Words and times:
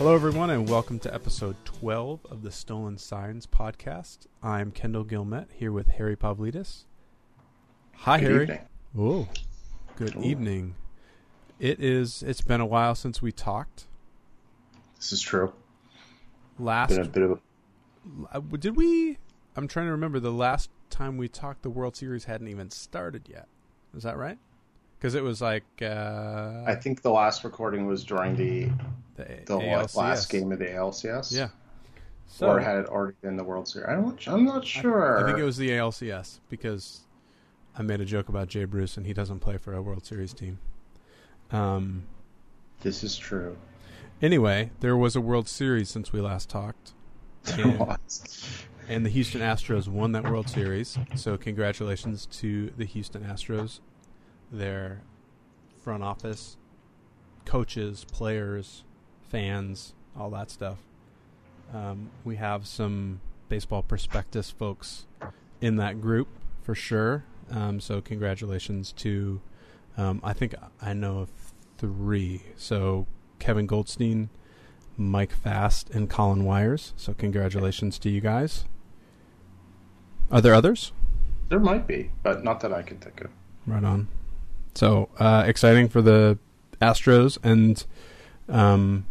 Hello, 0.00 0.14
everyone, 0.14 0.48
and 0.48 0.66
welcome 0.66 0.98
to 1.00 1.12
episode 1.12 1.56
12 1.66 2.24
of 2.30 2.40
the 2.42 2.50
Stolen 2.50 2.96
Signs 2.96 3.46
podcast. 3.46 4.20
I'm 4.42 4.70
Kendall 4.70 5.04
Gilmet 5.04 5.48
here 5.52 5.72
with 5.72 5.88
Harry 5.88 6.16
Pavlidis. 6.16 6.84
Hi, 7.96 8.18
Good 8.18 8.30
Harry. 8.30 8.42
evening. 8.44 8.60
Whoa. 8.94 9.28
Good 9.96 10.16
Ooh. 10.16 10.22
evening. 10.22 10.74
It 11.58 11.80
is. 11.80 12.22
It's 12.22 12.40
been 12.40 12.62
a 12.62 12.66
while 12.66 12.94
since 12.94 13.20
we 13.20 13.30
talked. 13.30 13.88
This 14.96 15.12
is 15.12 15.20
true. 15.20 15.52
Last 16.58 16.96
Been 16.96 17.00
a 17.04 17.08
bit 17.10 17.22
of 17.22 17.30
a, 18.32 18.36
uh, 18.38 18.40
did 18.58 18.76
we? 18.76 19.18
I'm 19.54 19.68
trying 19.68 19.84
to 19.84 19.92
remember. 19.92 20.18
The 20.18 20.32
last 20.32 20.70
time 20.88 21.18
we 21.18 21.28
talked, 21.28 21.60
the 21.60 21.68
World 21.68 21.94
Series 21.94 22.24
hadn't 22.24 22.48
even 22.48 22.70
started 22.70 23.28
yet. 23.28 23.48
Is 23.94 24.04
that 24.04 24.16
right? 24.16 24.38
Because 25.00 25.14
it 25.14 25.22
was 25.22 25.40
like 25.40 25.64
uh, 25.80 26.62
I 26.66 26.74
think 26.74 27.00
the 27.00 27.10
last 27.10 27.42
recording 27.42 27.86
was 27.86 28.04
during 28.04 28.36
the 28.36 28.66
the, 29.16 29.24
the 29.46 29.58
ALCS. 29.58 29.96
last 29.96 30.28
game 30.30 30.52
of 30.52 30.58
the 30.58 30.66
ALCS. 30.66 31.32
Yeah. 31.34 31.48
So 32.26 32.48
or 32.48 32.60
had 32.60 32.76
it 32.76 32.86
already 32.86 33.16
been 33.22 33.36
the 33.36 33.42
World 33.44 33.66
Series? 33.66 33.88
I'm 33.88 34.02
not, 34.04 34.28
I'm 34.28 34.44
not 34.44 34.64
sure. 34.66 35.18
I 35.22 35.26
think 35.26 35.38
it 35.38 35.42
was 35.44 35.56
the 35.56 35.70
ALCS 35.70 36.40
because 36.50 37.00
I 37.76 37.82
made 37.82 38.00
a 38.00 38.04
joke 38.04 38.28
about 38.28 38.48
Jay 38.48 38.64
Bruce 38.66 38.96
and 38.98 39.06
he 39.06 39.12
doesn't 39.14 39.40
play 39.40 39.56
for 39.56 39.72
a 39.74 39.80
World 39.82 40.04
Series 40.04 40.32
team. 40.34 40.58
Um. 41.50 42.04
This 42.82 43.02
is 43.02 43.16
true. 43.16 43.56
Anyway, 44.22 44.70
there 44.80 44.96
was 44.96 45.16
a 45.16 45.20
World 45.20 45.48
Series 45.48 45.88
since 45.88 46.12
we 46.12 46.20
last 46.20 46.48
talked, 46.50 46.92
There 47.44 47.64
And- 47.66 47.78
was. 47.78 48.64
and 48.88 49.04
the 49.04 49.10
Houston 49.10 49.40
Astros 49.40 49.88
won 49.88 50.12
that 50.12 50.24
World 50.24 50.48
Series. 50.48 50.98
So 51.14 51.36
congratulations 51.36 52.26
to 52.32 52.70
the 52.76 52.84
Houston 52.84 53.22
Astros, 53.24 53.80
their 54.50 55.02
front 55.82 56.02
office, 56.02 56.56
coaches, 57.44 58.04
players, 58.12 58.84
fans, 59.28 59.94
all 60.18 60.30
that 60.30 60.50
stuff. 60.50 60.78
Um, 61.72 62.10
we 62.24 62.36
have 62.36 62.66
some 62.66 63.20
baseball 63.48 63.82
prospectus 63.82 64.50
folks 64.50 65.06
in 65.60 65.76
that 65.76 66.00
group 66.00 66.28
for 66.62 66.74
sure. 66.74 67.24
Um, 67.50 67.80
so 67.80 68.00
congratulations 68.00 68.92
to, 68.92 69.40
um, 69.96 70.20
I 70.22 70.32
think 70.32 70.54
I 70.80 70.92
know 70.92 71.18
of 71.18 71.30
three. 71.78 72.42
So 72.56 73.06
Kevin 73.38 73.66
Goldstein, 73.66 74.30
Mike 74.96 75.32
Fast, 75.32 75.90
and 75.90 76.08
Colin 76.08 76.44
Wyers. 76.44 76.92
So 76.96 77.14
congratulations 77.14 77.98
to 78.00 78.10
you 78.10 78.20
guys. 78.20 78.64
Are 80.30 80.40
there 80.40 80.54
others? 80.54 80.92
There 81.48 81.58
might 81.58 81.86
be, 81.86 82.10
but 82.22 82.44
not 82.44 82.60
that 82.60 82.72
I 82.72 82.82
can 82.82 82.98
think 82.98 83.20
of. 83.22 83.30
Right 83.66 83.82
on. 83.82 84.08
So 84.74 85.08
uh, 85.18 85.44
exciting 85.46 85.88
for 85.88 86.00
the 86.02 86.38
Astros 86.80 87.38
and 87.42 87.84
um, 88.48 89.06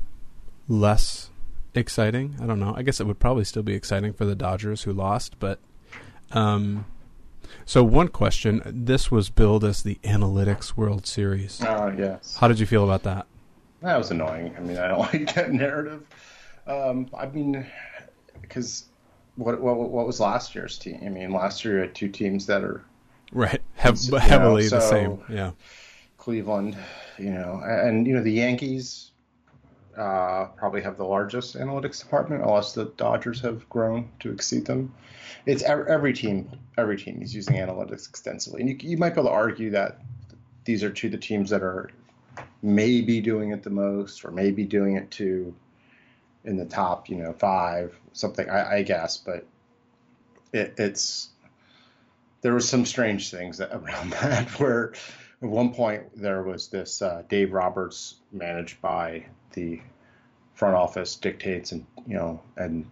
less 0.68 1.30
exciting. 1.76 2.36
I 2.42 2.46
don't 2.46 2.60
know. 2.60 2.74
I 2.76 2.82
guess 2.84 3.00
it 3.00 3.08
would 3.08 3.20
probably 3.20 3.44
still 3.44 3.64
be 3.64 3.74
exciting 3.74 4.14
for 4.14 4.26
the 4.26 4.36
Dodgers 4.36 4.84
who 4.84 4.94
lost, 4.94 5.40
but 5.40 5.60
um, 6.32 6.86
so 7.66 7.84
one 7.84 8.08
question: 8.08 8.62
This 8.66 9.12
was 9.12 9.30
billed 9.30 9.64
as 9.64 9.84
the 9.84 9.96
Analytics 10.04 10.76
World 10.78 11.06
Series. 11.06 11.62
Oh 11.66 11.94
yes, 11.98 12.38
How 12.40 12.48
did 12.48 12.60
you 12.60 12.66
feel 12.66 12.84
about 12.84 13.04
that? 13.04 13.26
that 13.82 13.98
was 13.98 14.12
annoying. 14.12 14.54
I 14.58 14.60
mean, 14.62 14.78
I 14.78 14.88
don't 14.88 15.00
like 15.14 15.34
that 15.36 15.52
narrative. 15.52 16.04
Um, 16.68 17.10
I 17.18 17.28
mean, 17.28 17.66
because 18.42 18.86
what, 19.36 19.60
what 19.62 19.78
what 19.78 20.06
was 20.06 20.20
last 20.20 20.54
year's 20.56 20.78
team? 20.78 21.00
I 21.04 21.10
mean, 21.10 21.32
last 21.32 21.64
year 21.64 21.76
you 21.76 21.82
had 21.82 21.96
two 21.96 22.10
teams 22.10 22.46
that 22.48 22.64
are 22.64 22.84
Right, 23.32 23.62
You 23.86 24.12
know, 24.12 24.18
heavily 24.18 24.64
the 24.68 24.82
so- 24.82 24.90
same. 24.90 25.22
Yeah, 25.30 25.52
Cleveland, 26.18 26.76
you 27.18 27.32
know, 27.32 27.62
and 27.64 28.08
you 28.08 28.16
know 28.16 28.24
the 28.24 28.32
Yankees 28.32 29.12
uh, 29.98 30.46
probably 30.56 30.82
have 30.82 30.98
the 30.98 31.06
largest 31.06 31.56
analytics 31.56 32.00
department, 32.02 32.44
unless 32.44 32.74
the 32.74 32.86
Dodgers 32.98 33.42
have 33.42 33.68
grown 33.70 34.10
to 34.20 34.32
exceed 34.32 34.66
them. 34.66 34.94
It's 35.46 35.64
ev- 35.64 35.88
every 35.88 36.14
team, 36.14 36.50
every 36.78 36.98
team 36.98 37.22
is 37.22 37.34
using 37.36 37.56
analytics 37.56 38.08
extensively, 38.10 38.62
and 38.62 38.70
you, 38.70 38.78
you 38.90 38.98
might 38.98 39.10
be 39.10 39.22
able 39.22 39.30
to 39.30 39.36
argue 39.36 39.70
that 39.72 40.00
these 40.66 40.84
are 40.84 40.90
two 40.90 41.08
of 41.08 41.12
the 41.12 41.18
teams 41.18 41.50
that 41.50 41.62
are 41.64 41.90
maybe 42.62 43.22
doing 43.22 43.52
it 43.52 43.64
the 43.64 43.70
most, 43.70 44.24
or 44.26 44.32
maybe 44.32 44.64
doing 44.64 44.96
it 44.96 45.10
to 45.12 45.54
in 46.46 46.58
the 46.58 46.66
top, 46.66 47.10
you 47.10 47.18
know, 47.18 47.34
five, 47.34 47.96
something. 48.14 48.50
I, 48.50 48.78
I 48.78 48.82
guess, 48.84 49.18
but 49.18 49.46
it, 50.54 50.74
it's 50.78 51.30
there 52.42 52.54
was 52.54 52.68
some 52.68 52.86
strange 52.86 53.32
things 53.32 53.58
that, 53.58 53.72
around 53.76 54.12
that 54.12 54.50
where 54.60 54.94
at 55.42 55.48
one 55.50 55.74
point 55.74 56.04
there 56.16 56.44
was 56.44 56.68
this 56.68 57.02
uh, 57.02 57.24
Dave 57.30 57.54
Roberts 57.54 58.16
managed 58.32 58.82
by 58.82 59.26
the 59.54 59.82
front 60.54 60.76
office 60.76 61.16
dictates 61.16 61.72
and 61.72 61.86
you 62.06 62.16
know 62.16 62.42
and 62.58 62.86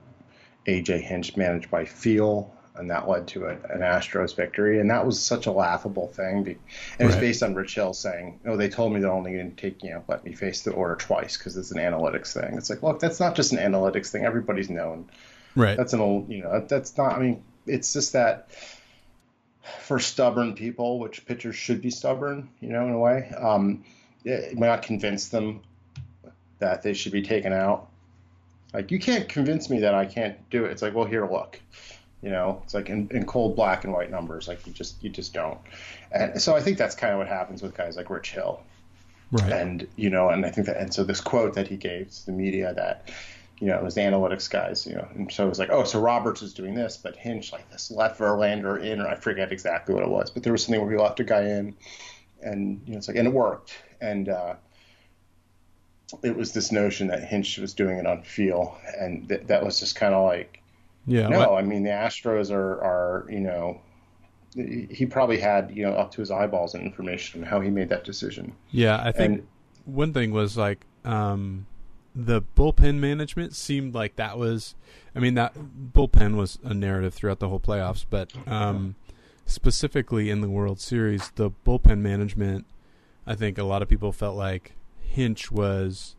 AJ 0.66 1.02
Hinch 1.02 1.36
managed 1.38 1.70
by 1.70 1.86
Feel 1.86 2.54
and 2.76 2.92
that 2.92 3.10
led 3.10 3.28
to 3.30 3.46
a, 3.46 3.50
an 3.50 3.82
Astros 3.82 4.36
victory 4.36 4.80
and 4.80 4.90
that 4.92 5.06
was 5.06 5.20
such 5.20 5.48
a 5.48 5.52
laughable 5.52 6.08
thing 6.08 6.44
be- 6.44 6.52
and 6.52 7.02
it 7.02 7.06
was 7.06 7.16
Right. 7.16 7.22
based 7.22 7.44
on 7.44 7.56
Rich 7.56 7.76
Hill 7.76 7.94
saying 7.94 8.40
oh 8.46 8.56
they 8.56 8.70
told 8.70 8.94
me 8.94 9.02
they're 9.02 9.12
only 9.12 9.34
going 9.34 9.54
to 9.54 9.62
take 9.62 9.84
you 9.84 9.90
know 9.92 10.04
let 10.08 10.24
me 10.24 10.34
face 10.34 10.62
the 10.62 10.72
order 10.72 10.96
twice 10.96 11.38
because 11.38 11.58
it's 11.58 11.72
an 11.72 11.78
analytics 11.80 12.34
thing 12.34 12.56
it's 12.58 12.70
like 12.70 12.82
look 12.84 13.00
that's 13.02 13.20
not 13.20 13.36
just 13.36 13.52
an 13.52 13.58
analytics 13.60 14.08
thing 14.12 14.24
everybody's 14.24 14.70
known 14.70 15.10
right. 15.56 15.76
that's 15.76 15.92
an 15.94 16.00
old 16.00 16.30
you 16.30 16.44
know 16.44 16.52
that- 16.54 16.70
that's 16.70 16.96
not 16.98 17.14
i 17.14 17.20
mean 17.20 17.44
it's 17.66 17.92
just 17.92 18.14
that 18.14 18.48
for 19.82 20.00
stubborn 20.00 20.54
people 20.54 21.00
which 21.00 21.26
pitchers 21.26 21.56
should 21.56 21.82
be 21.82 21.90
stubborn 21.90 22.50
you 22.60 22.70
know 22.70 22.86
in 22.88 22.94
a 22.94 23.00
way. 23.00 23.32
Um 23.38 23.84
it 24.26 24.58
might 24.58 24.68
not 24.68 24.82
convince 24.82 25.30
them 25.30 25.62
that 26.60 26.82
they 26.82 26.94
should 26.94 27.12
be 27.12 27.22
taken 27.22 27.54
out. 27.54 27.88
Like 28.74 28.92
you 28.92 29.00
can't 29.00 29.30
convince 29.30 29.70
me 29.70 29.80
that 29.80 29.94
i 29.94 30.06
can't 30.06 30.38
do 30.50 30.66
it. 30.66 30.72
It's 30.72 30.82
like 30.82 30.94
well 30.94 31.06
here 31.06 31.28
look. 31.30 31.60
You 32.22 32.30
know 32.32 32.62
it's 32.64 32.74
like 32.74 32.90
in, 32.90 33.08
in 33.12 33.26
cold 33.26 33.56
black 33.56 33.84
and 33.84 33.94
white 33.94 34.12
numbers 34.12 34.48
like 34.48 34.66
you 34.68 34.74
just 34.74 35.02
you 35.04 35.10
just 35.10 35.34
don't. 35.34 35.60
And 36.12 36.42
so 36.42 36.56
i 36.56 36.62
think 36.62 36.78
that's 36.78 36.96
kind 36.96 37.14
of 37.14 37.20
what 37.20 37.28
happens 37.28 37.62
with 37.62 37.76
guys 37.76 37.96
like 37.96 38.10
rich 38.10 38.32
hill. 38.32 38.62
Right. 39.32 39.52
and 39.52 39.88
you 39.98 40.10
know, 40.10 40.30
and 40.30 40.46
I 40.46 40.52
think 40.52 40.68
that, 40.68 40.78
and 40.78 40.94
so 40.94 41.04
this 41.04 41.20
quote 41.20 41.56
that 41.56 41.68
he 41.68 41.76
gave 41.76 42.10
to 42.12 42.26
the 42.28 42.32
media 42.32 42.74
that, 42.74 43.10
you 43.60 43.68
know, 43.68 43.78
it 43.78 43.84
was 43.84 43.96
the 43.96 44.02
analytics 44.02 44.50
guys, 44.50 44.86
you 44.86 44.96
know, 44.96 45.08
and 45.16 45.32
so 45.32 45.46
it 45.46 45.50
was 45.50 45.60
like, 45.60 45.70
oh, 45.72 45.84
so 45.84 46.00
Roberts 46.00 46.42
is 46.42 46.54
doing 46.54 46.76
this, 46.76 46.98
but 46.98 47.16
Hinch 47.16 47.52
like 47.52 47.70
this 47.72 47.90
left 47.90 48.20
Verlander 48.20 48.84
in, 48.84 49.02
or 49.02 49.08
I 49.08 49.16
forget 49.16 49.52
exactly 49.52 49.96
what 49.96 50.04
it 50.04 50.10
was, 50.10 50.30
but 50.30 50.44
there 50.44 50.52
was 50.52 50.64
something 50.64 50.82
where 50.82 50.92
he 50.92 50.98
left 50.98 51.20
a 51.20 51.24
guy 51.24 51.42
in, 51.42 51.76
and 52.42 52.82
you 52.86 52.92
know, 52.92 52.98
it's 52.98 53.08
like, 53.08 53.18
and 53.18 53.28
it 53.28 53.34
worked, 53.34 53.74
and 54.00 54.30
uh, 54.30 54.56
it 56.24 56.36
was 56.36 56.54
this 56.54 56.72
notion 56.72 57.08
that 57.08 57.24
Hinch 57.24 57.58
was 57.58 57.74
doing 57.74 57.98
it 57.98 58.06
on 58.06 58.22
feel, 58.22 58.78
and 59.00 59.28
th- 59.28 59.48
that 59.48 59.64
was 59.66 59.80
just 59.80 59.96
kind 59.96 60.14
of 60.14 60.24
like, 60.24 60.62
yeah. 61.08 61.28
no, 61.28 61.56
I 61.56 61.64
mean 61.64 61.84
the 61.84 61.90
Astros 61.90 62.52
are 62.52 62.82
are 62.84 63.26
you 63.30 63.40
know. 63.40 63.82
He 64.56 65.06
probably 65.06 65.40
had, 65.40 65.72
you 65.76 65.86
know, 65.86 65.92
up 65.92 66.10
to 66.14 66.22
his 66.22 66.32
eyeballs 66.32 66.74
in 66.74 66.82
information 66.82 67.44
on 67.44 67.48
how 67.48 67.60
he 67.60 67.70
made 67.70 67.90
that 67.90 68.04
decision. 68.04 68.56
Yeah, 68.72 69.00
I 69.00 69.12
think 69.12 69.40
And 69.40 69.48
one 69.86 70.14
thing 70.14 70.32
was 70.32 70.58
like 70.58 70.84
um, 71.06 71.68
the 72.18 72.42
bullpen 72.42 72.96
management 72.96 73.56
seemed 73.56 73.94
like 73.94 74.16
that 74.16 74.40
was. 74.40 74.74
I 75.16 75.20
mean, 75.20 75.36
that 75.36 75.56
bullpen 75.94 76.36
was 76.36 76.58
a 76.64 76.74
narrative 76.74 77.14
throughout 77.14 77.40
the 77.40 77.48
whole 77.48 77.60
playoffs, 77.60 78.06
but 78.10 78.34
um, 78.48 78.96
specifically 79.46 80.30
in 80.30 80.42
the 80.42 80.50
World 80.50 80.80
Series, 80.80 81.32
the 81.36 81.52
bullpen 81.52 82.00
management. 82.00 82.66
I 83.26 83.36
think 83.36 83.58
a 83.58 83.64
lot 83.64 83.82
of 83.82 83.90
people 83.90 84.12
felt 84.12 84.36
like 84.36 84.72
Hinch 85.02 85.52
was, 85.52 86.16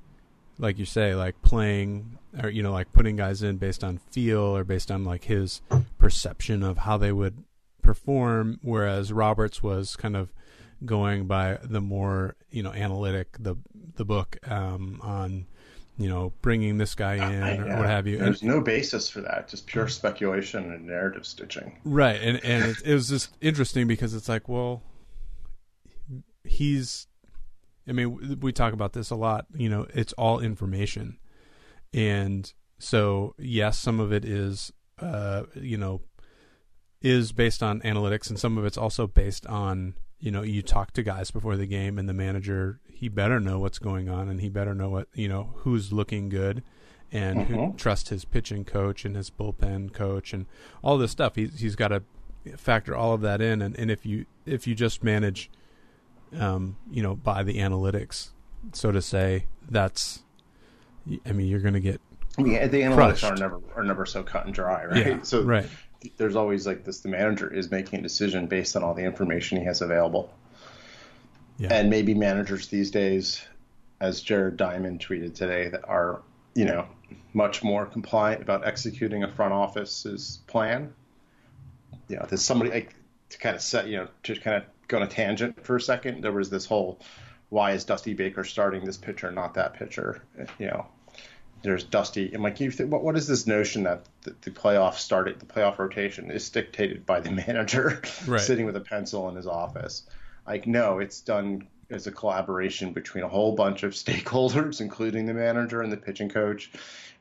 like 0.59 0.79
you 0.79 0.85
say, 0.85 1.15
like 1.15 1.41
playing 1.43 2.19
or 2.41 2.49
you 2.49 2.63
know, 2.63 2.73
like 2.73 2.93
putting 2.93 3.17
guys 3.17 3.43
in 3.43 3.56
based 3.56 3.83
on 3.83 3.99
feel 3.99 4.41
or 4.41 4.62
based 4.62 4.91
on 4.91 5.05
like 5.05 5.25
his 5.25 5.62
perception 5.99 6.62
of 6.62 6.79
how 6.79 6.97
they 6.97 7.12
would 7.12 7.43
perform, 7.83 8.61
whereas 8.62 9.12
Roberts 9.12 9.62
was 9.62 9.97
kind 9.97 10.15
of 10.15 10.33
going 10.85 11.27
by 11.27 11.59
the 11.65 11.81
more 11.81 12.37
you 12.51 12.62
know 12.62 12.73
analytic 12.73 13.37
the 13.41 13.56
the 13.97 14.05
book 14.05 14.39
um, 14.49 15.01
on 15.03 15.47
you 15.99 16.09
know 16.09 16.33
bringing 16.43 16.79
this 16.79 16.95
guy 16.95 17.15
in 17.15 17.43
I- 17.43 17.56
or 17.59 17.77
what 17.79 17.87
have 17.87 18.06
you. 18.06 18.17
And, 18.19 18.27
There's 18.27 18.43
no 18.43 18.61
basis 18.61 19.09
for 19.11 19.21
that, 19.23 19.49
just 19.49 19.67
pure 19.67 19.89
speculation 19.89 20.73
and 20.73 20.87
narrative 20.87 21.27
stitching. 21.27 21.79
right, 21.85 22.21
and 22.21 22.43
and 22.45 22.65
it, 22.65 22.77
it 22.85 22.95
was 22.95 23.09
just 23.09 23.37
interesting 23.41 23.87
because 23.87 24.15
it's 24.15 24.29
like, 24.29 24.49
well, 24.49 24.83
he's. 26.45 27.06
I 27.89 27.93
mean, 27.93 28.39
we 28.41 28.53
talk 28.53 28.75
about 28.75 28.93
this 28.93 29.11
a 29.11 29.17
lot. 29.17 29.47
You 29.55 29.69
know, 29.71 29.87
it's 29.95 30.12
all 30.15 30.41
information, 30.41 31.19
and 31.93 32.53
so 32.79 33.35
yes, 33.39 33.79
some 33.79 33.99
of 33.99 34.12
it 34.12 34.25
is, 34.25 34.73
uh, 35.01 35.44
you 35.55 35.79
know, 35.79 36.03
is 37.01 37.33
based 37.33 37.62
on 37.62 37.81
analytics, 37.81 38.29
and 38.29 38.39
some 38.39 38.59
of 38.59 38.67
it's 38.67 38.77
also 38.77 39.06
based 39.06 39.47
on 39.47 39.94
you 40.20 40.31
know 40.31 40.43
you 40.43 40.62
talk 40.62 40.93
to 40.93 41.03
guys 41.03 41.31
before 41.31 41.56
the 41.56 41.67
game, 41.67 41.99
and 41.99 42.09
the 42.09 42.12
manager 42.15 42.81
he 42.91 43.09
better 43.09 43.38
know 43.38 43.59
what's 43.59 43.79
going 43.79 44.09
on, 44.09 44.29
and 44.29 44.41
he 44.41 44.49
better 44.49 44.75
know 44.75 44.88
what 44.88 45.09
you 45.15 45.29
know 45.29 45.50
who's 45.59 45.93
looking 45.93 46.29
good, 46.29 46.62
and 47.12 47.43
who 47.43 47.55
Mhm. 47.56 47.76
trust 47.76 48.09
his 48.09 48.25
pitching 48.25 48.65
coach 48.65 49.05
and 49.05 49.15
his 49.17 49.31
bullpen 49.31 49.93
coach 49.93 50.32
and 50.32 50.47
all 50.82 50.99
this 50.99 51.11
stuff. 51.12 51.37
He's 51.37 51.61
he's 51.61 51.76
got 51.76 51.88
to 51.88 52.03
factor 52.56 52.94
all 52.97 53.12
of 53.12 53.20
that 53.20 53.41
in, 53.41 53.62
and, 53.62 53.76
and 53.76 53.91
if 53.91 54.05
you 54.06 54.26
if 54.47 54.67
you 54.67 54.75
just 54.75 55.05
manage, 55.05 55.50
um, 56.38 56.76
you 56.91 57.03
know, 57.03 57.15
by 57.15 57.43
the 57.43 57.59
analytics, 57.59 58.31
so 58.73 58.91
to 58.93 59.00
say, 59.03 59.47
that's 59.70 60.25
I 61.25 61.32
mean, 61.32 61.47
you're 61.47 61.61
going 61.61 61.75
to 61.75 61.81
get. 61.81 62.00
Mean, 62.37 62.53
the 62.53 62.82
analytics 62.82 62.94
Crushed. 62.94 63.25
are 63.25 63.37
never 63.37 63.61
are 63.76 63.82
never 63.85 64.05
so 64.06 64.23
cut 64.23 64.44
and 64.47 64.55
dry, 64.55 64.85
right? 64.85 65.06
Yeah, 65.06 65.23
so 65.23 65.43
right. 65.43 65.69
There's 66.17 66.37
always 66.37 66.67
like 66.67 66.85
this: 66.85 67.00
the 67.00 67.09
manager 67.09 67.53
is 67.53 67.71
making 67.71 68.00
a 68.00 68.03
decision 68.03 68.47
based 68.47 68.77
on 68.77 68.83
all 68.83 68.95
the 68.95 69.05
information 69.05 69.59
he 69.59 69.65
has 69.65 69.83
available, 69.83 70.33
Yeah. 71.59 71.73
and 71.73 71.91
maybe 71.91 72.15
managers 72.15 72.69
these 72.69 72.91
days, 72.91 73.43
as 74.00 74.21
Jared 74.21 74.56
Diamond 74.56 75.00
tweeted 75.00 75.35
today, 75.35 75.69
that 75.69 75.89
are 75.89 76.23
you 76.55 76.65
know 76.65 76.87
much 77.33 77.62
more 77.62 77.87
compliant 77.87 78.43
about 78.43 78.67
executing 78.67 79.23
a 79.25 79.29
front 79.29 79.53
office's 79.53 80.41
plan. 80.47 80.93
You 82.09 82.17
know, 82.17 82.27
there's 82.29 82.43
somebody 82.43 82.71
like 82.71 82.94
to 83.31 83.39
kind 83.39 83.55
of 83.56 83.62
set, 83.62 83.87
you 83.89 83.99
know, 83.99 84.09
to 84.25 84.37
kind 84.37 84.56
of 84.56 84.65
go 84.89 84.97
on 84.99 85.03
a 85.03 85.06
tangent 85.06 85.65
for 85.65 85.77
a 85.77 85.81
second. 85.81 86.23
There 86.23 86.33
was 86.33 86.49
this 86.49 86.65
whole, 86.65 87.01
why 87.51 87.73
is 87.73 87.85
Dusty 87.85 88.15
Baker 88.15 88.44
starting 88.44 88.85
this 88.85 88.97
pitcher, 88.97 89.31
not 89.31 89.55
that 89.55 89.75
pitcher? 89.75 90.23
You 90.59 90.67
know, 90.69 90.87
there's 91.62 91.84
Dusty. 91.84 92.32
I'm 92.32 92.43
like, 92.43 92.60
you 92.60 92.70
think, 92.70 92.90
what, 92.93 93.02
what 93.02 93.16
is 93.16 93.26
this 93.26 93.46
notion 93.46 93.84
that 93.84 94.05
the, 94.22 94.34
the 94.43 94.50
playoff 94.50 94.94
started, 94.94 95.40
the 95.40 95.46
playoff 95.46 95.78
rotation 95.78 96.31
is 96.31 96.49
dictated 96.50 97.05
by 97.06 97.20
the 97.20 97.31
manager 97.46 98.02
Right. 98.26 98.40
sitting 98.40 98.66
with 98.66 98.76
a 98.76 98.81
pencil 98.81 99.28
in 99.28 99.37
his 99.37 99.46
office? 99.46 100.02
Like, 100.46 100.66
no, 100.66 100.99
it's 100.99 101.20
done 101.20 101.69
as 101.90 102.06
a 102.06 102.12
collaboration 102.12 102.93
between 102.93 103.25
a 103.25 103.28
whole 103.28 103.55
bunch 103.55 103.82
of 103.82 103.93
stakeholders, 104.05 104.81
including 104.81 105.26
the 105.26 105.34
manager 105.34 105.82
and 105.82 105.93
the 105.93 105.96
pitching 105.96 106.28
coach, 106.28 106.70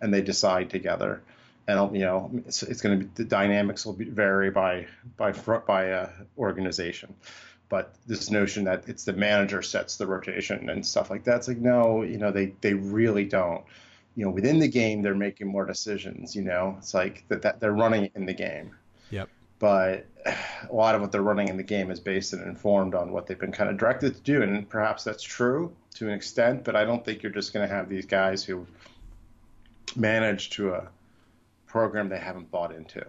and 0.01 0.13
they 0.13 0.21
decide 0.21 0.69
together. 0.69 1.21
And 1.67 1.93
you 1.97 2.05
know, 2.05 2.31
it's, 2.45 2.63
it's 2.63 2.81
going 2.81 2.97
to 2.97 3.05
be 3.05 3.11
the 3.15 3.25
dynamics 3.25 3.85
will 3.85 3.93
be, 3.93 4.05
vary 4.05 4.51
by 4.51 4.87
by 5.17 5.33
front 5.33 5.65
by 5.65 5.91
uh, 5.91 6.09
organization, 6.37 7.13
but 7.67 7.93
this 8.07 8.31
notion 8.31 8.63
that 8.65 8.87
it's 8.87 9.03
the 9.03 9.11
manager 9.11 9.61
sets 9.61 9.97
the 9.97 10.07
rotation 10.07 10.69
and 10.69 10.85
stuff 10.85 11.09
like 11.09 11.25
that's 11.25 11.49
like 11.49 11.57
no, 11.57 12.03
you 12.03 12.19
know, 12.19 12.31
they 12.31 12.53
they 12.61 12.73
really 12.73 13.25
don't. 13.25 13.65
You 14.17 14.25
know, 14.25 14.31
within 14.31 14.59
the 14.59 14.67
game, 14.67 15.01
they're 15.01 15.15
making 15.15 15.47
more 15.47 15.65
decisions. 15.65 16.35
You 16.35 16.41
know, 16.41 16.75
it's 16.79 16.93
like 16.93 17.23
that, 17.29 17.41
that 17.43 17.59
they're 17.61 17.71
running 17.71 18.09
in 18.15 18.25
the 18.25 18.33
game 18.33 18.75
Yep. 19.11 19.29
but 19.59 20.05
a 20.25 20.73
lot 20.73 20.95
of 20.95 21.01
what 21.01 21.11
they're 21.11 21.21
running 21.21 21.47
in 21.47 21.55
the 21.57 21.63
game 21.63 21.91
is 21.91 21.99
based 21.99 22.33
and 22.33 22.41
informed 22.43 22.93
on 22.93 23.11
what 23.11 23.27
they've 23.27 23.39
been 23.39 23.51
kind 23.53 23.69
of 23.69 23.77
directed 23.77 24.15
to 24.15 24.21
do, 24.21 24.41
and 24.41 24.67
perhaps 24.69 25.03
that's 25.03 25.23
true 25.23 25.71
to 25.95 26.07
an 26.07 26.13
extent. 26.13 26.63
But 26.63 26.75
I 26.75 26.83
don't 26.83 27.05
think 27.05 27.23
you're 27.23 27.31
just 27.31 27.53
going 27.53 27.67
to 27.67 27.73
have 27.73 27.87
these 27.89 28.05
guys 28.05 28.43
who 28.43 28.67
manage 29.95 30.49
to 30.51 30.73
a 30.73 30.89
program 31.65 32.09
they 32.09 32.19
haven't 32.19 32.51
bought 32.51 32.73
into. 32.73 33.05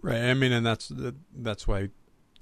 Right. 0.00 0.22
I 0.22 0.34
mean, 0.34 0.52
and 0.52 0.64
that's 0.64 0.92
that's 1.36 1.66
why 1.66 1.88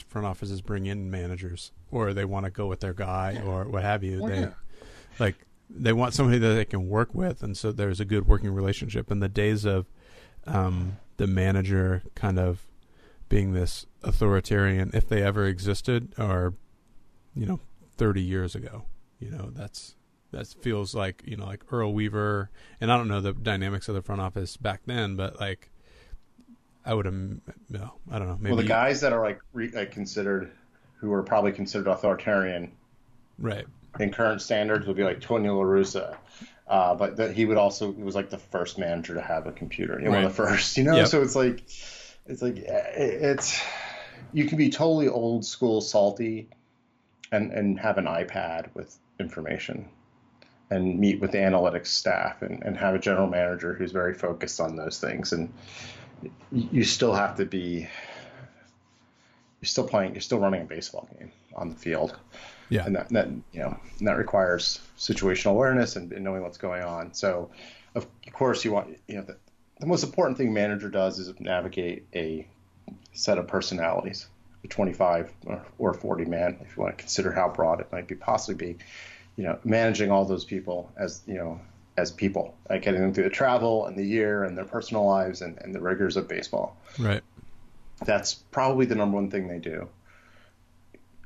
front 0.08 0.26
offices 0.26 0.60
bring 0.60 0.86
in 0.86 1.10
managers, 1.10 1.72
or 1.90 2.12
they 2.12 2.24
want 2.24 2.44
to 2.46 2.50
go 2.50 2.66
with 2.66 2.80
their 2.80 2.94
guy, 2.94 3.40
or 3.44 3.64
what 3.64 3.82
have 3.82 4.02
you. 4.02 4.22
Oh, 4.24 4.28
they 4.28 4.40
yeah. 4.40 4.52
like 5.18 5.36
they 5.72 5.92
want 5.92 6.14
somebody 6.14 6.38
that 6.38 6.54
they 6.54 6.64
can 6.64 6.88
work 6.88 7.14
with, 7.14 7.42
and 7.42 7.56
so 7.56 7.72
there's 7.72 8.00
a 8.00 8.04
good 8.04 8.26
working 8.26 8.50
relationship. 8.50 9.10
And 9.10 9.22
the 9.22 9.28
days 9.28 9.64
of 9.64 9.86
um, 10.46 10.98
the 11.16 11.26
manager 11.26 12.02
kind 12.14 12.38
of 12.38 12.66
being 13.28 13.52
this 13.52 13.86
authoritarian, 14.02 14.90
if 14.92 15.08
they 15.08 15.22
ever 15.22 15.46
existed, 15.46 16.12
are 16.18 16.54
you 17.34 17.46
know 17.46 17.60
thirty 17.96 18.22
years 18.22 18.54
ago. 18.54 18.84
You 19.18 19.30
know 19.30 19.50
that's 19.52 19.94
that 20.32 20.46
feels 20.60 20.94
like 20.94 21.22
you 21.24 21.36
know 21.36 21.46
like 21.46 21.64
Earl 21.72 21.92
Weaver, 21.92 22.50
and 22.80 22.90
I 22.90 22.96
don't 22.96 23.08
know 23.08 23.20
the 23.20 23.32
dynamics 23.32 23.88
of 23.88 23.94
the 23.94 24.02
front 24.02 24.20
office 24.20 24.56
back 24.56 24.82
then, 24.86 25.16
but 25.16 25.40
like 25.40 25.70
I 26.84 26.94
would 26.94 27.06
have 27.06 27.14
no, 27.14 27.94
I 28.10 28.18
don't 28.18 28.28
know. 28.28 28.38
Maybe 28.40 28.54
well, 28.54 28.62
the 28.62 28.68
guys 28.68 29.00
that 29.02 29.12
are 29.12 29.22
like, 29.22 29.40
re, 29.52 29.70
like 29.70 29.92
considered, 29.92 30.50
who 30.96 31.12
are 31.12 31.22
probably 31.22 31.52
considered 31.52 31.88
authoritarian 31.88 32.72
right, 33.38 33.66
in 33.98 34.12
current 34.12 34.42
standards, 34.42 34.86
would 34.86 34.96
be 34.96 35.04
like 35.04 35.20
Tony 35.20 35.48
La 35.48 35.62
Russa. 35.62 36.16
Uh, 36.70 36.94
but 36.94 37.16
that 37.16 37.34
he 37.34 37.46
would 37.46 37.56
also 37.56 37.92
he 37.92 38.02
was 38.04 38.14
like 38.14 38.30
the 38.30 38.38
first 38.38 38.78
manager 38.78 39.14
to 39.14 39.20
have 39.20 39.48
a 39.48 39.52
computer, 39.52 39.98
you 39.98 40.04
know, 40.04 40.12
one 40.12 40.24
of 40.24 40.30
the 40.30 40.36
first, 40.36 40.76
you 40.76 40.84
know. 40.84 40.94
Yep. 40.94 41.08
So 41.08 41.20
it's 41.20 41.34
like, 41.34 41.64
it's 42.26 42.40
like 42.40 42.58
eh, 42.58 42.92
it's 42.94 43.60
you 44.32 44.44
can 44.44 44.56
be 44.56 44.70
totally 44.70 45.08
old 45.08 45.44
school, 45.44 45.80
salty, 45.80 46.48
and 47.32 47.50
and 47.50 47.80
have 47.80 47.98
an 47.98 48.04
iPad 48.04 48.68
with 48.72 48.96
information, 49.18 49.88
and 50.70 51.00
meet 51.00 51.20
with 51.20 51.32
the 51.32 51.38
analytics 51.38 51.88
staff, 51.88 52.40
and 52.42 52.62
and 52.62 52.76
have 52.76 52.94
a 52.94 53.00
general 53.00 53.26
manager 53.26 53.74
who's 53.74 53.90
very 53.90 54.14
focused 54.14 54.60
on 54.60 54.76
those 54.76 55.00
things, 55.00 55.32
and 55.32 55.52
you 56.52 56.84
still 56.84 57.14
have 57.14 57.38
to 57.38 57.46
be. 57.46 57.88
You're 59.60 59.66
still 59.66 59.88
playing. 59.88 60.12
You're 60.12 60.20
still 60.20 60.38
running 60.38 60.62
a 60.62 60.66
baseball 60.66 61.08
game 61.18 61.32
on 61.56 61.68
the 61.68 61.74
field 61.74 62.16
yeah, 62.70 62.86
and 62.86 62.96
that, 62.96 63.08
that 63.10 63.28
you 63.52 63.60
know 63.60 63.78
and 63.98 64.08
that 64.08 64.16
requires 64.16 64.80
situational 64.96 65.50
awareness 65.50 65.96
and, 65.96 66.12
and 66.12 66.24
knowing 66.24 66.42
what's 66.42 66.58
going 66.58 66.82
on. 66.82 67.12
So, 67.12 67.50
of 67.94 68.06
course, 68.32 68.64
you 68.64 68.72
want 68.72 68.96
you 69.06 69.16
know 69.16 69.22
the, 69.22 69.36
the 69.80 69.86
most 69.86 70.04
important 70.04 70.38
thing 70.38 70.54
manager 70.54 70.88
does 70.88 71.18
is 71.18 71.32
navigate 71.40 72.06
a 72.14 72.46
set 73.12 73.38
of 73.38 73.46
personalities, 73.46 74.28
a 74.64 74.68
25 74.68 75.32
or, 75.46 75.66
or 75.78 75.94
40 75.94 76.24
man, 76.26 76.58
if 76.62 76.76
you 76.76 76.82
want 76.82 76.96
to 76.96 77.02
consider 77.02 77.32
how 77.32 77.48
broad 77.48 77.80
it 77.80 77.90
might 77.92 78.06
be 78.06 78.14
possibly 78.14 78.72
be. 78.72 78.78
You 79.36 79.44
know, 79.44 79.58
managing 79.64 80.10
all 80.10 80.24
those 80.24 80.44
people 80.44 80.92
as 80.96 81.22
you 81.26 81.34
know 81.34 81.60
as 81.96 82.10
people, 82.10 82.56
like 82.68 82.82
getting 82.82 83.00
them 83.00 83.12
through 83.12 83.24
the 83.24 83.30
travel 83.30 83.86
and 83.86 83.96
the 83.96 84.04
year 84.04 84.44
and 84.44 84.56
their 84.56 84.64
personal 84.64 85.04
lives 85.06 85.42
and, 85.42 85.58
and 85.58 85.74
the 85.74 85.80
rigors 85.80 86.16
of 86.16 86.28
baseball 86.28 86.76
right, 86.98 87.22
that's 88.04 88.34
probably 88.34 88.86
the 88.86 88.94
number 88.94 89.16
one 89.16 89.30
thing 89.30 89.48
they 89.48 89.58
do. 89.58 89.88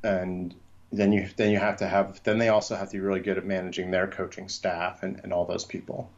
And 0.02 0.55
then 0.96 1.12
you 1.12 1.29
then 1.37 1.50
you 1.50 1.58
have 1.58 1.76
to 1.79 1.87
have 1.88 2.23
then 2.25 2.38
they 2.38 2.49
also 2.49 2.76
have 2.76 2.88
to 2.88 2.93
be 2.96 3.00
really 3.00 3.20
good 3.20 3.38
at 3.38 3.44
managing 3.44 3.91
their 3.91 4.06
coaching 4.06 4.49
staff 4.49 5.02
and, 5.02 5.20
and 5.23 5.32
all 5.32 5.44
those 5.44 5.64
people. 5.64 6.11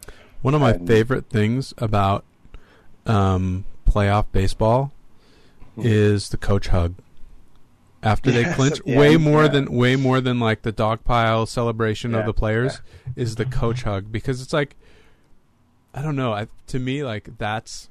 One 0.43 0.55
of 0.55 0.61
my 0.61 0.73
And- 0.73 0.87
favorite 0.87 1.29
things 1.31 1.73
about 1.79 2.25
um, 3.07 3.65
playoff 3.89 4.27
baseball 4.33 4.93
is 5.79 6.29
the 6.31 6.37
coach 6.37 6.69
hug. 6.69 6.95
After 8.03 8.31
they 8.31 8.41
Yes, 8.43 8.57
clinch, 8.57 8.81
yeah, 8.85 8.99
way 8.99 9.17
more 9.17 9.45
yeah. 9.45 9.49
than 9.51 9.73
way 9.73 9.97
more 9.97 10.21
than 10.21 10.39
like 10.39 10.63
the 10.63 10.73
dog 10.73 11.03
pile 11.05 11.47
celebration 11.47 12.15
of 12.15 12.27
the 12.27 12.35
players 12.35 12.81
is 13.17 13.37
the 13.37 13.45
coach 13.47 13.83
hug 13.83 14.13
because 14.13 14.41
it's 14.43 14.53
like 14.53 14.77
I 15.95 16.03
don't 16.03 16.15
know. 16.17 16.33
I, 16.35 16.49
to 16.69 16.79
me, 16.79 17.03
like 17.03 17.39
that's 17.39 17.89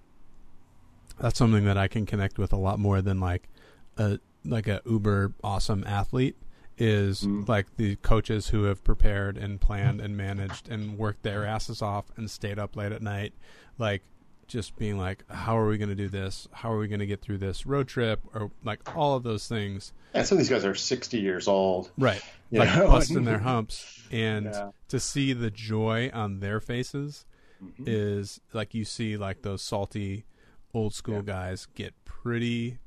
that's 1.19 1.37
something 1.39 1.65
that 1.65 1.77
I 1.77 1.87
can 1.87 2.05
connect 2.05 2.37
with 2.37 2.53
a 2.53 2.57
lot 2.57 2.77
more 2.79 3.01
than 3.01 3.19
like 3.19 3.49
a 3.97 4.19
like 4.45 4.67
a 4.67 4.81
uber 4.85 5.33
awesome 5.43 5.83
athlete 5.87 6.35
is 6.77 7.21
Mm. 7.21 7.47
like 7.47 7.75
the 7.77 7.95
coaches 7.97 8.49
who 8.49 8.63
have 8.63 8.83
prepared 8.83 9.37
and 9.37 9.61
planned 9.61 10.01
and 10.01 10.17
managed 10.17 10.69
and 10.69 10.97
worked 10.97 11.23
their 11.23 11.45
asses 11.45 11.81
off 11.81 12.05
and 12.17 12.29
stayed 12.29 12.59
up 12.59 12.75
late 12.75 12.91
at 12.91 13.01
night 13.01 13.33
like 13.77 14.01
just 14.47 14.75
being 14.77 14.97
like 14.97 15.23
how 15.31 15.57
are 15.57 15.67
we 15.67 15.77
going 15.77 15.89
to 15.89 15.95
do 15.95 16.07
this 16.09 16.47
how 16.51 16.71
are 16.71 16.77
we 16.77 16.87
going 16.87 16.99
to 16.99 17.05
get 17.07 17.21
through 17.21 17.37
this 17.37 17.65
road 17.65 17.87
trip 17.87 18.19
or 18.33 18.51
like 18.63 18.95
all 18.95 19.15
of 19.15 19.23
those 19.23 19.47
things 19.47 19.91
And 20.13 20.25
some 20.27 20.37
of 20.37 20.39
these 20.39 20.49
guys 20.49 20.63
are 20.65 20.75
60 20.75 21.17
years 21.19 21.47
old. 21.47 21.89
right 21.97 22.21
like 22.51 22.75
know? 22.75 22.87
busting 22.87 23.23
their 23.23 23.39
humps 23.49 24.03
and 24.11 24.45
Yeah. 24.45 24.69
to 24.89 24.99
see 24.99 25.33
the 25.33 25.49
joy 25.51 26.09
on 26.13 26.39
their 26.41 26.59
faces 26.59 27.25
Mm-hmm. 27.63 27.85
is 27.87 28.41
like 28.51 28.73
you 28.75 28.83
see 28.83 29.15
like 29.15 29.41
those 29.41 29.61
salty 29.61 30.25
old 30.73 30.93
school 30.93 31.15
Yeah. 31.15 31.21
guys 31.21 31.67
get 31.73 31.93
pretty 32.03 32.79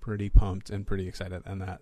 pretty 0.00 0.28
pumped 0.28 0.68
and 0.68 0.84
pretty 0.84 1.06
excited 1.06 1.42
and 1.46 1.62
that 1.62 1.80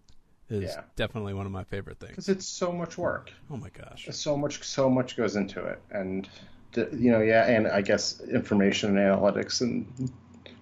is 0.51 0.65
Yeah. 0.75 0.83
definitely 0.97 1.35
one 1.35 1.47
of 1.47 1.53
my 1.53 1.65
favorite 1.65 1.99
things 1.99 2.11
Because 2.11 2.29
it's 2.29 2.47
so 2.47 2.73
much 2.73 2.99
work. 2.99 3.33
oh 3.51 3.57
my 3.57 3.71
gosh 3.71 4.09
So 4.11 4.37
much 4.37 4.63
so 4.63 4.89
much 4.91 5.17
goes 5.17 5.37
into 5.37 5.65
it. 5.65 5.81
And 5.91 6.29
you 6.77 7.13
know, 7.13 7.21
yeah, 7.21 7.47
and 7.47 7.69
I 7.69 7.83
guess 7.83 8.21
information 8.21 8.97
and 8.97 8.99
analytics 8.99 9.61
and 9.61 9.87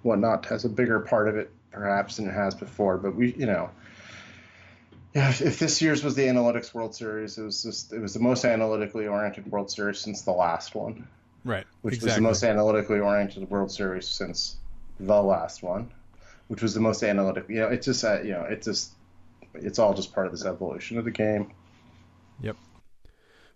whatnot 0.02 0.44
has 0.46 0.64
a 0.64 0.68
bigger 0.68 1.00
part 1.00 1.26
of 1.28 1.36
it 1.36 1.50
perhaps 1.70 2.16
than 2.16 2.28
it 2.28 2.32
has 2.34 2.54
before. 2.54 2.98
But 2.98 3.14
we, 3.16 3.32
you 3.32 3.46
know, 3.46 3.70
yeah, 5.14 5.30
if, 5.30 5.58
this 5.58 5.80
year's 5.82 6.04
was 6.04 6.14
the 6.14 6.26
Analytics 6.26 6.74
World 6.74 6.94
Series, 6.94 7.38
it 7.38 7.42
was 7.42 7.62
just 7.62 7.92
it 7.92 7.98
was 8.00 8.14
the 8.14 8.20
most 8.20 8.44
analytically 8.44 9.06
oriented 9.06 9.50
World 9.50 9.70
Series 9.70 9.98
since 10.00 10.22
the 10.22 10.32
last 10.32 10.74
one, 10.74 11.08
right 11.44 11.64
which 11.82 11.94
exactly 11.94 12.08
was 12.08 12.40
the 12.40 12.46
most 12.48 12.50
analytically 12.50 13.00
oriented 13.00 13.48
World 13.50 13.70
Series 13.70 14.06
since 14.06 14.56
the 15.00 15.22
last 15.22 15.62
one, 15.62 15.90
which 16.48 16.62
was 16.62 16.74
the 16.74 16.80
most 16.80 17.02
analytic. 17.02 17.46
You 17.48 17.60
know, 17.60 17.68
it's 17.68 17.86
just 17.86 18.04
uh, 18.04 18.20
you 18.22 18.32
know, 18.32 18.42
it 18.42 18.62
just 18.62 18.92
it's 19.54 19.78
all 19.78 19.94
just 19.94 20.12
part 20.12 20.26
of 20.26 20.32
this 20.32 20.44
evolution 20.44 20.98
of 20.98 21.04
the 21.04 21.10
game. 21.10 21.52
Yep. 22.40 22.56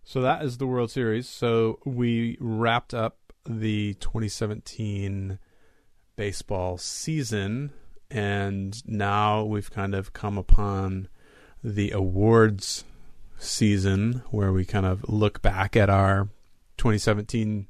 So 0.04 0.20
that 0.20 0.44
is 0.44 0.58
the 0.58 0.66
World 0.66 0.90
Series. 0.90 1.28
So 1.28 1.80
we 1.84 2.36
wrapped 2.40 2.94
up 2.94 3.18
the 3.44 3.94
2017 3.94 5.38
baseball 6.16 6.78
season, 6.78 7.72
and 8.10 8.86
now 8.86 9.44
we've 9.44 9.70
kind 9.70 9.94
of 9.94 10.12
come 10.12 10.38
upon 10.38 11.08
the 11.62 11.90
awards 11.90 12.84
season 13.38 14.22
where 14.30 14.52
we 14.52 14.64
kind 14.64 14.86
of 14.86 15.08
look 15.08 15.42
back 15.42 15.76
at 15.76 15.90
our 15.90 16.28
2017 16.78 17.66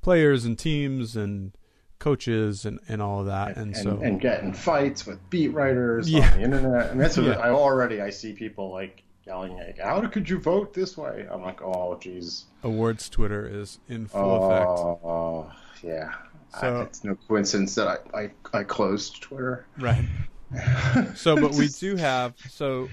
players 0.00 0.44
and 0.44 0.58
teams 0.58 1.16
and 1.16 1.52
coaches 1.98 2.64
and, 2.64 2.78
and 2.88 3.00
all 3.02 3.20
of 3.20 3.26
that. 3.26 3.56
And, 3.56 3.74
and, 3.74 3.76
so, 3.76 4.00
and 4.02 4.20
get 4.20 4.42
in 4.42 4.52
fights 4.52 5.06
with 5.06 5.18
beat 5.30 5.48
writers 5.48 6.10
Yeah. 6.10 6.30
on 6.32 6.38
the 6.38 6.44
internet. 6.44 6.86
I 6.86 6.88
mean, 6.90 6.98
that's 6.98 7.16
what 7.16 7.26
Yeah. 7.26 7.38
I 7.38 7.50
already 7.50 8.00
I 8.00 8.10
see 8.10 8.32
people 8.32 8.70
like 8.70 9.02
yelling 9.26 9.56
like, 9.56 9.78
"How 9.78 10.00
could 10.06 10.28
you 10.28 10.38
vote 10.38 10.72
this 10.74 10.96
way?" 10.96 11.26
I'm 11.30 11.42
like, 11.42 11.60
"Oh, 11.62 11.98
jeez." 12.00 12.44
Awards 12.62 13.08
Twitter 13.08 13.46
is 13.48 13.78
in 13.88 14.06
full 14.06 14.20
Oh, 14.20 14.50
effect. 14.50 14.68
oh, 15.04 15.52
yeah. 15.82 16.12
So- 16.60 16.76
I, 16.76 16.82
it's 16.82 17.02
no 17.04 17.16
coincidence 17.28 17.74
that 17.74 17.88
I, 18.14 18.18
I, 18.18 18.30
I 18.52 18.62
closed 18.64 19.20
Twitter. 19.22 19.66
Right. 19.78 20.04
So, 21.16 21.34
but 21.34 21.54
we 21.54 21.66
do 21.66 21.96
have. 21.96 22.34
So, 22.48 22.88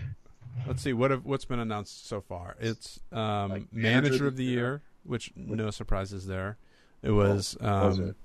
let's 0.67 0.81
see 0.81 0.91
what 0.93 1.12
have, 1.12 1.24
what's 1.24 1.45
been 1.45 1.60
announced 1.60 2.07
so 2.07 2.19
far. 2.19 2.55
It's 2.60 3.00
um, 3.12 3.51
Like 3.51 3.72
manager, 3.72 4.25
of 4.25 4.38
the 4.38 4.43
year, 4.43 4.81
which 5.03 5.31
no 5.36 5.69
surprises 5.69 6.25
there. 6.25 6.57
It 7.03 7.12
was 7.12 7.55
um, 7.62 7.86
was 7.88 8.00
it? 8.00 8.15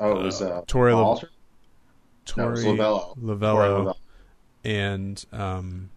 Oh, 0.00 0.18
it 0.18 0.22
was 0.24 0.42
uh, 0.42 0.62
Torrey 0.66 0.92
Lo- 0.94 1.02
Walter? 1.04 1.30
No, 2.36 2.48
it 2.48 2.50
was 2.52 2.64
Torey 2.64 2.76
Lovullo. 2.78 3.18
Lovullo 3.18 3.94
and 4.64 5.24
um, 5.32 5.90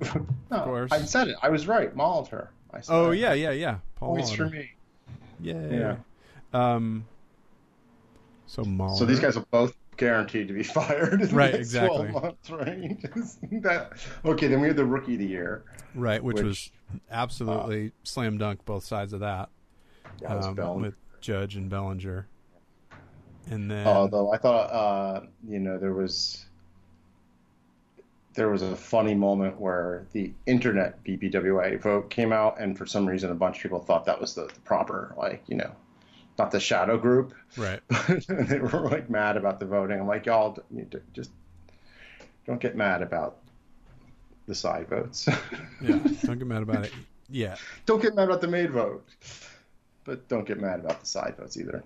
Lovullo. 0.00 0.26
No, 0.50 0.64
course. 0.64 0.92
I 0.92 1.02
said 1.02 1.28
it. 1.28 1.36
I 1.42 1.48
was 1.48 1.66
right. 1.66 1.94
Molitor. 1.96 2.48
I 2.72 2.80
said 2.80 2.92
oh 2.94 3.10
it. 3.10 3.18
yeah 3.18 3.32
yeah 3.34 3.50
yeah 3.50 3.78
Paul 3.96 4.14
Points 4.14 4.32
for 4.32 4.48
me. 4.48 4.70
Yeah. 5.40 5.66
Yeah. 5.70 5.96
Um. 6.52 7.04
So 8.46 8.62
Molitor. 8.64 8.98
So 8.98 9.04
these 9.04 9.20
guys 9.20 9.36
are 9.36 9.44
both 9.50 9.74
guaranteed 9.96 10.48
to 10.48 10.54
be 10.54 10.62
fired. 10.64 11.20
In 11.20 11.28
the 11.28 11.34
Right, 11.34 11.52
next 11.52 11.58
exactly. 11.74 12.08
12 12.08 12.22
months, 12.22 12.50
right? 12.50 12.98
That, 13.62 13.92
okay, 14.24 14.46
then 14.46 14.60
we 14.60 14.68
had 14.68 14.76
the 14.76 14.84
rookie 14.84 15.12
of 15.14 15.18
the 15.18 15.26
year. 15.26 15.62
right, 15.94 16.22
which, 16.22 16.36
which- 16.36 16.44
was 16.44 16.70
absolutely 17.10 17.92
slam 18.02 18.38
dunk 18.38 18.64
both 18.64 18.84
sides 18.84 19.12
of 19.12 19.20
that. 19.20 19.50
That 20.22 20.42
um, 20.44 20.80
with 20.80 20.94
Judge 21.20 21.56
and 21.56 21.68
Bellinger. 21.68 22.26
And 23.50 23.68
then 23.68 23.86
Although 23.86 24.32
I 24.32 24.38
thought, 24.38 24.70
uh, 24.70 25.26
you 25.46 25.58
know, 25.58 25.76
there 25.76 25.92
was 25.92 26.46
there 28.34 28.48
was 28.48 28.62
a 28.62 28.76
funny 28.76 29.14
moment 29.14 29.60
where 29.60 30.06
the 30.12 30.32
internet 30.46 31.02
BBWA 31.02 31.80
vote 31.80 32.10
came 32.10 32.32
out, 32.32 32.60
and 32.60 32.78
for 32.78 32.86
some 32.86 33.06
reason, 33.06 33.30
a 33.30 33.34
bunch 33.34 33.56
of 33.56 33.62
people 33.62 33.80
thought 33.80 34.04
that 34.06 34.20
was 34.20 34.34
the, 34.34 34.46
the 34.46 34.60
proper, 34.60 35.14
like, 35.18 35.42
you 35.48 35.56
know, 35.56 35.72
not 36.38 36.52
the 36.52 36.60
shadow 36.60 36.96
group. 36.96 37.34
right, 37.56 37.80
they 38.28 38.60
were 38.60 38.88
like 38.88 39.10
mad 39.10 39.36
about 39.36 39.58
the 39.58 39.66
voting. 39.66 39.98
I'm 39.98 40.06
like, 40.06 40.26
y'all 40.26 40.56
you 40.70 40.84
d- 40.84 40.98
just 41.12 41.30
don't 42.46 42.60
get 42.60 42.76
mad 42.76 43.02
about 43.02 43.38
the 44.46 44.54
side 44.54 44.88
votes. 44.88 45.28
yeah, 45.82 45.98
don't 46.22 46.38
get 46.38 46.46
mad 46.46 46.62
about 46.62 46.84
it. 46.84 46.92
Yeah, 47.28 47.56
don't 47.84 48.00
get 48.00 48.14
mad 48.14 48.28
about 48.28 48.40
the 48.40 48.48
made 48.48 48.70
vote, 48.70 49.04
but 50.04 50.28
don't 50.28 50.46
get 50.46 50.60
mad 50.60 50.78
about 50.78 51.00
the 51.00 51.06
side 51.06 51.34
votes 51.36 51.56
either. 51.56 51.82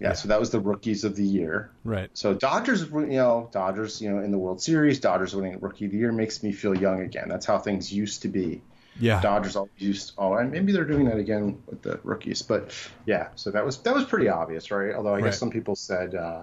Yeah, 0.00 0.08
Yeah. 0.08 0.12
so 0.14 0.28
that 0.28 0.40
was 0.40 0.50
the 0.50 0.60
rookies 0.60 1.04
of 1.04 1.14
the 1.16 1.24
year. 1.24 1.70
right. 1.84 2.10
So 2.14 2.34
Dodgers, 2.34 2.82
you 2.90 3.06
know, 3.06 3.48
Dodgers, 3.52 4.00
you 4.00 4.10
know, 4.10 4.18
in 4.22 4.30
the 4.32 4.38
World 4.38 4.60
Series, 4.60 4.98
Dodgers 5.00 5.34
winning 5.34 5.58
Rookie 5.60 5.86
of 5.86 5.92
the 5.92 5.98
Year 5.98 6.12
makes 6.12 6.42
me 6.42 6.52
feel 6.52 6.74
young 6.74 7.00
again. 7.02 7.28
That's 7.28 7.46
how 7.46 7.58
things 7.58 7.92
used 7.92 8.22
to 8.22 8.28
be. 8.28 8.62
Yeah, 8.98 9.20
Dodgers 9.22 9.56
always 9.56 9.70
used. 9.78 10.12
Oh, 10.18 10.34
and 10.34 10.50
maybe 10.50 10.72
they're 10.72 10.84
doing 10.84 11.06
that 11.06 11.16
again 11.18 11.62
with 11.66 11.80
the 11.82 11.98
rookies. 12.04 12.42
But 12.42 12.76
yeah, 13.06 13.28
so 13.36 13.50
that 13.50 13.64
was 13.64 13.78
that 13.82 13.94
was 13.94 14.04
pretty 14.04 14.28
obvious, 14.28 14.70
right? 14.70 14.94
Although 14.94 15.14
I 15.14 15.18
Right. 15.20 15.24
guess 15.24 15.38
some 15.38 15.50
people 15.50 15.74
said, 15.76 16.14
uh, 16.14 16.42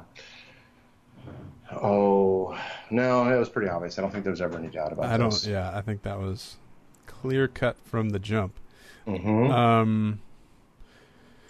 "Oh, 1.72 2.58
no, 2.90 3.32
it 3.32 3.38
was 3.38 3.50
pretty 3.50 3.70
obvious." 3.70 3.98
I 4.00 4.02
don't 4.02 4.12
think 4.12 4.24
there 4.24 4.32
was 4.32 4.42
ever 4.42 4.58
any 4.58 4.70
doubt 4.70 4.92
about 4.94 5.06
I 5.06 5.18
don't. 5.18 5.46
Yeah, 5.46 5.72
I 5.74 5.82
think 5.82 6.02
that 6.04 6.18
was 6.20 6.58
clear 7.06 7.48
cut 7.48 7.78
from 7.84 8.10
the 8.10 8.20
jump. 8.20 8.60
hmm 9.06 9.52
Um. 9.52 10.20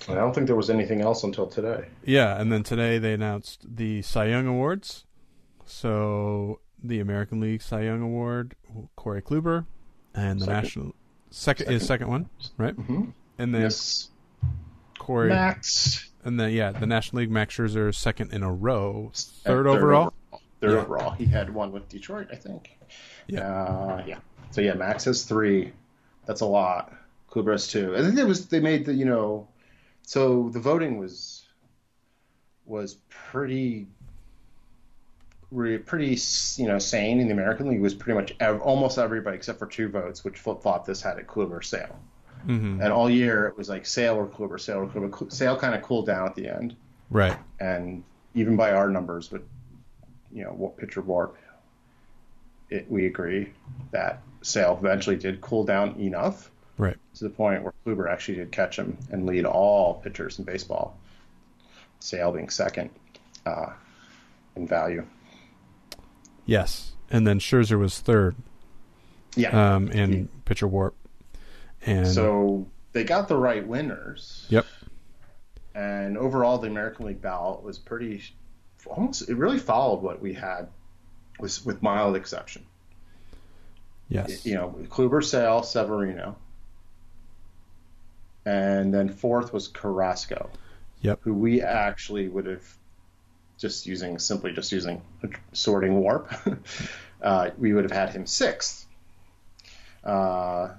I 0.08 0.15
don't 0.15 0.34
think 0.34 0.48
there 0.48 0.56
was 0.56 0.70
anything 0.70 1.01
else 1.01 1.24
until 1.24 1.48
today. 1.48 1.86
Yeah, 2.06 2.39
and 2.39 2.51
then 2.51 2.63
today 2.63 2.98
they 3.00 3.13
announced 3.13 3.65
the 3.75 4.01
Cy 4.01 4.25
Young 4.25 4.48
Awards. 4.48 5.06
So 5.65 6.60
the 6.84 7.00
American 7.00 7.39
League 7.39 7.62
Cy 7.62 7.82
Young 7.84 8.01
Award, 8.01 8.56
Corey 8.96 9.22
Kluber, 9.22 9.65
and 10.15 10.39
the 10.39 10.46
Second. 10.46 10.63
national 10.63 10.96
second, 11.29 11.72
is 11.72 11.86
second 11.86 12.08
one, 12.08 12.29
right? 12.58 12.75
Mm-hmm. 12.75 13.10
And 13.38 13.53
then 13.53 13.62
Yes, 13.62 14.10
Corey, 14.98 15.29
Max, 15.29 16.10
and 16.24 16.39
then 16.39 16.51
yeah, 16.51 16.72
the 16.72 16.88
National 16.88 17.22
League 17.22 17.32
Max 17.32 17.56
Scherzer 17.56 17.94
second 17.94 18.34
in 18.34 18.41
a 18.44 18.51
row, 18.51 19.12
third, 19.13 19.68
Uh, 19.68 19.72
overall. 19.72 20.13
Third 20.62 20.72
Yeah. 20.72 20.77
overall. 20.82 21.12
He 21.12 21.25
had 21.25 21.53
one 21.53 21.72
with 21.72 21.88
Detroit, 21.88 22.27
I 22.32 22.36
think. 22.36 22.77
Yeah. 23.27 23.41
Uh, 23.41 24.03
yeah. 24.08 24.18
So 24.51 24.62
yeah, 24.62 24.74
Max 24.74 25.06
has 25.06 25.24
three. 25.24 25.72
That's 26.25 26.41
a 26.41 26.46
lot. 26.46 26.94
Kluber 27.29 27.51
has 27.51 27.68
two. 27.68 27.96
I 27.96 28.01
think 28.01 28.18
it 28.18 28.25
was 28.25 28.48
they 28.48 28.60
made 28.60 28.86
the 28.86 28.94
you 28.94 29.06
know, 29.06 29.48
so 30.10 30.50
the 30.50 30.60
voting 30.60 30.98
was 30.98 31.46
was 32.66 32.96
pretty 33.10 33.86
pretty 35.86 36.18
you 36.58 36.68
know 36.68 36.80
sane 36.80 37.20
in 37.20 37.28
the 37.28 37.34
American 37.34 37.70
League. 37.70 37.80
Was 37.80 37.94
pretty 37.94 38.20
much 38.20 38.34
ev- 38.39 38.60
almost 38.62 38.98
everybody 38.98 39.38
except 39.38 39.60
for 39.60 39.68
two 39.68 39.88
votes, 39.88 40.24
which 40.24 40.39
flip 40.39 40.63
flop 40.63 40.84
this 40.88 41.00
had 41.00 41.20
it 41.20 41.28
Kluber 41.28 41.63
Sale. 41.63 41.96
hmm 42.44 42.82
And 42.82 42.92
all 42.92 43.08
year 43.08 43.46
it 43.46 43.56
was 43.56 43.70
like 43.70 43.86
Sale 43.86 44.16
or 44.16 44.25
Kluber, 44.25 44.60
Sale 44.60 44.80
or 44.80 44.88
Kluber. 44.88 45.16
Cl- 45.16 45.30
Sale 45.30 45.58
kind 45.58 45.75
of 45.75 45.84
cooled 45.84 46.08
down 46.08 46.25
at 46.25 46.34
the 46.34 46.48
end 46.48 46.75
Right. 47.12 47.38
and 47.60 48.04
even 48.34 48.56
by 48.56 48.72
our 48.72 48.89
numbers, 48.89 49.28
but 49.28 49.44
you 50.32 50.44
know, 50.44 50.51
what 50.51 50.75
pitcher 50.78 51.01
warp, 51.01 51.38
it, 52.72 52.89
we 52.89 53.06
agree 53.06 53.54
that 53.92 54.24
Sale 54.42 54.75
eventually 54.82 55.18
did 55.18 55.39
cool 55.39 55.66
down 55.66 56.00
enough 56.00 56.50
Right. 56.79 56.98
to 57.15 57.24
the 57.25 57.29
point 57.29 57.62
where 57.63 57.74
Kluber 57.86 58.09
actually 58.09 58.36
did 58.38 58.51
catch 58.51 58.79
him 58.79 58.98
and 59.12 59.25
lead 59.25 59.45
all 59.45 59.95
pitchers 59.95 60.39
in 60.39 60.45
baseball. 60.45 60.98
Sale 62.00 62.31
being 62.31 62.50
second 62.50 62.89
uh, 63.45 63.74
in 64.55 64.65
value. 64.65 65.05
Yes. 66.45 66.93
And 67.12 67.27
then 67.27 67.39
Scherzer 67.39 67.77
was 67.77 68.00
third 68.00 68.36
Yeah. 69.36 69.75
um, 69.75 69.89
in 69.91 70.29
pitcher 70.45 70.67
warp. 70.67 70.95
And 71.86 72.07
so 72.07 72.65
they 72.93 73.03
got 73.03 73.27
the 73.27 73.36
right 73.38 73.65
winners. 73.67 74.45
Yep. 74.50 74.65
And 75.75 76.17
overall, 76.17 76.57
the 76.59 76.67
American 76.67 77.05
League 77.07 77.21
ballot 77.21 77.62
was 77.62 77.77
pretty, 77.77 78.24
almost, 78.86 79.29
it 79.29 79.36
really 79.36 79.59
followed 79.59 80.01
what 80.01 80.21
we 80.21 80.33
had, 80.33 80.67
with, 81.39 81.65
with 81.65 81.81
mild 81.81 82.15
exception. 82.15 82.65
yes. 84.07 84.45
you 84.45 84.55
know, 84.55 84.75
Kluber, 84.89 85.24
Sale, 85.24 85.63
Severino. 85.63 86.38
And 88.50 88.91
then 88.91 89.10
fourth 89.10 89.53
was 89.53 89.68
Carrasco. 89.68 90.50
Yep. 91.01 91.20
Who 91.22 91.36
we 91.36 91.62
actually 91.62 92.27
would 92.27 92.48
have 92.48 92.68
just 93.60 93.86
using 93.86 94.18
simply 94.18 94.53
just 94.53 94.72
using 94.72 95.03
sorting 95.53 96.00
warp. 96.00 96.34
uh, 97.22 97.51
we 97.60 97.74
would 97.74 97.84
have 97.84 97.91
had 97.91 98.10
him 98.10 98.25
sixth. 98.25 98.88
Uh, 100.03 100.70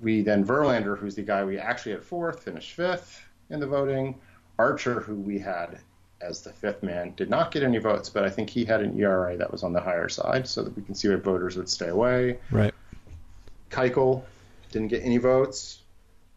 we 0.00 0.22
then 0.22 0.44
Verlander, 0.44 0.96
who's 0.96 1.16
the 1.16 1.22
guy 1.22 1.44
we 1.44 1.58
actually 1.58 1.92
had 1.92 2.04
fourth, 2.04 2.44
finished 2.44 2.74
fifth 2.74 3.20
in 3.50 3.58
the 3.58 3.66
voting. 3.66 4.14
Archer, 4.56 5.00
who 5.00 5.16
we 5.16 5.40
had 5.40 5.80
as 6.20 6.42
the 6.42 6.52
fifth 6.52 6.84
man, 6.84 7.12
did 7.16 7.28
not 7.28 7.50
get 7.50 7.64
any 7.64 7.78
votes, 7.78 8.08
but 8.08 8.22
I 8.22 8.30
think 8.30 8.50
he 8.50 8.64
had 8.64 8.82
an 8.82 8.96
ERA 9.00 9.36
that 9.36 9.50
was 9.50 9.64
on 9.64 9.72
the 9.72 9.80
higher 9.80 10.08
side, 10.08 10.46
so 10.46 10.62
that 10.62 10.76
we 10.76 10.82
can 10.82 10.94
see 10.94 11.08
what 11.08 11.24
voters 11.24 11.56
would 11.56 11.68
stay 11.68 11.88
away. 11.88 12.38
Right. 12.52 12.72
Keuchel 13.70 14.22
didn't 14.70 14.88
get 14.88 15.02
any 15.02 15.18
votes 15.18 15.80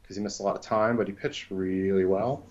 because 0.10 0.18
he 0.18 0.24
missed 0.24 0.40
a 0.40 0.44
lot 0.44 0.56
of 0.56 0.62
time, 0.64 0.98
but 0.98 1.06
he 1.06 1.14
pitched 1.14 1.52
really 1.52 2.04
well. 2.04 2.44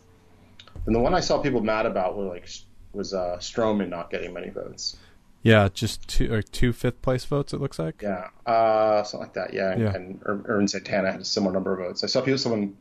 And 0.87 0.95
the 0.95 1.01
one 1.01 1.13
I 1.13 1.19
saw 1.19 1.43
people 1.43 1.61
mad 1.61 1.87
about 1.87 2.17
were 2.17 2.23
like 2.27 2.49
was 2.93 3.13
uh, 3.13 3.39
Stroman 3.41 3.89
not 3.89 4.11
getting 4.11 4.33
many 4.33 4.49
votes. 4.49 4.97
Yeah, 5.43 5.69
just 5.75 6.07
two 6.07 6.33
or 6.33 6.41
two 6.41 6.73
fifth 6.73 7.03
place 7.03 7.25
votes. 7.25 7.53
It 7.53 7.61
looks 7.61 7.81
like. 7.81 8.01
Yeah, 8.01 8.29
uh, 8.47 9.03
something 9.03 9.27
like 9.27 9.35
that. 9.35 9.55
Yeah, 9.55 9.73
and, 9.73 9.83
Yeah. 9.83 9.93
and 9.93 10.23
Ervin 10.25 10.69
Santana 10.69 11.11
had 11.11 11.21
a 11.21 11.25
similar 11.25 11.53
number 11.53 11.73
of 11.73 11.81
votes. 11.81 12.05
I 12.05 12.07
saw 12.07 12.21
people, 12.21 12.39
someone, 12.39 12.77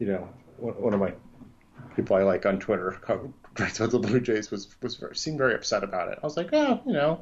you 0.00 0.08
know, 0.08 0.28
one 0.58 0.92
of 0.92 0.98
my 0.98 1.12
people 1.94 2.16
I 2.16 2.24
like 2.24 2.44
on 2.46 2.58
Twitter, 2.58 2.98
writes 3.60 3.78
about 3.78 3.92
the 3.92 4.00
Blue 4.00 4.18
Jays, 4.20 4.50
was 4.50 4.74
was 4.82 4.96
very, 4.96 5.14
seemed 5.14 5.38
very 5.38 5.54
upset 5.54 5.84
about 5.84 6.08
it. 6.10 6.18
I 6.20 6.26
was 6.26 6.36
like, 6.36 6.48
oh, 6.52 6.80
you 6.84 6.94
know, 6.94 7.20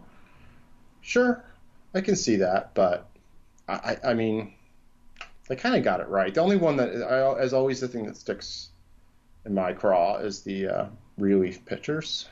sure, 1.03 1.45
I 1.95 2.01
can 2.01 2.17
see 2.17 2.37
that, 2.37 2.73
but 2.73 3.11
I, 3.69 3.75
I, 3.75 4.11
I 4.11 4.15
mean, 4.15 4.55
they 5.49 5.57
kind 5.57 5.75
of 5.75 5.83
got 5.83 6.01
it 6.01 6.09
right. 6.09 6.33
The 6.33 6.41
only 6.41 6.57
one 6.57 6.77
that, 6.77 6.91
I, 7.03 7.41
as 7.41 7.53
always, 7.53 7.81
the 7.81 7.89
thing 7.89 8.07
that 8.07 8.17
sticks 8.17 8.69
in 9.45 9.55
my 9.55 9.73
craw 9.73 10.19
is 10.19 10.43
the 10.43 10.69
uh, 10.69 10.87
relief 11.17 11.65
pitchers. 11.65 12.29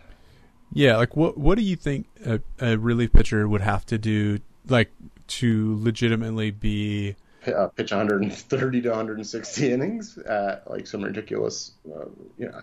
Yeah, 0.73 0.97
like 0.97 1.17
what 1.17 1.39
what 1.39 1.57
do 1.57 1.65
you 1.65 1.77
think 1.77 2.07
a, 2.25 2.41
a 2.61 2.77
relief 2.77 3.13
pitcher 3.13 3.47
would 3.49 3.61
have 3.61 3.87
to 3.87 3.99
do, 3.99 4.41
like 4.69 4.91
to 5.29 5.79
legitimately 5.81 6.51
be? 6.51 7.17
Uh, 7.47 7.69
pitch 7.69 7.93
130 7.93 8.81
to 8.81 8.89
160 8.89 9.73
innings 9.73 10.19
at 10.19 10.69
like 10.69 10.85
some 10.85 11.01
ridiculous, 11.03 11.71
uh, 11.95 12.07
you 12.37 12.49
know, 12.49 12.61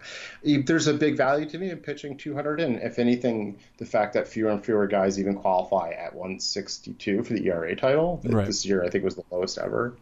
there's 0.66 0.88
a 0.88 0.94
big 0.94 1.16
value 1.16 1.46
to 1.46 1.58
me 1.58 1.70
in 1.70 1.78
pitching 1.78 2.18
200. 2.18 2.60
And 2.60 2.82
if 2.82 3.00
anything, 3.00 3.58
the 3.78 3.86
fact 3.86 4.16
that 4.16 4.28
fewer 4.28 4.52
and 4.52 4.62
fewer 4.62 4.86
guys 4.88 5.18
even 5.18 5.36
qualify 5.36 5.92
at 5.92 6.14
162 6.14 7.24
for 7.24 7.32
the 7.34 7.48
ERA 7.48 7.74
title 7.78 8.20
Right. 8.26 8.46
this 8.46 8.66
year, 8.66 8.84
I 8.84 8.90
think 8.90 9.06
was 9.06 9.16
the 9.16 9.24
lowest 9.32 9.58
ever. 9.58 9.96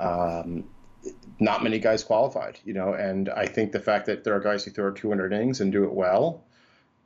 Um, 0.00 0.64
not 1.40 1.62
many 1.64 1.78
guys 1.78 2.04
qualified, 2.04 2.58
you 2.64 2.74
know, 2.74 2.94
and 2.94 3.28
I 3.30 3.46
think 3.46 3.72
the 3.72 3.80
fact 3.80 4.06
that 4.06 4.24
there 4.24 4.34
are 4.34 4.40
guys 4.40 4.64
who 4.64 4.70
throw 4.72 4.92
200 4.92 5.32
innings 5.32 5.60
and 5.60 5.72
do 5.72 5.84
it 5.84 5.92
well, 5.92 6.44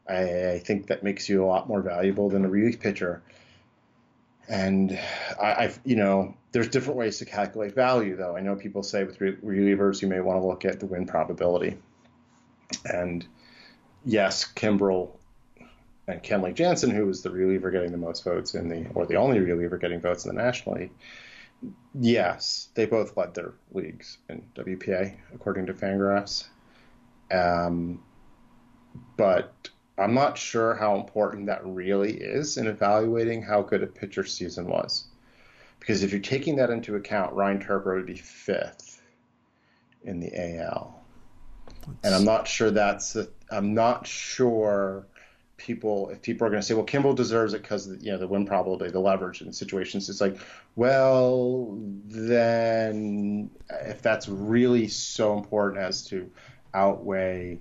I, 0.08 0.50
I 0.52 0.58
think 0.60 0.88
that 0.88 1.02
makes 1.04 1.28
you 1.28 1.44
a 1.44 1.46
lot 1.46 1.68
more 1.68 1.82
valuable 1.82 2.30
than 2.30 2.44
a 2.44 2.48
relief 2.48 2.80
pitcher 2.80 3.22
And 4.48 4.98
I, 5.40 5.54
I've, 5.64 5.80
you 5.84 5.96
know, 5.96 6.34
there's 6.52 6.68
different 6.68 6.98
ways 6.98 7.18
to 7.18 7.24
calculate 7.24 7.74
value, 7.74 8.16
though. 8.16 8.36
I 8.36 8.40
know 8.40 8.56
people 8.56 8.82
say 8.82 9.04
with 9.04 9.20
re- 9.20 9.36
relievers, 9.36 10.02
you 10.02 10.08
may 10.08 10.20
want 10.20 10.40
to 10.40 10.46
look 10.46 10.64
at 10.64 10.80
the 10.80 10.86
win 10.86 11.06
probability. 11.06 11.78
And 12.84 13.26
yes, 14.04 14.44
Kimbrel 14.54 15.16
and 16.06 16.22
Kenley 16.22 16.54
Jansen, 16.54 16.90
who 16.90 17.06
was 17.06 17.22
the 17.22 17.30
reliever 17.30 17.70
getting 17.70 17.92
the 17.92 17.98
most 17.98 18.24
votes 18.24 18.54
in 18.54 18.68
the, 18.68 18.86
or 18.94 19.06
the 19.06 19.16
only 19.16 19.40
reliever 19.40 19.78
getting 19.78 20.00
votes 20.00 20.26
in 20.26 20.34
the 20.36 20.42
National 20.42 20.76
League, 20.76 20.92
yes, 21.99 22.68
they 22.75 22.87
both 22.87 23.16
led 23.16 23.35
their 23.35 23.54
leagues 23.73 24.18
in 24.28 24.42
WPA 24.54 25.16
according 25.35 25.66
to 25.66 25.75
Fangraphs. 25.75 26.47
Um, 27.30 28.02
but 29.16 29.68
I'm 29.99 30.14
not 30.14 30.37
sure 30.37 30.75
how 30.75 30.97
important 30.97 31.47
that 31.47 31.64
really 31.64 32.14
is 32.14 32.56
in 32.56 32.66
evaluating 32.66 33.42
how 33.42 33.62
good 33.62 33.83
a 33.83 33.87
pitcher 33.87 34.25
season 34.25 34.66
was. 34.66 35.04
Because 35.78 36.02
if 36.02 36.12
you're 36.12 36.21
taking 36.21 36.56
that 36.56 36.71
into 36.71 36.97
account, 36.97 37.35
Ryan 37.35 37.61
Tepera 37.61 37.97
would 37.97 38.06
be 38.06 38.16
fifth 38.16 39.02
in 40.02 40.21
the 40.21 40.59
AL. 40.59 41.00
And 42.02 42.14
I'm 42.14 42.25
not 42.25 42.49
sure 42.49 42.71
that's 42.71 43.16
i 43.16 43.26
I'm 43.50 43.75
not 43.75 44.06
sure 44.06 45.06
people 45.56 46.08
if 46.11 46.20
people 46.23 46.46
are 46.46 46.50
going 46.50 46.61
to 46.61 46.66
say, 46.66 46.75
well, 46.75 46.84
Kimbrel 46.87 47.14
deserves 47.14 47.54
it 47.54 47.62
because 47.62 47.87
you 48.00 48.12
know 48.12 48.18
the 48.18 48.26
win 48.28 48.46
probability, 48.46 48.90
the 48.90 48.99
leverage 49.00 49.40
in 49.42 49.52
situations. 49.52 50.08
It's 50.08 50.20
like, 50.20 50.37
well, 50.76 51.78
then 52.06 53.50
if 53.70 54.02
that's 54.02 54.28
really 54.28 54.88
so 54.88 55.37
important 55.37 55.82
as 55.82 56.04
to 56.08 56.30
outweigh 56.75 57.58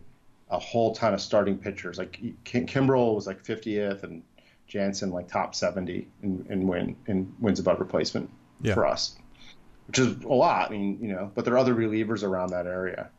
a 0.49 0.59
whole 0.59 0.93
ton 0.95 1.13
of 1.13 1.21
starting 1.21 1.57
pitchers, 1.57 1.97
like 1.97 2.19
Kim- 2.43 2.65
Kimbrel 2.67 3.15
was 3.15 3.27
like 3.27 3.43
50th 3.43 4.03
and 4.03 4.23
Jansen 4.67 5.11
like 5.11 5.27
top 5.27 5.53
70 5.55 6.07
in, 6.23 6.45
in 6.49 6.67
win 6.67 6.95
in 7.07 7.33
wins 7.39 7.59
above 7.59 7.79
replacement 7.79 8.29
Yeah. 8.61 8.73
for 8.73 8.85
us, 8.85 9.17
which 9.87 9.99
is 9.99 10.23
a 10.23 10.27
lot. 10.27 10.69
I 10.69 10.71
mean, 10.73 10.97
you 11.01 11.09
know, 11.09 11.31
but 11.35 11.45
there 11.45 11.53
are 11.53 11.57
other 11.59 11.75
relievers 11.75 12.23
around 12.23 12.49
that 12.51 12.65
area. 12.65 13.09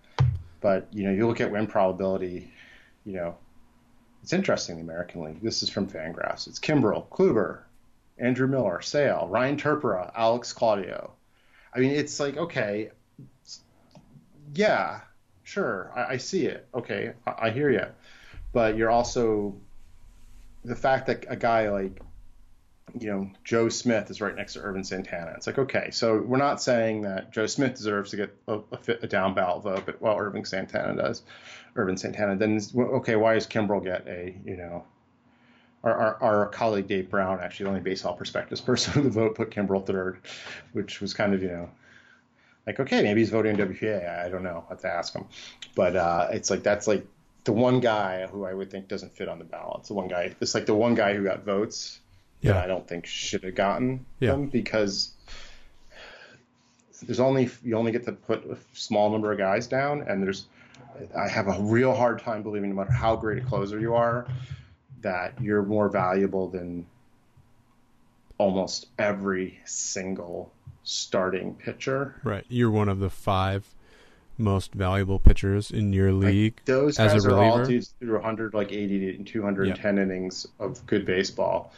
But 0.61 0.89
you 0.93 1.05
know, 1.05 1.13
you 1.13 1.27
look 1.27 1.41
at 1.41 1.51
win 1.51 1.67
probability, 1.67 2.51
you 3.05 3.13
know, 3.13 3.37
it's 4.25 4.33
interesting, 4.33 4.77
the 4.77 4.83
American 4.83 5.23
League. 5.23 5.43
This 5.43 5.63
is 5.63 5.69
from 5.69 5.87
Fangraphs. 5.87 6.47
It's 6.47 6.59
Kimbrel, 6.59 7.07
Kluber, 7.09 7.59
Andrew 8.17 8.47
Miller, 8.47 8.81
Sale, 8.81 9.29
Ryan 9.31 9.59
Tepera, 9.59 10.11
Alex 10.17 10.51
Claudio. 10.55 11.13
I 11.75 11.81
mean, 11.81 11.91
it's 11.91 12.19
like, 12.19 12.39
okay, 12.39 12.91
yeah, 14.55 15.01
sure, 15.43 15.93
I, 15.95 16.15
I 16.15 16.17
see 16.17 16.47
it. 16.47 16.67
Okay, 16.75 17.13
I, 17.27 17.49
I 17.49 17.51
hear 17.51 17.71
you. 17.71 17.85
But 18.55 18.79
you're 18.79 18.91
also, 18.91 19.55
the 20.65 20.75
fact 20.75 21.07
that 21.09 21.27
a 21.29 21.37
guy 21.37 21.69
like, 21.69 22.01
you 22.99 23.09
know, 23.09 23.31
Joe 23.43 23.69
Smith 23.69 24.11
is 24.11 24.21
right 24.21 24.35
next 24.35 24.55
to 24.55 24.61
Ervin 24.61 24.85
Santana. 24.85 25.33
It's 25.37 25.47
like, 25.47 25.59
okay, 25.59 25.91
so 25.91 26.19
we're 26.19 26.39
not 26.39 26.63
saying 26.63 27.03
that 27.03 27.33
Joe 27.33 27.47
Smith 27.47 27.75
deserves 27.75 28.11
to 28.11 28.17
get 28.17 28.37
a, 28.47 28.61
a, 28.73 28.77
fit, 28.77 29.01
a 29.03 29.07
down 29.07 29.35
ballot 29.35 29.65
vote, 29.65 29.83
but 29.87 30.01
well, 30.01 30.17
Irving 30.17 30.45
Santana 30.45 30.95
does. 30.95 31.23
Ervin 31.77 31.97
Santana. 31.97 32.37
Then 32.37 32.61
okay, 32.77 33.17
why 33.17 33.35
does 33.35 33.47
Kimbrel 33.47 33.83
get 33.83 34.07
a 34.07 34.35
you 34.45 34.57
know? 34.57 34.85
Our, 35.83 35.95
our, 35.95 36.23
our 36.23 36.47
colleague 36.47 36.87
Dave 36.87 37.11
Brown, 37.11 37.41
actually 37.41 37.65
the 37.65 37.71
only 37.71 37.83
baseball 37.83 38.15
prospectus 38.15 38.61
person 38.61 38.95
on 38.99 39.05
the 39.05 39.11
vote, 39.11 39.35
put 39.35 39.51
Kimbrel 39.51 39.85
third, 39.85 40.19
which 40.73 41.03
was 41.03 41.13
kind 41.13 41.35
of 41.35 41.43
you 41.43 41.49
know, 41.49 41.71
like 42.67 42.79
okay, 42.81 43.03
maybe 43.03 43.21
he's 43.21 43.31
voting 43.31 43.57
WPA. 43.57 44.25
I 44.25 44.29
don't 44.29 44.45
know. 44.45 44.65
I 44.69 44.73
have 44.73 44.81
to 44.83 44.89
ask 44.89 45.13
him, 45.13 45.27
but 45.75 45.97
uh, 45.97 46.29
it's 46.31 46.49
like 46.49 46.63
that's 46.63 46.87
like 46.87 47.05
the 47.43 47.53
one 47.53 47.81
guy 47.81 48.27
who 48.29 48.45
I 48.45 48.55
would 48.55 48.71
think 48.71 48.89
doesn't 48.89 49.17
fit 49.17 49.29
on 49.29 49.39
the 49.39 49.45
ballot. 49.45 49.81
It's 49.81 49.89
the 49.89 49.95
one 49.95 50.09
guy. 50.09 50.35
It's 50.41 50.55
like 50.55 50.67
the 50.67 50.75
one 50.75 50.95
guy 50.95 51.15
who 51.15 51.25
got 51.25 51.45
votes 51.45 52.01
Yeah. 52.53 52.63
I 52.63 52.67
don't 52.67 52.87
think 52.87 53.07
should 53.07 53.43
have 53.45 53.55
gotten 53.55 54.05
Yeah. 54.21 54.33
them 54.33 54.49
because 54.49 55.13
there's 57.03 57.21
only 57.21 57.51
you 57.63 57.77
only 57.77 57.93
get 57.93 58.05
to 58.05 58.13
put 58.13 58.45
a 58.51 58.57
small 58.73 59.11
number 59.11 59.33
of 59.33 59.39
guys 59.39 59.67
down, 59.67 60.03
and 60.03 60.23
there's 60.23 60.47
I 61.19 61.29
have 61.29 61.49
a 61.49 61.61
real 61.61 61.95
hard 61.95 62.21
time 62.21 62.43
believing, 62.43 62.71
no 62.71 62.77
matter 62.77 62.93
how 62.93 63.17
great 63.17 63.43
a 63.43 63.47
closer 63.47 63.81
you 63.81 63.95
are, 63.95 64.27
that 65.03 65.41
you're 65.41 65.63
more 65.63 65.89
valuable 65.89 66.49
than 66.49 66.87
almost 68.39 68.87
every 68.99 69.59
single 69.65 70.53
starting 70.85 71.55
pitcher. 71.55 72.21
Right. 72.25 72.45
You're 72.49 72.71
one 72.71 72.89
of 72.89 72.99
the 73.01 73.11
five 73.11 73.75
most 74.37 74.73
valuable 74.75 75.19
pitchers 75.19 75.71
in 75.71 75.93
your 75.93 76.13
league. 76.13 76.55
Like, 76.59 76.65
those 76.65 76.99
as 76.99 77.13
a 77.13 77.15
guys 77.17 77.27
are 77.27 77.31
all 77.33 77.53
reliever? 77.59 77.71
dudes 77.71 77.95
through 78.01 78.15
100, 78.15 78.55
like 78.55 78.73
80 78.73 79.19
to 79.19 79.25
210 79.25 79.99
innings 79.99 80.47
of 80.59 80.85
good 80.87 81.07
baseball. 81.07 81.73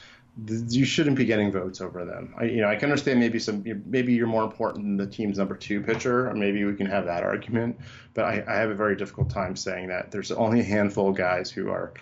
You 0.44 0.84
shouldn't 0.84 1.16
be 1.16 1.24
getting 1.24 1.50
votes 1.50 1.80
over 1.80 2.04
them. 2.04 2.34
I, 2.36 2.44
you 2.44 2.60
know, 2.60 2.68
I 2.68 2.76
can 2.76 2.90
understand 2.90 3.20
maybe 3.20 3.38
some, 3.38 3.64
maybe 3.86 4.12
you're 4.12 4.26
more 4.26 4.44
important 4.44 4.84
than 4.84 4.96
the 4.98 5.06
team's 5.06 5.38
number 5.38 5.56
two 5.56 5.80
pitcher, 5.80 6.28
or 6.28 6.34
maybe 6.34 6.62
we 6.64 6.74
can 6.74 6.86
have 6.86 7.06
that 7.06 7.22
argument. 7.22 7.78
But 8.12 8.26
I, 8.26 8.44
I 8.46 8.56
have 8.56 8.68
a 8.68 8.74
very 8.74 8.96
difficult 8.96 9.30
time 9.30 9.56
saying 9.56 9.88
that 9.88 10.10
there's 10.10 10.30
only 10.30 10.60
a 10.60 10.64
handful 10.64 11.08
of 11.08 11.16
guys 11.16 11.50
who 11.50 11.70
are 11.70 11.94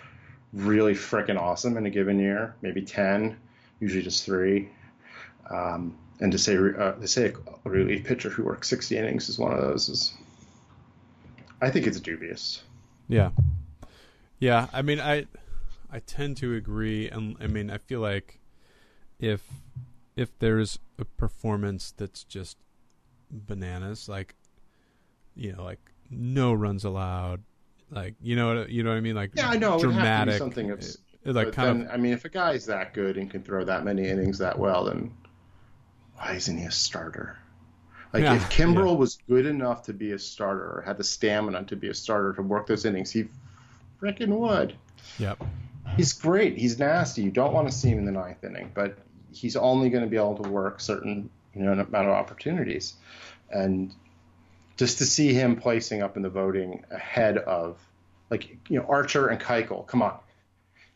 really 0.51 0.93
freaking 0.93 1.39
awesome 1.39 1.77
in 1.77 1.85
a 1.85 1.89
given 1.89 2.19
year, 2.19 2.55
maybe 2.61 2.81
10, 2.81 3.37
usually 3.79 4.03
just 4.03 4.25
three. 4.25 4.69
Um, 5.49 5.97
and 6.19 6.31
to 6.31 6.37
say 6.37 6.55
uh, 6.55 6.93
to 6.93 7.07
say 7.07 7.33
a 7.65 7.69
relief 7.69 8.05
pitcher 8.05 8.29
who 8.29 8.43
works 8.43 8.69
60 8.69 8.97
innings 8.97 9.29
is 9.29 9.37
one 9.37 9.51
of 9.51 9.61
those 9.61 9.89
is, 9.89 10.13
I 11.61 11.69
think 11.69 11.87
it's 11.87 11.99
dubious. 11.99 12.63
Yeah. 13.07 13.31
Yeah, 14.39 14.67
I 14.73 14.81
mean 14.81 14.99
I 14.99 15.25
I 15.95 15.99
tend 15.99 16.35
to 16.37 16.53
agree 16.53 17.09
and 17.09 17.37
I 17.39 17.47
mean 17.47 17.71
I 17.71 17.77
feel 17.77 18.01
like 18.01 18.39
if 19.17 19.47
if 20.17 20.37
there's 20.39 20.77
a 20.99 21.05
performance 21.05 21.93
that's 21.95 22.25
just 22.25 22.57
bananas 23.31 24.09
like 24.09 24.35
you 25.35 25.53
know 25.53 25.63
like 25.63 25.79
no 26.09 26.53
runs 26.53 26.83
allowed 26.83 27.43
like 27.89 28.15
you 28.21 28.35
know 28.35 28.65
you 28.67 28.83
know 28.83 28.89
what 28.89 28.97
I 28.97 28.99
mean 28.99 29.15
like 29.15 29.31
Yeah, 29.35 29.47
I 29.49 29.55
know. 29.55 29.75
It 29.75 29.85
would 29.85 29.95
have 29.95 30.19
to 30.19 30.25
be 30.25 30.31
dramatic 30.31 30.37
something 30.37 30.71
of, 30.71 30.79
uh, 30.81 31.31
like 31.31 31.53
kind 31.53 31.81
then, 31.81 31.89
I 31.89 31.95
mean, 31.95 32.11
if 32.11 32.25
a 32.25 32.29
guy's 32.29 32.65
that 32.65 32.93
good 32.93 33.15
and 33.15 33.31
can 33.31 33.41
throw 33.41 33.63
that 33.63 33.85
many 33.85 34.09
innings 34.09 34.37
that 34.39 34.59
well, 34.59 34.83
then 34.85 35.13
why 36.15 36.33
isn't 36.33 36.57
he 36.57 36.65
a 36.65 36.71
starter? 36.71 37.37
Like 38.13 38.23
Yeah, 38.23 38.35
if 38.35 38.49
Kimbrel 38.49 38.97
was 38.97 39.17
good 39.29 39.45
enough 39.45 39.83
to 39.83 39.93
be 39.93 40.11
a 40.11 40.19
starter 40.19 40.77
or 40.77 40.83
had 40.85 40.97
the 40.97 41.05
stamina 41.05 41.63
to 41.63 41.77
be 41.77 41.87
a 41.87 41.93
starter 41.93 42.33
to 42.33 42.41
work 42.41 42.67
those 42.67 42.83
innings, 42.83 43.11
he 43.11 43.27
freaking 44.01 44.37
would. 44.37 44.75
yep 45.17 45.41
He's 45.95 46.13
great. 46.13 46.57
He's 46.57 46.79
nasty. 46.79 47.21
You 47.21 47.31
don't 47.31 47.53
want 47.53 47.69
to 47.69 47.73
see 47.73 47.89
him 47.89 47.99
in 47.99 48.05
the 48.05 48.11
ninth 48.11 48.43
inning, 48.43 48.71
but 48.73 48.97
he's 49.31 49.55
only 49.55 49.89
going 49.89 50.03
to 50.03 50.09
be 50.09 50.17
able 50.17 50.35
to 50.35 50.49
work 50.49 50.79
certain 50.79 51.29
you 51.53 51.63
know 51.63 51.71
amount 51.71 52.07
of 52.07 52.13
opportunities, 52.13 52.93
and 53.49 53.93
just 54.77 54.97
to 54.99 55.05
see 55.05 55.33
him 55.33 55.55
placing 55.55 56.01
up 56.01 56.17
in 56.17 56.21
the 56.21 56.29
voting 56.29 56.83
ahead 56.91 57.37
of 57.37 57.77
like 58.29 58.57
you 58.69 58.79
know 58.79 58.85
Archer 58.87 59.27
and 59.27 59.39
Keuchel. 59.39 59.87
Come 59.87 60.01
on, 60.01 60.17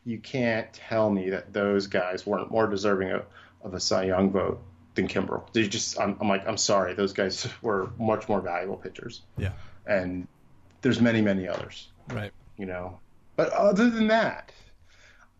you 0.04 0.18
can't 0.18 0.72
tell 0.72 1.10
me 1.10 1.30
that 1.30 1.52
those 1.52 1.86
guys 1.86 2.26
weren't 2.26 2.50
more 2.50 2.66
deserving 2.66 3.10
of, 3.10 3.24
of 3.62 3.74
a 3.74 3.80
Cy 3.80 4.04
Young 4.04 4.30
vote 4.30 4.60
than 4.94 5.08
Kimbrel. 5.08 5.50
They 5.52 5.66
just 5.68 6.00
I'm, 6.00 6.16
I'm 6.20 6.28
like 6.28 6.46
I'm 6.46 6.58
sorry, 6.58 6.94
those 6.94 7.12
guys 7.12 7.48
were 7.62 7.90
much 7.98 8.28
more 8.28 8.40
valuable 8.40 8.76
pitchers, 8.76 9.22
yeah 9.36 9.52
and 9.86 10.26
there's 10.82 11.00
many 11.00 11.20
many 11.20 11.48
others 11.48 11.88
right 12.08 12.32
you 12.56 12.66
know. 12.66 12.98
But 13.36 13.50
other 13.52 13.88
than 13.88 14.08
that, 14.08 14.52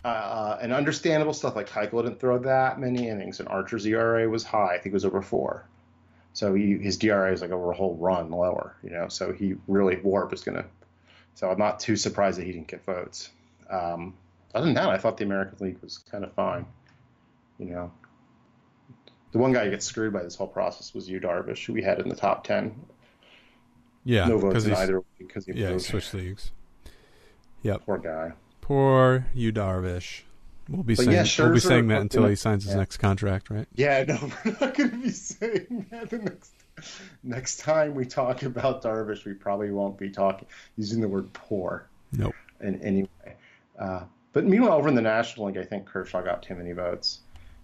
uh, 0.04 0.58
and 0.60 0.72
understandable 0.72 1.32
stuff 1.34 1.56
like 1.56 1.68
Keuchel 1.68 2.02
didn't 2.02 2.20
throw 2.20 2.38
that 2.38 2.80
many 2.80 3.08
innings, 3.08 3.40
and 3.40 3.48
Archer's 3.48 3.86
ERA 3.86 4.28
was 4.28 4.44
high. 4.44 4.74
I 4.74 4.78
think 4.78 4.86
it 4.86 4.92
was 4.94 5.04
over 5.04 5.20
four. 5.22 5.68
So 6.32 6.54
he, 6.54 6.78
his 6.78 6.96
DRA 6.96 7.32
is 7.32 7.42
like 7.42 7.50
over 7.50 7.70
a 7.70 7.74
whole 7.74 7.96
run 7.96 8.30
lower, 8.30 8.76
you 8.82 8.90
know. 8.90 9.08
So 9.08 9.32
he 9.32 9.56
really 9.66 9.96
Warp 9.96 10.32
is 10.32 10.42
gonna. 10.42 10.64
So 11.34 11.50
I'm 11.50 11.58
not 11.58 11.80
too 11.80 11.96
surprised 11.96 12.38
that 12.38 12.46
he 12.46 12.52
didn't 12.52 12.68
get 12.68 12.84
votes. 12.84 13.30
Um, 13.68 14.14
other 14.54 14.66
than 14.66 14.74
that, 14.74 14.88
I 14.88 14.98
thought 14.98 15.16
the 15.16 15.24
American 15.24 15.58
League 15.60 15.78
was 15.82 15.98
kind 15.98 16.24
of 16.24 16.32
fine, 16.32 16.66
you 17.58 17.66
know. 17.66 17.92
The 19.32 19.38
one 19.38 19.52
guy 19.52 19.64
who 19.64 19.70
gets 19.70 19.86
screwed 19.86 20.12
by 20.12 20.22
this 20.22 20.34
whole 20.34 20.48
process 20.48 20.92
was 20.92 21.08
you, 21.08 21.20
Darvish, 21.20 21.64
who 21.66 21.72
we 21.72 21.82
had 21.82 22.00
in 22.00 22.08
the 22.08 22.16
top 22.16 22.44
ten. 22.44 22.74
yeah 24.04 24.26
no 24.26 24.38
votes 24.38 24.64
in 24.64 24.74
either 24.74 25.02
because 25.18 25.46
he 25.46 25.52
yeah 25.52 25.66
he 25.66 25.72
moved. 25.74 25.84
switched 25.84 26.14
leagues 26.14 26.52
Poor 27.84 27.98
guy. 27.98 28.32
Poor 28.70 29.26
Yu 29.34 29.52
Darvish 29.52 30.22
we'll 30.68 30.84
be 30.84 30.94
But 30.94 31.06
saying 31.06 31.26
yeah, 31.26 31.44
we'll 31.44 31.54
be 31.54 31.58
saying 31.58 31.88
that 31.88 32.02
until 32.02 32.24
he 32.28 32.36
signs 32.36 32.62
his 32.62 32.72
yeah. 32.72 32.78
next 32.78 32.98
contract 32.98 33.50
right 33.50 33.66
Yeah, 33.74 34.04
no, 34.04 34.30
we're 34.44 34.56
not 34.60 34.74
going 34.74 34.90
to 34.90 34.96
be 34.96 35.10
saying 35.10 35.86
that 35.90 36.08
the 36.10 36.18
next 36.18 36.52
next 37.24 37.58
time 37.58 37.96
we 37.96 38.06
talk 38.06 38.44
about 38.44 38.84
Darvish. 38.84 39.24
We 39.24 39.34
probably 39.34 39.72
won't 39.72 39.98
be 39.98 40.08
talking 40.08 40.46
using 40.76 41.00
the 41.00 41.08
word 41.08 41.32
poor 41.32 41.88
nope 42.12 42.32
in 42.60 42.80
any 42.82 43.02
way. 43.02 43.34
Uh, 43.76 44.04
but 44.32 44.46
meanwhile, 44.46 44.74
over 44.74 44.88
in 44.88 44.94
the 44.94 45.02
National 45.02 45.46
League, 45.46 45.58
I 45.58 45.64
think 45.64 45.86
Kershaw 45.86 46.22
got 46.22 46.44
too 46.44 46.54
many 46.54 46.70
votes. 46.70 47.22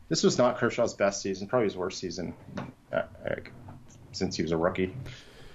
This 0.08 0.24
was 0.24 0.38
not 0.38 0.58
Kershaw's 0.58 0.94
best 0.94 1.22
season, 1.22 1.46
probably 1.46 1.66
his 1.68 1.76
worst 1.76 2.00
season 2.00 2.34
uh, 2.92 3.02
uh, 3.24 3.34
since 4.10 4.34
he 4.34 4.42
was 4.42 4.50
a 4.50 4.56
rookie. 4.56 4.92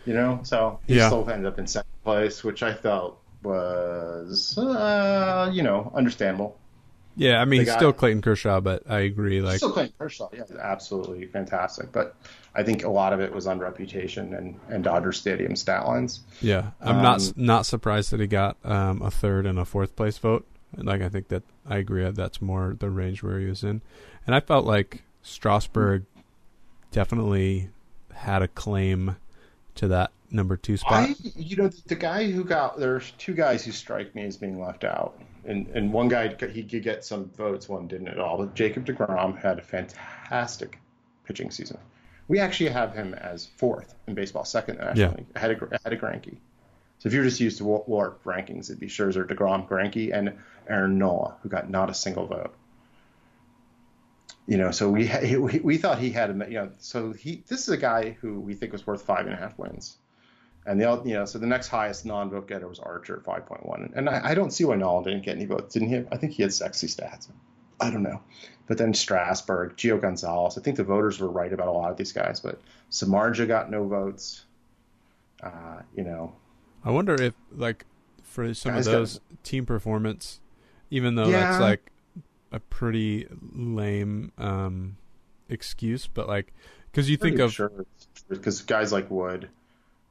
You 0.06 0.14
know, 0.14 0.40
so 0.44 0.80
he 0.88 0.96
Yeah. 0.96 1.08
still 1.08 1.30
ended 1.30 1.46
up 1.46 1.60
in 1.60 1.68
second 1.68 1.92
place, 2.06 2.42
which 2.42 2.64
I 2.64 2.74
felt 2.74 3.21
was, 3.44 4.58
uh, 4.58 5.50
you 5.54 5.64
know, 5.64 5.92
understandable. 5.96 6.58
Yeah, 7.16 7.42
I 7.42 7.46
mean, 7.46 7.66
guy- 7.66 7.76
still 7.76 7.92
Clayton 7.92 8.22
Kershaw, 8.22 8.62
but 8.62 8.90
I 8.90 9.00
agree. 9.02 9.42
Like, 9.42 9.58
Still 9.58 9.74
playing 9.74 9.92
Kershaw, 10.00 10.30
yeah, 10.34 10.44
absolutely 10.62 11.26
fantastic. 11.26 11.92
But 11.92 12.16
I 12.56 12.64
think 12.64 12.86
a 12.86 12.90
lot 12.90 13.12
of 13.12 13.20
it 13.20 13.34
was 13.34 13.48
on 13.48 13.60
reputation 13.60 14.34
and, 14.34 14.58
and 14.70 14.82
Dodger 14.84 15.12
Stadium 15.12 15.56
stat 15.58 15.86
lines. 15.86 16.22
yeah, 16.40 16.72
I'm 16.80 17.02
not 17.02 17.22
Um, 17.22 17.34
not 17.36 17.66
surprised 17.66 18.12
that 18.12 18.22
he 18.22 18.28
got 18.28 18.58
um, 18.64 19.02
a 19.02 19.12
third 19.12 19.46
and 19.46 19.60
a 19.60 19.66
fourth 19.66 19.96
place 19.96 20.18
vote. 20.18 20.46
Like, 20.78 21.02
I 21.02 21.10
think 21.10 21.28
that 21.28 21.44
I 21.68 21.78
agree 21.80 22.04
that 22.04 22.16
that's 22.16 22.42
more 22.42 22.78
the 22.80 22.90
range 22.90 23.22
where 23.24 23.40
he 23.40 23.46
was 23.46 23.62
in, 23.62 23.82
and 24.26 24.34
I 24.34 24.40
felt 24.40 24.66
like 24.66 25.04
Strasburg 25.22 26.06
definitely 26.92 27.70
had 28.14 28.42
a 28.42 28.48
claim 28.48 29.18
to 29.76 29.88
that 29.90 30.12
number 30.32 30.58
two 30.58 30.78
spot. 30.78 31.10
I, 31.10 31.16
you 31.36 31.56
know, 31.56 31.70
the 31.88 31.96
guy 31.96 32.32
who 32.32 32.44
got 32.44 32.80
there's 32.80 33.12
two 33.18 33.34
guys 33.34 33.66
who 33.66 33.72
strike 33.72 34.16
me 34.16 34.24
as 34.24 34.38
being 34.38 34.60
left 34.60 34.84
out, 34.84 35.20
and 35.46 35.68
and 35.68 35.92
one 35.92 36.08
guy 36.08 36.36
he 36.52 36.62
did 36.62 36.84
get 36.84 37.04
some 37.04 37.30
votes, 37.32 37.68
one 37.70 37.88
didn't 37.88 38.08
at 38.08 38.20
all. 38.20 38.38
But 38.38 38.56
Jacob 38.56 38.86
Degrom 38.86 39.40
had 39.40 39.60
a 39.60 39.62
fantastic 39.62 40.80
pitching 41.26 41.52
season. 41.52 41.78
We 42.28 42.40
actually 42.40 42.70
have 42.70 42.94
him 42.94 43.14
as 43.14 43.46
fourth 43.58 43.94
in 44.08 44.14
baseball, 44.14 44.46
second 44.46 44.76
in 44.76 44.82
the 44.82 44.86
National 44.86 45.16
Yeah. 45.18 45.24
Ahead 45.36 45.52
of 45.52 45.72
ahead 45.72 45.94
of 45.94 46.00
Greinke. 46.00 46.38
So 47.00 47.08
if 47.08 47.14
you're 47.14 47.24
just 47.24 47.40
used 47.40 47.58
to 47.58 47.66
wa- 47.66 47.84
WARP 47.88 48.24
rankings, 48.24 48.70
it'd 48.70 48.80
be 48.80 48.88
Scherzer, 48.88 49.28
Degrom, 49.28 49.68
Greinke, 49.68 50.14
and 50.16 50.38
Aaron 50.70 51.00
Nola, 51.00 51.36
who 51.42 51.50
got 51.50 51.70
not 51.70 51.90
a 51.90 51.94
single 51.96 52.28
vote. 52.28 52.54
You 54.48 54.58
know, 54.58 54.72
so 54.72 54.90
we 54.90 55.10
we, 55.38 55.60
we 55.60 55.78
thought 55.78 56.00
he 56.00 56.12
had 56.12 56.30
a 56.30 56.46
you 56.48 56.56
know, 56.56 56.72
so 56.78 57.12
he 57.12 57.44
this 57.48 57.62
is 57.62 57.70
a 57.70 57.78
guy 57.78 58.18
who 58.22 58.40
we 58.40 58.54
think 58.54 58.72
was 58.72 58.86
worth 58.86 59.02
five 59.02 59.26
and 59.26 59.34
a 59.34 59.38
half 59.38 59.58
wins. 59.58 59.98
And 60.66 60.80
the 60.80 61.02
you 61.06 61.14
know, 61.16 61.26
so 61.26 61.40
the 61.40 61.48
next 61.48 61.70
highest 61.70 62.06
non-vote 62.06 62.48
getter 62.48 62.68
was 62.68 62.78
Archer 62.80 63.16
at 63.18 63.24
5.1, 63.24 63.94
and 63.96 64.08
I, 64.08 64.30
I 64.30 64.34
don't 64.36 64.52
see 64.52 64.64
why 64.64 64.76
Nolan 64.76 65.04
didn't 65.04 65.24
get 65.24 65.36
any 65.36 65.46
votes. 65.46 65.74
Didn't 65.74 65.90
he? 65.90 66.04
I 66.12 66.18
think 66.18 66.34
he 66.34 66.44
had 66.44 66.54
sexy 66.54 66.86
stats. 66.88 67.28
I 67.80 67.90
don't 67.90 68.04
know. 68.04 68.22
But 68.68 68.78
then 68.78 68.94
Strasburg, 68.94 69.76
Gio 69.76 70.00
Gonzalez. 70.00 70.58
I 70.58 70.62
think 70.62 70.78
the 70.78 70.84
voters 70.84 71.20
were 71.20 71.30
right 71.32 71.52
about 71.52 71.68
a 71.68 71.72
lot 71.72 71.90
of 71.90 71.98
these 71.98 72.12
guys, 72.12 72.40
but 72.40 72.62
Samardzija 72.92 73.48
got 73.48 73.72
no 73.72 73.88
votes. 73.88 74.46
Uh, 75.42 75.82
you 75.96 76.04
know, 76.04 76.36
I 76.86 76.92
wonder 76.92 77.16
if 77.16 77.34
like 77.56 77.86
for 78.22 78.54
some 78.54 78.76
of 78.78 78.86
got- 78.86 78.92
those 78.92 79.20
team 79.44 79.66
performance, 79.66 80.40
even 80.92 81.16
though 81.16 81.28
Yeah. 81.28 81.40
that's 81.52 81.60
like 81.60 81.92
a 82.52 82.60
pretty 82.60 83.28
lame 83.56 84.32
um, 84.38 84.98
excuse, 85.50 86.06
but 86.06 86.28
like 86.28 86.54
because 86.92 87.10
you 87.10 87.18
think 87.18 87.40
of 87.40 87.52
sure 87.52 87.72
because 88.30 88.62
guys 88.62 88.92
like 88.92 89.10
Wood 89.10 89.50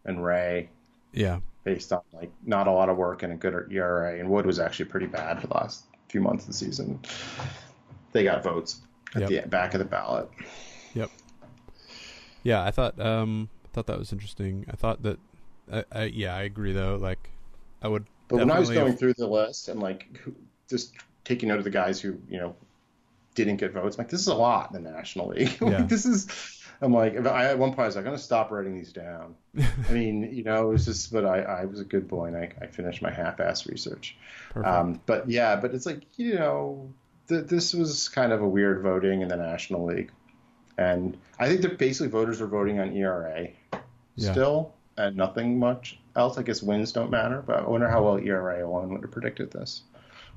and 0.04 0.24
Ray, 0.24 0.68
yeah 1.12 1.40
based 1.64 1.92
on 1.92 2.00
like 2.12 2.30
not 2.44 2.66
a 2.66 2.72
lot 2.72 2.88
of 2.88 2.96
work 2.96 3.22
and 3.22 3.32
a 3.32 3.36
good 3.36 3.70
ERA, 3.70 4.18
and 4.18 4.30
Wood 4.30 4.46
was 4.46 4.58
actually 4.58 4.86
pretty 4.86 5.06
bad 5.06 5.40
for 5.40 5.46
the 5.46 5.54
last 5.54 5.84
few 6.08 6.20
months 6.20 6.44
of 6.44 6.48
the 6.48 6.54
season. 6.54 6.98
They 8.12 8.24
got 8.24 8.42
votes 8.42 8.80
at 9.14 9.30
Yep. 9.30 9.44
the 9.44 9.48
back 9.48 9.74
of 9.74 9.78
the 9.78 9.84
ballot. 9.84 10.28
Yep. 10.94 11.10
Yeah 12.42 12.64
I 12.64 12.70
thought 12.70 12.98
um 12.98 13.48
thought 13.72 13.86
that 13.86 13.98
was 13.98 14.12
interesting. 14.12 14.64
I 14.70 14.76
thought 14.76 15.02
that 15.02 15.18
I, 15.72 15.84
I 15.92 16.04
yeah 16.04 16.34
I 16.34 16.42
agree 16.42 16.72
though 16.72 16.96
like 16.96 17.30
I 17.82 17.88
would 17.88 18.06
But 18.28 18.38
when 18.38 18.50
I 18.50 18.58
was 18.58 18.70
going 18.70 18.96
through 18.96 19.14
the 19.14 19.28
list 19.28 19.68
and 19.68 19.80
like 19.80 20.16
who, 20.18 20.34
just 20.68 20.94
taking 21.24 21.48
note 21.48 21.58
of 21.58 21.64
the 21.64 21.70
guys 21.70 22.00
who 22.00 22.18
you 22.28 22.38
know 22.38 22.56
didn't 23.34 23.56
get 23.56 23.72
votes, 23.72 23.96
I'm 23.96 24.04
like 24.04 24.10
this 24.10 24.20
is 24.20 24.26
a 24.28 24.34
lot 24.34 24.74
in 24.74 24.82
the 24.82 24.90
National 24.90 25.28
League. 25.28 25.56
Yeah. 25.60 25.68
like, 25.78 25.88
this 25.88 26.06
is. 26.06 26.26
I'm 26.82 26.92
like, 26.94 27.14
I, 27.26 27.46
at 27.46 27.58
one 27.58 27.70
point 27.70 27.80
I 27.80 27.86
was 27.86 27.96
like, 27.96 28.04
I'm 28.04 28.12
gonna 28.12 28.18
stop 28.18 28.50
writing 28.50 28.74
these 28.74 28.92
down. 28.92 29.34
I 29.88 29.92
mean, 29.92 30.30
you 30.34 30.42
know, 30.44 30.68
it 30.68 30.72
was 30.72 30.84
just, 30.86 31.12
but 31.12 31.24
I, 31.26 31.40
I 31.42 31.64
was 31.66 31.80
a 31.80 31.84
good 31.84 32.08
boy 32.08 32.26
and 32.26 32.36
I, 32.36 32.50
I 32.60 32.66
finished 32.66 33.02
my 33.02 33.10
half-ass 33.10 33.66
research. 33.66 34.16
perfect. 34.50 34.66
Um, 34.72 35.00
but 35.06 35.28
yeah, 35.28 35.56
but 35.56 35.74
it's 35.74 35.84
like 35.86 36.02
you 36.16 36.34
know, 36.36 36.90
th- 37.28 37.46
this 37.46 37.74
was 37.74 38.08
kind 38.08 38.32
of 38.32 38.40
a 38.40 38.48
weird 38.48 38.82
voting 38.82 39.20
in 39.20 39.28
the 39.28 39.36
National 39.36 39.84
League, 39.84 40.10
and 40.78 41.16
I 41.38 41.48
think 41.48 41.60
that 41.62 41.76
basically 41.78 42.08
voters 42.08 42.40
were 42.40 42.46
voting 42.46 42.80
on 42.80 42.92
ERA 42.96 43.48
Yeah. 44.16 44.32
still, 44.32 44.72
and 44.96 45.16
nothing 45.16 45.58
much 45.58 45.98
else. 46.16 46.38
I 46.38 46.42
guess 46.42 46.62
wins 46.62 46.92
don't 46.92 47.10
matter, 47.10 47.42
but 47.46 47.58
I 47.58 47.68
wonder 47.68 47.88
how 47.88 48.02
well 48.02 48.18
ERA 48.18 48.66
alone 48.66 48.90
would 48.92 49.02
have 49.02 49.10
predicted 49.10 49.50
this, 49.50 49.82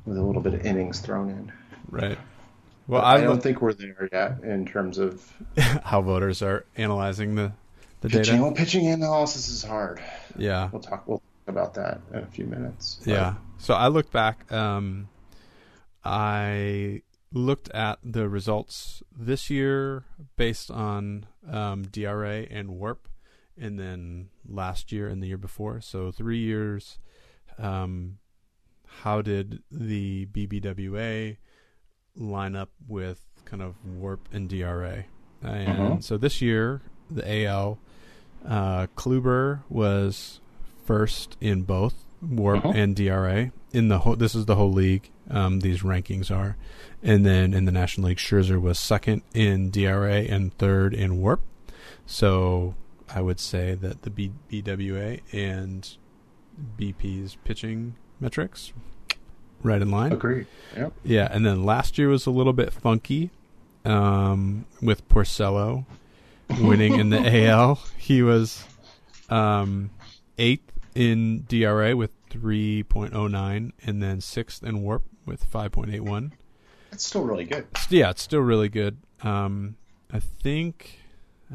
with 0.05 0.17
a 0.17 0.21
little 0.21 0.41
bit 0.41 0.53
of 0.55 0.65
innings 0.65 0.99
thrown 0.99 1.29
in. 1.29 1.51
right. 1.89 2.17
Well, 2.87 3.01
I, 3.01 3.21
don't 3.21 3.41
think 3.41 3.61
we're 3.61 3.73
there 3.73 4.09
yet 4.11 4.43
in 4.43 4.65
terms 4.65 4.97
of 4.97 5.31
how 5.57 6.01
voters 6.01 6.41
are 6.41 6.65
analyzing 6.75 7.35
the 7.35 7.53
the 8.01 8.09
pitching. 8.09 8.33
data. 8.35 8.43
Well, 8.43 8.51
pitching 8.51 8.87
analysis 8.87 9.47
is 9.47 9.63
hard. 9.63 10.01
Yeah, 10.37 10.69
We'll 10.71 10.81
talk. 10.81 11.07
We'll 11.07 11.19
talk 11.19 11.47
about 11.47 11.73
that 11.75 12.01
in 12.11 12.19
a 12.19 12.27
few 12.27 12.45
minutes. 12.45 12.99
But- 13.05 13.11
Yeah. 13.11 13.33
So 13.57 13.73
I 13.73 13.87
look 13.87 14.11
back. 14.11 14.51
Um, 14.51 15.07
I 16.03 17.01
looked 17.31 17.69
at 17.69 17.99
the 18.03 18.27
results 18.27 19.01
this 19.17 19.49
year 19.49 20.03
based 20.35 20.69
on 20.69 21.25
um, 21.49 21.83
DRA 21.83 22.45
and 22.49 22.71
WARP, 22.71 23.07
and 23.57 23.79
then 23.79 24.29
last 24.47 24.91
year 24.91 25.07
and 25.07 25.23
the 25.23 25.27
year 25.27 25.37
before. 25.37 25.79
So 25.81 26.11
three 26.11 26.39
years. 26.39 26.99
Um, 27.57 28.17
how 29.01 29.21
did 29.21 29.63
the 29.71 30.25
BBWA 30.27 31.37
line 32.15 32.55
up 32.55 32.69
with 32.87 33.21
kind 33.45 33.61
of 33.61 33.75
WARP 33.85 34.19
and 34.31 34.49
DRA? 34.49 35.05
And 35.41 35.77
Mhm. 35.99 36.03
so 36.03 36.17
this 36.17 36.41
year, 36.41 36.81
the 37.11 37.29
AL, 37.29 37.79
uh, 38.45 38.87
Kluber 38.95 39.63
was 39.69 40.39
first 40.85 41.37
in 41.41 41.63
both 41.63 41.95
WARP 42.21 42.63
Mhm. 42.63 42.75
and 42.75 42.95
DRA. 42.95 43.51
In 43.73 43.87
the 43.89 43.99
whole, 43.99 44.15
this 44.15 44.35
is 44.35 44.45
the 44.45 44.55
whole 44.55 44.71
league. 44.71 45.09
Um, 45.29 45.61
these 45.61 45.81
rankings 45.81 46.29
are, 46.29 46.57
and 47.01 47.25
then 47.25 47.53
in 47.53 47.65
the 47.65 47.71
National 47.71 48.07
League, 48.09 48.17
Scherzer 48.17 48.61
was 48.61 48.77
second 48.79 49.21
in 49.33 49.69
DRA 49.69 50.27
and 50.27 50.53
third 50.57 50.93
in 50.93 51.21
WARP. 51.21 51.39
So 52.05 52.75
I 53.09 53.21
would 53.21 53.39
say 53.39 53.73
that 53.75 54.01
the 54.03 54.09
B- 54.09 54.31
BWA 54.49 55.21
and 55.31 55.97
BP's 56.77 57.35
pitching 57.43 57.95
metrics 58.19 58.73
right 59.63 59.81
in 59.81 59.89
line. 59.91 60.11
Agreed. 60.11 60.47
Yep. 60.75 60.93
Yeah, 61.03 61.27
and 61.31 61.45
then 61.45 61.63
last 61.63 61.97
year 61.97 62.09
was 62.09 62.25
a 62.25 62.31
little 62.31 62.53
bit 62.53 62.71
funky 62.73 63.29
um, 63.85 64.65
with 64.81 65.07
Porcello 65.09 65.85
winning 66.61 66.99
in 66.99 67.09
the 67.09 67.47
AL. 67.47 67.79
He 67.97 68.21
was 68.21 68.63
um, 69.29 69.89
eighth 70.37 70.71
in 70.95 71.45
DRA 71.47 71.95
with 71.95 72.11
3.09, 72.29 73.71
and 73.85 74.03
then 74.03 74.21
sixth 74.21 74.63
in 74.63 74.83
WARP 74.83 75.03
with 75.25 75.49
5.81. 75.49 76.31
It's 76.91 77.05
still 77.05 77.23
really 77.23 77.45
good. 77.45 77.65
Yeah, 77.89 78.11
it's 78.11 78.21
still 78.21 78.41
really 78.41 78.69
good. 78.69 78.97
Um, 79.23 79.75
I 80.11 80.19
think 80.19 80.99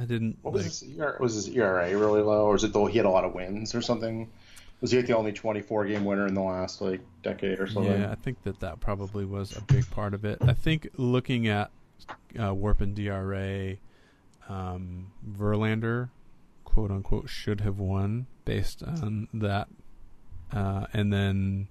I 0.01 0.05
didn't. 0.05 0.39
What 0.43 0.55
was 0.55 0.63
like- 0.63 0.71
his 0.91 0.99
ERA? 0.99 1.17
Was 1.21 1.35
his 1.35 1.49
ERA 1.49 1.97
really 1.97 2.23
low, 2.23 2.47
or 2.47 2.57
is 2.57 2.65
it 2.65 2.73
though 2.73 2.87
he 2.87 2.97
had 2.99 3.07
a 3.07 3.11
lot 3.11 3.25
of 3.25 3.35
wins 3.35 3.75
or 3.75 3.83
something? 3.83 4.29
Was 4.81 4.93
he 4.93 5.01
the 5.01 5.17
only 5.17 5.33
24 5.33 5.87
game 5.87 6.05
winner 6.05 6.27
in 6.27 6.35
the 6.35 6.43
last 6.43 6.81
like 6.81 7.01
decade 7.23 7.59
or 7.59 7.67
something? 7.67 8.01
Yeah, 8.01 8.13
I 8.13 8.15
think 8.15 8.43
that 8.45 8.61
that 8.61 8.81
probably 8.81 9.25
was 9.25 9.57
a 9.57 9.61
big 9.63 9.91
part 9.91 10.15
of 10.15 10.25
it. 10.25 10.39
I 10.41 10.53
think 10.53 10.89
looking 10.97 11.49
at 11.49 11.71
uh, 12.41 12.55
Warp 12.55 12.81
and 12.81 12.95
DRA, 12.95 13.77
um, 14.49 15.11
Verlander, 15.29 16.11
quote 16.65 16.91
unquote, 16.91 17.29
should 17.29 17.61
have 17.63 17.79
won 17.79 18.27
based 18.45 18.83
on 18.83 19.29
that. 19.35 19.69
Uh, 20.53 20.87
and 20.93 21.13
then 21.13 21.69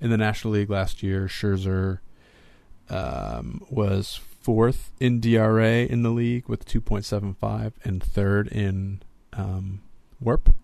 in 0.00 0.10
the 0.10 0.16
National 0.16 0.54
League 0.54 0.70
last 0.70 1.02
year, 1.02 1.26
Scherzer 1.26 2.00
um, 2.88 3.64
was 3.70 4.18
fourth 4.40 4.92
in 5.00 5.20
DRA 5.20 5.84
in 5.84 6.02
the 6.02 6.10
league 6.10 6.48
with 6.48 6.64
2.75 6.64 7.72
and 7.84 8.02
third 8.02 8.48
in 8.48 9.02
um, 9.32 9.82
Warp. 10.20 10.54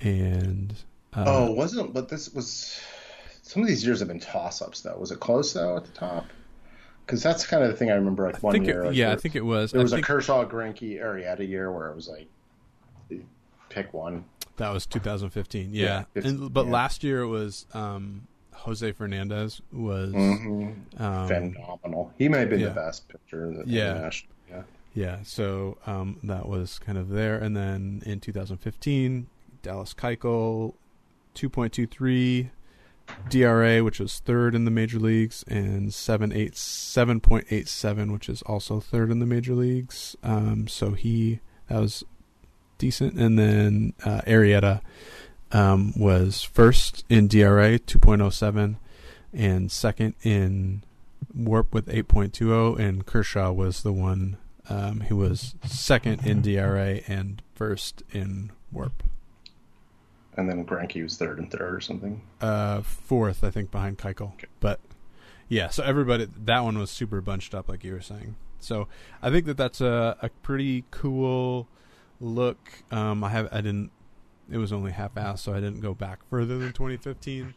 And 0.00 0.76
uh, 1.18 1.24
oh, 1.48 1.52
wasn't 1.52 1.92
but 1.92 2.08
this 2.08 2.32
was 2.32 2.80
some 3.42 3.62
of 3.62 3.68
these 3.68 3.84
years 3.84 3.98
have 4.00 4.08
been 4.08 4.20
toss 4.20 4.60
ups 4.62 4.80
though. 4.82 4.96
Was 4.98 5.10
it 5.10 5.20
close 5.20 5.52
though 5.52 5.76
at 5.76 5.84
the 5.84 5.92
top? 5.92 6.26
Because 7.06 7.22
that's 7.22 7.46
kind 7.46 7.62
of 7.62 7.70
the 7.70 7.76
thing 7.76 7.90
I 7.90 7.94
remember. 7.94 8.26
Like 8.26 8.36
I 8.36 8.38
one 8.40 8.64
year, 8.64 8.82
it, 8.82 8.86
like, 8.88 8.96
yeah, 8.96 9.12
I 9.12 9.16
think 9.16 9.34
it 9.34 9.44
was. 9.44 9.72
there 9.72 9.80
I 9.80 9.82
was 9.82 9.92
think- 9.92 10.04
a 10.04 10.06
Kershaw 10.06 10.44
Greinke 10.44 11.00
Arrieta 11.02 11.46
year 11.48 11.72
where 11.72 11.88
it 11.88 11.94
was 11.96 12.08
like 12.08 12.28
pick 13.68 13.92
one. 13.92 14.24
That 14.56 14.70
was 14.70 14.86
2015. 14.86 15.72
Yeah, 15.72 16.04
Yeah, 16.14 16.22
and, 16.24 16.52
but 16.52 16.66
yeah. 16.66 16.72
last 16.72 17.04
year 17.04 17.20
it 17.20 17.28
was 17.28 17.66
um, 17.74 18.26
Jose 18.52 18.90
Fernandez 18.92 19.60
was 19.72 20.12
Mm-hmm. 20.12 21.02
um, 21.02 21.28
Phenomenal. 21.28 22.12
He 22.18 22.28
may 22.28 22.40
have 22.40 22.50
been 22.50 22.60
yeah. 22.60 22.68
the 22.70 22.74
best 22.74 23.08
pitcher 23.08 23.46
in 23.46 23.54
the, 23.58 23.64
Yeah. 23.66 24.10
Yeah. 24.50 24.62
yeah. 24.94 25.18
So 25.22 25.78
um, 25.86 26.18
that 26.24 26.48
was 26.48 26.78
kind 26.80 26.98
of 26.98 27.08
there, 27.08 27.36
and 27.38 27.56
then 27.56 28.02
in 28.04 28.20
2015, 28.20 29.28
Dallas 29.62 29.94
Keuchel 29.94 30.74
2.23 31.38 32.50
DRA, 33.30 33.84
which 33.84 34.00
was 34.00 34.18
third 34.18 34.54
in 34.54 34.64
the 34.64 34.70
major 34.70 34.98
leagues, 34.98 35.44
and 35.46 35.90
7.8 35.90 36.52
7.87, 36.52 38.12
which 38.12 38.28
is 38.28 38.42
also 38.42 38.80
third 38.80 39.10
in 39.10 39.18
the 39.18 39.26
major 39.26 39.54
leagues. 39.54 40.16
Um, 40.22 40.68
so 40.68 40.92
he 40.92 41.40
that 41.68 41.80
was 41.80 42.04
decent, 42.78 43.14
and 43.14 43.38
then 43.38 43.92
uh, 44.04 44.22
Arrieta 44.26 44.80
um, 45.52 45.92
was 45.96 46.42
first 46.42 47.04
in 47.08 47.28
DRA 47.28 47.78
2.07 47.78 48.76
and 49.32 49.70
second 49.70 50.14
in 50.22 50.82
WARP 51.36 51.72
with 51.72 51.86
8.20, 51.86 52.78
and 52.78 53.06
Kershaw 53.06 53.52
was 53.52 53.82
the 53.82 53.92
one 53.92 54.38
um, 54.68 55.00
who 55.02 55.16
was 55.16 55.54
second 55.64 56.26
in 56.26 56.42
DRA 56.42 57.00
and 57.06 57.42
first 57.54 58.02
in 58.12 58.50
WARP. 58.72 59.02
And 60.38 60.48
then 60.48 60.64
Greinke 60.64 61.02
was 61.02 61.16
third 61.16 61.38
and 61.38 61.50
third 61.50 61.74
or 61.74 61.80
something. 61.80 62.22
Uh, 62.40 62.80
fourth, 62.82 63.42
I 63.42 63.50
think, 63.50 63.72
behind 63.72 63.98
Keuchel. 63.98 64.34
Okay. 64.34 64.46
But 64.60 64.78
yeah, 65.48 65.68
so 65.68 65.82
everybody 65.82 66.28
that 66.44 66.60
one 66.60 66.78
was 66.78 66.90
super 66.90 67.20
bunched 67.20 67.54
up, 67.54 67.68
like 67.68 67.82
you 67.82 67.92
were 67.92 68.00
saying. 68.00 68.36
So 68.60 68.86
I 69.20 69.30
think 69.30 69.46
that 69.46 69.56
that's 69.56 69.80
a, 69.80 70.16
a 70.22 70.28
pretty 70.28 70.84
cool 70.92 71.66
look. 72.20 72.84
Um, 72.92 73.24
I 73.24 73.30
have 73.30 73.48
I 73.50 73.60
didn't. 73.60 73.90
It 74.50 74.58
was 74.58 74.72
only 74.72 74.92
half-assed, 74.92 75.40
so 75.40 75.52
I 75.52 75.56
didn't 75.56 75.80
go 75.80 75.92
back 75.92 76.20
further 76.30 76.56
than 76.56 76.72
2015. 76.72 77.52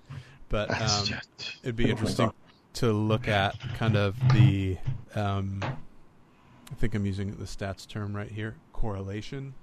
But 0.50 0.70
um, 0.82 1.20
it'd 1.64 1.76
be 1.78 1.90
interesting 1.90 2.34
to 2.74 2.92
look 2.92 3.28
at 3.28 3.56
kind 3.78 3.96
of 3.96 4.16
the. 4.34 4.78
Um, 5.16 5.62
I 5.64 6.74
think 6.76 6.96
I'm 6.96 7.06
using 7.06 7.36
the 7.36 7.46
stats 7.46 7.88
term 7.88 8.16
right 8.16 8.32
here. 8.32 8.56
Correlation 8.74 9.54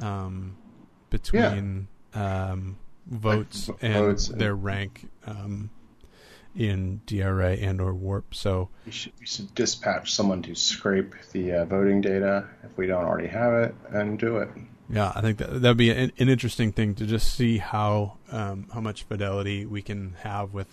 um, 0.00 0.56
between 1.10 1.42
yeah. 1.42 1.97
Um, 2.14 2.76
votes 3.06 3.70
and 3.80 3.94
votes 3.94 4.28
their 4.28 4.52
and 4.52 4.64
rank 4.64 5.08
um, 5.26 5.70
in 6.56 7.00
DRA 7.06 7.52
and 7.52 7.80
or 7.80 7.94
Warp. 7.94 8.34
So 8.34 8.68
we 8.84 8.92
should, 8.92 9.12
we 9.20 9.26
should 9.26 9.54
dispatch 9.54 10.12
someone 10.12 10.42
to 10.42 10.54
scrape 10.54 11.14
the 11.32 11.52
uh, 11.52 11.64
voting 11.64 12.00
data 12.00 12.46
if 12.64 12.76
we 12.76 12.86
don't 12.86 13.04
already 13.04 13.28
have 13.28 13.52
it 13.54 13.74
and 13.90 14.18
do 14.18 14.38
it. 14.38 14.48
Yeah, 14.90 15.12
I 15.14 15.20
think 15.20 15.38
that 15.38 15.60
that'd 15.60 15.76
be 15.76 15.90
an, 15.90 16.12
an 16.18 16.28
interesting 16.28 16.72
thing 16.72 16.94
to 16.94 17.06
just 17.06 17.34
see 17.34 17.58
how 17.58 18.16
um, 18.32 18.68
how 18.72 18.80
much 18.80 19.02
fidelity 19.02 19.66
we 19.66 19.82
can 19.82 20.14
have 20.20 20.54
with 20.54 20.68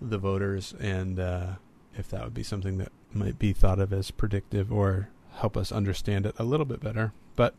the 0.00 0.18
voters, 0.18 0.74
and 0.78 1.18
uh, 1.18 1.52
if 1.96 2.08
that 2.08 2.24
would 2.24 2.34
be 2.34 2.42
something 2.42 2.78
that 2.78 2.92
might 3.12 3.38
be 3.38 3.52
thought 3.52 3.78
of 3.78 3.92
as 3.92 4.10
predictive 4.10 4.70
or 4.72 5.08
help 5.36 5.56
us 5.56 5.72
understand 5.72 6.26
it 6.26 6.34
a 6.38 6.44
little 6.44 6.66
bit 6.66 6.80
better. 6.80 7.12
But 7.36 7.54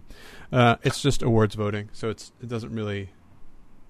uh, 0.52 0.78
it's 0.84 1.02
just 1.02 1.22
awards 1.22 1.56
voting, 1.56 1.90
so 1.94 2.10
it's 2.10 2.32
it 2.42 2.48
doesn't 2.48 2.74
really 2.74 3.10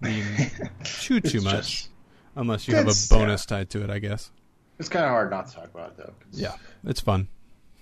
mean 0.01 0.25
too 0.83 1.19
too 1.19 1.41
much, 1.41 1.87
unless 2.35 2.67
you 2.67 2.75
have 2.75 2.87
a 2.87 2.93
bonus 3.09 3.45
yeah. 3.49 3.57
tied 3.57 3.69
to 3.71 3.83
it, 3.83 3.89
I 3.89 3.99
guess. 3.99 4.31
It's 4.79 4.89
kind 4.89 5.05
of 5.05 5.11
hard 5.11 5.29
not 5.29 5.47
to 5.47 5.55
talk 5.55 5.69
about 5.73 5.91
it 5.91 5.97
though. 5.97 6.13
Yeah, 6.31 6.55
it's 6.85 7.01
fun, 7.01 7.27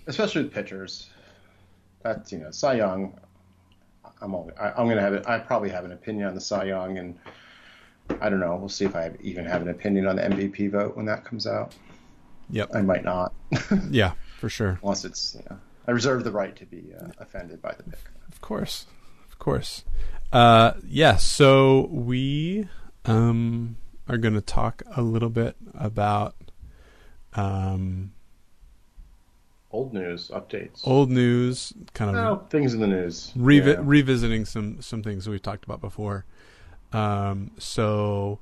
especially 0.06 0.42
with 0.42 0.52
pitchers. 0.52 1.10
That's 2.02 2.32
you 2.32 2.38
know 2.38 2.50
Cy 2.50 2.74
Young. 2.74 3.18
I'm 4.20 4.34
only, 4.34 4.54
I, 4.56 4.80
am 4.80 4.88
gonna 4.88 5.00
have 5.00 5.14
it. 5.14 5.26
I 5.26 5.38
probably 5.38 5.70
have 5.70 5.84
an 5.84 5.92
opinion 5.92 6.28
on 6.28 6.34
the 6.34 6.40
Cy 6.40 6.64
Young, 6.64 6.98
and 6.98 7.18
I 8.20 8.28
don't 8.28 8.40
know. 8.40 8.56
We'll 8.56 8.68
see 8.68 8.84
if 8.84 8.94
I 8.94 9.12
even 9.20 9.44
have 9.46 9.62
an 9.62 9.68
opinion 9.68 10.06
on 10.06 10.16
the 10.16 10.22
MVP 10.22 10.70
vote 10.70 10.96
when 10.96 11.06
that 11.06 11.24
comes 11.24 11.46
out. 11.46 11.74
Yep. 12.50 12.70
I 12.74 12.82
might 12.82 13.04
not. 13.04 13.32
yeah, 13.90 14.12
for 14.38 14.48
sure. 14.48 14.78
Unless 14.82 15.04
it's, 15.04 15.36
you 15.36 15.44
know, 15.48 15.58
I 15.86 15.90
reserve 15.90 16.24
the 16.24 16.30
right 16.30 16.54
to 16.56 16.66
be 16.66 16.92
uh, 16.98 17.08
offended 17.18 17.60
by 17.60 17.74
the 17.76 17.82
pick. 17.82 17.98
Of 18.28 18.40
course, 18.40 18.86
of 19.30 19.38
course. 19.38 19.84
Uh, 20.32 20.74
yeah. 20.86 21.16
So 21.16 21.88
we 21.90 22.68
um, 23.04 23.76
are 24.08 24.16
going 24.16 24.34
to 24.34 24.40
talk 24.40 24.82
a 24.96 25.02
little 25.02 25.30
bit 25.30 25.56
about 25.74 26.36
um, 27.34 28.12
old 29.70 29.92
news 29.92 30.28
updates. 30.28 30.86
Old 30.86 31.10
news, 31.10 31.72
kind 31.94 32.16
of 32.16 32.16
oh, 32.16 32.46
things 32.48 32.74
in 32.74 32.80
the 32.80 32.86
news. 32.86 33.32
Revi- 33.36 33.74
yeah. 33.74 33.80
Revisiting 33.82 34.44
some 34.44 34.80
some 34.80 35.02
things 35.02 35.24
that 35.24 35.30
we've 35.30 35.42
talked 35.42 35.64
about 35.64 35.80
before. 35.80 36.24
Um, 36.92 37.52
so 37.58 38.40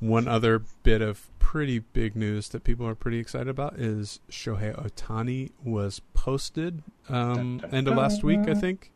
one 0.00 0.28
other 0.28 0.62
bit 0.82 1.00
of 1.00 1.28
pretty 1.38 1.78
big 1.78 2.16
news 2.16 2.48
that 2.48 2.64
people 2.64 2.86
are 2.86 2.94
pretty 2.94 3.18
excited 3.18 3.48
about 3.48 3.78
is 3.78 4.20
Shohei 4.30 4.74
Ohtani 4.74 5.52
was 5.62 6.00
posted 6.14 6.82
um, 7.08 7.60
end 7.70 7.86
of 7.86 7.96
last 7.96 8.24
week, 8.24 8.48
I 8.48 8.54
think. 8.54 8.90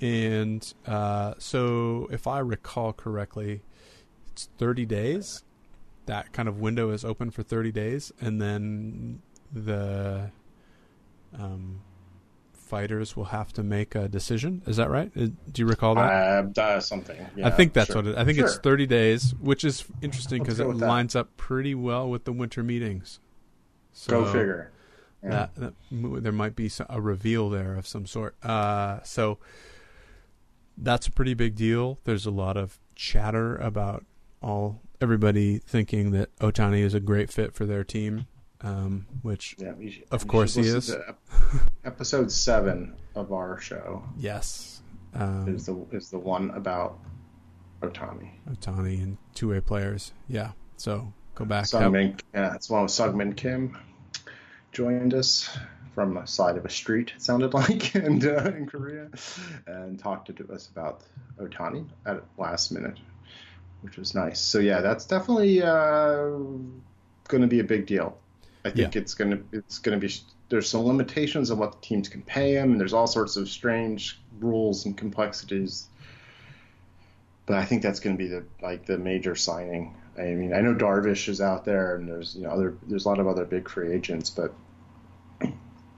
And 0.00 0.72
uh, 0.86 1.34
so, 1.38 2.06
if 2.12 2.26
I 2.26 2.40
recall 2.40 2.92
correctly, 2.92 3.62
it's 4.30 4.48
30 4.58 4.84
days. 4.86 5.42
That 6.04 6.32
kind 6.32 6.48
of 6.48 6.60
window 6.60 6.90
is 6.90 7.04
open 7.04 7.30
for 7.30 7.42
30 7.42 7.72
days, 7.72 8.12
and 8.20 8.40
then 8.40 9.22
the 9.52 10.30
um, 11.38 11.80
fighters 12.66 13.16
will 13.16 13.26
have 13.26 13.52
to 13.54 13.62
make 13.62 13.94
a 13.94 14.08
decision. 14.08 14.62
Is 14.66 14.76
that 14.76 14.90
right? 14.90 15.10
Uh, 15.16 15.28
do 15.52 15.62
you 15.62 15.66
recall 15.66 15.94
that? 15.94 16.58
Uh, 16.58 16.80
something. 16.80 17.24
Yeah, 17.36 17.46
I 17.46 17.50
think 17.50 17.72
that's 17.72 17.88
sure. 17.88 17.96
what 17.96 18.06
it. 18.06 18.16
I 18.16 18.24
think 18.24 18.38
sure. 18.38 18.46
it's 18.46 18.58
30 18.58 18.86
days, 18.86 19.34
which 19.40 19.64
is 19.64 19.84
interesting 20.02 20.42
because 20.42 20.60
it 20.60 20.66
lines 20.66 21.14
that. 21.14 21.20
up 21.20 21.36
pretty 21.36 21.74
well 21.74 22.08
with 22.08 22.24
the 22.24 22.32
winter 22.32 22.62
meetings. 22.62 23.20
So 23.92 24.24
Go 24.24 24.32
figure. 24.32 24.72
Yeah. 25.22 25.30
That, 25.30 25.54
that, 25.56 25.74
there 26.22 26.32
might 26.32 26.54
be 26.54 26.70
a 26.88 27.00
reveal 27.00 27.48
there 27.48 27.74
of 27.74 27.86
some 27.86 28.06
sort. 28.06 28.36
Uh, 28.44 29.02
so 29.02 29.38
that's 30.76 31.06
a 31.06 31.12
pretty 31.12 31.34
big 31.34 31.54
deal. 31.54 31.98
There's 32.04 32.26
a 32.26 32.30
lot 32.30 32.56
of 32.56 32.78
chatter 32.94 33.56
about 33.56 34.04
all 34.42 34.82
everybody 35.00 35.58
thinking 35.58 36.10
that 36.12 36.36
Ohtani 36.38 36.80
is 36.80 36.94
a 36.94 37.00
great 37.00 37.32
fit 37.32 37.54
for 37.54 37.64
their 37.64 37.84
team 37.84 38.26
um, 38.60 39.06
which 39.22 39.56
yeah, 39.58 39.72
should, 39.88 40.04
of 40.10 40.26
course 40.26 40.54
he 40.54 40.62
is. 40.62 40.94
episode 41.84 42.30
seven 42.30 42.94
of 43.14 43.32
our 43.32 43.58
show. 43.58 44.04
Yes, 44.16 44.82
um, 45.14 45.54
is 45.54 45.66
the 45.66 45.86
is 45.92 46.10
the 46.10 46.18
one 46.18 46.50
about 46.50 46.98
Ohtani. 47.82 48.30
Ohtani 48.50 49.02
and 49.02 49.18
two 49.34 49.50
way 49.50 49.60
players. 49.60 50.12
Yeah, 50.28 50.52
so 50.76 51.12
go 51.34 51.44
back. 51.44 51.66
Sung 51.66 51.92
Min, 51.92 52.16
yeah, 52.34 52.54
it's 52.54 52.70
one 52.70 52.82
with 52.82 52.92
Sung 52.92 53.16
Min 53.16 53.34
Kim 53.34 53.76
joined 54.72 55.14
us 55.14 55.48
from 55.94 56.18
a 56.18 56.26
side 56.26 56.58
of 56.58 56.66
a 56.66 56.68
street. 56.68 57.12
It 57.16 57.22
sounded 57.22 57.54
like, 57.60 57.94
and 57.94 58.24
uh, 58.24 58.52
in 58.56 58.66
Korea, 58.66 59.08
and 59.66 59.98
talked 59.98 60.34
to 60.34 60.52
us 60.52 60.68
about 60.68 61.02
Ohtani 61.40 61.86
at 62.04 62.22
last 62.36 62.70
minute, 62.70 62.98
which 63.80 63.96
was 63.96 64.14
nice. 64.14 64.40
So 64.40 64.58
yeah, 64.58 64.82
that's 64.82 65.06
definitely 65.06 65.62
uh, 65.62 66.28
going 67.28 67.42
to 67.42 67.46
be 67.46 67.60
a 67.60 67.64
big 67.64 67.86
deal. 67.86 68.18
I 68.66 68.70
think 68.70 68.94
yeah. 68.94 69.00
it's 69.00 69.14
gonna 69.14 69.38
it's 69.52 69.78
gonna 69.78 69.98
be 69.98 70.10
there's 70.48 70.68
some 70.68 70.82
limitations 70.82 71.50
on 71.50 71.58
what 71.58 71.72
the 71.72 71.86
teams 71.86 72.08
can 72.08 72.22
pay 72.22 72.54
him, 72.54 72.72
and 72.72 72.80
there's 72.80 72.92
all 72.92 73.06
sorts 73.06 73.36
of 73.36 73.48
strange 73.48 74.18
rules 74.40 74.86
and 74.86 74.96
complexities. 74.96 75.88
But 77.46 77.58
I 77.58 77.64
think 77.64 77.82
that's 77.82 78.00
going 78.00 78.16
to 78.16 78.22
be 78.22 78.28
the 78.28 78.44
like 78.60 78.86
the 78.86 78.98
major 78.98 79.34
signing. 79.34 79.94
I 80.18 80.22
mean, 80.22 80.52
I 80.52 80.60
know 80.60 80.74
Darvish 80.74 81.28
is 81.28 81.40
out 81.40 81.64
there, 81.64 81.96
and 81.96 82.08
there's 82.08 82.34
you 82.34 82.42
know 82.42 82.50
other 82.50 82.76
there's 82.86 83.04
a 83.04 83.08
lot 83.08 83.18
of 83.18 83.28
other 83.28 83.44
big 83.44 83.68
free 83.68 83.92
agents, 83.92 84.30
but 84.30 84.52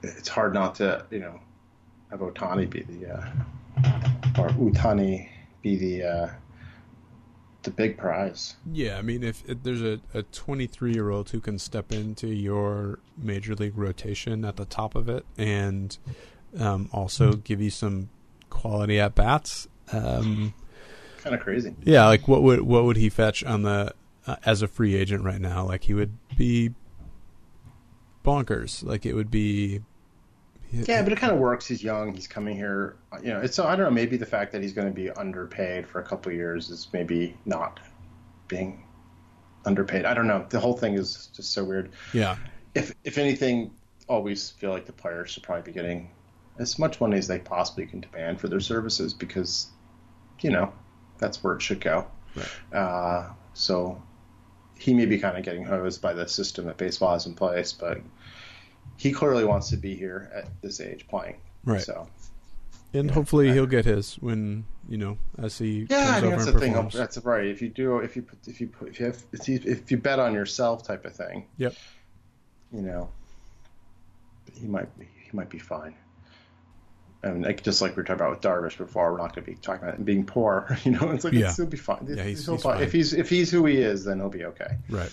it's 0.02 0.28
hard 0.28 0.54
not 0.54 0.76
to 0.76 1.04
you 1.10 1.20
know 1.20 1.40
have 2.10 2.20
Ohtani 2.20 2.68
be 2.68 2.82
the 2.82 3.14
uh, 3.14 3.26
or 4.38 4.48
Utani 4.50 5.28
be 5.62 5.76
the 5.76 6.02
uh, 6.02 6.28
the 7.68 7.74
big 7.74 7.98
prize. 7.98 8.56
Yeah, 8.72 8.98
I 8.98 9.02
mean, 9.02 9.22
if, 9.22 9.42
if 9.46 9.62
there's 9.62 9.82
a, 9.82 10.00
a 10.14 10.22
23 10.22 10.92
year 10.92 11.10
old 11.10 11.30
who 11.30 11.40
can 11.40 11.58
step 11.58 11.92
into 11.92 12.28
your 12.28 12.98
major 13.16 13.54
league 13.54 13.76
rotation 13.76 14.44
at 14.44 14.56
the 14.56 14.64
top 14.64 14.94
of 14.94 15.08
it 15.08 15.26
and 15.36 15.96
um, 16.58 16.88
also 16.92 17.34
give 17.34 17.60
you 17.60 17.70
some 17.70 18.08
quality 18.48 18.98
at 18.98 19.14
bats, 19.14 19.68
um, 19.92 20.54
kind 21.18 21.34
of 21.34 21.42
crazy. 21.42 21.74
Yeah, 21.84 22.06
like 22.06 22.26
what 22.26 22.42
would 22.42 22.62
what 22.62 22.84
would 22.84 22.96
he 22.96 23.10
fetch 23.10 23.44
on 23.44 23.62
the 23.62 23.94
uh, 24.26 24.36
as 24.44 24.62
a 24.62 24.68
free 24.68 24.94
agent 24.94 25.24
right 25.24 25.40
now? 25.40 25.66
Like 25.66 25.84
he 25.84 25.94
would 25.94 26.16
be 26.36 26.70
bonkers. 28.24 28.82
Like 28.82 29.04
it 29.04 29.12
would 29.12 29.30
be 29.30 29.82
yeah, 30.72 31.02
but 31.02 31.12
it 31.12 31.18
kind 31.18 31.32
of 31.32 31.38
works. 31.38 31.66
He's 31.66 31.82
young. 31.82 32.14
He's 32.14 32.26
coming 32.26 32.56
here. 32.56 32.96
You 33.22 33.30
know, 33.30 33.40
it's 33.40 33.58
I 33.58 33.76
don't 33.76 33.86
know. 33.86 33.90
Maybe 33.90 34.16
the 34.16 34.26
fact 34.26 34.52
that 34.52 34.62
he's 34.62 34.72
going 34.72 34.88
to 34.88 34.94
be 34.94 35.10
underpaid 35.10 35.86
for 35.86 36.00
a 36.00 36.04
couple 36.04 36.30
of 36.30 36.36
years 36.36 36.70
is 36.70 36.88
maybe 36.92 37.36
not 37.44 37.80
being 38.48 38.84
underpaid. 39.64 40.04
I 40.04 40.14
don't 40.14 40.26
know. 40.26 40.46
The 40.48 40.60
whole 40.60 40.76
thing 40.76 40.94
is 40.94 41.28
just 41.34 41.52
so 41.52 41.64
weird. 41.64 41.90
Yeah. 42.12 42.36
If 42.74 42.94
if 43.04 43.18
anything, 43.18 43.72
always 44.08 44.50
feel 44.50 44.70
like 44.70 44.86
the 44.86 44.92
players 44.92 45.30
should 45.30 45.42
probably 45.42 45.62
be 45.62 45.72
getting 45.72 46.10
as 46.58 46.78
much 46.78 47.00
money 47.00 47.16
as 47.16 47.28
they 47.28 47.38
possibly 47.38 47.86
can 47.86 48.00
demand 48.00 48.40
for 48.40 48.48
their 48.48 48.60
services 48.60 49.14
because, 49.14 49.68
you 50.40 50.50
know, 50.50 50.72
that's 51.18 51.42
where 51.42 51.54
it 51.54 51.62
should 51.62 51.80
go. 51.80 52.06
Right. 52.34 52.76
Uh, 52.76 53.30
so 53.54 54.02
he 54.76 54.94
may 54.94 55.06
be 55.06 55.18
kind 55.18 55.36
of 55.36 55.44
getting 55.44 55.64
hosed 55.64 56.02
by 56.02 56.14
the 56.14 56.26
system 56.28 56.66
that 56.66 56.76
baseball 56.76 57.12
has 57.12 57.26
in 57.26 57.34
place, 57.34 57.72
but 57.72 58.00
he 58.98 59.12
clearly 59.12 59.44
wants 59.44 59.70
to 59.70 59.76
be 59.76 59.94
here 59.94 60.30
at 60.34 60.48
this 60.60 60.80
age 60.80 61.06
playing. 61.08 61.40
Right. 61.64 61.80
So. 61.80 62.08
And 62.92 63.08
yeah, 63.08 63.14
hopefully 63.14 63.50
I, 63.50 63.54
he'll 63.54 63.66
get 63.66 63.84
his 63.84 64.14
when 64.16 64.64
you 64.88 64.96
know 64.96 65.18
as 65.38 65.58
he 65.58 65.86
yeah 65.90 66.16
I 66.16 66.20
think 66.20 66.32
that's 66.32 66.46
the 66.46 66.58
thing 66.58 66.72
that's 66.88 67.18
right 67.18 67.44
if 67.44 67.60
you 67.60 67.68
do 67.68 67.98
if 67.98 68.16
you 68.16 68.22
put 68.22 68.38
if 68.48 68.62
you 68.62 68.68
put, 68.68 68.88
if 68.88 68.98
you 68.98 69.04
have 69.04 69.22
if 69.30 69.90
you 69.90 69.98
bet 69.98 70.18
on 70.18 70.32
yourself 70.32 70.84
type 70.84 71.04
of 71.04 71.14
thing 71.14 71.44
yep 71.58 71.74
you 72.72 72.80
know 72.80 73.10
he 74.54 74.66
might 74.66 74.88
he 74.98 75.28
might 75.34 75.50
be 75.50 75.58
fine 75.58 75.94
and 77.22 77.42
like 77.42 77.62
just 77.62 77.82
like 77.82 77.92
we 77.92 77.96
were 77.96 78.04
talking 78.04 78.20
about 78.20 78.30
with 78.30 78.40
Darvish 78.40 78.78
before, 78.78 79.12
we're 79.12 79.18
not 79.18 79.34
going 79.34 79.44
to 79.44 79.50
be 79.50 79.56
talking 79.56 79.82
about 79.82 79.98
him 79.98 80.04
being 80.04 80.24
poor. 80.24 80.78
You 80.84 80.92
know, 80.92 81.10
it's 81.10 81.24
like 81.24 81.32
yeah. 81.32 81.52
he'll 81.52 81.66
be 81.66 81.76
fine. 81.76 82.06
Yeah, 82.08 82.22
he's, 82.22 82.44
he'll 82.44 82.54
he's 82.54 82.62
fine. 82.62 82.82
If 82.82 82.92
he's 82.92 83.12
if 83.12 83.28
he's 83.28 83.50
who 83.50 83.66
he 83.66 83.78
is, 83.78 84.04
then 84.04 84.18
he'll 84.18 84.28
be 84.28 84.44
okay. 84.44 84.76
Right. 84.88 85.10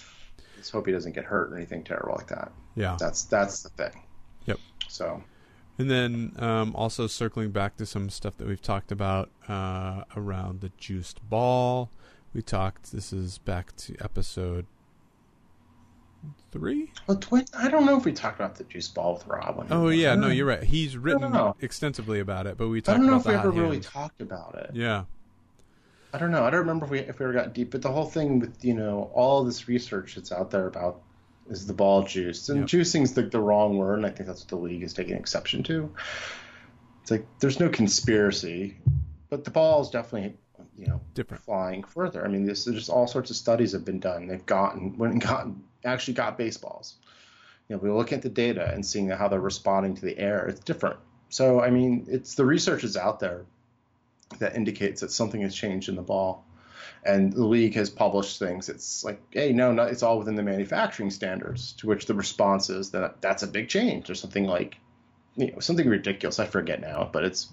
Let's 0.66 0.72
hope 0.72 0.88
he 0.88 0.92
doesn't 0.92 1.12
get 1.12 1.26
hurt 1.26 1.54
or 1.54 1.58
anything 1.58 1.84
terrible 1.84 2.16
like 2.16 2.28
that. 2.28 2.52
Yeah. 2.76 2.98
That's 3.00 3.26
that's 3.26 3.62
the 3.62 3.70
thing. 3.70 4.02
Yep. 4.46 4.58
So 4.88 5.24
And 5.78 5.92
then 5.92 6.34
um, 6.40 6.76
also 6.76 7.06
circling 7.06 7.52
back 7.52 7.78
to 7.78 7.86
some 7.86 8.10
stuff 8.10 8.36
that 8.38 8.48
we've 8.48 8.62
talked 8.62 8.92
about 8.92 9.30
uh, 9.48 10.06
around 10.16 10.62
the 10.62 10.72
juiced 10.80 11.30
ball. 11.30 11.92
We 12.34 12.42
talked. 12.42 12.92
This 12.92 13.14
is 13.14 13.38
back 13.38 13.76
to 13.78 13.96
episode 14.04 14.66
three. 16.52 16.92
well, 17.06 17.20
I 17.56 17.70
don't 17.70 17.86
know 17.86 17.96
if 17.96 18.04
we 18.04 18.12
talked 18.12 18.40
about 18.40 18.56
the 18.56 18.64
juice 18.64 18.88
ball 18.88 19.14
with 19.14 19.28
Rob. 19.28 19.68
Oh 19.70 19.90
yeah, 19.90 20.16
no, 20.16 20.30
you're 20.30 20.48
right. 20.48 20.64
He's 20.64 20.98
written 20.98 21.54
extensively 21.62 22.20
about 22.20 22.48
it, 22.48 22.58
but 22.58 22.70
we 22.70 22.82
talked. 22.82 22.96
I 22.96 22.98
don't 22.98 23.08
know 23.08 23.18
if 23.18 23.26
we 23.28 23.36
ever 23.36 23.52
hot 23.52 23.62
really 23.62 23.80
talked 23.82 24.20
about 24.20 24.56
it. 24.56 24.72
Yeah, 24.74 25.04
I 26.16 26.18
don't 26.18 26.32
know. 26.32 26.46
I 26.46 26.50
don't 26.50 26.62
remember 26.62 26.86
if 26.86 26.92
we 26.92 27.00
if 27.00 27.20
we 27.20 27.26
ever 27.26 27.34
got 27.34 27.54
deep, 27.54 27.72
but 27.72 27.82
the 27.82 27.92
whole 27.92 28.06
thing 28.06 28.40
with 28.40 28.64
you 28.64 28.74
know 28.74 29.12
all 29.14 29.44
this 29.44 29.68
research 29.68 30.16
that's 30.16 30.32
out 30.32 30.50
there 30.50 30.66
about 30.66 31.02
is 31.50 31.68
the 31.68 31.74
ball 31.74 32.04
juice, 32.04 32.48
and 32.48 32.62
Yep. 32.62 32.68
juicing's 32.70 33.14
the, 33.14 33.24
the 33.24 33.40
wrong 33.40 33.78
word, 33.78 33.98
and 33.98 34.06
I 34.06 34.12
think 34.12 34.28
that's 34.28 34.42
what 34.42 34.48
the 34.48 34.56
league 34.56 34.82
is 34.82 34.94
taking 34.94 35.18
exception 35.18 35.62
to. 35.64 35.94
It's 37.02 37.12
like 37.12 37.28
there's 37.40 37.60
no 37.60 37.68
conspiracy, 37.68 38.78
but 39.30 39.44
the 39.44 39.52
ball 39.52 39.82
is 39.82 39.90
definitely 39.90 40.38
you 40.78 40.88
know 40.88 41.02
different. 41.14 41.44
flying 41.44 41.84
further. 41.84 42.24
I 42.24 42.30
mean, 42.30 42.46
this 42.46 42.64
there's 42.64 42.88
all 42.88 43.08
sorts 43.08 43.30
of 43.30 43.36
studies 43.36 43.74
have 43.74 43.84
been 43.84 44.00
done. 44.00 44.28
They've 44.28 44.46
gotten 44.46 44.98
went 44.98 45.12
and 45.14 45.22
gotten 45.22 45.64
actually 45.84 46.14
got 46.14 46.38
baseballs. 46.38 46.96
You 47.68 47.76
know, 47.76 47.82
we 47.82 47.90
look 47.90 48.14
at 48.14 48.22
the 48.22 48.30
data 48.30 48.72
and 48.74 48.86
seeing 48.86 49.10
how 49.10 49.28
they're 49.28 49.42
responding 49.42 49.96
to 49.96 50.02
the 50.02 50.18
air. 50.18 50.48
It's 50.48 50.62
different. 50.62 50.98
So 51.28 51.60
I 51.60 51.72
mean, 51.72 52.06
it's 52.08 52.36
the 52.36 52.46
research 52.46 52.86
is 52.86 52.96
out 52.96 53.20
there 53.20 53.44
that 54.40 54.56
indicates 54.56 55.02
that 55.02 55.12
something 55.12 55.42
has 55.42 55.56
changed 55.56 55.90
in 55.90 55.96
the 55.96 56.02
ball. 56.02 56.46
And 57.04 57.32
the 57.34 57.46
league 57.46 57.76
has 57.76 57.90
published 57.90 58.40
things. 58.40 58.68
It's 58.68 59.04
like, 59.04 59.22
hey, 59.32 59.54
no, 59.54 59.72
no, 59.72 59.84
it's 59.84 60.02
all 60.04 60.18
within 60.18 60.36
the 60.36 60.44
manufacturing 60.44 61.12
standards. 61.12 61.74
To 61.74 61.88
which 61.88 62.08
the 62.08 62.16
response 62.16 62.70
is 62.70 62.92
that 62.92 63.22
that's 63.22 63.44
a 63.44 63.48
big 63.48 63.70
change, 63.70 64.10
or 64.10 64.16
something 64.16 64.46
like, 64.46 64.78
you 65.36 65.52
know, 65.52 65.60
something 65.60 65.88
ridiculous. 65.88 66.40
I 66.40 66.46
forget 66.48 66.82
now, 66.82 67.08
but 67.12 67.24
it's 67.24 67.48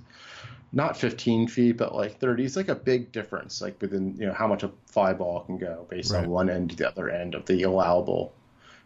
not 0.73 0.97
15 0.97 1.49
feet, 1.49 1.77
but 1.77 1.95
like 1.95 2.19
30. 2.19 2.45
It's 2.45 2.57
like 2.57 2.69
a 2.69 2.75
big 2.75 3.13
difference, 3.13 3.61
like 3.61 3.81
within 3.83 4.17
you 4.19 4.27
know 4.27 4.33
how 4.33 4.47
much 4.47 4.63
a 4.63 4.71
fly 4.87 5.13
ball 5.13 5.41
can 5.45 5.59
go 5.59 5.87
based 5.91 6.13
Right. 6.13 6.25
on 6.25 6.31
one 6.31 6.49
end 6.49 6.71
to 6.71 6.77
the 6.77 6.89
other 6.89 7.11
end 7.11 7.35
of 7.35 7.45
the 7.45 7.65
allowable 7.65 8.33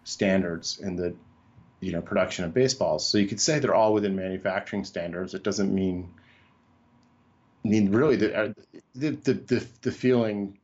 standards 0.02 0.78
in 0.80 0.96
the 0.96 1.14
you 1.80 1.92
know 1.92 2.00
production 2.02 2.44
of 2.44 2.52
baseballs. 2.52 3.06
So 3.08 3.18
you 3.18 3.26
could 3.28 3.40
say 3.40 3.60
they're 3.60 3.74
all 3.74 3.94
within 3.94 4.16
manufacturing 4.16 4.84
standards. 4.84 5.34
It 5.34 5.44
doesn't 5.44 5.72
mean 5.72 6.12
I 7.66 7.68
mean 7.68 7.90
really 7.90 8.16
the 8.16 8.36
uh, 8.36 8.52
the 8.94 9.10
the 9.10 9.34
the, 9.34 9.66
the 9.82 9.92
feeling 9.92 10.58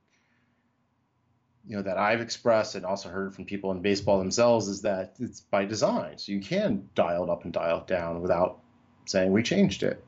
you 1.67 1.77
know 1.77 1.83
that 1.83 1.99
I've 1.99 2.21
expressed 2.21 2.75
and 2.77 2.85
also 2.85 3.09
heard 3.09 3.35
from 3.35 3.45
people 3.45 3.73
in 3.73 3.83
baseball 3.83 4.19
themselves 4.19 4.69
is 4.69 4.83
that 4.83 5.15
it's 5.19 5.41
by 5.41 5.65
design. 5.65 6.19
So 6.19 6.33
you 6.33 6.41
can 6.41 6.89
dial 6.95 7.25
it 7.25 7.31
up 7.31 7.45
and 7.45 7.53
dial 7.53 7.79
it 7.79 7.87
down 7.87 8.21
without 8.21 8.61
saying 9.07 9.33
we 9.33 9.43
changed 9.43 9.83
it. 9.83 10.05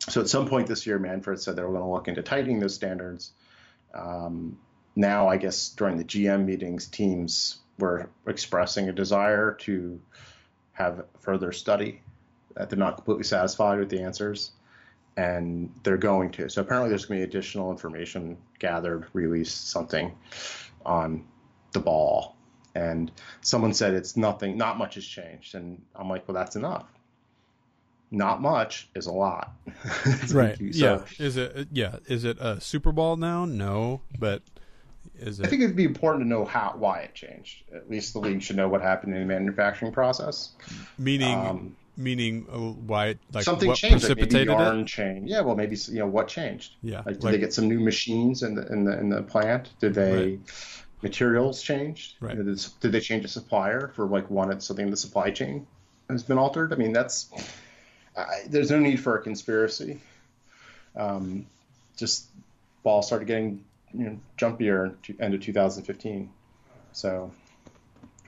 So 0.00 0.20
at 0.20 0.28
some 0.28 0.46
point 0.46 0.68
this 0.68 0.86
year, 0.86 0.98
Manfred 0.98 1.40
said 1.40 1.56
they 1.56 1.62
were 1.62 1.72
going 1.72 1.82
to 1.82 1.88
look 1.88 2.08
into 2.08 2.22
tightening 2.22 2.60
those 2.60 2.74
standards. 2.74 3.32
Um, 3.94 4.58
now, 4.96 5.28
I 5.28 5.36
guess 5.36 5.70
during 5.70 5.98
the 5.98 6.04
GM 6.04 6.44
meetings, 6.44 6.86
teams 6.86 7.58
were 7.78 8.10
expressing 8.26 8.88
a 8.88 8.92
desire 8.92 9.52
to 9.60 10.00
have 10.72 11.04
further 11.20 11.52
study. 11.52 12.02
That 12.54 12.70
they're 12.70 12.78
not 12.78 12.96
completely 12.96 13.24
satisfied 13.24 13.78
with 13.78 13.88
the 13.88 14.02
answers, 14.02 14.52
and 15.18 15.68
they're 15.82 15.96
going 15.96 16.30
to. 16.30 16.48
So 16.48 16.62
apparently, 16.62 16.90
there's 16.90 17.04
going 17.04 17.20
to 17.20 17.26
be 17.26 17.28
additional 17.30 17.72
information 17.72 18.38
gathered, 18.60 19.06
released, 19.12 19.68
something 19.68 20.14
on 20.86 21.24
the 21.72 21.80
ball. 21.80 22.36
And 22.76 23.10
someone 23.40 23.74
said 23.74 23.94
it's 23.94 24.16
nothing, 24.16 24.56
not 24.56 24.78
much 24.78 24.94
has 24.94 25.04
changed, 25.04 25.56
and 25.56 25.82
I'm 25.96 26.08
like, 26.08 26.28
well, 26.28 26.36
that's 26.36 26.54
enough. 26.54 26.86
Not 28.12 28.40
much 28.40 28.88
is 28.94 29.06
a 29.06 29.12
lot. 29.12 29.52
Right. 30.32 30.50
like, 30.50 30.58
yeah. 30.60 31.00
Is 31.18 31.36
it? 31.36 31.68
Yeah. 31.72 31.96
Is 32.06 32.24
it 32.24 32.38
a 32.40 32.60
Super 32.60 32.92
Bowl 32.92 33.16
now? 33.16 33.44
No, 33.44 34.00
but 34.20 34.42
is 35.18 35.40
it? 35.40 35.46
I 35.46 35.48
think 35.48 35.62
it'd 35.62 35.74
be 35.76 35.84
important 35.84 36.24
to 36.24 36.28
know 36.28 36.44
how 36.44 36.74
why 36.78 37.00
it 37.00 37.14
changed. 37.14 37.64
At 37.74 37.90
least 37.90 38.12
the 38.12 38.20
league 38.20 38.40
should 38.40 38.56
know 38.56 38.68
what 38.68 38.82
happened 38.82 39.14
in 39.14 39.20
the 39.20 39.26
manufacturing 39.26 39.90
process. 39.92 40.52
Meaning, 40.96 41.36
Um, 41.36 41.76
meaning 41.98 42.46
uh, 42.50 42.56
why? 42.56 43.16
Like 43.32 43.44
Something 43.44 43.74
changed. 43.74 44.08
Like 44.08 44.16
precipitated 44.16 44.48
yarn 44.48 44.80
it? 44.80 45.22
Yeah, 45.26 45.40
well, 45.40 45.56
maybe 45.56 45.76
you 45.88 45.98
know 45.98 46.06
what 46.06 46.28
changed. 46.28 46.74
Yeah. 46.82 46.98
Like, 46.98 47.16
did 47.16 47.24
like- 47.24 47.32
they 47.32 47.38
get 47.38 47.52
some 47.52 47.68
new 47.68 47.80
machines 47.80 48.42
in 48.42 48.54
the 48.54 48.66
in 48.72 48.84
the 48.84 48.98
in 48.98 49.08
the 49.10 49.22
plant? 49.22 49.70
Did 49.80 49.94
they 49.94 50.12
Right. 50.12 50.40
materials 51.02 51.60
changed? 51.62 52.14
Right. 52.20 52.36
You 52.36 52.42
know, 52.44 52.54
did, 52.54 52.66
did 52.80 52.92
they 52.92 53.00
change 53.00 53.24
a 53.24 53.28
supplier 53.28 53.92
for 53.94 54.06
like 54.06 54.30
one 54.30 54.50
it's 54.52 54.66
something 54.66 54.86
in 54.86 54.90
the 54.90 54.96
supply 54.96 55.30
chain 55.30 55.66
has 56.08 56.22
been 56.22 56.38
altered? 56.38 56.72
I 56.72 56.76
mean, 56.76 56.92
that's 56.92 57.28
I, 58.16 58.42
there's 58.48 58.70
no 58.70 58.78
need 58.78 59.00
for 59.00 59.18
a 59.18 59.22
conspiracy. 59.22 60.00
Um, 60.96 61.46
just 61.96 62.26
ball 62.82 63.02
started 63.02 63.26
getting 63.26 63.64
you 63.92 64.04
know 64.04 64.20
jumpier 64.38 64.86
in 64.86 64.96
t- 65.02 65.16
end 65.20 65.34
of 65.34 65.40
2015, 65.40 66.30
so 66.92 67.30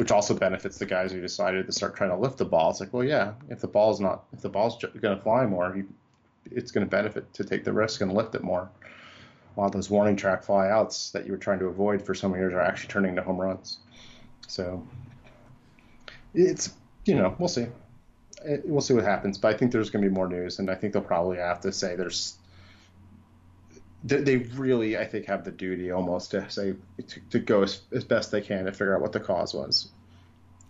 which 0.00 0.10
also 0.10 0.32
benefits 0.32 0.78
the 0.78 0.86
guys 0.86 1.12
who 1.12 1.20
decided 1.20 1.66
to 1.66 1.72
start 1.72 1.94
trying 1.94 2.08
to 2.08 2.16
lift 2.16 2.38
the 2.38 2.44
ball. 2.46 2.70
It's 2.70 2.80
like, 2.80 2.90
well, 2.94 3.04
yeah, 3.04 3.34
if 3.50 3.60
the 3.60 3.68
ball's 3.68 4.00
not 4.00 4.24
if 4.32 4.40
the 4.40 4.48
ball's 4.48 4.82
going 4.82 5.14
to 5.14 5.22
fly 5.22 5.44
more, 5.44 5.74
you, 5.76 5.86
it's 6.50 6.72
going 6.72 6.86
to 6.86 6.90
benefit 6.90 7.30
to 7.34 7.44
take 7.44 7.64
the 7.64 7.72
risk 7.74 8.00
and 8.00 8.10
lift 8.10 8.34
it 8.34 8.42
more. 8.42 8.70
Of 9.58 9.72
those 9.72 9.90
warning 9.90 10.16
track 10.16 10.42
flyouts 10.42 11.12
that 11.12 11.26
you 11.26 11.32
were 11.32 11.38
trying 11.38 11.58
to 11.58 11.66
avoid 11.66 12.00
for 12.00 12.14
so 12.14 12.30
many 12.30 12.40
years 12.40 12.54
are 12.54 12.62
actually 12.62 12.88
turning 12.88 13.10
into 13.10 13.20
home 13.20 13.38
runs. 13.38 13.80
So 14.48 14.86
it's 16.32 16.72
you 17.04 17.14
know 17.14 17.36
we'll 17.38 17.48
see. 17.48 17.66
We'll 18.64 18.80
see 18.80 18.94
what 18.94 19.04
happens, 19.04 19.36
but 19.36 19.54
I 19.54 19.58
think 19.58 19.70
there's 19.70 19.90
going 19.90 20.02
to 20.02 20.08
be 20.08 20.14
more 20.14 20.28
news, 20.28 20.60
and 20.60 20.70
I 20.70 20.76
think 20.76 20.94
they'll 20.94 21.02
probably 21.02 21.36
have 21.36 21.60
to 21.60 21.72
say 21.72 21.94
there's. 21.94 22.38
They, 24.02 24.16
they 24.22 24.36
really, 24.36 24.96
I 24.96 25.04
think, 25.04 25.26
have 25.26 25.44
the 25.44 25.50
duty 25.50 25.90
almost 25.90 26.30
to 26.30 26.48
say 26.50 26.74
to, 27.06 27.20
to 27.30 27.38
go 27.38 27.62
as, 27.62 27.82
as 27.92 28.04
best 28.04 28.30
they 28.30 28.40
can 28.40 28.64
to 28.64 28.72
figure 28.72 28.94
out 28.94 29.02
what 29.02 29.12
the 29.12 29.20
cause 29.20 29.52
was, 29.52 29.90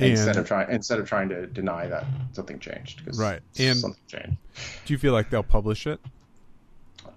instead 0.01 0.37
of 0.37 0.47
trying 0.47 0.71
instead 0.71 0.99
of 0.99 1.09
trying 1.09 1.29
to 1.29 1.47
deny 1.47 1.87
that 1.87 2.05
something 2.33 2.59
changed. 2.59 3.05
'cause 3.05 3.19
Right. 3.21 3.41
And- 3.59 3.79
something 3.79 4.01
changed. 4.09 4.37
Do 4.85 4.93
you 4.93 4.99
feel 4.99 5.13
like 5.13 5.31
they'll 5.31 5.43
publish 5.45 5.87
it? 5.87 6.01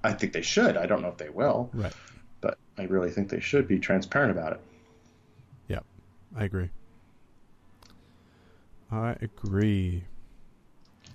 I 0.03 0.13
think 0.13 0.33
they 0.33 0.41
should. 0.41 0.77
I 0.77 0.85
don't 0.85 1.01
know 1.01 1.07
if 1.07 1.17
they 1.17 1.29
will, 1.29 1.69
Right. 1.73 1.93
but 2.41 2.57
I 2.77 2.83
really 2.83 3.09
think 3.09 3.29
they 3.29 3.39
should 3.39 3.67
be 3.67 3.79
transparent 3.79 4.31
about 4.31 4.53
it. 4.53 4.59
Yep. 5.69 5.85
I 6.35 6.43
agree. 6.43 6.69
I 8.91 9.15
agree. 9.21 10.03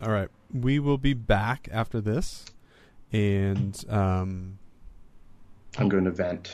All 0.03 0.11
right. 0.11 0.29
We 0.53 0.79
will 0.79 0.99
be 0.99 1.15
back 1.15 1.69
after 1.71 2.01
this. 2.01 2.47
And 3.13 3.85
um, 3.89 4.59
I'm 5.79 5.89
going 5.89 6.05
to 6.05 6.11
vent 6.11 6.53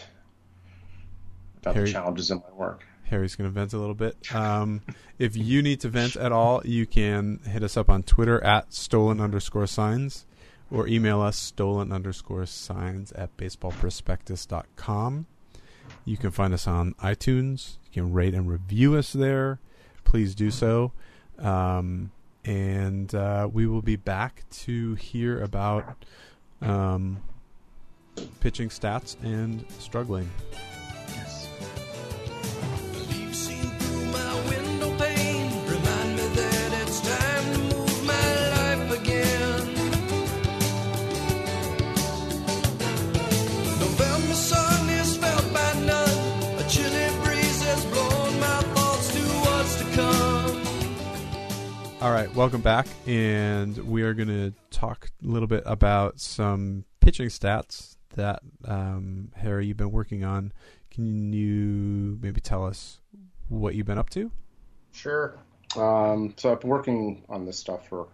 about 1.63 1.75
Harry- 1.75 1.87
the 1.87 1.93
challenges 1.93 2.31
in 2.31 2.39
my 2.39 2.53
work. 2.55 2.85
Harry's 3.05 3.37
going 3.37 3.49
to 3.49 3.55
vent 3.55 3.73
a 3.73 3.79
little 3.79 3.95
bit. 3.95 4.17
Um, 4.35 4.83
if 5.19 5.37
you 5.37 5.63
need 5.63 5.81
to 5.81 5.89
vent 5.89 6.17
at 6.17 6.33
all, 6.33 6.61
you 6.65 6.87
can 6.87 7.39
hit 7.47 7.63
us 7.63 7.77
up 7.77 7.89
on 7.89 8.03
Twitter 8.03 8.43
at 8.43 8.73
stolen 8.73 9.21
underscore 9.21 9.67
signs 9.67 10.27
or 10.71 10.89
email 10.89 11.21
us 11.21 11.37
stolen 11.37 11.93
underscore 11.93 12.47
signs 12.47 13.13
at 13.13 13.37
baseballprospectus.com. 13.37 15.27
You 16.05 16.17
can 16.17 16.31
find 16.31 16.53
us 16.53 16.67
on 16.67 16.95
iTunes. 16.95 17.77
You 17.85 18.03
can 18.03 18.13
rate 18.13 18.35
and 18.35 18.51
review 18.51 18.97
us 18.97 19.13
there. 19.13 19.61
Please 20.05 20.35
do 20.35 20.51
so. 20.51 20.93
Um, 21.39 22.11
and 22.45 23.15
uh, 23.15 23.49
we 23.53 23.67
will 23.67 23.83
be 23.83 23.97
back 23.97 24.45
to 24.51 24.95
hear 24.95 25.41
about 25.41 26.05
um, 26.61 27.23
pitching 28.41 28.69
stats 28.69 29.17
and 29.23 29.65
struggling. 29.79 30.29
Yes. 31.09 31.49
Leaves 33.11 33.39
seen 33.39 33.71
through 33.79 34.05
my 34.07 34.35
window 34.49 34.97
pane 34.99 35.51
remind 35.67 36.17
me 36.17 36.27
that 36.29 36.83
it's 36.83 37.01
time 37.01 37.53
to 37.55 37.59
move 37.75 38.05
my 38.07 38.49
life 38.51 39.01
again. 39.01 39.75
November 43.81 44.35
sun 44.35 44.89
is 44.91 45.17
felt 45.17 45.53
by 45.53 45.73
none. 45.81 46.59
A 46.59 46.69
chilly 46.69 47.25
breeze 47.25 47.63
has 47.63 47.85
blown 47.87 48.41
my 48.41 48.61
thoughts 48.75 49.13
to 49.15 49.21
what's 49.21 49.79
to 49.79 49.85
come. 49.97 50.63
All 52.03 52.13
right, 52.13 52.33
welcome 52.35 52.61
back, 52.61 52.87
and 53.07 53.79
we 53.79 54.03
are 54.03 54.13
going 54.13 54.29
to 54.29 54.53
talk 54.71 55.09
a 55.25 55.27
little 55.27 55.49
bit 55.49 55.63
about 55.65 56.21
some 56.21 56.85
pitching 57.01 57.29
stats 57.29 57.94
that 58.15 58.43
um, 58.65 59.31
Harry 59.37 59.67
you've 59.67 59.77
been 59.77 59.93
working 59.93 60.25
on. 60.25 60.53
Can 60.91 61.33
you 61.33 62.19
maybe 62.21 62.41
tell 62.41 62.65
us 62.65 63.01
what 63.49 63.75
you've 63.75 63.87
been 63.87 63.99
up 63.99 64.11
to? 64.11 64.31
Sure. 64.93 65.39
Um, 65.77 66.35
so 66.37 66.53
I've 66.53 66.61
been 66.61 66.71
working 66.71 67.25
on 67.29 67.45
this 67.45 67.59
stuff 67.59 67.89
for 67.89 68.07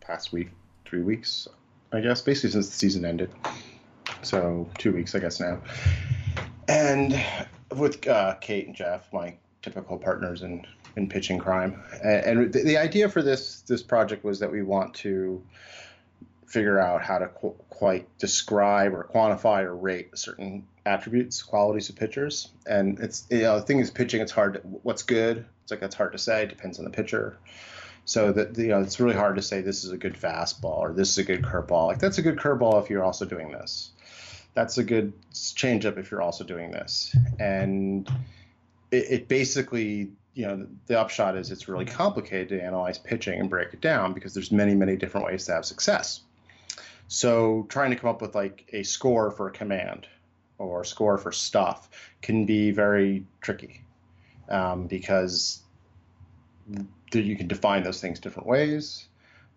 past 0.00 0.32
week, 0.32 0.50
three 0.84 1.02
weeks, 1.02 1.46
I 1.92 2.00
guess, 2.00 2.20
basically 2.20 2.50
since 2.50 2.68
the 2.68 2.76
season 2.76 3.04
ended. 3.04 3.30
So 4.22 4.68
two 4.78 4.92
weeks, 4.92 5.14
I 5.14 5.20
guess 5.20 5.40
now. 5.40 5.60
And 6.68 7.20
with 7.76 8.06
uh, 8.06 8.34
Kate 8.40 8.66
and 8.66 8.74
Jeff, 8.74 9.12
my 9.12 9.34
typical 9.62 9.96
partners 9.96 10.42
in, 10.42 10.66
in 10.96 11.08
pitching 11.08 11.38
crime. 11.38 11.82
And, 12.02 12.40
and 12.40 12.52
the, 12.52 12.62
the 12.62 12.76
idea 12.76 13.08
for 13.08 13.22
this 13.22 13.62
this 13.62 13.82
project 13.82 14.24
was 14.24 14.38
that 14.40 14.50
we 14.50 14.62
want 14.62 14.92
to 14.94 15.42
figure 16.52 16.78
out 16.78 17.02
how 17.02 17.16
to 17.16 17.28
qu- 17.28 17.56
quite 17.70 18.06
describe 18.18 18.92
or 18.92 19.08
quantify 19.12 19.62
or 19.62 19.74
rate 19.74 20.10
certain 20.18 20.66
attributes, 20.84 21.42
qualities 21.42 21.88
of 21.88 21.96
pitchers. 21.96 22.50
And 22.66 22.98
it's 23.00 23.26
you 23.30 23.40
know 23.40 23.58
the 23.58 23.64
thing 23.64 23.80
is 23.80 23.90
pitching. 23.90 24.20
It's 24.20 24.32
hard. 24.32 24.54
To, 24.54 24.60
what's 24.60 25.02
good? 25.02 25.46
It's 25.62 25.70
like 25.70 25.80
that's 25.80 25.94
hard 25.94 26.12
to 26.12 26.18
say. 26.18 26.42
It 26.42 26.50
depends 26.50 26.78
on 26.78 26.84
the 26.84 26.90
pitcher. 26.90 27.38
So 28.04 28.32
that 28.32 28.58
you 28.58 28.68
know 28.68 28.82
it's 28.82 29.00
really 29.00 29.16
hard 29.16 29.36
to 29.36 29.42
say 29.42 29.62
this 29.62 29.82
is 29.82 29.92
a 29.92 29.96
good 29.96 30.14
fastball 30.14 30.78
or 30.78 30.92
this 30.92 31.10
is 31.10 31.18
a 31.18 31.24
good 31.24 31.42
curveball. 31.42 31.86
Like 31.86 31.98
that's 31.98 32.18
a 32.18 32.22
good 32.22 32.36
curveball 32.36 32.82
if 32.82 32.90
you're 32.90 33.04
also 33.04 33.24
doing 33.24 33.50
this. 33.50 33.90
That's 34.52 34.76
a 34.76 34.84
good 34.84 35.14
changeup 35.32 35.96
if 35.96 36.10
you're 36.10 36.20
also 36.20 36.44
doing 36.44 36.70
this. 36.70 37.16
And 37.40 38.06
it, 38.90 39.06
it 39.10 39.28
basically 39.28 40.10
you 40.34 40.46
know 40.46 40.66
the 40.86 41.00
upshot 41.00 41.34
is 41.34 41.50
it's 41.50 41.66
really 41.66 41.86
complicated 41.86 42.50
to 42.50 42.62
analyze 42.62 42.98
pitching 42.98 43.40
and 43.40 43.48
break 43.48 43.72
it 43.72 43.80
down 43.80 44.12
because 44.12 44.34
there's 44.34 44.52
many 44.52 44.74
many 44.74 44.96
different 44.96 45.26
ways 45.26 45.46
to 45.46 45.52
have 45.52 45.64
success. 45.64 46.20
So 47.12 47.66
trying 47.68 47.90
to 47.90 47.96
come 47.96 48.08
up 48.08 48.22
with 48.22 48.34
like 48.34 48.64
a 48.72 48.84
score 48.84 49.30
for 49.30 49.46
a 49.46 49.52
command 49.52 50.08
or 50.56 50.82
score 50.82 51.18
for 51.18 51.30
stuff 51.30 51.90
can 52.22 52.46
be 52.46 52.70
very 52.70 53.26
tricky 53.42 53.84
um, 54.48 54.86
because 54.86 55.62
you 57.12 57.36
can 57.36 57.48
define 57.48 57.82
those 57.82 58.00
things 58.00 58.18
different 58.18 58.48
ways. 58.48 59.06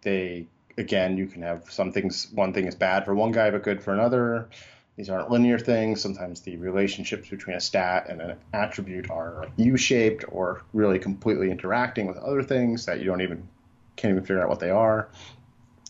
They 0.01 0.47
again, 0.77 1.15
you 1.15 1.27
can 1.27 1.43
have 1.43 1.71
some 1.71 1.93
things. 1.93 2.27
One 2.33 2.51
thing 2.51 2.65
is 2.65 2.75
bad 2.75 3.05
for 3.05 3.15
one 3.15 3.31
guy, 3.31 3.51
but 3.51 3.63
good 3.63 3.81
for 3.81 3.93
another. 3.93 4.49
These 4.97 5.09
aren't 5.09 5.31
linear 5.31 5.57
things. 5.57 6.01
Sometimes 6.01 6.41
the 6.41 6.57
relationships 6.57 7.29
between 7.29 7.55
a 7.55 7.61
stat 7.61 8.07
and 8.09 8.21
an 8.21 8.37
attribute 8.51 9.09
are 9.09 9.47
U-shaped 9.55 10.25
or 10.27 10.61
really 10.73 10.99
completely 10.99 11.51
interacting 11.51 12.05
with 12.05 12.17
other 12.17 12.43
things 12.43 12.85
that 12.87 12.99
you 12.99 13.05
don't 13.05 13.21
even 13.21 13.47
can't 13.95 14.11
even 14.11 14.23
figure 14.23 14.43
out 14.43 14.49
what 14.49 14.59
they 14.59 14.71
are. 14.71 15.07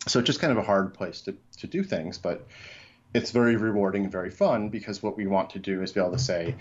So 0.08 0.20
it's 0.20 0.28
just 0.28 0.39
kind 0.39 0.51
of 0.51 0.58
a 0.58 0.64
hard 0.64 0.93
place 0.93 1.22
to, 1.22 1.36
to 1.58 1.68
do 1.68 1.84
things, 1.84 2.18
but 2.18 2.45
it's 3.14 3.32
very 3.32 3.56
rewarding 3.56 4.03
and 4.03 4.12
very 4.12 4.30
fun 4.30 4.70
because 4.70 5.01
what 5.01 5.18
we 5.18 5.26
want 5.26 5.51
to 5.51 5.60
do 5.60 5.82
is 5.82 5.93
be 5.93 5.99
able 5.99 6.12
to 6.12 6.20
say, 6.20 6.56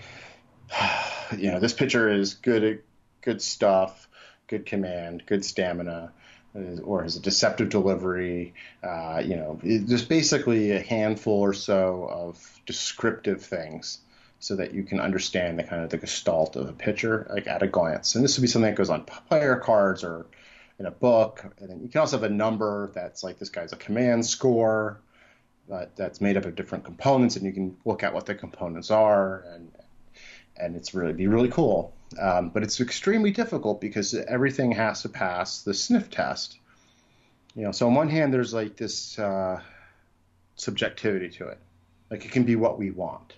you 1.37 1.51
know, 1.51 1.59
this 1.59 1.73
pitcher 1.73 2.09
is 2.09 2.33
good 2.35 2.81
good 3.25 3.41
stuff, 3.41 4.07
good 4.47 4.65
command, 4.65 5.23
good 5.25 5.43
stamina, 5.43 6.13
or 6.83 7.03
has 7.03 7.17
a 7.17 7.19
deceptive 7.19 7.69
delivery. 7.69 8.53
Uh, 8.81 9.21
you 9.25 9.35
know, 9.35 9.59
just 9.63 10.07
basically 10.07 10.71
a 10.71 10.79
handful 10.79 11.41
or 11.41 11.53
so 11.53 12.07
of 12.09 12.61
descriptive 12.65 13.41
things 13.43 13.99
so 14.39 14.55
that 14.55 14.73
you 14.73 14.83
can 14.83 14.99
understand 14.99 15.57
the 15.57 15.63
kind 15.63 15.83
of 15.83 15.89
the 15.89 15.97
gestalt 15.97 16.55
of 16.55 16.69
a 16.69 16.73
pitcher 16.73 17.27
like 17.29 17.47
at 17.47 17.63
a 17.63 17.67
glance. 17.67 18.15
And 18.15 18.23
this 18.23 18.37
would 18.37 18.43
be 18.43 18.47
something 18.47 18.69
that 18.69 18.77
goes 18.77 18.89
on 18.89 19.03
player 19.03 19.57
cards 19.57 20.03
or 20.03 20.27
in 20.79 20.85
a 20.85 20.91
book. 20.91 21.45
And 21.59 21.69
then 21.69 21.81
you 21.81 21.89
can 21.89 22.01
also 22.01 22.17
have 22.17 22.29
a 22.29 22.33
number 22.33 22.91
that's 22.93 23.23
like 23.23 23.39
this 23.39 23.49
guy's 23.49 23.73
a 23.73 23.77
command 23.77 24.25
score 24.25 24.99
that, 25.69 25.95
that's 25.95 26.21
made 26.21 26.37
up 26.37 26.45
of 26.45 26.55
different 26.55 26.83
components, 26.83 27.35
and 27.35 27.45
you 27.45 27.51
can 27.51 27.77
look 27.85 28.03
at 28.03 28.13
what 28.13 28.25
the 28.25 28.35
components 28.35 28.91
are, 28.91 29.43
and 29.53 29.71
and 30.57 30.75
it's 30.75 30.93
really 30.93 31.13
be 31.13 31.27
really 31.27 31.49
cool. 31.49 31.93
Um, 32.19 32.49
but 32.49 32.63
it's 32.63 32.79
extremely 32.79 33.31
difficult 33.31 33.81
because 33.81 34.13
everything 34.13 34.71
has 34.71 35.01
to 35.01 35.09
pass 35.09 35.63
the 35.63 35.73
sniff 35.73 36.09
test. 36.09 36.57
You 37.55 37.63
know, 37.63 37.71
so 37.71 37.87
on 37.87 37.95
one 37.95 38.09
hand, 38.09 38.33
there's 38.33 38.53
like 38.53 38.77
this 38.77 39.17
uh, 39.17 39.61
subjectivity 40.55 41.29
to 41.37 41.47
it, 41.47 41.57
like 42.11 42.25
it 42.25 42.31
can 42.31 42.43
be 42.43 42.55
what 42.55 42.77
we 42.77 42.91
want 42.91 43.33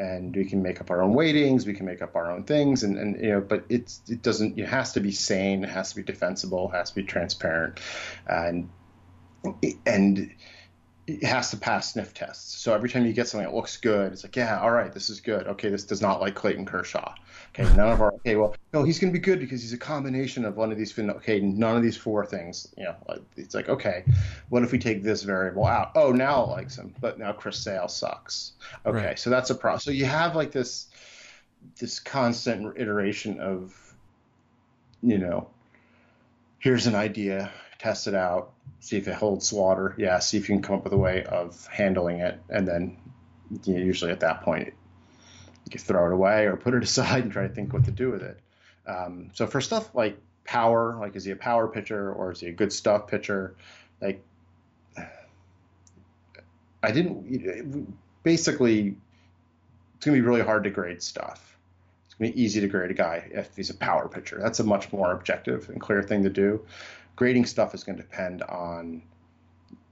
and 0.00 0.34
we 0.34 0.46
can 0.46 0.62
make 0.62 0.80
up 0.80 0.90
our 0.90 1.02
own 1.02 1.14
weightings, 1.14 1.66
we 1.66 1.74
can 1.74 1.84
make 1.84 2.00
up 2.00 2.16
our 2.16 2.30
own 2.30 2.44
things, 2.44 2.82
and, 2.82 2.96
and 2.96 3.20
you 3.20 3.30
know, 3.32 3.40
but 3.40 3.64
it's 3.68 4.00
it 4.08 4.22
doesn't. 4.22 4.58
It 4.58 4.66
has 4.66 4.92
to 4.94 5.00
be 5.00 5.12
sane, 5.12 5.62
it 5.62 5.68
has 5.68 5.90
to 5.90 5.96
be 5.96 6.02
defensible, 6.02 6.70
it 6.72 6.76
has 6.76 6.90
to 6.90 6.96
be 6.96 7.02
transparent, 7.02 7.80
and 8.26 8.70
and 9.84 10.32
it 11.16 11.24
has 11.26 11.50
to 11.50 11.56
pass 11.56 11.92
sniff 11.92 12.14
tests. 12.14 12.58
So 12.58 12.74
every 12.74 12.88
time 12.88 13.04
you 13.04 13.12
get 13.12 13.28
something 13.28 13.48
that 13.48 13.54
looks 13.54 13.76
good, 13.76 14.12
it's 14.12 14.22
like, 14.22 14.36
yeah, 14.36 14.60
all 14.60 14.70
right, 14.70 14.92
this 14.92 15.10
is 15.10 15.20
good. 15.20 15.46
Okay, 15.46 15.68
this 15.68 15.84
does 15.84 16.00
not 16.00 16.20
like 16.20 16.34
Clayton 16.34 16.66
Kershaw. 16.66 17.14
Okay, 17.54 17.68
hmm. 17.68 17.76
none 17.76 17.90
of 17.90 18.00
our 18.00 18.12
okay, 18.14 18.36
well, 18.36 18.54
no, 18.72 18.82
he's 18.84 18.98
going 18.98 19.12
to 19.12 19.18
be 19.18 19.22
good 19.22 19.40
because 19.40 19.62
he's 19.62 19.72
a 19.72 19.78
combination 19.78 20.44
of 20.44 20.56
one 20.56 20.70
of 20.70 20.78
these. 20.78 20.96
Okay, 20.98 21.40
none 21.40 21.76
of 21.76 21.82
these 21.82 21.96
four 21.96 22.24
things. 22.24 22.72
You 22.76 22.84
know, 22.84 22.96
it's 23.36 23.54
like, 23.54 23.68
okay, 23.68 24.04
what 24.50 24.62
if 24.62 24.72
we 24.72 24.78
take 24.78 25.02
this 25.02 25.22
variable 25.22 25.66
out? 25.66 25.92
Oh, 25.94 26.12
now 26.12 26.44
it 26.44 26.48
likes 26.48 26.76
him, 26.76 26.94
but 27.00 27.18
now 27.18 27.32
Chris 27.32 27.58
Sale 27.58 27.88
sucks. 27.88 28.52
Okay, 28.86 29.06
Right. 29.06 29.18
so 29.18 29.30
that's 29.30 29.50
a 29.50 29.54
problem. 29.54 29.80
So 29.80 29.90
you 29.90 30.04
have 30.04 30.36
like 30.36 30.52
this 30.52 30.86
this 31.78 32.00
constant 32.00 32.78
iteration 32.78 33.38
of, 33.40 33.94
you 35.02 35.18
know, 35.18 35.48
here's 36.58 36.86
an 36.86 36.94
idea, 36.94 37.50
test 37.80 38.06
it 38.06 38.14
out, 38.14 38.52
see 38.80 38.98
if 38.98 39.08
it 39.08 39.14
holds 39.14 39.50
water. 39.52 39.94
Yeah, 39.96 40.18
see 40.18 40.36
if 40.36 40.48
you 40.48 40.54
can 40.54 40.62
come 40.62 40.76
up 40.76 40.84
with 40.84 40.92
a 40.92 40.98
way 40.98 41.24
of 41.24 41.66
handling 41.66 42.20
it, 42.20 42.38
and 42.50 42.68
then 42.68 42.98
you 43.64 43.74
know, 43.74 43.80
usually 43.80 44.12
at 44.12 44.20
that 44.20 44.42
point 44.42 44.74
you 45.64 45.70
can 45.70 45.80
throw 45.80 46.06
it 46.06 46.12
away 46.12 46.46
or 46.46 46.56
put 46.56 46.74
it 46.74 46.82
aside 46.90 47.24
and 47.24 47.32
try 47.32 47.46
to 47.46 47.54
think 47.54 47.72
what 47.72 47.84
to 47.86 47.90
do 47.90 48.10
with 48.10 48.22
it. 48.22 48.38
Um, 48.86 49.30
so 49.32 49.46
for 49.46 49.60
stuff 49.60 49.94
like 49.94 50.18
power, 50.44 50.96
like 51.00 51.16
is 51.16 51.24
he 51.24 51.30
a 51.30 51.36
power 51.36 51.68
pitcher 51.68 52.12
or 52.12 52.32
is 52.32 52.40
he 52.40 52.48
a 52.48 52.52
good 52.52 52.72
stuff 52.72 53.06
pitcher? 53.06 53.56
Like 54.00 54.22
I 56.82 56.92
didn't 56.92 57.96
basically 58.22 58.96
it's 59.96 60.04
gonna 60.04 60.16
be 60.16 60.22
really 60.22 60.42
hard 60.42 60.64
to 60.64 60.70
grade 60.70 61.02
stuff. 61.02 61.56
It's 62.06 62.14
gonna 62.14 62.32
be 62.32 62.42
easy 62.42 62.60
to 62.60 62.68
grade 62.68 62.90
a 62.90 62.94
guy 62.94 63.30
if 63.32 63.56
he's 63.56 63.70
a 63.70 63.74
power 63.74 64.06
pitcher. 64.06 64.38
That's 64.38 64.60
a 64.60 64.64
much 64.64 64.92
more 64.92 65.12
objective 65.12 65.70
and 65.70 65.80
clear 65.80 66.02
thing 66.02 66.24
to 66.24 66.30
do. 66.30 66.66
Grading 67.20 67.44
stuff 67.44 67.74
is 67.74 67.84
going 67.84 67.96
to 67.96 68.02
depend 68.02 68.42
on 68.44 69.02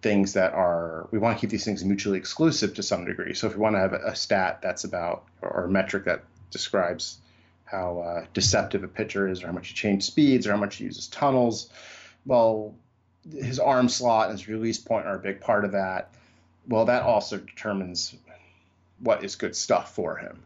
things 0.00 0.32
that 0.32 0.54
are 0.54 1.08
we 1.10 1.18
want 1.18 1.36
to 1.36 1.40
keep 1.42 1.50
these 1.50 1.62
things 1.62 1.84
mutually 1.84 2.16
exclusive 2.16 2.72
to 2.72 2.82
some 2.82 3.04
degree. 3.04 3.34
So 3.34 3.46
if 3.46 3.52
we 3.54 3.60
want 3.60 3.76
to 3.76 3.80
have 3.80 3.92
a, 3.92 4.16
stat 4.16 4.60
that's 4.62 4.84
about 4.84 5.26
or 5.42 5.64
a 5.64 5.68
metric 5.68 6.06
that 6.06 6.24
describes 6.50 7.18
how 7.66 7.98
uh, 7.98 8.24
deceptive 8.32 8.82
a 8.82 8.88
pitcher 8.88 9.28
is, 9.28 9.42
or 9.42 9.48
how 9.48 9.52
much 9.52 9.68
he 9.68 9.74
changes 9.74 10.06
speeds, 10.06 10.46
or 10.46 10.52
how 10.52 10.56
much 10.56 10.76
he 10.76 10.84
uses 10.84 11.06
tunnels, 11.06 11.68
well, 12.24 12.74
his 13.30 13.58
arm 13.58 13.90
slot 13.90 14.30
and 14.30 14.38
his 14.38 14.48
release 14.48 14.78
point 14.78 15.04
are 15.04 15.16
a 15.16 15.18
big 15.18 15.42
part 15.42 15.66
of 15.66 15.72
that. 15.72 16.14
Well, 16.66 16.86
that 16.86 17.02
also 17.02 17.36
determines 17.36 18.16
what 19.00 19.22
is 19.22 19.36
good 19.36 19.54
stuff 19.54 19.94
for 19.94 20.16
him. 20.16 20.42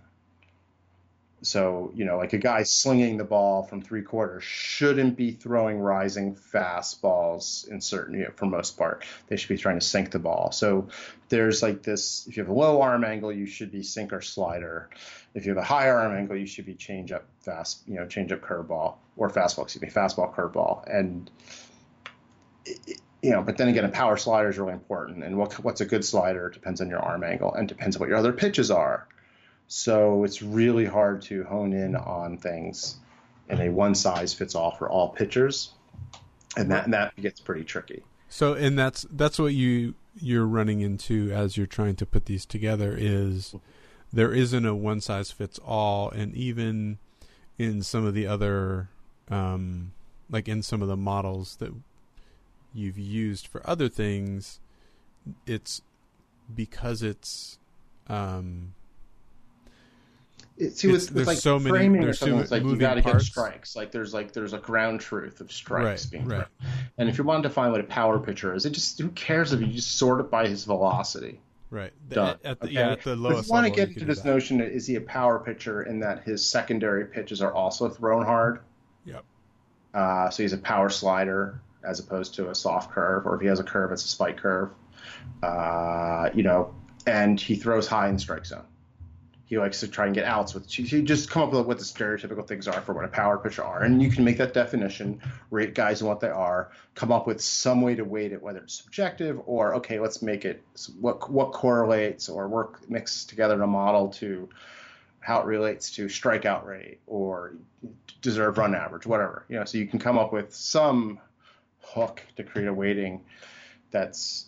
So, 1.43 1.93
you 1.95 2.05
know, 2.05 2.19
like 2.19 2.33
a 2.33 2.39
guy 2.39 2.63
slinging 2.63 3.17
the 3.17 3.25
ball 3.25 3.65
from 3.65 3.83
three 3.83 4.03
quarters 4.03 4.45
shouldn't 4.45 5.17
be 5.17 5.33
throwing 5.33 5.79
rising 5.79 6.37
fastballs 6.37 7.69
in 7.69 7.81
certain, 7.81 8.15
you 8.15 8.25
know, 8.25 8.31
for 8.37 8.47
most 8.47 8.79
part. 8.79 9.05
They 9.27 9.37
should 9.37 9.49
be 9.49 9.59
trying 9.59 9.79
to 9.79 9.85
sink 9.85 10.13
the 10.13 10.21
ball. 10.21 10.53
So 10.53 10.89
there's 11.29 11.63
like 11.63 11.83
this 11.83 12.27
if 12.29 12.37
you 12.37 12.43
have 12.43 12.51
a 12.51 12.55
low 12.55 12.81
arm 12.81 13.05
angle, 13.05 13.33
you 13.33 13.47
should 13.47 13.73
be 13.73 13.83
sink 13.83 14.13
or 14.13 14.21
slider. 14.21 14.89
If 15.35 15.45
you 15.45 15.51
have 15.51 15.63
a 15.63 15.67
high 15.67 15.91
arm 15.91 16.17
angle, 16.17 16.37
you 16.37 16.47
should 16.47 16.67
be 16.67 16.75
change 16.75 17.11
up 17.11 17.25
fast, 17.41 17.83
you 17.89 17.95
know, 17.95 18.07
change 18.07 18.31
up 18.31 18.41
curveball 18.41 18.97
or 19.17 19.29
fastball, 19.29 19.65
excuse 19.65 19.83
me, 19.83 19.89
fastball 19.89 20.33
curveball. 20.33 20.85
And, 20.87 21.31
you 23.23 23.31
know, 23.31 23.43
but 23.43 23.57
then 23.57 23.69
again, 23.69 23.85
a 23.85 23.89
power 23.89 24.17
slider 24.17 24.49
is 24.49 24.59
really 24.59 24.75
important. 24.75 25.25
And 25.25 25.37
what, 25.37 25.55
what's 25.65 25.81
a 25.81 25.87
good 25.87 26.05
slider 26.05 26.51
depends 26.51 26.81
on 26.81 26.89
your 26.89 27.01
arm 27.01 27.25
angle 27.25 27.53
and 27.53 27.69
depends 27.69 27.97
on 27.97 28.01
what 28.01 28.09
your 28.09 28.19
other 28.19 28.33
pitches 28.33 28.71
are. 28.71 29.09
So 29.75 30.23
it's 30.25 30.43
really 30.43 30.85
hard 30.85 31.23
to 31.23 31.45
hone 31.45 31.73
in 31.73 31.97
on 31.97 32.37
things 32.37 32.97
in 33.49 33.59
a 33.59 33.71
one 33.71 33.95
size 33.95 34.35
fits 34.35 34.55
all 34.55 34.73
for 34.73 34.87
all 34.87 35.09
pitchers, 35.09 35.73
and 36.59 36.71
that 36.71 36.85
and 36.85 36.93
that 36.93 37.17
gets 37.17 37.41
pretty 37.41 37.65
tricky. 37.65 38.03
So, 38.29 38.53
and 38.53 38.79
that's 38.79 39.07
that's 39.11 39.39
what 39.39 39.55
you 39.55 39.95
you're 40.15 40.45
running 40.45 40.83
into 40.83 41.33
as 41.33 41.57
you're 41.57 41.67
trying 41.67 41.97
to 41.97 42.05
put 42.05 42.27
these 42.27 42.45
together 42.45 42.95
is 42.99 43.55
there 44.13 44.35
isn't 44.35 44.67
a 44.67 44.75
one 44.75 45.01
size 45.01 45.31
fits 45.31 45.59
all, 45.65 46.11
and 46.11 46.35
even 46.35 46.99
in 47.57 47.83
some 47.83 48.05
of 48.05 48.13
the 48.13 48.27
other, 48.27 48.91
um, 49.31 49.93
like 50.29 50.49
in 50.49 50.63
some 50.63 50.83
of 50.83 50.89
the 50.89 50.99
models 50.99 51.57
that 51.57 51.73
you've 52.75 52.99
used 52.99 53.47
for 53.47 53.67
other 53.67 53.89
things, 53.89 54.61
it's 55.47 55.81
because 56.55 57.03
it's 57.03 57.59
um, 58.09 58.75
see, 60.59 60.65
It's- 60.65 60.83
with, 60.85 61.13
with 61.13 61.27
like 61.27 61.39
so 61.39 61.59
many- 61.59 61.71
framing 61.71 62.03
or 62.03 62.05
there's 62.07 62.19
so 62.19 62.27
something, 62.27 62.41
it's 62.43 62.51
like 62.51 62.63
you 62.65 62.77
got 62.77 62.95
to 62.95 63.03
get 63.03 63.21
strikes. 63.21 63.75
Like 63.77 63.91
there's 63.93 64.13
like 64.15 64.33
there's 64.33 64.53
a 64.53 64.59
ground 64.59 65.01
truth 65.01 65.41
of 65.41 65.51
strikes 65.53 66.05
Right, 66.05 66.11
being 66.11 66.27
right. 66.29 66.47
thrown. 66.61 66.73
And 66.99 67.09
if 67.09 67.19
you 67.19 67.25
want 67.25 67.43
to 67.43 67.49
define 67.49 67.71
what 67.73 67.81
a 67.81 67.85
power 67.85 68.19
pitcher 68.19 68.55
is, 68.55 68.67
it 68.67 68.71
just 68.71 68.99
who 68.99 69.09
cares 69.11 69.53
if 69.53 69.61
you 69.61 69.67
just 69.69 69.97
sort 69.99 70.21
it 70.21 70.31
by 70.31 70.47
his 70.47 70.65
velocity. 70.65 71.41
right 71.71 71.93
Done. 72.11 72.37
at, 72.45 72.61
the, 72.61 72.67
okay? 72.67 72.75
yeah 72.75 72.91
at 72.93 73.03
the 73.03 73.11
But 73.11 73.19
lowest 73.19 73.41
if 73.41 73.47
you 73.47 73.53
want 73.53 73.67
to 73.67 73.73
get 73.73 73.89
into 73.91 74.05
this 74.05 74.25
notion 74.25 74.59
that 74.59 74.69
is 74.73 74.87
he 74.87 74.97
a 74.97 75.01
power 75.01 75.39
pitcher 75.39 75.83
in 75.85 76.01
that 76.01 76.23
his 76.25 76.45
secondary 76.45 77.07
pitches 77.07 77.41
are 77.43 77.53
also 77.53 77.89
thrown 77.89 78.25
hard? 78.25 78.61
Yep. 79.07 79.25
Uh, 79.95 80.31
so 80.31 80.43
he's 80.43 80.53
a 80.53 80.59
power 80.59 80.89
slider 80.91 81.61
as 81.85 81.99
opposed 81.99 82.35
to 82.37 82.49
a 82.51 82.55
soft 82.55 82.93
curve, 82.93 83.27
or 83.27 83.35
if 83.35 83.41
he 83.41 83.47
has 83.49 83.59
a 83.59 83.65
curve, 83.65 83.91
it's 83.91 84.05
a 84.05 84.09
spike 84.09 84.37
curve. 84.37 84.71
Uh, 85.43 86.31
you 86.35 86.43
know, 86.45 86.75
and 87.07 87.41
he 87.41 87.57
throws 87.57 87.89
high 87.89 88.09
in 88.09 88.19
strike 88.19 88.47
zone. 88.47 88.65
He 89.53 89.59
likes 89.59 89.81
to 89.81 89.87
try 89.89 90.07
and 90.07 90.15
get 90.15 90.25
outs 90.25 90.55
with. 90.55 90.79
You 90.79 91.03
just 91.03 91.29
come 91.29 91.43
up 91.43 91.53
with 91.53 91.67
what 91.67 91.77
the 91.77 91.85
stereotypical 91.85 92.49
things 92.49 92.67
are 92.67 92.81
for 92.81 92.95
what 92.95 93.05
a 93.05 93.09
power 93.09 93.37
pitcher 93.37 93.63
are, 93.63 93.83
and 93.83 94.03
you 94.03 94.11
can 94.11 94.25
make 94.25 94.39
that 94.39 94.55
definition, 94.55 95.21
rate 95.51 95.75
guys 95.75 96.01
and 96.01 96.09
what 96.09 96.21
they 96.21 96.31
are, 96.31 96.71
come 96.95 97.13
up 97.13 97.27
with 97.27 97.39
some 97.39 97.83
way 97.83 97.95
to 97.95 98.03
weight 98.03 98.33
it, 98.33 98.41
whether 98.41 98.61
it's 98.61 98.83
subjective 98.83 99.39
or 99.45 99.75
okay, 99.75 100.01
let's 100.01 100.23
make 100.23 100.47
it 100.47 100.63
what 100.99 101.31
what 101.31 101.53
correlates 101.53 102.31
or 102.31 102.49
work 102.49 102.89
mix 102.89 103.27
together 103.27 103.53
in 103.57 103.61
a 103.61 103.67
model 103.67 104.09
to 104.09 104.49
how 105.21 105.43
it 105.43 105.45
relates 105.45 105.91
to 105.97 106.07
strikeout 106.07 106.65
rate 106.65 107.01
or 107.07 107.53
deserved 108.23 108.57
run 108.57 108.75
average, 108.75 109.05
whatever. 109.05 109.45
You 109.51 109.59
know, 109.59 109.67
so 109.67 109.77
you 109.77 109.87
can 109.87 109.99
come 109.99 110.17
up 110.17 110.33
with 110.33 110.55
some 110.55 111.21
hook 111.83 112.23
to 112.37 112.43
create 112.43 112.69
a 112.69 112.73
weighting 112.73 113.23
that's 113.91 114.47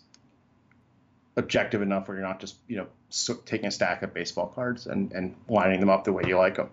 objective 1.37 1.81
enough 1.81 2.07
where 2.07 2.17
you're 2.17 2.27
not 2.27 2.39
just 2.39 2.55
you 2.67 2.77
know 2.77 2.87
so 3.09 3.35
taking 3.45 3.67
a 3.67 3.71
stack 3.71 4.01
of 4.03 4.13
baseball 4.13 4.47
cards 4.47 4.87
and, 4.87 5.11
and 5.13 5.35
lining 5.49 5.79
them 5.79 5.89
up 5.89 6.03
the 6.03 6.13
way 6.13 6.23
you 6.25 6.37
like 6.37 6.55
them. 6.55 6.69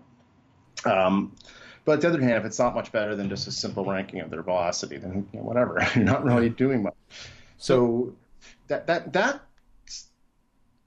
Um, 0.85 1.35
but 1.85 1.93
on 1.93 1.99
the 1.99 2.07
other 2.07 2.21
hand, 2.21 2.33
if 2.33 2.45
it's 2.45 2.59
not 2.59 2.73
much 2.73 2.91
better 2.91 3.15
than 3.15 3.29
just 3.29 3.47
a 3.47 3.51
simple 3.51 3.85
ranking 3.85 4.21
of 4.21 4.29
their 4.29 4.41
velocity, 4.41 4.97
then 4.97 5.27
you 5.33 5.39
know, 5.39 5.45
whatever, 5.45 5.85
you're 5.95 6.03
not 6.03 6.23
really 6.23 6.49
doing 6.49 6.83
much. 6.83 6.95
So 7.57 8.13
that 8.67 8.87
that 8.87 9.13
that 9.13 9.41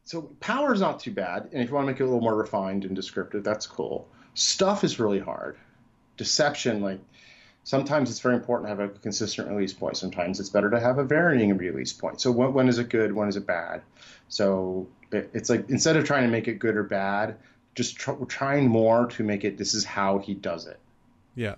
so 0.04 0.22
power 0.40 0.72
is 0.72 0.80
not 0.80 1.00
too 1.00 1.12
bad, 1.12 1.48
and 1.52 1.62
if 1.62 1.68
you 1.68 1.74
want 1.74 1.86
to 1.86 1.92
make 1.92 2.00
it 2.00 2.04
a 2.04 2.06
little 2.06 2.20
more 2.20 2.36
refined 2.36 2.84
and 2.84 2.94
descriptive, 2.94 3.44
that's 3.44 3.66
cool. 3.66 4.08
Stuff 4.34 4.84
is 4.84 5.00
really 5.00 5.18
hard. 5.18 5.56
Deception, 6.16 6.80
like 6.80 7.00
sometimes 7.66 8.08
it's 8.08 8.20
very 8.20 8.36
important 8.36 8.70
to 8.70 8.76
have 8.76 8.78
a 8.78 8.88
consistent 9.00 9.48
release 9.48 9.72
point. 9.72 9.96
Sometimes 9.96 10.38
it's 10.38 10.48
better 10.50 10.70
to 10.70 10.78
have 10.78 10.98
a 10.98 11.04
varying 11.04 11.54
release 11.58 11.92
point. 11.92 12.20
So 12.20 12.30
when, 12.30 12.52
when 12.52 12.68
is 12.68 12.78
it 12.78 12.88
good? 12.88 13.12
When 13.12 13.26
is 13.28 13.34
it 13.34 13.44
bad? 13.44 13.82
So 14.28 14.86
it, 15.10 15.30
it's 15.34 15.50
like 15.50 15.68
instead 15.68 15.96
of 15.96 16.04
trying 16.04 16.22
to 16.22 16.28
make 16.30 16.46
it 16.46 16.60
good 16.60 16.76
or 16.76 16.84
bad, 16.84 17.34
just 17.74 17.96
tr- 17.96 18.24
trying 18.28 18.68
more 18.68 19.06
to 19.08 19.24
make 19.24 19.42
it. 19.42 19.58
This 19.58 19.74
is 19.74 19.84
how 19.84 20.18
he 20.18 20.32
does 20.32 20.68
it, 20.68 20.78
Yeah. 21.34 21.56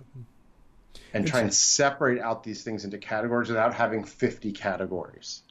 and 1.13 1.25
It's- 1.25 1.29
try 1.29 1.41
and 1.41 1.53
separate 1.53 2.19
out 2.19 2.43
these 2.43 2.63
things 2.63 2.85
into 2.85 2.97
categories 2.97 3.47
without 3.49 3.75
having 3.75 4.03
50 4.03 4.51
categories. 4.51 5.43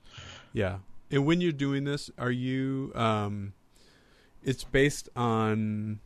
Yeah. 0.53 0.79
And 1.13 1.25
when 1.25 1.41
you're 1.41 1.53
doing 1.53 1.85
this, 1.85 2.11
are 2.19 2.33
you 2.33 2.91
um 2.97 3.53
it's 4.43 4.65
based 4.65 5.09
on 5.15 6.01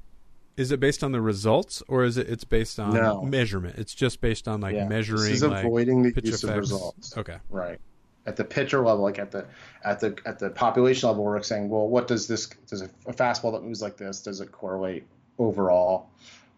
is 0.57 0.71
it 0.71 0.81
based 0.81 1.03
on 1.03 1.13
the 1.13 1.21
results 1.21 1.83
or 1.89 2.05
is 2.05 2.17
it 2.19 2.29
it's 2.29 2.45
based 2.45 2.79
on 2.79 2.95
No. 2.95 3.23
measurement? 3.23 3.79
It's 3.79 3.95
just 3.95 4.21
based 4.21 4.47
on 4.49 4.61
like 4.61 4.75
Yeah. 4.75 4.87
measuring 4.89 5.23
This 5.23 5.43
is 5.43 5.45
like 5.45 5.65
avoiding 5.65 6.03
the 6.03 6.13
pitch 6.13 6.27
use 6.27 6.45
of 6.45 6.57
results. 6.57 7.17
Okay. 7.17 7.39
Right. 7.51 7.79
At 8.27 8.37
the 8.37 8.45
pitcher 8.45 8.79
level, 8.85 9.03
like 9.03 9.19
at 9.19 9.31
the 9.31 9.47
at 9.85 9.99
the 10.01 10.17
at 10.25 10.39
the 10.39 10.51
population 10.51 11.09
level, 11.09 11.25
we're 11.25 11.43
saying, 11.43 11.69
well, 11.69 11.89
what 11.89 12.07
does 12.07 12.29
this 12.29 12.47
does 12.69 12.83
a 12.83 12.89
fastball 13.13 13.53
that 13.53 13.63
moves 13.65 13.83
like 13.83 13.97
this 13.97 14.21
does 14.21 14.41
it 14.41 14.53
correlate 14.53 15.05
overall 15.39 16.09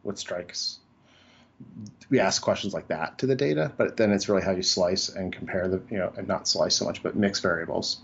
with 0.03 0.19
strikes? 0.19 0.81
We 2.11 2.19
ask 2.19 2.43
questions 2.43 2.75
like 2.75 2.89
that 2.89 3.17
to 3.19 3.27
the 3.27 3.37
data, 3.37 3.73
but 3.77 3.97
then 3.97 4.13
it's 4.13 4.29
really 4.29 4.43
how 4.43 4.51
you 4.51 4.63
slice 4.63 5.09
and 5.09 5.33
compare 5.33 5.69
the 5.69 5.81
you 5.91 5.97
know 5.99 6.13
and 6.17 6.29
not 6.29 6.47
slice 6.49 6.77
so 6.77 6.85
much, 6.85 7.03
but 7.03 7.17
mix 7.17 7.41
variables 7.41 8.01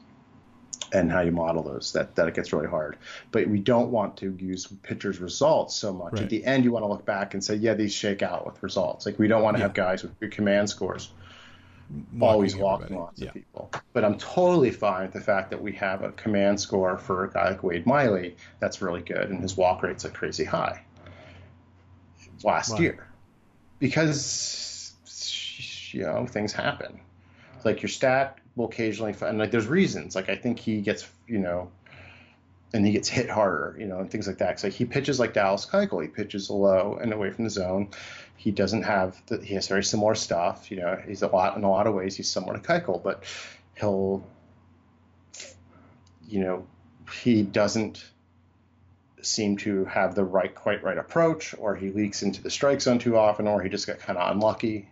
and 0.93 1.11
how 1.11 1.21
you 1.21 1.33
model 1.33 1.63
those. 1.63 1.93
That 1.93 2.15
that 2.17 2.29
it 2.29 2.35
gets 2.35 2.53
really 2.53 2.67
hard. 2.69 2.97
But 3.33 3.49
we 3.49 3.59
don't 3.61 3.91
want 3.91 4.17
to 4.19 4.35
use 4.39 4.67
pitchers' 4.83 5.19
results 5.21 5.75
so 5.75 5.93
much. 5.93 6.15
Right. 6.15 6.23
At 6.23 6.31
the 6.31 6.45
end, 6.45 6.65
you 6.65 6.73
want 6.73 6.83
to 6.85 6.89
look 6.89 7.05
back 7.05 7.35
and 7.35 7.43
say, 7.45 7.55
yeah, 7.57 7.75
these 7.75 7.93
shake 7.95 8.23
out 8.23 8.47
with 8.47 8.63
results. 8.63 9.07
Like 9.07 9.19
we 9.19 9.29
don't 9.29 9.43
want 9.43 9.57
to 9.57 9.63
have 9.63 9.75
guys 9.75 10.03
with 10.03 10.19
good 10.21 10.33
command 10.33 10.69
scores 10.71 11.11
Walking 12.13 12.23
always 12.23 12.53
everybody. 12.55 12.83
walking 12.83 12.97
lots 12.99 13.21
Yeah. 13.21 13.29
of 13.29 13.35
people. 13.35 13.71
But 13.93 14.05
I'm 14.05 14.17
totally 14.17 14.71
fine 14.71 15.03
with 15.07 15.13
the 15.13 15.21
fact 15.21 15.51
that 15.51 15.61
we 15.61 15.73
have 15.73 16.03
a 16.05 16.13
command 16.13 16.61
score 16.61 16.97
for 16.97 17.25
a 17.25 17.31
guy 17.33 17.51
like 17.51 17.65
Wade 17.65 17.85
Miley 17.85 18.37
that's 18.61 18.81
really 18.81 19.03
good, 19.03 19.29
and 19.31 19.41
his 19.43 19.57
walk 19.57 19.83
rate's 19.83 20.05
a 20.05 20.09
crazy 20.11 20.45
high 20.45 20.85
last 22.45 22.75
Wow. 22.75 22.79
year 22.79 23.07
because 23.81 24.93
you 25.93 26.03
know 26.03 26.27
things 26.27 26.53
happen. 26.53 27.01
Like 27.65 27.83
your 27.83 27.89
stat 27.89 28.39
will 28.57 28.67
occasionally, 28.67 29.15
and 29.23 29.39
like 29.39 29.51
there's 29.51 29.67
reasons. 29.67 30.15
Like 30.15 30.29
I 30.29 30.37
think 30.37 30.59
he 30.59 30.81
gets 30.81 31.09
you 31.27 31.39
know. 31.39 31.71
And 32.73 32.87
he 32.87 32.93
gets 32.93 33.09
hit 33.09 33.29
harder, 33.29 33.77
you 33.81 33.87
know, 33.87 33.99
and 33.99 34.09
things 34.09 34.29
like 34.29 34.39
that. 34.39 34.61
So 34.61 34.71
he 34.71 34.85
pitches 34.85 35.19
like 35.19 35.35
Dallas 35.35 35.67
Keuchel. 35.67 36.03
He 36.03 36.07
pitches 36.07 36.49
low 36.51 37.01
and 37.03 37.13
away 37.13 37.33
from 37.33 37.43
the 37.43 37.51
zone. 37.51 37.89
He 38.37 38.53
doesn't 38.53 38.85
have 38.85 39.21
the, 39.27 39.43
he 39.43 39.55
has 39.55 39.67
very 39.67 39.83
similar 39.83 40.15
stuff. 40.15 40.71
You 40.71 40.77
know, 40.77 41.03
he's 41.05 41.23
a 41.23 41.27
lot 41.27 41.57
in 41.57 41.65
a 41.65 41.69
lot 41.69 41.89
of 41.89 41.95
ways 41.95 42.15
he's 42.15 42.31
similar 42.31 42.57
to 42.57 42.61
Keuchel, 42.61 43.03
but 43.03 43.25
he'll, 43.77 44.25
you 46.29 46.45
know, 46.45 46.65
he 47.13 47.43
doesn't 47.43 48.05
seem 49.21 49.57
to 49.57 49.85
have 49.87 50.15
the 50.15 50.25
right 50.25 50.55
quite 50.55 50.85
right 50.85 50.97
approach, 50.97 51.57
or 51.59 51.75
he 51.75 51.91
leaks 51.91 52.23
into 52.23 52.41
the 52.41 52.51
strike 52.51 52.81
zone 52.81 53.01
too 53.01 53.17
often, 53.17 53.49
or 53.49 53.61
he 53.63 53.69
just 53.69 53.89
got 53.89 53.99
kind 53.99 54.17
of 54.17 54.31
unlucky. 54.31 54.89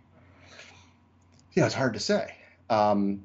Yeah, 1.53 1.65
it's 1.65 1.75
hard 1.75 1.93
to 1.93 2.01
say. 2.01 2.35
Um, 2.69 3.21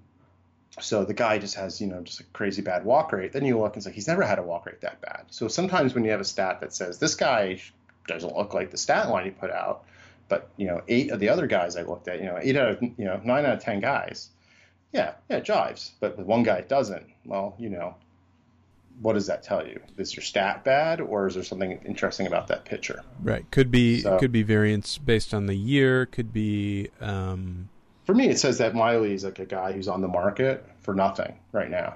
so 0.81 1.05
the 1.05 1.15
guy 1.15 1.39
just 1.39 1.55
has, 1.55 1.81
you 1.81 1.87
know, 1.87 2.01
just 2.03 2.21
a 2.21 2.25
crazy 2.33 2.61
bad 2.63 2.85
walk 2.85 3.13
rate. 3.13 3.33
Then 3.33 3.45
you 3.45 3.59
look 3.61 3.75
and 3.75 3.83
say 3.85 3.93
he's 3.93 4.09
never 4.09 4.23
had 4.23 4.39
a 4.39 4.43
walk 4.43 4.67
rate 4.67 4.81
that 4.81 5.01
bad. 5.01 5.27
So 5.31 5.47
sometimes 5.49 5.95
when 5.95 6.05
you 6.05 6.11
have 6.11 6.21
a 6.21 6.25
stat 6.25 6.61
that 6.61 6.73
says 6.73 6.99
this 6.99 7.15
guy 7.15 7.61
doesn't 8.09 8.35
look 8.37 8.55
like 8.55 8.71
the 8.71 8.77
stat 8.77 9.09
line 9.09 9.25
he 9.27 9.31
put 9.31 9.51
out, 9.51 9.85
but 10.29 10.49
you 10.57 10.67
know, 10.67 10.83
eight 10.89 11.11
of 11.11 11.21
the 11.21 11.29
other 11.29 11.47
guys 11.47 11.77
I 11.77 11.83
looked 11.83 12.09
at, 12.09 12.19
you 12.19 12.27
know, 12.27 12.39
eight 12.43 12.57
out 12.57 12.71
of 12.71 12.83
you 12.83 13.05
know 13.05 13.21
nine 13.25 13.47
out 13.47 13.55
of 13.55 13.63
ten 13.63 13.79
guys, 13.81 14.31
yeah, 14.93 15.13
yeah, 15.31 15.37
it 15.37 15.45
jives. 15.45 15.91
But 16.01 16.19
with 16.19 16.27
one 16.27 16.43
guy 16.43 16.57
it 16.57 16.69
doesn't. 16.69 17.07
Well, 17.25 17.55
you 17.57 17.69
know, 17.71 17.95
what 19.01 19.13
does 19.13 19.27
that 19.29 19.43
tell 19.45 19.65
you? 19.67 19.81
Is 19.97 20.15
your 20.17 20.23
stat 20.25 20.65
bad, 20.65 21.01
or 21.01 21.29
is 21.29 21.35
there 21.35 21.45
something 21.45 21.81
interesting 21.87 22.27
about 22.27 22.49
that 22.49 22.65
pitcher? 22.65 23.03
Right. 23.23 23.49
Could 23.53 23.71
be 23.71 24.01
So- 24.01 24.19
could 24.19 24.33
be 24.33 24.43
variance 24.43 24.99
based 24.99 25.33
on 25.33 25.47
the 25.47 25.55
year, 25.55 26.07
could 26.07 26.33
be 26.33 26.91
um 27.01 27.69
For 28.05 28.15
me, 28.15 28.29
it 28.29 28.39
says 28.39 28.59
that 28.59 28.75
Miley 28.75 29.15
is 29.15 29.25
like 29.25 29.39
a 29.39 29.47
guy 29.47 29.73
who's 29.73 29.89
on 29.89 30.01
the 30.01 30.09
market 30.09 30.65
for 30.83 30.95
nothing 30.95 31.39
right 31.53 31.71
now, 31.71 31.95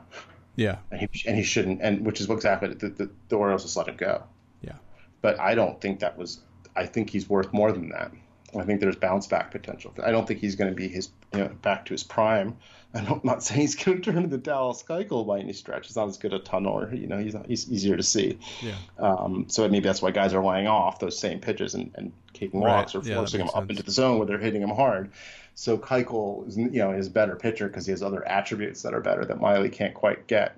yeah. 0.57 0.77
and 0.91 1.01
he 1.01 1.29
and 1.29 1.37
he 1.37 1.43
shouldn't, 1.43 1.81
and 1.83 2.05
which 2.07 2.21
is 2.21 2.31
exactly 2.31 2.69
the, 2.75 2.89
the, 2.89 3.11
the 3.29 3.37
Orioles 3.37 3.63
just 3.65 3.77
let 3.77 3.89
him 3.89 3.97
go. 3.97 4.23
Yeah. 4.63 4.73
but 5.21 5.39
I 5.39 5.55
don't 5.55 5.81
think 5.81 6.01
that 6.01 6.17
was. 6.17 6.41
I 6.77 6.87
think 6.87 7.11
he's 7.11 7.29
worth 7.29 7.53
more 7.53 7.73
than 7.73 7.89
that. 7.91 8.13
I 8.59 8.63
think 8.63 8.81
there's 8.81 8.97
bounce 8.97 9.27
back 9.27 9.51
potential. 9.51 9.93
I 10.03 10.11
don't 10.11 10.27
think 10.27 10.41
he's 10.41 10.55
going 10.57 10.71
to 10.71 10.75
be 10.77 10.89
his 10.89 11.11
you 11.35 11.41
know 11.41 11.49
back 11.61 11.85
to 11.87 11.93
his 11.95 12.03
prime. 12.05 12.57
I'm 12.95 13.05
not- 13.05 13.23
not 13.25 13.43
saying 13.43 13.61
he's 13.61 13.77
going 13.77 14.01
to 14.01 14.11
turn 14.13 14.23
into 14.25 14.39
Dallas 14.39 14.83
Keuchel 14.83 15.27
by 15.27 15.41
any 15.41 15.53
stretch. 15.53 15.89
He's 15.89 15.97
not 15.97 16.09
as 16.09 16.17
good 16.17 16.33
a 16.33 16.39
tunneler. 16.39 16.99
You 16.99 17.07
know, 17.07 17.19
he's 17.19 17.35
not, 17.35 17.45
he's 17.47 17.71
easier 17.71 17.99
to 17.99 18.03
see. 18.03 18.39
Yeah. 18.63 18.77
Um, 18.99 19.45
so 19.49 19.69
maybe 19.69 19.87
that's 19.87 20.01
why 20.01 20.11
guys 20.11 20.33
are 20.33 20.43
laying 20.43 20.67
off 20.69 20.99
those 20.99 21.19
same 21.19 21.39
pitches 21.41 21.75
and, 21.75 21.91
and 21.97 22.13
kicking 22.33 22.63
Right. 22.63 22.77
walks 22.79 22.95
or 22.95 23.03
Yeah, 23.03 23.17
forcing 23.17 23.41
them 23.41 23.49
up 23.49 23.55
sense. 23.57 23.71
into 23.73 23.83
the 23.83 23.91
zone 23.91 24.17
where 24.17 24.27
they're 24.27 24.39
hitting 24.39 24.63
him 24.63 24.71
hard. 24.71 25.11
So 25.59 25.77
Keuchel 25.77 26.47
is 26.47 26.57
you 26.57 26.71
know 26.71 26.93
is 26.93 27.09
a 27.09 27.11
better 27.11 27.35
pitcher 27.35 27.67
because 27.67 27.85
he 27.85 27.91
has 27.91 28.01
other 28.01 28.27
attributes 28.29 28.81
that 28.83 28.95
are 28.95 29.01
better 29.01 29.25
that 29.25 29.41
Miley 29.41 29.69
can't 29.69 29.93
quite 29.93 30.29
get. 30.29 30.57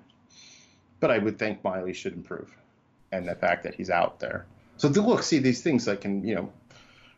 But 0.99 1.09
I 1.09 1.17
would 1.17 1.39
think 1.39 1.63
Miley 1.63 1.91
should 1.91 2.13
improve, 2.13 2.55
and 3.11 3.27
the 3.27 3.33
fact 3.33 3.63
that 3.63 3.73
he's 3.73 3.89
out 3.89 4.19
there. 4.19 4.45
So 4.77 4.89
look, 4.89 5.23
see 5.23 5.39
these 5.39 5.63
things 5.63 5.85
that 5.85 6.01
can 6.01 6.23
you 6.23 6.35
know, 6.35 6.53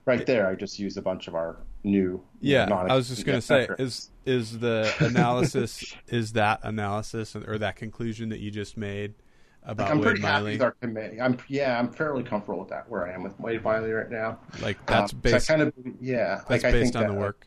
right 0.06 0.26
there. 0.26 0.48
I 0.48 0.56
just 0.56 0.80
used 0.80 0.98
a 0.98 1.02
bunch 1.02 1.28
of 1.28 1.36
our 1.36 1.58
new. 1.84 2.24
Yeah, 2.40 2.74
I 2.74 2.96
was 2.96 3.10
just 3.10 3.26
going 3.26 3.40
to 3.40 3.46
say 3.46 3.68
is 3.78 4.12
is 4.26 4.60
the 4.60 4.90
analysis 5.02 5.94
is 6.08 6.32
that 6.34 6.62
analysis 6.64 7.36
or 7.36 7.58
that 7.58 7.76
conclusion 7.76 8.30
that 8.30 8.40
you 8.40 8.50
just 8.50 8.78
made 8.78 9.14
about 9.62 9.88
Like, 9.88 9.92
I'm 9.92 9.98
Wade 9.98 10.06
pretty 10.06 10.22
happy 10.22 10.40
Miley? 10.40 10.52
with 10.54 10.62
our 10.62 10.72
committee. 10.72 11.20
I'm 11.20 11.38
yeah, 11.50 11.78
I'm 11.78 11.92
fairly 11.92 12.24
comfortable 12.24 12.62
with 12.62 12.70
that 12.70 12.90
where 12.90 13.06
I 13.06 13.14
am 13.14 13.24
with 13.24 13.38
Wade 13.42 13.62
Miley 13.62 13.92
right 13.92 14.10
now. 14.10 14.40
Like 14.62 14.78
that's 14.86 15.12
Um, 15.12 15.20
so 15.22 15.30
I 15.30 15.34
based 15.34 15.48
kind 15.50 15.62
of 15.64 15.74
yeah, 16.00 16.36
that's 16.36 16.50
like 16.50 16.64
I 16.64 16.72
based 16.72 16.94
think 16.94 16.96
on 16.96 17.10
that, 17.10 17.14
the 17.14 17.20
work. 17.20 17.46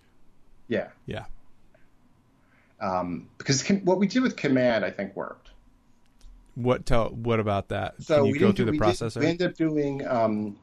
Yeah, 0.68 0.88
Yeah. 1.06 1.24
um, 2.80 3.28
because 3.38 3.62
com- 3.62 3.84
what 3.84 3.98
we 3.98 4.06
did 4.06 4.22
with 4.22 4.36
command, 4.36 4.84
I 4.84 4.90
think, 4.90 5.14
worked. 5.16 5.50
What 6.54 6.86
tell 6.86 7.10
what 7.10 7.38
about 7.40 7.68
that? 7.68 8.02
So 8.02 8.16
Can 8.18 8.26
you 8.26 8.32
we 8.32 8.38
go 8.38 8.46
through 8.46 8.52
do, 8.52 8.64
the 8.64 8.70
we 8.72 8.78
did- 8.78 8.82
process? 8.82 9.16
we 9.16 9.26
ended 9.26 9.50
up 9.50 9.56
doing. 9.56 10.06
Um, 10.06 10.56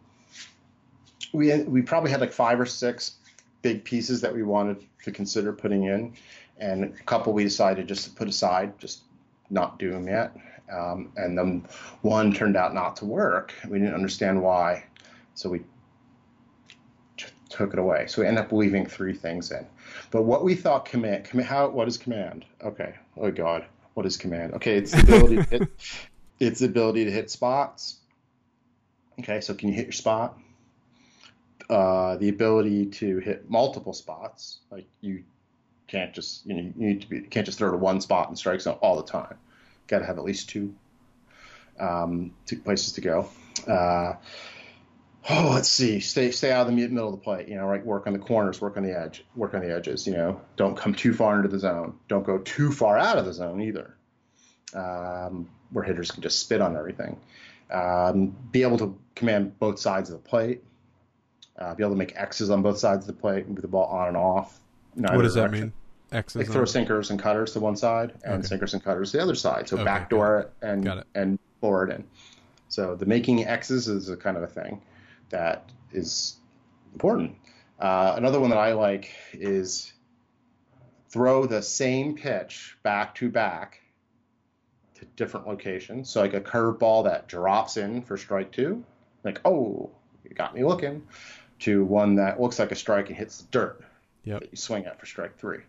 we 1.34 1.64
we 1.64 1.82
probably 1.82 2.12
had 2.12 2.20
like 2.20 2.34
five 2.34 2.60
or 2.60 2.66
six 2.66 3.16
big 3.62 3.84
pieces 3.84 4.20
that 4.22 4.34
we 4.34 4.44
wanted 4.44 4.84
to 5.04 5.12
consider 5.12 5.54
putting 5.54 5.84
in, 5.86 6.14
and 6.58 6.84
a 6.84 6.90
couple 7.04 7.32
we 7.34 7.44
decided 7.44 7.88
just 7.88 8.06
to 8.06 8.12
put 8.12 8.28
aside, 8.28 8.78
just 8.80 9.04
not 9.50 9.78
do 9.80 9.92
them 9.92 10.08
yet. 10.08 10.36
Um, 10.72 11.12
and 11.18 11.38
then 11.38 11.66
one 12.02 12.34
turned 12.34 12.58
out 12.58 12.74
not 12.74 12.96
to 12.98 13.06
work. 13.06 13.54
We 13.70 13.78
didn't 13.80 13.94
understand 13.94 14.42
why, 14.42 14.86
so 15.36 15.50
we 15.50 15.60
t- 17.18 17.28
took 17.50 17.74
it 17.74 17.80
away. 17.80 18.08
So 18.08 18.22
we 18.22 18.28
ended 18.28 18.44
up 18.46 18.52
leaving 18.52 18.86
three 18.86 19.14
things 19.14 19.52
in. 19.52 19.66
But 20.14 20.26
what 20.26 20.44
we 20.44 20.54
thought 20.54 20.86
command, 20.86 21.24
command 21.24 21.50
how 21.50 21.70
what 21.70 21.88
is 21.88 21.98
command? 21.98 22.46
Okay. 22.64 22.94
Oh 23.18 23.32
God, 23.32 23.66
what 23.96 24.06
is 24.06 24.16
command? 24.16 24.54
Okay, 24.54 24.78
it's 24.78 24.92
the 24.92 25.02
ability 25.02 25.38
to 25.38 25.44
hit, 25.44 25.70
it's 26.40 26.62
ability 26.62 27.06
to 27.06 27.12
hit 27.12 27.32
spots. 27.32 27.98
Okay, 29.20 29.42
so 29.42 29.56
can 29.56 29.70
you 29.70 29.74
hit 29.74 29.88
your 29.88 29.92
spot? 29.94 30.38
Uh, 31.68 32.18
the 32.18 32.30
ability 32.30 32.86
to 32.86 33.18
hit 33.18 33.50
multiple 33.50 33.94
spots, 33.94 34.60
like 34.70 34.86
you 35.02 35.24
can't 35.88 36.14
just 36.14 36.46
you 36.46 36.54
know 36.54 36.62
you 36.62 36.88
need 36.90 37.02
to 37.02 37.10
be 37.10 37.16
you 37.16 37.24
can't 37.24 37.48
just 37.48 37.58
throw 37.58 37.72
to 37.72 37.78
one 37.78 38.00
spot 38.00 38.30
and 38.30 38.38
strike 38.38 38.62
zone 38.62 38.78
all 38.84 38.96
the 38.96 39.12
time. 39.12 39.36
Got 39.88 40.00
to 40.00 40.06
have 40.06 40.20
at 40.20 40.24
least 40.24 40.48
two. 40.48 40.76
um, 41.80 42.36
to 42.46 42.56
places 42.58 42.94
to 42.94 43.02
go. 43.02 43.30
Uh, 43.68 44.14
oh, 45.30 45.52
let's 45.54 45.70
see. 45.70 46.00
Stay 46.00 46.32
stay 46.32 46.52
out 46.52 46.62
of 46.62 46.68
the 46.68 46.74
middle 46.74 47.08
of 47.08 47.14
the 47.14 47.22
plate. 47.24 47.48
You 47.48 47.56
know, 47.56 47.66
right. 47.66 47.86
Work 47.86 48.08
on 48.08 48.14
the 48.14 48.20
corners. 48.20 48.60
Work 48.62 48.78
on 48.78 48.84
the 48.84 48.98
edge. 48.98 49.24
Work 49.36 49.54
on 49.54 49.62
the 49.62 49.74
edges. 49.74 50.06
You 50.08 50.14
know, 50.14 50.42
don't 50.56 50.76
come 50.76 50.94
too 50.94 51.14
far 51.14 51.36
into 51.38 51.48
the 51.50 51.60
zone. 51.60 51.98
Don't 52.08 52.26
go 52.26 52.38
too 52.40 52.72
far 52.72 52.98
out 52.98 53.18
of 53.18 53.26
the 53.26 53.34
zone 53.34 53.62
either, 53.62 53.96
um, 54.74 55.50
where 55.72 55.84
hitters 55.84 56.12
can 56.12 56.22
just 56.22 56.40
spit 56.40 56.62
on 56.62 56.76
everything. 56.76 57.20
Um, 57.72 58.36
be 58.52 58.64
able 58.64 58.78
to 58.80 58.98
command 59.16 59.58
both 59.60 59.80
sides 59.80 60.10
of 60.10 60.22
the 60.22 60.30
plate. 60.30 60.64
Uh, 61.58 61.74
be 61.76 61.84
able 61.84 61.94
to 61.94 61.98
make 61.98 62.14
X's 62.16 62.50
on 62.50 62.62
both 62.62 62.78
sides 62.80 63.08
of 63.08 63.16
the 63.16 63.22
plate, 63.22 63.48
move 63.48 63.62
the 63.62 63.68
ball 63.68 63.86
on 63.86 64.08
and 64.10 64.18
off. 64.18 64.60
What 64.96 65.22
does 65.22 65.36
that 65.36 65.42
direction. 65.50 65.60
mean? 65.68 65.74
X's 66.12 66.36
Like 66.36 66.48
on- 66.48 66.54
throw 66.54 66.66
sinkers 66.66 67.10
and 67.12 67.20
cutters 67.20 67.54
to 67.54 67.60
one 67.60 67.76
side, 67.76 68.14
and 68.24 68.36
Okay. 68.40 68.48
sinkers 68.48 68.74
and 68.74 68.84
cutters 68.84 69.12
to 69.12 69.18
the 69.18 69.24
other 69.24 69.36
side. 69.36 69.68
So 69.70 69.78
Okay, 69.78 69.86
backdoor 69.86 70.40
it 70.40 70.52
and 70.62 70.86
it. 70.88 71.04
and 71.16 71.40
forward 71.62 71.92
in. 71.92 72.04
So 72.70 72.96
the 72.96 73.06
making 73.06 73.46
X's 73.46 73.88
is 73.88 74.10
a 74.10 74.18
kind 74.18 74.36
of 74.38 74.44
a 74.44 74.48
thing 74.48 74.82
that 75.30 75.72
is 75.92 76.38
important. 76.94 77.36
Uh, 77.80 78.14
another 78.16 78.40
one 78.40 78.50
that 78.50 78.60
I 78.60 78.74
like 78.74 79.12
is 79.34 79.92
throw 81.10 81.46
the 81.46 81.62
same 81.62 82.16
pitch 82.16 82.78
back 82.82 83.16
to 83.16 83.30
back 83.30 83.82
to 84.96 85.06
different 85.16 85.48
locations. 85.48 86.10
So 86.10 86.22
like 86.22 86.34
a 86.34 86.42
curveball 86.42 87.06
that 87.06 87.28
drops 87.28 87.78
in 87.78 88.02
for 88.02 88.18
strike 88.18 88.52
two, 88.52 88.84
like 89.24 89.42
oh, 89.46 89.92
you 90.24 90.36
got 90.36 90.56
me 90.56 90.64
looking, 90.64 91.04
to 91.60 91.84
one 91.84 92.16
that 92.16 92.40
looks 92.40 92.60
like 92.60 92.72
a 92.72 92.76
strike 92.76 93.10
and 93.10 93.18
hits 93.18 93.40
the 93.40 93.48
dirt 93.52 93.84
that 94.26 94.52
you 94.52 94.58
swing 94.58 94.86
at 94.86 95.00
for 95.00 95.06
strike 95.06 95.38
three. 95.38 95.60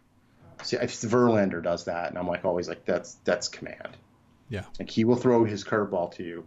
See, 0.62 0.76
if 0.76 0.92
Verlander 0.92 1.62
does 1.62 1.86
that, 1.86 2.10
and 2.10 2.18
I'm 2.18 2.28
like 2.28 2.44
always 2.44 2.68
like 2.68 2.84
that's 2.84 3.14
that's 3.24 3.48
command. 3.48 3.96
Yeah. 4.48 4.64
Like 4.78 4.90
he 4.90 5.04
will 5.04 5.16
throw 5.16 5.44
his 5.44 5.64
curveball 5.64 6.12
to 6.12 6.22
you, 6.22 6.46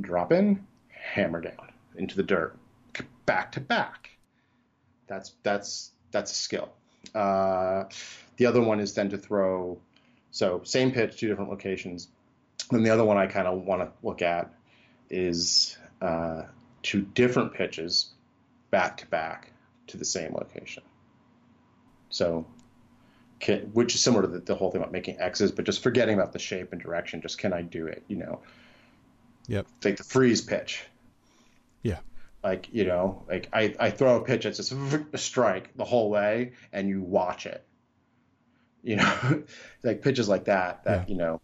drop 0.00 0.32
in, 0.32 0.66
hammer 0.88 1.40
down 1.40 1.69
into 1.96 2.16
the 2.16 2.22
dirt, 2.22 2.56
back 3.26 3.52
to 3.52 3.60
back. 3.60 4.10
That's 5.06 5.32
that's 5.42 5.90
that's 6.10 6.32
a 6.32 6.34
skill. 6.34 6.70
Uh, 7.14 7.84
the 8.36 8.46
other 8.46 8.60
one 8.60 8.80
is 8.80 8.94
then 8.94 9.10
to 9.10 9.18
throw, 9.18 9.78
so 10.30 10.62
same 10.64 10.92
pitch, 10.92 11.18
two 11.18 11.28
different 11.28 11.50
locations. 11.50 12.08
Then 12.70 12.82
the 12.82 12.90
other 12.90 13.04
one 13.04 13.16
I 13.16 13.26
kind 13.26 13.46
of 13.46 13.62
want 13.62 13.82
to 13.82 13.90
look 14.06 14.22
at 14.22 14.52
is 15.08 15.76
uh, 16.00 16.42
two 16.82 17.02
different 17.02 17.54
pitches, 17.54 18.10
back 18.70 18.98
to 18.98 19.06
back 19.06 19.52
to 19.88 19.96
the 19.96 20.04
same 20.04 20.34
location. 20.34 20.82
So, 22.10 22.46
can, 23.40 23.60
which 23.72 23.94
is 23.94 24.00
similar 24.00 24.22
to 24.22 24.28
the, 24.28 24.40
the 24.40 24.54
whole 24.54 24.70
thing 24.70 24.80
about 24.80 24.92
making 24.92 25.20
X's, 25.20 25.50
but 25.50 25.64
just 25.64 25.82
forgetting 25.82 26.14
about 26.14 26.32
the 26.32 26.38
shape 26.38 26.72
and 26.72 26.80
direction. 26.80 27.22
Just 27.22 27.38
can 27.38 27.52
I 27.52 27.62
do 27.62 27.86
it? 27.86 28.04
You 28.08 28.16
know, 28.16 28.40
Yep. 29.50 29.66
Take 29.80 29.96
the 29.96 30.04
freeze 30.04 30.42
pitch. 30.42 30.84
Yeah. 31.82 31.98
Like 32.42 32.68
you 32.72 32.84
know, 32.84 33.24
like 33.28 33.48
I, 33.52 33.74
I 33.78 33.90
throw 33.90 34.16
a 34.16 34.24
pitch, 34.24 34.46
it's 34.46 34.56
just 34.56 34.72
a 35.12 35.18
strike 35.18 35.76
the 35.76 35.84
whole 35.84 36.10
way, 36.10 36.52
and 36.72 36.88
you 36.88 37.02
watch 37.02 37.46
it. 37.46 37.64
You 38.82 38.96
know, 38.96 39.42
like 39.82 40.02
pitches 40.02 40.28
like 40.28 40.44
that. 40.44 40.84
That 40.84 41.08
Yeah. 41.08 41.12
you 41.12 41.18
know, 41.18 41.40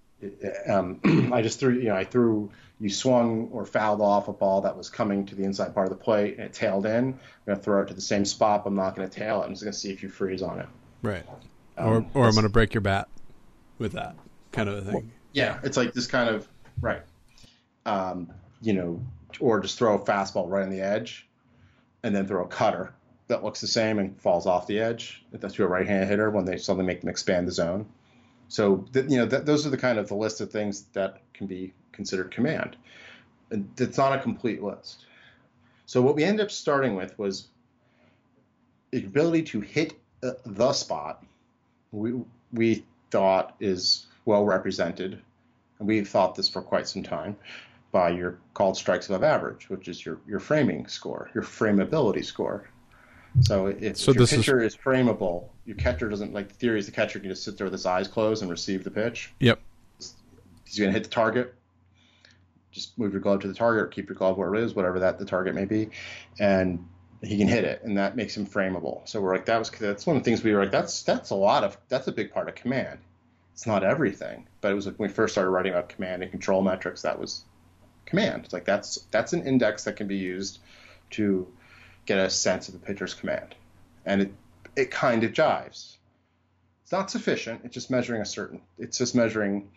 um, 0.69 1.31
I 1.33 1.43
just 1.43 1.61
threw. 1.61 1.75
You 1.75 1.89
know, 1.89 1.97
I 1.97 2.05
threw. 2.05 2.51
You 2.79 2.91
swung 2.91 3.49
or 3.53 3.65
fouled 3.65 4.03
off 4.03 4.29
a 4.29 4.35
ball 4.35 4.61
that 4.63 4.77
was 4.77 4.91
coming 4.91 5.25
to 5.27 5.35
the 5.35 5.45
inside 5.45 5.73
part 5.73 5.91
of 5.91 5.99
the 5.99 6.03
plate, 6.03 6.37
and 6.37 6.45
it 6.45 6.53
tailed 6.53 6.85
in. 6.87 7.09
I'm 7.09 7.19
gonna 7.47 7.59
throw 7.59 7.83
it 7.83 7.89
to 7.89 7.95
the 7.95 8.01
same 8.01 8.25
spot. 8.25 8.65
But 8.65 8.71
I'm 8.71 8.77
not 8.77 8.95
gonna 8.97 9.09
tail 9.09 9.43
it. 9.43 9.47
I'm 9.47 9.53
just 9.53 9.63
gonna 9.63 9.73
see 9.73 9.91
if 9.93 10.03
you 10.03 10.09
freeze 10.09 10.43
on 10.43 10.61
it. 10.61 10.69
Right. 11.03 11.25
Um, 11.79 11.89
or 11.89 11.97
or 12.15 12.27
I'm 12.27 12.33
going 12.33 12.45
to 12.45 12.49
break 12.49 12.73
your 12.73 12.81
bat 12.81 13.09
with 13.79 13.93
that 13.93 14.17
kind 14.53 14.69
of 14.69 14.87
a 14.87 14.93
thing. 14.93 15.13
Yeah, 15.33 15.59
it's 15.63 15.77
like 15.77 15.93
this 15.93 16.07
kind 16.07 16.31
of 16.31 16.49
right. 16.81 17.03
Um, 17.85 18.33
you 18.63 18.73
know, 18.73 19.03
or 19.41 19.61
just 19.61 19.79
throw 19.79 19.95
a 19.95 20.05
fastball 20.05 20.49
right 20.49 20.65
on 20.65 20.71
the 20.71 20.81
edge, 20.81 21.29
and 22.03 22.15
then 22.15 22.27
throw 22.27 22.45
a 22.45 22.49
cutter 22.49 22.93
that 23.29 23.43
looks 23.43 23.61
the 23.61 23.67
same 23.67 23.99
and 23.99 24.21
falls 24.21 24.47
off 24.47 24.67
the 24.67 24.79
edge. 24.79 25.25
That's 25.33 25.55
to 25.55 25.65
a 25.65 25.67
right-handed 25.67 26.09
hitter 26.09 26.31
when 26.31 26.45
they 26.45 26.59
suddenly 26.59 26.87
make 26.87 27.01
them 27.01 27.11
expand 27.11 27.49
the 27.49 27.53
zone. 27.53 27.87
So 28.49 28.87
th- 28.93 29.11
you 29.11 29.19
know, 29.19 29.27
th- 29.27 29.43
those 29.43 29.67
are 29.67 29.71
the 29.71 29.77
kind 29.77 29.99
of 29.99 30.09
the 30.09 30.15
list 30.15 30.41
of 30.41 30.51
things 30.51 30.83
that 30.93 31.21
can 31.35 31.47
be 31.47 31.73
considered 31.93 32.31
command. 32.31 32.77
And 33.51 33.69
it's 33.79 33.99
not 33.99 34.13
a 34.13 34.23
complete 34.23 34.63
list. 34.63 35.05
So 35.87 36.03
what 36.03 36.15
we 36.15 36.25
ended 36.25 36.45
up 36.45 36.51
starting 36.51 36.95
with 36.95 37.19
was 37.19 37.49
the 38.91 39.05
ability 39.05 39.43
to 39.43 39.61
hit 39.61 39.95
uh, 40.23 40.33
the 40.45 40.73
spot. 40.73 41.25
We 41.93 42.21
we 42.53 42.85
thought 43.11 43.57
is 43.61 44.07
well 44.25 44.45
represented, 44.45 45.21
and 45.79 45.89
we've 45.89 46.09
thought 46.09 46.35
this 46.35 46.49
for 46.49 46.63
quite 46.63 46.89
some 46.89 47.03
time, 47.03 47.37
by 47.93 48.11
your 48.11 48.39
called 48.55 48.77
strikes 48.77 49.09
above 49.09 49.23
average, 49.23 49.69
which 49.71 49.89
is 49.89 50.05
your 50.05 50.19
your 50.27 50.41
framing 50.41 50.87
score, 50.87 51.31
your 51.35 51.45
frameability 51.45 52.25
score. 52.25 52.69
So 53.43 53.67
if, 53.67 53.97
So 53.99 54.11
if 54.11 54.17
your 54.17 54.23
this 54.23 54.33
is- 54.33 54.39
pitcher 54.39 54.63
is... 54.63 54.77
frameable, 54.77 55.49
your 55.67 55.77
catcher 55.77 56.09
doesn't 56.09 56.33
like 56.33 56.49
the 56.49 56.55
theory 56.55 56.79
is 56.79 56.87
the 56.87 56.93
catcher 56.93 57.19
can 57.21 57.29
just 57.31 57.45
sit 57.45 57.57
there 57.59 57.67
with 57.67 57.73
his 57.73 57.87
eyes 57.87 58.09
closed 58.09 58.43
and 58.43 58.51
receive 58.51 58.83
the 58.85 58.91
pitch. 58.91 59.33
Yep. 59.41 59.61
He's 59.99 60.79
going 60.79 60.89
to 60.91 60.93
hit 60.93 61.05
the 61.05 61.11
target. 61.11 61.55
Just 62.73 62.99
move 62.99 63.13
your 63.13 63.21
glove 63.21 63.41
to 63.41 63.49
the 63.49 63.55
target 63.55 63.85
or 63.85 63.87
keep 63.87 64.09
your 64.09 64.17
glove 64.17 64.37
where 64.37 64.55
it 64.55 64.63
is, 64.63 64.75
whatever 64.75 64.99
that 65.01 65.19
the 65.19 65.25
target 65.25 65.55
may 65.55 65.65
be, 65.65 65.91
and 66.39 66.85
he 67.23 67.39
can 67.39 67.49
hit 67.49 67.65
it, 67.65 67.83
and 67.83 67.97
that 67.97 68.17
makes 68.17 68.37
him 68.37 68.47
frameable. 68.47 69.09
So 69.09 69.21
we're 69.21 69.35
like, 69.35 69.47
that 69.47 69.59
was 69.59 69.71
that's 69.71 70.07
one 70.07 70.17
of 70.17 70.23
the 70.23 70.31
things 70.31 70.43
we 70.45 70.53
were 70.53 70.61
like, 70.63 70.73
that's 70.73 71.03
that's 71.03 71.31
a 71.31 71.35
lot 71.35 71.65
of 71.65 71.79
that's 71.89 72.07
a 72.09 72.13
big 72.13 72.33
part 72.33 72.49
of 72.49 72.55
command. 72.55 72.99
It's 73.55 73.67
not 73.67 73.83
everything, 73.83 74.47
but 74.61 74.71
it 74.71 74.75
was 74.75 74.87
like 74.87 74.99
when 74.99 75.09
we 75.09 75.15
first 75.15 75.33
started 75.33 75.51
writing 75.51 75.73
about 75.73 75.89
command 75.89 76.23
and 76.23 76.31
control 76.31 76.61
metrics, 76.61 77.01
that 77.03 77.19
was 77.19 77.45
command. 78.07 78.45
It's 78.45 78.53
like 78.53 78.65
that's 78.65 78.97
that's 79.11 79.33
an 79.33 79.47
index 79.47 79.85
that 79.85 79.97
can 79.97 80.07
be 80.07 80.17
used 80.17 80.61
to 81.11 81.47
get 82.07 82.19
a 82.19 82.31
sense 82.31 82.69
of 82.69 82.75
the 82.75 82.81
pitcher's 82.81 83.15
command, 83.15 83.55
and 84.05 84.23
it 84.23 84.33
it 84.77 84.91
kind 84.91 85.25
of 85.25 85.33
jives. 85.33 85.97
It's 86.83 86.93
not 86.93 87.11
sufficient. 87.11 87.63
It's 87.65 87.75
just 87.75 87.91
measuring 87.91 88.23
a 88.23 88.27
certain. 88.27 88.61
It's 88.79 88.99
just 88.99 89.15
measuring 89.15 89.69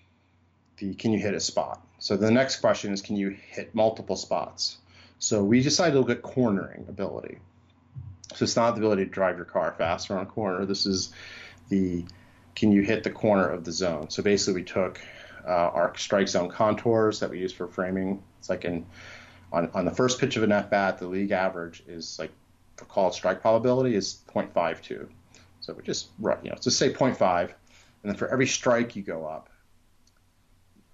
the 0.77 0.93
can 0.93 1.11
you 1.11 1.19
hit 1.19 1.33
a 1.33 1.39
spot. 1.39 1.85
So 1.97 2.15
the 2.15 2.31
next 2.31 2.57
question 2.57 2.93
is 2.93 3.01
can 3.01 3.15
you 3.15 3.29
hit 3.29 3.75
multiple 3.75 4.15
spots. 4.15 4.77
So 5.17 5.43
we 5.43 5.61
decided 5.61 5.93
to 5.93 5.99
look 5.99 6.09
at 6.09 6.21
cornering 6.21 6.85
ability. 6.87 7.39
So 8.35 8.43
it's 8.43 8.55
not 8.55 8.75
the 8.75 8.81
ability 8.81 9.05
to 9.05 9.11
drive 9.11 9.35
your 9.35 9.45
car 9.45 9.73
faster 9.77 10.15
on 10.15 10.23
a 10.23 10.25
corner. 10.25 10.65
This 10.65 10.85
is 10.85 11.11
the 11.67 12.05
can 12.55 12.71
you 12.71 12.81
hit 12.81 13.03
the 13.03 13.09
corner 13.09 13.47
of 13.47 13.63
the 13.63 13.71
zone. 13.71 14.09
So 14.09 14.21
basically, 14.21 14.61
we 14.61 14.65
took 14.65 14.99
Uh, 15.49 15.71
our 15.73 15.97
strike 15.97 16.27
zone 16.27 16.47
contours 16.47 17.19
that 17.19 17.29
we 17.31 17.39
use 17.39 17.51
for 17.51 17.67
framing. 17.67 18.21
It's 18.37 18.49
like 18.49 18.65
in 18.65 18.85
on, 19.51 19.71
on 19.73 19.83
the 19.83 19.91
first 19.91 20.19
pitch 20.19 20.37
of 20.37 20.43
an 20.43 20.51
at 20.51 20.69
bat, 20.69 20.99
the 20.99 21.07
league 21.07 21.31
average 21.31 21.81
is 21.87 22.19
like 22.19 22.29
the 22.77 22.85
called 22.85 23.15
strike 23.15 23.41
probability 23.41 23.95
is 23.95 24.21
0.52. 24.31 25.07
So 25.61 25.73
we 25.73 25.81
just 25.81 26.09
you 26.19 26.29
know, 26.51 26.55
just 26.61 26.77
say 26.77 26.93
0.5, 26.93 27.41
and 27.41 27.49
then 28.03 28.15
for 28.15 28.27
every 28.27 28.45
strike 28.45 28.95
you 28.95 29.01
go 29.01 29.25
up, 29.25 29.49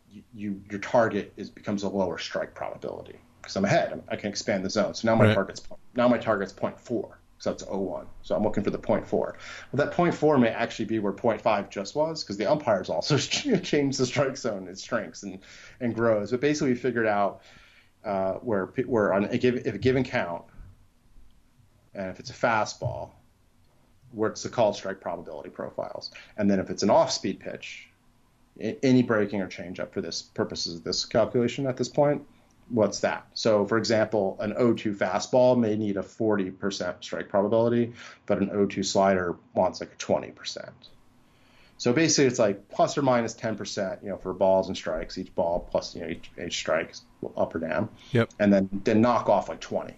you, 0.10 0.24
you 0.34 0.62
your 0.72 0.80
target 0.80 1.34
is 1.36 1.50
becomes 1.50 1.84
a 1.84 1.90
lower 1.90 2.18
strike 2.18 2.56
probability 2.56 3.20
because 3.42 3.58
I'm 3.58 3.66
ahead. 3.66 4.02
I 4.08 4.16
can 4.16 4.30
expand 4.30 4.64
the 4.64 4.70
zone. 4.70 4.94
So 4.94 5.08
now 5.10 5.16
my 5.16 5.26
Right. 5.26 5.36
target's 5.36 5.64
now 5.96 6.08
my 6.08 6.18
target's 6.18 6.54
0.4. 6.54 7.12
So 7.38 7.52
that's 7.52 7.64
0.1. 7.64 8.06
So 8.22 8.36
I'm 8.36 8.44
looking 8.44 8.64
for 8.64 8.70
the 8.70 8.80
0.4. 8.80 9.12
Well, 9.12 9.36
that 9.74 9.92
0.4 9.92 10.40
may 10.40 10.50
actually 10.50 10.86
be 10.86 11.00
where 11.00 11.14
0.5 11.14 11.70
just 11.70 11.96
was 11.96 12.24
because 12.24 12.38
the 12.38 12.50
umpires 12.50 12.90
also 12.90 13.18
change 13.18 13.98
the 13.98 14.06
strike 14.06 14.38
zone. 14.38 14.68
It 14.68 14.80
shrinks 14.80 15.24
and, 15.24 15.40
and 15.82 15.94
grows. 15.94 16.32
But 16.32 16.42
basically, 16.42 16.70
we 16.70 16.76
figured 16.76 17.08
out 17.08 17.42
uh, 18.06 18.34
where 18.36 18.68
where 18.86 19.14
on 19.14 19.26
a 19.26 19.38
given 19.38 19.64
if 19.66 19.76
a 19.76 19.78
given 19.78 20.04
count, 20.04 20.44
and 21.94 22.10
if 22.10 22.20
it's 22.20 22.30
a 22.30 22.34
fastball, 22.34 23.12
where 24.12 24.30
it's 24.30 24.44
the 24.44 24.50
called 24.50 24.76
strike 24.76 25.02
probability 25.02 25.50
profiles, 25.50 26.12
and 26.38 26.50
then 26.50 26.60
if 26.60 26.70
it's 26.70 26.84
an 26.84 26.90
off-speed 26.90 27.40
pitch, 27.40 27.90
any 28.60 29.02
breaking 29.02 29.42
or 29.42 29.48
changeup 29.48 29.92
for 29.92 30.02
this 30.02 30.22
purposes 30.22 30.76
of 30.76 30.84
this 30.84 31.04
calculation 31.04 31.68
at 31.68 31.76
this 31.76 31.90
point, 31.90 32.26
what's 32.70 33.02
that? 33.02 33.28
So, 33.34 33.66
for 33.66 33.78
example, 33.78 34.38
an 34.40 34.54
0-2 34.54 34.96
fastball 34.96 35.58
may 35.58 35.76
need 35.76 35.98
a 35.98 36.02
40% 36.04 37.04
strike 37.04 37.30
probability, 37.30 37.94
but 38.26 38.40
an 38.40 38.50
0-2 38.50 38.86
slider 38.86 39.36
wants 39.54 39.82
like 39.82 39.94
a 39.94 39.98
20%. 39.98 40.70
So 41.78 41.92
basically, 41.92 42.26
it's 42.26 42.40
like 42.40 42.70
plus 42.70 42.98
or 42.98 43.02
minus 43.02 43.36
10%, 43.36 44.02
you 44.02 44.10
know, 44.10 44.18
for 44.18 44.34
balls 44.34 44.68
and 44.68 44.78
strikes, 44.78 45.18
each 45.18 45.34
ball 45.36 45.68
plus 45.70 45.94
you 45.94 46.02
know 46.02 46.08
each, 46.08 46.32
each 46.44 46.56
strike 46.56 46.92
is 46.92 47.02
up 47.36 47.54
or 47.54 47.60
down, 47.60 47.90
Yep. 48.12 48.30
and 48.40 48.54
then 48.54 48.70
then 48.86 49.02
knock 49.02 49.28
off 49.28 49.50
like 49.50 49.60
20 49.60 49.94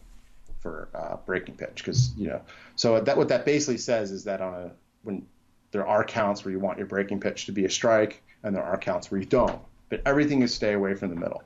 for 0.59 0.89
uh, 0.95 1.17
breaking 1.25 1.55
pitch 1.55 1.75
because 1.75 2.13
you 2.17 2.29
know. 2.29 2.41
So 2.75 2.99
that 2.99 3.15
what 3.15 3.27
that 3.29 3.45
basically 3.45 3.77
says 3.77 4.09
is 4.09 4.23
that 4.23 4.41
on 4.41 4.53
a 4.55 4.71
when 5.03 5.27
there 5.71 5.85
are 5.85 6.03
counts 6.03 6.43
where 6.43 6.51
you 6.51 6.59
want 6.59 6.79
your 6.79 6.87
breaking 6.87 7.19
pitch 7.19 7.45
to 7.45 7.51
be 7.51 7.65
a 7.65 7.69
strike, 7.69 8.23
and 8.41 8.55
there 8.55 8.63
are 8.63 8.77
counts 8.77 9.11
where 9.11 9.19
you 9.19 9.27
don't, 9.27 9.61
but 9.89 10.01
everything 10.03 10.41
is 10.41 10.53
stay 10.53 10.73
away 10.73 10.95
from 10.95 11.09
the 11.09 11.15
middle. 11.15 11.43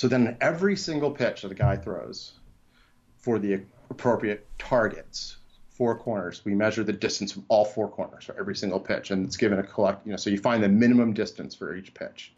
So 0.00 0.08
then 0.08 0.34
every 0.40 0.76
single 0.76 1.10
pitch 1.10 1.42
that 1.42 1.52
a 1.52 1.54
guy 1.54 1.76
throws 1.76 2.32
for 3.18 3.38
the 3.38 3.60
appropriate 3.90 4.46
targets, 4.58 5.36
four 5.68 5.94
corners, 5.94 6.42
we 6.42 6.54
measure 6.54 6.82
the 6.82 6.94
distance 6.94 7.32
from 7.32 7.44
all 7.48 7.66
four 7.66 7.86
corners 7.86 8.24
for 8.24 8.34
every 8.40 8.56
single 8.56 8.80
pitch, 8.80 9.10
and 9.10 9.26
it's 9.26 9.36
given 9.36 9.58
a 9.58 9.62
collect. 9.62 10.06
You 10.06 10.12
know, 10.12 10.16
so 10.16 10.30
you 10.30 10.38
find 10.38 10.62
the 10.62 10.70
minimum 10.70 11.12
distance 11.12 11.54
for 11.54 11.76
each 11.76 11.92
pitch. 11.92 12.32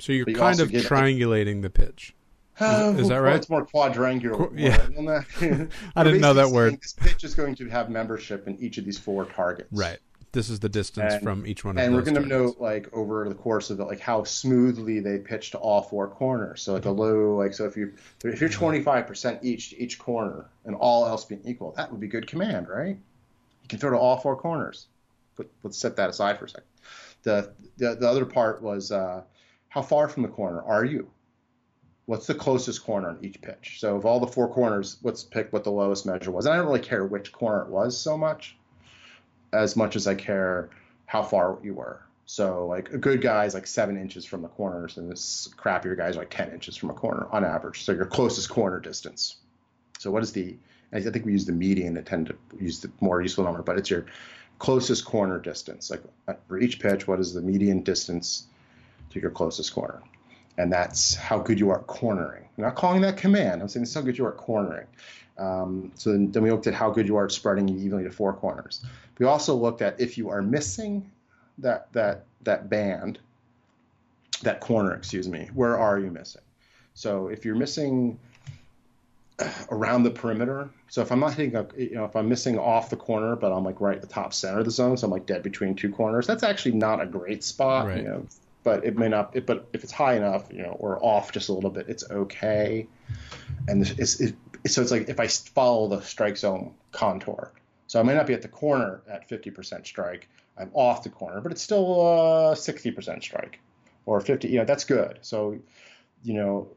So 0.00 0.12
you're 0.12 0.28
you 0.28 0.36
kind 0.36 0.60
of 0.60 0.68
triangulating 0.68 1.62
the 1.62 1.70
pitch. 1.70 2.14
Uh, 2.60 2.92
is 2.98 3.08
that 3.08 3.14
Well, 3.14 3.22
right? 3.22 3.36
It's 3.36 3.48
more 3.48 3.64
quadrangular. 3.64 4.50
Qu- 4.50 4.52
yeah. 4.54 4.76
than 4.76 5.06
that. 5.06 5.70
I 5.96 6.04
didn't 6.04 6.20
know 6.20 6.34
that 6.34 6.50
word. 6.50 6.78
This 6.78 6.92
pitch 6.92 7.24
is 7.24 7.34
going 7.34 7.54
to 7.54 7.70
have 7.70 7.88
membership 7.88 8.46
in 8.46 8.58
each 8.58 8.76
of 8.76 8.84
these 8.84 8.98
four 8.98 9.24
targets. 9.24 9.72
Right. 9.72 9.98
This 10.38 10.50
is 10.50 10.60
the 10.60 10.68
distance 10.68 11.14
And- 11.14 11.22
from 11.24 11.44
each 11.48 11.64
one 11.64 11.76
of 11.76 11.82
And 11.82 11.92
we're 11.92 12.02
going 12.02 12.14
to 12.14 12.24
note 12.24 12.60
like, 12.60 12.88
over 12.92 13.28
the 13.28 13.34
course 13.34 13.70
of 13.70 13.80
it, 13.80 13.84
like 13.86 13.98
how 13.98 14.22
smoothly 14.22 15.00
they 15.00 15.18
pitch 15.18 15.50
to 15.50 15.58
all 15.58 15.82
four 15.82 16.06
corners. 16.06 16.62
So, 16.62 16.74
like 16.74 16.84
a 16.84 16.92
low, 16.92 17.34
like, 17.34 17.52
so 17.54 17.64
if 17.64 17.76
you 17.76 17.94
if 18.22 18.40
you're 18.40 18.48
25 18.48 19.08
percent 19.08 19.40
each 19.42 19.70
to 19.70 19.82
each 19.82 19.98
corner, 19.98 20.46
and 20.64 20.76
all 20.76 21.06
else 21.06 21.24
being 21.24 21.40
equal, 21.44 21.72
that 21.72 21.90
would 21.90 21.98
be 21.98 22.06
good 22.06 22.28
command, 22.28 22.68
right? 22.68 22.96
You 23.62 23.68
can 23.68 23.80
throw 23.80 23.90
to 23.90 23.98
all 23.98 24.16
four 24.18 24.36
corners. 24.36 24.86
But 25.34 25.48
let's 25.64 25.76
set 25.76 25.96
that 25.96 26.08
aside 26.08 26.38
for 26.38 26.44
a 26.44 26.48
second. 26.48 26.68
The 27.24 27.52
the, 27.76 27.96
the 27.96 28.08
other 28.08 28.24
part 28.24 28.62
was 28.62 28.92
uh, 28.92 29.22
how 29.70 29.82
far 29.82 30.08
from 30.08 30.22
the 30.22 30.28
corner 30.28 30.62
are 30.62 30.84
you? 30.84 31.10
What's 32.06 32.28
the 32.28 32.34
closest 32.36 32.84
corner 32.84 33.08
on 33.08 33.18
each 33.22 33.40
pitch? 33.40 33.78
So, 33.80 33.96
of 33.96 34.06
all 34.06 34.20
the 34.20 34.28
four 34.28 34.48
corners, 34.48 34.98
let's 35.02 35.24
pick 35.24 35.52
what 35.52 35.64
the 35.64 35.72
lowest 35.72 36.06
measure 36.06 36.30
was. 36.30 36.46
And 36.46 36.54
I 36.54 36.58
don't 36.58 36.66
really 36.66 36.78
care 36.78 37.04
which 37.04 37.32
corner 37.32 37.62
it 37.62 37.70
was 37.70 38.00
so 38.00 38.16
much, 38.16 38.56
as 39.52 39.76
much 39.76 39.96
as 39.96 40.06
I 40.06 40.14
care 40.14 40.68
how 41.06 41.22
far 41.22 41.58
you 41.62 41.74
were. 41.74 42.02
So 42.26 42.66
like 42.66 42.92
a 42.92 42.98
good 42.98 43.22
guy 43.22 43.46
is 43.46 43.54
like 43.54 43.66
seven 43.66 43.96
inches 43.96 44.26
from 44.26 44.42
the 44.42 44.48
corners, 44.48 44.98
and 44.98 45.10
this 45.10 45.48
crappier 45.56 45.96
guy 45.96 46.08
is 46.08 46.16
like 46.16 46.30
ten 46.30 46.52
inches 46.52 46.76
from 46.76 46.90
a 46.90 46.94
corner 46.94 47.26
on 47.32 47.44
average. 47.44 47.84
So 47.84 47.92
your 47.92 48.04
closest 48.04 48.50
corner 48.50 48.78
distance. 48.80 49.36
So 49.98 50.10
what 50.10 50.22
is 50.22 50.32
the? 50.32 50.54
I 50.92 51.00
think 51.00 51.24
we 51.24 51.32
use 51.32 51.46
the 51.46 51.52
median. 51.52 51.96
I 51.98 52.02
tend 52.02 52.26
to 52.26 52.36
use 52.58 52.80
the 52.80 52.90
more 53.00 53.20
useful 53.22 53.44
number, 53.44 53.62
but 53.62 53.78
it's 53.78 53.90
your 53.90 54.06
closest 54.58 55.04
corner 55.04 55.38
distance. 55.38 55.90
Like 55.90 56.02
uh, 56.26 56.34
for 56.48 56.58
each 56.58 56.80
pitch, 56.80 57.06
what 57.06 57.18
is 57.20 57.32
the 57.32 57.42
median 57.42 57.82
distance 57.82 58.46
to 59.10 59.20
your 59.20 59.30
closest 59.30 59.72
corner? 59.72 60.02
And 60.58 60.70
that's 60.72 61.14
how 61.14 61.38
good 61.38 61.58
you 61.58 61.70
are 61.70 61.78
at 61.80 61.86
cornering. 61.86 62.44
I'm 62.58 62.64
not 62.64 62.74
calling 62.74 63.00
that 63.02 63.16
command. 63.16 63.62
I'm 63.62 63.68
saying 63.68 63.84
it's 63.84 63.94
how 63.94 64.00
good 64.02 64.18
you 64.18 64.26
are 64.26 64.32
at 64.32 64.36
cornering. 64.36 64.86
Um, 65.38 65.92
so 65.94 66.10
then, 66.10 66.32
then 66.32 66.42
we 66.42 66.50
looked 66.50 66.66
at 66.66 66.74
how 66.74 66.90
good 66.90 67.06
you 67.06 67.16
are 67.16 67.24
at 67.26 67.32
spreading 67.32 67.68
evenly 67.68 68.02
to 68.04 68.10
four 68.10 68.32
corners. 68.34 68.84
We 69.18 69.26
also 69.26 69.54
looked 69.54 69.82
at 69.82 70.00
if 70.00 70.18
you 70.18 70.28
are 70.30 70.42
missing 70.42 71.10
that 71.58 71.92
that 71.92 72.24
that 72.42 72.68
band, 72.68 73.20
that 74.42 74.60
corner, 74.60 74.94
excuse 74.94 75.28
me, 75.28 75.48
where 75.54 75.78
are 75.78 75.98
you 75.98 76.10
missing? 76.10 76.42
So 76.94 77.28
if 77.28 77.44
you're 77.44 77.54
missing 77.54 78.18
around 79.70 80.02
the 80.02 80.10
perimeter, 80.10 80.70
so 80.88 81.02
if 81.02 81.12
I'm 81.12 81.20
not 81.20 81.34
hitting 81.34 81.54
a, 81.54 81.66
you 81.76 81.94
know, 81.94 82.04
if 82.04 82.16
I'm 82.16 82.28
missing 82.28 82.58
off 82.58 82.90
the 82.90 82.96
corner, 82.96 83.36
but 83.36 83.52
I'm 83.52 83.62
like 83.64 83.80
right 83.80 83.94
at 83.96 84.02
the 84.02 84.08
top 84.08 84.34
center 84.34 84.58
of 84.58 84.64
the 84.64 84.70
zone, 84.72 84.96
so 84.96 85.06
I'm 85.06 85.12
like 85.12 85.26
dead 85.26 85.44
between 85.44 85.76
two 85.76 85.92
corners, 85.92 86.26
that's 86.26 86.42
actually 86.42 86.72
not 86.72 87.00
a 87.00 87.06
great 87.06 87.44
spot, 87.44 87.86
Right. 87.86 87.98
you 87.98 88.02
know. 88.08 88.26
But 88.68 88.84
it 88.84 88.98
may 88.98 89.08
not. 89.08 89.34
But 89.46 89.66
if 89.72 89.82
it's 89.82 89.92
high 89.92 90.16
enough, 90.16 90.48
you 90.52 90.60
know, 90.60 90.76
or 90.78 91.02
off 91.02 91.32
just 91.32 91.48
a 91.48 91.54
little 91.54 91.70
bit, 91.70 91.88
it's 91.88 92.04
okay. 92.10 92.86
And 93.66 93.88
it's, 93.96 94.20
it, 94.20 94.34
so 94.66 94.82
it's 94.82 94.90
like 94.90 95.08
if 95.08 95.18
I 95.18 95.26
follow 95.26 95.88
the 95.88 96.02
strike 96.02 96.36
zone 96.36 96.74
contour, 96.92 97.50
so 97.86 97.98
I 97.98 98.02
may 98.02 98.12
not 98.12 98.26
be 98.26 98.34
at 98.34 98.42
the 98.42 98.48
corner 98.48 99.00
at 99.08 99.26
50% 99.26 99.86
strike. 99.86 100.28
I'm 100.58 100.70
off 100.74 101.02
the 101.02 101.08
corner, 101.08 101.40
but 101.40 101.50
it's 101.50 101.62
still 101.62 101.98
uh, 101.98 102.54
60% 102.54 103.22
strike 103.22 103.58
or 104.04 104.20
50. 104.20 104.48
You 104.48 104.58
know, 104.58 104.64
that's 104.66 104.84
good. 104.84 105.20
So, 105.22 105.58
you 106.22 106.34
know, 106.34 106.68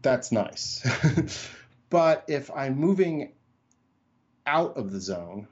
that's 0.00 0.32
nice. 0.32 0.86
but 1.90 2.24
if 2.28 2.50
I'm 2.50 2.78
moving 2.78 3.32
out 4.46 4.78
of 4.78 4.90
the 4.90 5.00
zone, 5.00 5.48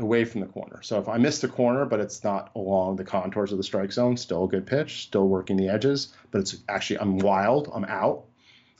away 0.00 0.24
from 0.24 0.40
the 0.40 0.46
corner. 0.46 0.82
So 0.82 0.98
if 0.98 1.08
I 1.08 1.18
miss 1.18 1.40
the 1.40 1.48
corner, 1.48 1.84
but 1.84 2.00
it's 2.00 2.24
not 2.24 2.50
along 2.54 2.96
the 2.96 3.04
contours 3.04 3.52
of 3.52 3.58
the 3.58 3.64
strike 3.64 3.92
zone, 3.92 4.16
still 4.16 4.44
a 4.44 4.48
good 4.48 4.66
pitch, 4.66 5.02
still 5.02 5.28
working 5.28 5.56
the 5.56 5.68
edges, 5.68 6.14
but 6.30 6.40
it's 6.40 6.56
actually 6.68 6.98
I'm 6.98 7.18
wild, 7.18 7.70
I'm 7.72 7.84
out. 7.84 8.24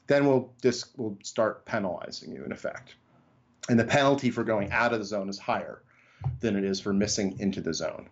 Then 0.06 0.26
we'll 0.26 0.52
this 0.62 0.86
will 0.96 1.16
start 1.22 1.64
penalizing 1.66 2.32
you 2.32 2.44
in 2.44 2.50
effect, 2.50 2.94
and 3.68 3.78
the 3.78 3.84
penalty 3.84 4.30
for 4.30 4.42
going 4.42 4.72
out 4.72 4.92
of 4.92 4.98
the 4.98 5.04
zone 5.04 5.28
is 5.28 5.38
higher 5.38 5.82
than 6.40 6.56
it 6.56 6.64
is 6.64 6.80
for 6.80 6.92
missing 6.92 7.38
into 7.38 7.60
the 7.60 7.72
zone. 7.72 8.08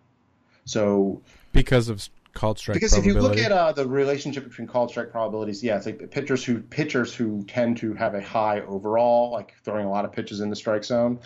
So 0.63 1.21
because 1.51 1.89
of 1.89 2.07
called 2.33 2.59
strike 2.59 2.75
because 2.75 2.93
if 2.93 3.05
you 3.05 3.15
look 3.15 3.37
at 3.37 3.51
uh, 3.51 3.71
the 3.71 3.87
relationship 3.87 4.45
between 4.45 4.67
called 4.67 4.91
strike 4.91 5.11
probabilities, 5.11 5.63
yeah, 5.63 5.75
it's 5.75 5.85
like 5.85 6.09
pitchers 6.11 6.45
who 6.45 6.59
pitchers 6.59 7.13
who 7.13 7.43
tend 7.43 7.77
to 7.77 7.93
have 7.95 8.13
a 8.13 8.21
high 8.21 8.61
overall, 8.61 9.31
like 9.31 9.55
throwing 9.63 9.85
a 9.85 9.89
lot 9.89 10.05
of 10.05 10.13
pitches 10.13 10.39
in 10.39 10.49
the 10.49 10.55
strike 10.55 10.85
zone, 10.85 11.19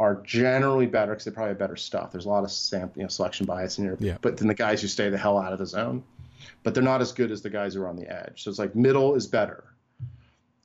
are 0.00 0.16
generally 0.22 0.86
better 0.86 1.12
because 1.12 1.24
they 1.24 1.30
probably 1.30 1.50
have 1.50 1.58
better 1.58 1.76
stuff. 1.76 2.12
There's 2.12 2.26
a 2.26 2.28
lot 2.28 2.44
of 2.44 2.50
sam- 2.52 2.90
you 2.94 3.02
know, 3.02 3.08
selection 3.08 3.46
bias 3.46 3.78
in 3.78 3.84
here, 3.84 3.96
Yeah. 3.98 4.16
but 4.20 4.36
then 4.36 4.46
the 4.48 4.54
guys 4.54 4.80
who 4.80 4.88
stay 4.88 5.10
the 5.10 5.18
hell 5.18 5.38
out 5.38 5.52
of 5.52 5.58
the 5.58 5.66
zone, 5.66 6.04
but 6.62 6.72
they're 6.74 6.82
not 6.82 7.00
as 7.00 7.12
good 7.12 7.30
as 7.32 7.42
the 7.42 7.50
guys 7.50 7.74
who 7.74 7.82
are 7.82 7.88
on 7.88 7.96
the 7.96 8.08
edge. 8.08 8.44
So 8.44 8.50
it's 8.50 8.58
like 8.58 8.74
middle 8.76 9.14
is 9.16 9.26
better. 9.26 9.64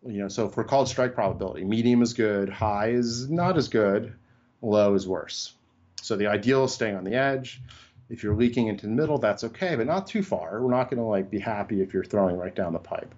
You 0.06 0.20
know, 0.24 0.28
so 0.28 0.50
for 0.50 0.64
called 0.64 0.88
strike 0.90 1.16
probability, 1.16 1.64
medium 1.64 2.02
is 2.02 2.14
good, 2.14 2.50
high 2.50 2.90
is 2.90 3.30
not 3.30 3.58
as 3.58 3.70
good, 3.70 4.14
low 4.62 4.94
is 4.94 5.08
worse. 5.08 5.54
So 6.02 6.16
the 6.18 6.28
ideal 6.28 6.66
is 6.66 6.74
staying 6.74 6.96
on 6.96 7.04
the 7.06 7.16
edge. 7.16 7.62
If 8.10 8.22
you're 8.22 8.36
leaking 8.36 8.68
into 8.68 8.86
the 8.86 8.92
middle, 8.92 9.18
that's 9.18 9.46
okay, 9.46 9.76
but 9.76 9.88
not 9.88 10.06
too 10.06 10.22
far. 10.22 10.62
We're 10.62 10.70
not 10.70 10.90
going 10.90 10.98
to 11.00 11.06
like 11.06 11.32
be 11.32 11.40
happy 11.40 11.82
if 11.82 11.94
you're 11.94 12.04
throwing 12.04 12.38
right 12.38 12.54
down 12.54 12.74
the 12.74 12.80
pipe. 12.80 13.16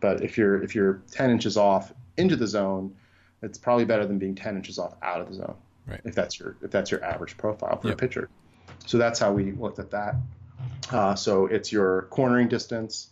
But 0.00 0.22
if 0.22 0.38
you're 0.38 0.62
if 0.62 0.74
you're 0.74 1.02
10 1.10 1.30
inches 1.30 1.56
off 1.56 1.92
into 2.16 2.36
the 2.36 2.46
zone, 2.46 2.94
it's 3.44 3.58
probably 3.58 3.84
better 3.84 4.06
than 4.06 4.18
being 4.18 4.34
10 4.34 4.56
inches 4.56 4.78
off 4.78 4.94
out 5.02 5.20
of 5.20 5.28
the 5.28 5.34
zone. 5.34 5.54
Right. 5.86 6.00
If 6.04 6.14
that's 6.14 6.38
your 6.38 6.56
if 6.62 6.70
that's 6.70 6.90
your 6.90 7.04
average 7.04 7.36
profile 7.36 7.78
for 7.80 7.88
Yep. 7.88 7.96
a 7.96 7.98
pitcher. 7.98 8.28
So 8.86 8.98
that's 8.98 9.18
how 9.18 9.32
we 9.32 9.52
looked 9.52 9.78
at 9.78 9.90
that. 9.90 10.16
Uh, 10.90 11.14
so 11.14 11.46
it's 11.46 11.70
your 11.72 12.02
cornering 12.10 12.48
distance. 12.48 13.08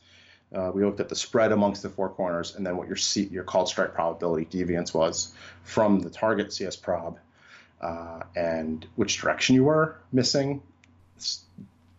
Uh, 0.54 0.70
we 0.74 0.84
looked 0.84 1.00
at 1.00 1.08
the 1.08 1.16
spread 1.16 1.50
amongst 1.52 1.82
the 1.82 1.88
four 1.88 2.10
corners, 2.10 2.54
and 2.54 2.66
then 2.66 2.76
what 2.76 2.86
your 2.86 2.96
C, 2.96 3.24
your 3.24 3.44
called 3.44 3.68
strike 3.68 3.94
probability 3.94 4.44
deviance 4.44 4.92
was 4.92 5.32
from 5.64 6.00
the 6.00 6.10
target 6.10 6.52
CS 6.52 6.76
prob, 6.76 7.18
uh, 7.80 8.20
and 8.36 8.86
which 8.96 9.18
direction 9.18 9.54
you 9.54 9.64
were 9.64 9.96
missing, 10.12 10.62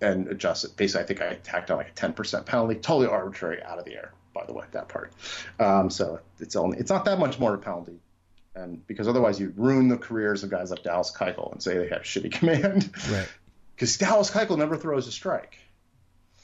and 0.02 0.28
adjust 0.28 0.66
it. 0.66 0.76
Basically, 0.76 1.04
I 1.04 1.06
think 1.08 1.22
I 1.22 1.34
tacked 1.36 1.72
on 1.72 1.78
like 1.78 1.90
a 1.90 1.94
10% 1.94 2.46
penalty, 2.46 2.76
totally 2.76 3.08
arbitrary, 3.08 3.64
out 3.64 3.80
of 3.80 3.86
the 3.86 3.94
air. 3.96 4.12
By 4.34 4.46
the 4.46 4.54
way, 4.54 4.66
that 4.72 4.88
part. 4.88 5.14
Um, 5.60 5.90
so 5.92 6.20
it's 6.40 6.56
only 6.56 6.80
it's 6.80 6.90
not 6.90 7.06
that 7.06 7.20
much 7.20 7.40
more 7.40 7.54
of 7.54 7.60
a 7.60 7.64
penalty, 7.64 8.00
and 8.56 8.86
because 8.88 9.08
otherwise 9.08 9.40
you 9.40 9.54
ruin 9.56 9.88
the 9.88 9.98
careers 9.98 10.44
of 10.44 10.50
guys 10.50 10.70
like 10.72 10.84
Dallas 10.84 11.12
Keuchel 11.16 11.52
and 11.52 11.62
say 11.62 11.78
they 11.78 11.88
have 11.90 12.04
shitty 12.04 12.32
command 12.40 12.92
right. 13.12 13.28
because 13.76 13.98
Dallas 13.98 14.30
Keuchel 14.32 14.58
never 14.58 14.78
throws 14.78 15.08
a 15.08 15.12
strike. 15.12 15.58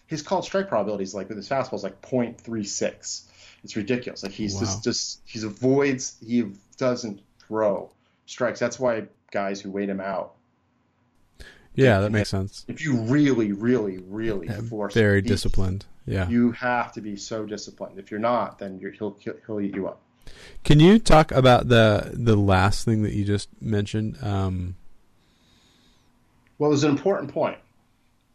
His 0.08 0.22
called 0.24 0.44
strike 0.44 0.68
probability 0.70 1.04
is 1.04 1.14
like 1.14 1.28
with 1.30 1.38
his 1.38 1.48
fastball 1.48 1.76
is 1.76 1.84
like 1.84 2.02
0.36. 2.02 3.26
It's 3.64 3.76
ridiculous. 3.76 4.24
Like 4.24 4.32
he's 4.32 4.56
Wow. 4.56 4.60
just 4.62 4.84
just 4.84 5.22
he 5.26 5.40
avoids 5.46 6.18
he 6.26 6.52
doesn't 6.78 7.22
throw 7.48 7.92
strikes. 8.26 8.60
That's 8.60 8.80
why 8.80 9.04
guys 9.32 9.62
who 9.62 9.70
wait 9.70 9.90
him 9.90 10.00
out. 10.00 10.34
Yeah, 11.76 12.00
that 12.02 12.12
makes 12.12 12.30
sense. 12.30 12.66
If 12.68 12.84
you 12.84 12.98
really, 13.02 13.52
really, 13.52 14.00
really 14.00 14.48
force 14.50 14.94
Very 14.94 15.22
disciplined. 15.22 15.86
Yeah. 16.06 16.28
you 16.28 16.52
have 16.54 16.92
to 16.94 17.02
be 17.02 17.16
so 17.16 17.46
disciplined. 17.46 18.00
If 18.00 18.10
you're 18.10 18.20
not, 18.20 18.58
then 18.58 18.80
you're, 18.80 18.92
he'll, 18.92 19.16
he'll 19.20 19.36
he'll 19.46 19.62
eat 19.62 19.76
you 19.76 19.88
up. 19.88 20.02
Can 20.64 20.80
you 20.80 21.00
talk 21.00 21.32
about 21.32 21.70
the 21.70 22.12
the 22.14 22.36
last 22.36 22.86
thing 22.86 23.04
that 23.04 23.14
you 23.14 23.26
just 23.26 23.50
mentioned? 23.62 24.18
Um, 24.22 24.76
Well, 26.58 26.70
there's 26.70 26.84
an 26.84 26.92
important 26.92 27.34
point. 27.34 27.58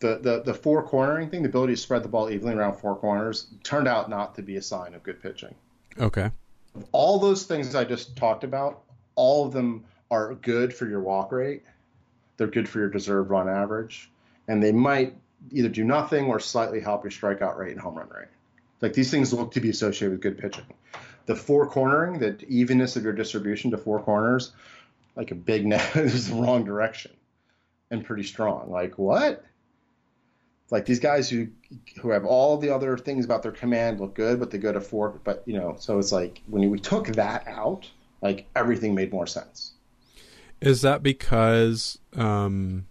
The, 0.01 0.19
the 0.21 0.43
the 0.43 0.55
four 0.55 0.83
cornering 0.83 1.31
thing, 1.31 1.43
the 1.43 1.49
ability 1.49 1.75
to 1.75 1.81
spread 1.81 2.03
the 2.03 2.09
ball 2.09 2.31
evenly 2.31 2.55
around 2.55 2.77
four 2.77 2.97
corners, 2.97 3.47
turned 3.63 3.89
out 3.89 4.11
not 4.11 4.35
to 4.37 4.43
be 4.43 4.57
a 4.57 4.63
sign 4.63 4.95
of 4.95 5.03
good 5.03 5.23
pitching. 5.23 5.55
okay. 5.99 6.31
all 6.93 7.19
those 7.19 7.45
things 7.45 7.75
I 7.75 7.85
just 7.85 8.17
talked 8.17 8.43
about, 8.45 8.83
all 9.15 9.47
of 9.47 9.53
them 9.53 9.85
are 10.11 10.35
good 10.35 10.75
for 10.75 10.87
your 10.87 11.01
walk 11.01 11.31
rate. 11.33 11.63
They're 12.37 12.49
good 12.49 12.69
for 12.69 12.81
your 12.81 12.89
deserved 12.89 13.31
run 13.31 13.49
average, 13.49 14.11
and 14.49 14.63
they 14.63 14.73
might 14.73 15.15
either 15.53 15.69
do 15.69 15.85
nothing 15.85 16.27
or 16.27 16.41
slightly 16.41 16.81
help 16.81 17.05
your 17.05 17.11
strikeout 17.13 17.57
rate 17.57 17.73
and 17.73 17.81
home 17.81 17.95
run 17.97 18.09
rate. 18.09 18.29
Like 18.81 18.93
these 18.93 19.11
things 19.11 19.33
look 19.33 19.53
to 19.53 19.61
be 19.61 19.71
associated 19.71 20.11
with 20.13 20.21
good 20.21 20.39
pitching. 20.39 20.65
The 21.27 21.35
four 21.35 21.69
cornering, 21.69 22.19
the 22.19 22.39
evenness 22.49 22.97
of 22.97 23.05
your 23.05 23.13
distribution 23.13 23.71
to 23.71 23.79
four 23.79 24.03
corners, 24.03 24.53
like 25.17 25.31
a 25.31 25.35
big 25.35 25.67
net 25.67 25.97
is 25.97 26.29
the 26.29 26.37
wrong 26.37 26.65
direction 26.65 27.13
and 27.91 28.05
pretty 28.05 28.25
strong. 28.25 28.71
Like 28.71 28.99
what? 28.99 29.45
Like 30.71 30.87
these 30.87 31.01
guys 31.01 31.29
who 31.29 31.49
who 32.01 32.11
have 32.11 32.25
all 32.25 32.57
the 32.57 32.71
other 32.71 32.97
things 32.97 33.25
about 33.25 33.43
their 33.43 33.53
command 33.53 34.01
look 34.01 34.15
good, 34.15 34.41
but 34.41 34.51
they 34.51 34.59
go 34.59 34.73
to 34.73 34.81
four. 34.81 35.21
But 35.23 35.43
you 35.47 35.55
know, 35.55 35.77
so 35.79 35.99
it's 35.99 36.13
like 36.13 36.43
when 36.47 36.69
we 36.71 36.79
took 36.79 37.07
that 37.09 37.47
out, 37.47 37.89
like 38.23 38.47
everything 38.57 38.95
made 38.95 39.13
more 39.13 39.27
sense. 39.27 39.73
Is 40.61 40.81
that 40.81 41.03
because 41.03 41.99
um, 42.17 42.87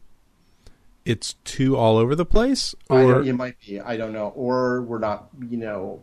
it's 1.06 1.34
too 1.44 1.76
all 1.76 1.98
over 1.98 2.16
the 2.16 2.26
place, 2.26 2.76
I 2.90 3.02
or 3.02 3.24
it 3.24 3.34
might 3.34 3.60
be, 3.60 3.80
I 3.80 3.98
don't 3.98 4.14
know, 4.14 4.30
or 4.36 4.84
we're 4.84 5.00
not, 5.00 5.30
you 5.50 5.58
know, 5.58 6.02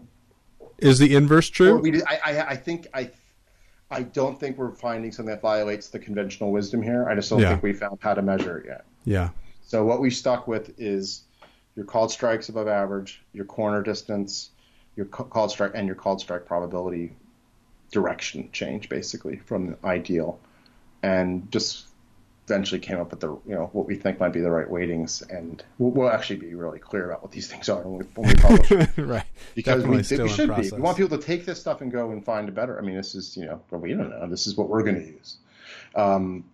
is 0.83 0.99
the 0.99 1.15
inverse 1.15 1.49
true? 1.49 1.79
we. 1.79 2.03
I, 2.03 2.21
I, 2.25 2.41
I 2.51 2.57
think 2.57 2.87
I, 2.95 3.11
I 3.91 4.03
don't 4.03 4.39
think 4.39 4.57
we're 4.59 4.73
finding 4.73 5.13
something 5.13 5.35
that 5.35 5.43
violates 5.43 5.89
the 5.89 5.99
conventional 5.99 6.53
wisdom 6.53 6.83
here. 6.83 7.09
I 7.09 7.15
just 7.15 7.31
don't 7.31 7.41
Yeah. 7.41 7.51
think 7.51 7.63
we 7.63 7.73
found 7.73 7.99
how 8.01 8.15
to 8.15 8.23
measure 8.23 8.59
it 8.59 8.67
yet. 8.67 8.85
yeah. 9.05 9.31
So 9.63 9.85
what 9.85 10.01
we 10.01 10.11
stuck 10.11 10.49
with 10.49 10.75
is 10.81 11.23
your 11.77 11.85
called 11.85 12.11
strikes 12.11 12.49
above 12.49 12.67
average, 12.67 13.23
your 13.33 13.45
corner 13.45 13.83
distance, 13.83 14.51
your 14.97 15.07
called 15.07 15.51
strike, 15.53 15.73
and 15.75 15.87
your 15.87 15.95
called 15.95 16.21
strike 16.21 16.45
probability 16.45 17.13
direction 17.93 18.49
change 18.53 18.89
basically 18.89 19.37
from 19.37 19.67
the 19.71 19.77
ideal, 19.87 20.41
and 21.03 21.51
just 21.53 21.87
eventually 22.51 22.81
came 22.81 22.99
up 22.99 23.11
with 23.11 23.21
the 23.21 23.29
you 23.29 23.55
know 23.55 23.71
what 23.73 23.87
we 23.87 23.95
think 23.95 24.19
might 24.19 24.33
be 24.33 24.41
the 24.41 24.51
right 24.51 24.69
weightings, 24.69 25.23
and 25.31 25.63
we'll, 25.79 25.91
we'll 25.91 26.11
actually 26.11 26.37
be 26.37 26.55
really 26.55 26.79
clear 26.79 27.07
about 27.07 27.23
what 27.23 27.31
these 27.31 27.47
things 27.47 27.69
are 27.69 27.83
when 27.83 27.99
we, 27.99 28.05
when 28.15 28.29
we 28.29 28.35
publish. 28.35 28.71
right. 28.99 29.25
because 29.55 29.85
we, 29.85 29.99
Definitely 29.99 30.25
we 30.25 30.29
should 30.29 30.57
be. 30.57 30.71
We 30.71 30.81
want 30.83 30.97
people 30.97 31.17
to 31.17 31.25
take 31.25 31.47
this 31.47 31.61
stuff 31.61 31.81
and 31.81 31.93
go 31.93 32.11
and 32.11 32.25
find 32.25 32.49
a 32.49 32.53
better. 32.53 32.79
I 32.79 32.83
mean, 32.83 32.97
this 32.97 33.15
is 33.15 33.37
you 33.37 33.47
know, 33.47 33.63
we 33.71 33.91
don't 33.95 34.11
know. 34.11 34.29
This 34.29 34.47
is 34.47 34.57
what 34.57 34.69
we're 34.69 34.83
going 34.83 34.97
to 34.97 35.07
use. 35.07 35.37
Um, 35.95 36.45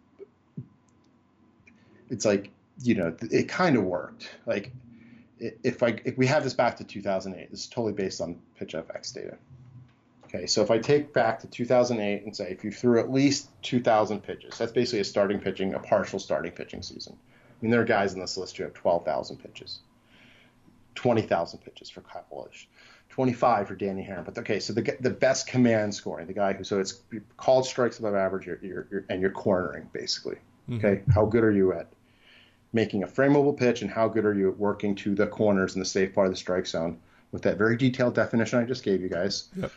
it's 2.11 2.25
like 2.25 2.51
you 2.83 2.95
know, 2.95 3.17
it 3.23 3.49
kind 3.49 3.77
of 3.77 3.85
worked. 3.85 4.31
Like 4.47 4.73
if 5.39 5.83
I 5.83 5.99
if 6.05 6.17
we 6.19 6.27
have 6.27 6.45
this 6.45 6.55
back 6.55 6.77
to 6.77 6.85
2008, 6.85 7.51
this 7.51 7.61
is 7.61 7.67
totally 7.67 7.93
based 7.93 8.21
on 8.21 8.39
PitchFX 8.61 9.15
data. 9.15 9.37
Okay, 10.37 10.47
so 10.47 10.63
if 10.63 10.71
I 10.71 10.79
take 10.79 11.13
back 11.13 11.39
to 11.41 11.47
2008 11.47 12.25
and 12.25 12.37
say 12.37 12.51
if 12.51 12.63
you 12.63 12.71
threw 12.71 13.01
at 13.01 13.11
least 13.11 13.49
2,000 13.63 14.21
pitches, 14.23 14.59
that's 14.59 14.73
basically 14.73 15.01
a 15.01 15.05
starting 15.05 15.41
pitching, 15.41 15.75
a 15.75 15.79
partial 15.79 16.19
starting 16.19 16.53
pitching 16.53 16.83
season. 16.83 17.17
I 17.17 17.55
mean, 17.63 17.71
there 17.71 17.81
are 17.81 17.85
guys 17.85 18.13
in 18.13 18.21
this 18.21 18.37
list 18.37 18.57
who 18.57 18.65
have 18.65 18.75
12,000 18.75 19.39
pitches, 19.39 19.81
20,000 20.95 21.61
pitches 21.61 21.89
for 21.89 22.03
Kyle 22.03 22.27
Busch, 22.31 22.67
25 23.09 23.69
for 23.69 23.75
Danny 23.77 24.03
Haren. 24.03 24.25
But 24.25 24.37
okay, 24.39 24.61
so 24.61 24.75
the 24.75 24.97
the 25.01 25.11
best 25.11 25.47
command 25.47 25.95
scoring, 25.95 26.27
the 26.27 26.35
guy 26.35 26.53
who 26.53 26.65
so 26.65 26.81
it's 26.81 27.01
called 27.39 27.65
strikes 27.65 27.99
above 27.99 28.15
average, 28.15 28.47
you're, 28.47 28.59
you're, 28.61 28.87
you're, 28.91 29.05
and 29.09 29.23
you're 29.23 29.31
cornering 29.31 29.89
basically. 29.93 30.37
Mm-hmm. 30.69 30.85
Okay, 30.85 31.03
how 31.15 31.25
good 31.25 31.45
are 31.45 31.53
you 31.53 31.73
at 31.73 31.87
making 32.75 33.05
a 33.05 33.07
frameable 33.07 33.57
pitch, 33.57 33.81
and 33.81 33.91
how 33.91 34.07
good 34.07 34.27
are 34.27 34.35
you 34.35 34.51
at 34.51 34.59
working 34.59 34.95
to 34.97 35.15
the 35.15 35.27
corners 35.27 35.77
in 35.77 35.81
the 35.81 35.87
safe 35.87 36.15
part 36.15 36.27
of 36.27 36.33
the 36.33 36.37
strike 36.37 36.67
zone 36.67 36.99
with 37.33 37.43
that 37.43 37.57
very 37.57 37.77
detailed 37.77 38.15
definition 38.15 38.59
I 38.59 38.65
just 38.65 38.83
gave 38.83 39.01
you 39.01 39.09
guys? 39.09 39.49
Yep. 39.57 39.73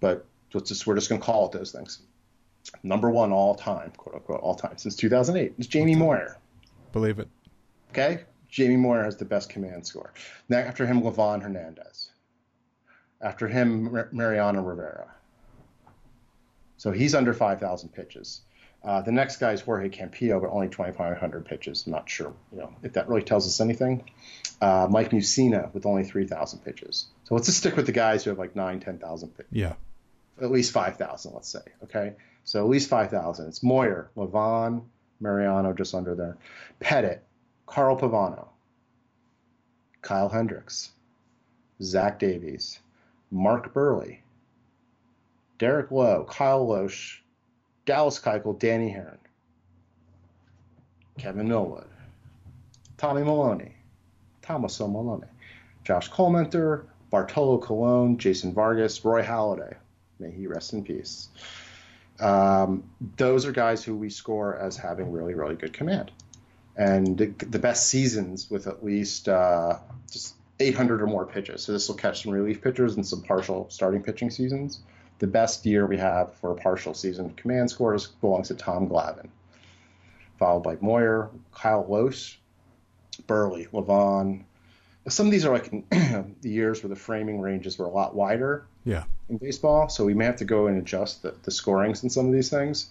But 0.00 0.26
just 0.50 0.86
we're 0.86 0.94
just 0.96 1.08
gonna 1.08 1.20
call 1.20 1.46
it 1.46 1.52
those 1.52 1.72
things. 1.72 2.00
Number 2.82 3.10
one 3.10 3.32
all 3.32 3.54
time, 3.54 3.92
quote 3.96 4.16
unquote, 4.16 4.40
all 4.40 4.54
time 4.54 4.76
since 4.76 4.96
2008 4.96 5.54
is 5.58 5.66
Jamie 5.66 5.94
Moyer. 5.94 6.38
Believe 6.92 7.18
it. 7.18 7.28
Okay, 7.90 8.24
Jamie 8.48 8.76
Moyer 8.76 9.04
has 9.04 9.16
the 9.16 9.24
best 9.24 9.48
command 9.48 9.86
score. 9.86 10.12
Now 10.48 10.58
after 10.58 10.86
him, 10.86 11.02
Livan 11.02 11.42
Hernandez. 11.42 12.10
After 13.20 13.46
him, 13.48 13.92
Mar- 13.92 14.08
Mariano 14.12 14.62
Rivera. 14.62 15.12
So 16.78 16.90
he's 16.90 17.14
under 17.14 17.34
5,000 17.34 17.90
pitches. 17.90 18.40
Uh, 18.82 19.02
the 19.02 19.12
next 19.12 19.36
guy 19.36 19.52
is 19.52 19.60
Jorge 19.60 19.90
Campillo, 19.90 20.40
but 20.40 20.48
only 20.48 20.68
2,500 20.68 21.44
pitches. 21.44 21.84
I'm 21.86 21.92
not 21.92 22.08
sure, 22.08 22.32
you 22.50 22.58
know, 22.58 22.74
if 22.82 22.94
that 22.94 23.08
really 23.08 23.22
tells 23.22 23.46
us 23.46 23.60
anything. 23.60 24.04
Uh, 24.62 24.86
Mike 24.90 25.10
Mussina 25.10 25.72
with 25.74 25.84
only 25.84 26.04
3,000 26.04 26.60
pitches. 26.60 27.08
So 27.24 27.34
let's 27.34 27.46
just 27.46 27.58
stick 27.58 27.76
with 27.76 27.84
the 27.84 27.92
guys 27.92 28.24
who 28.24 28.30
have 28.30 28.38
like 28.38 28.56
9, 28.56 28.80
10,000 28.80 29.28
pitches 29.36 29.52
Yeah. 29.52 29.74
At 30.40 30.50
least 30.50 30.72
5,000, 30.72 31.32
let's 31.34 31.48
say. 31.48 31.60
Okay. 31.84 32.14
So 32.44 32.60
at 32.60 32.68
least 32.68 32.88
5,000. 32.88 33.48
It's 33.48 33.62
Moyer, 33.62 34.10
Livan, 34.16 34.82
Mariano 35.20 35.72
just 35.72 35.94
under 35.94 36.14
there. 36.14 36.36
Pettitte, 36.80 37.20
Carl 37.66 37.98
Pavano, 37.98 38.48
Kyle 40.02 40.28
Hendricks, 40.28 40.90
Zach 41.82 42.18
Davies, 42.18 42.80
Mark 43.30 43.74
Buehrle, 43.74 44.18
Derek 45.58 45.90
Lowe, 45.90 46.26
Kyle 46.28 46.66
Lohse, 46.66 47.18
Dallas 47.84 48.18
Keuchel, 48.18 48.58
Danny 48.58 48.90
Haren, 48.90 49.18
Kevin 51.18 51.48
Millwood, 51.48 51.86
Tommy 52.96 53.22
Milone, 53.22 53.74
Thomas. 54.42 54.80
Milone, 54.80 55.26
Josh 55.84 56.10
Collmenter, 56.10 56.84
Bartolo 57.10 57.58
Colon, 57.58 58.16
Jason 58.18 58.54
Vargas, 58.54 59.04
Roy 59.04 59.22
Halladay. 59.22 59.76
May 60.20 60.30
he 60.30 60.46
rest 60.46 60.72
in 60.72 60.84
peace. 60.84 61.28
Um, 62.20 62.84
those 63.16 63.46
are 63.46 63.52
guys 63.52 63.82
who 63.82 63.96
we 63.96 64.10
score 64.10 64.56
as 64.56 64.76
having 64.76 65.10
really, 65.10 65.34
really 65.34 65.54
good 65.54 65.72
command. 65.72 66.10
And 66.76 67.16
the, 67.18 67.26
the 67.26 67.58
best 67.58 67.88
seasons 67.88 68.50
with 68.50 68.66
at 68.66 68.84
least 68.84 69.28
uh, 69.28 69.78
just 70.10 70.34
800 70.60 71.02
or 71.02 71.06
more 71.06 71.26
pitches. 71.26 71.62
So 71.62 71.72
this 71.72 71.88
will 71.88 71.96
catch 71.96 72.22
some 72.22 72.32
relief 72.32 72.62
pitchers 72.62 72.96
and 72.96 73.06
some 73.06 73.22
partial 73.22 73.68
starting 73.70 74.02
pitching 74.02 74.30
seasons. 74.30 74.80
The 75.18 75.26
best 75.26 75.66
year 75.66 75.86
we 75.86 75.96
have 75.98 76.34
for 76.36 76.52
a 76.52 76.54
partial 76.54 76.94
season 76.94 77.30
command 77.30 77.70
scores 77.70 78.06
belongs 78.06 78.48
to 78.48 78.54
Tom 78.54 78.88
Glavine, 78.88 79.28
followed 80.38 80.62
by 80.62 80.76
Moyer, 80.80 81.30
Kyle 81.52 81.84
Lohse, 81.84 82.36
Buehrle, 83.26 83.68
Livan. 83.70 84.44
Some 85.08 85.26
of 85.26 85.32
these 85.32 85.44
are 85.44 85.52
like 85.52 85.70
the 85.90 86.50
years 86.50 86.82
where 86.82 86.88
the 86.88 86.96
framing 86.96 87.40
ranges 87.40 87.78
were 87.78 87.86
a 87.86 87.90
lot 87.90 88.14
wider 88.14 88.66
Yeah. 88.84 89.04
In 89.30 89.36
baseball, 89.36 89.88
so 89.88 90.04
we 90.04 90.12
may 90.12 90.24
have 90.24 90.36
to 90.36 90.44
go 90.44 90.66
and 90.66 90.76
adjust 90.76 91.22
the, 91.22 91.34
the 91.44 91.52
scorings 91.52 92.02
in 92.02 92.10
some 92.10 92.26
of 92.26 92.32
these 92.32 92.50
things. 92.50 92.90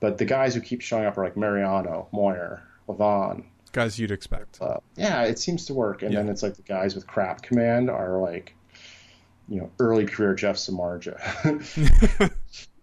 But 0.00 0.18
the 0.18 0.26
guys 0.26 0.54
who 0.54 0.60
keep 0.60 0.82
showing 0.82 1.06
up 1.06 1.16
are 1.16 1.24
like 1.24 1.36
Mariano, 1.36 2.08
Moyer, 2.12 2.62
Livan. 2.88 3.44
Guys 3.72 3.98
you'd 3.98 4.10
expect. 4.10 4.58
Uh, 4.60 4.78
yeah, 4.96 5.22
it 5.24 5.38
seems 5.38 5.66
to 5.66 5.74
work. 5.74 6.02
And 6.02 6.14
then 6.14 6.28
it's 6.28 6.42
like 6.42 6.54
the 6.54 6.62
guys 6.62 6.94
with 6.94 7.06
crap 7.06 7.42
command 7.42 7.90
are 7.90 8.18
like, 8.18 8.54
you 9.48 9.60
know, 9.60 9.70
early 9.80 10.04
career 10.04 10.34
Jeff 10.34 10.56
Samardzija, 10.56 12.30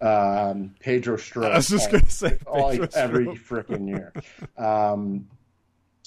um, 0.00 0.74
Pedro 0.80 1.16
Strop. 1.16 1.52
I 1.52 1.56
was 1.56 1.68
just 1.68 1.90
gonna 1.90 2.10
say 2.10 2.38
all, 2.46 2.72
every 2.94 3.26
freaking 3.26 3.88
year. 3.88 4.12
Um, 4.58 5.28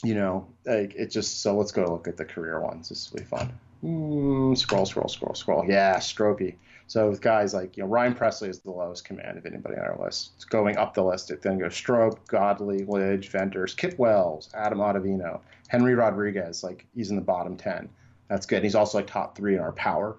you 0.04 0.16
know, 0.16 0.48
like 0.66 0.96
it 0.96 1.12
just 1.12 1.42
so 1.42 1.56
let's 1.58 1.72
go 1.72 1.86
look 1.86 2.08
at 2.08 2.18
the 2.18 2.26
career 2.26 2.60
ones. 2.60 2.90
This 2.90 3.10
will 3.12 3.20
be 3.20 3.26
fun. 3.26 3.54
Mm, 3.84 4.58
scroll, 4.58 4.86
scroll, 4.86 5.08
scroll, 5.08 5.34
scroll. 5.34 5.66
Yeah, 5.66 5.98
Stropey. 5.98 6.56
So 6.90 7.08
with 7.08 7.22
guys 7.22 7.54
like 7.54 7.78
you 7.78 7.84
know 7.84 7.90
Ryan 7.90 8.16
Pressly 8.16 8.50
is 8.50 8.62
the 8.62 8.72
lowest 8.72 9.06
command 9.06 9.38
of 9.38 9.46
anybody 9.46 9.76
on 9.76 9.84
our 9.84 10.04
list. 10.04 10.32
It's 10.36 10.44
going 10.44 10.76
up 10.76 10.96
the 10.96 11.04
list. 11.04 11.30
It 11.30 11.40
then 11.40 11.60
goes 11.60 11.76
Strope, 11.76 12.28
Godley, 12.28 12.82
Lidge, 12.82 13.30
Venters, 13.30 13.76
Kip 13.76 14.00
Wells, 14.00 14.50
Adam 14.56 14.80
Ottavino, 14.80 15.40
Henry 15.68 15.94
Rodriguez. 15.94 16.64
Like 16.64 16.88
he's 16.96 17.12
in 17.12 17.16
the 17.16 17.22
bottom 17.22 17.56
ten. 17.56 17.90
That's 18.28 18.48
good. 18.48 18.64
He's 18.64 18.74
also 18.74 18.98
like 18.98 19.06
top 19.06 19.38
three 19.38 19.54
in 19.54 19.62
our 19.62 19.72
power. 19.74 20.18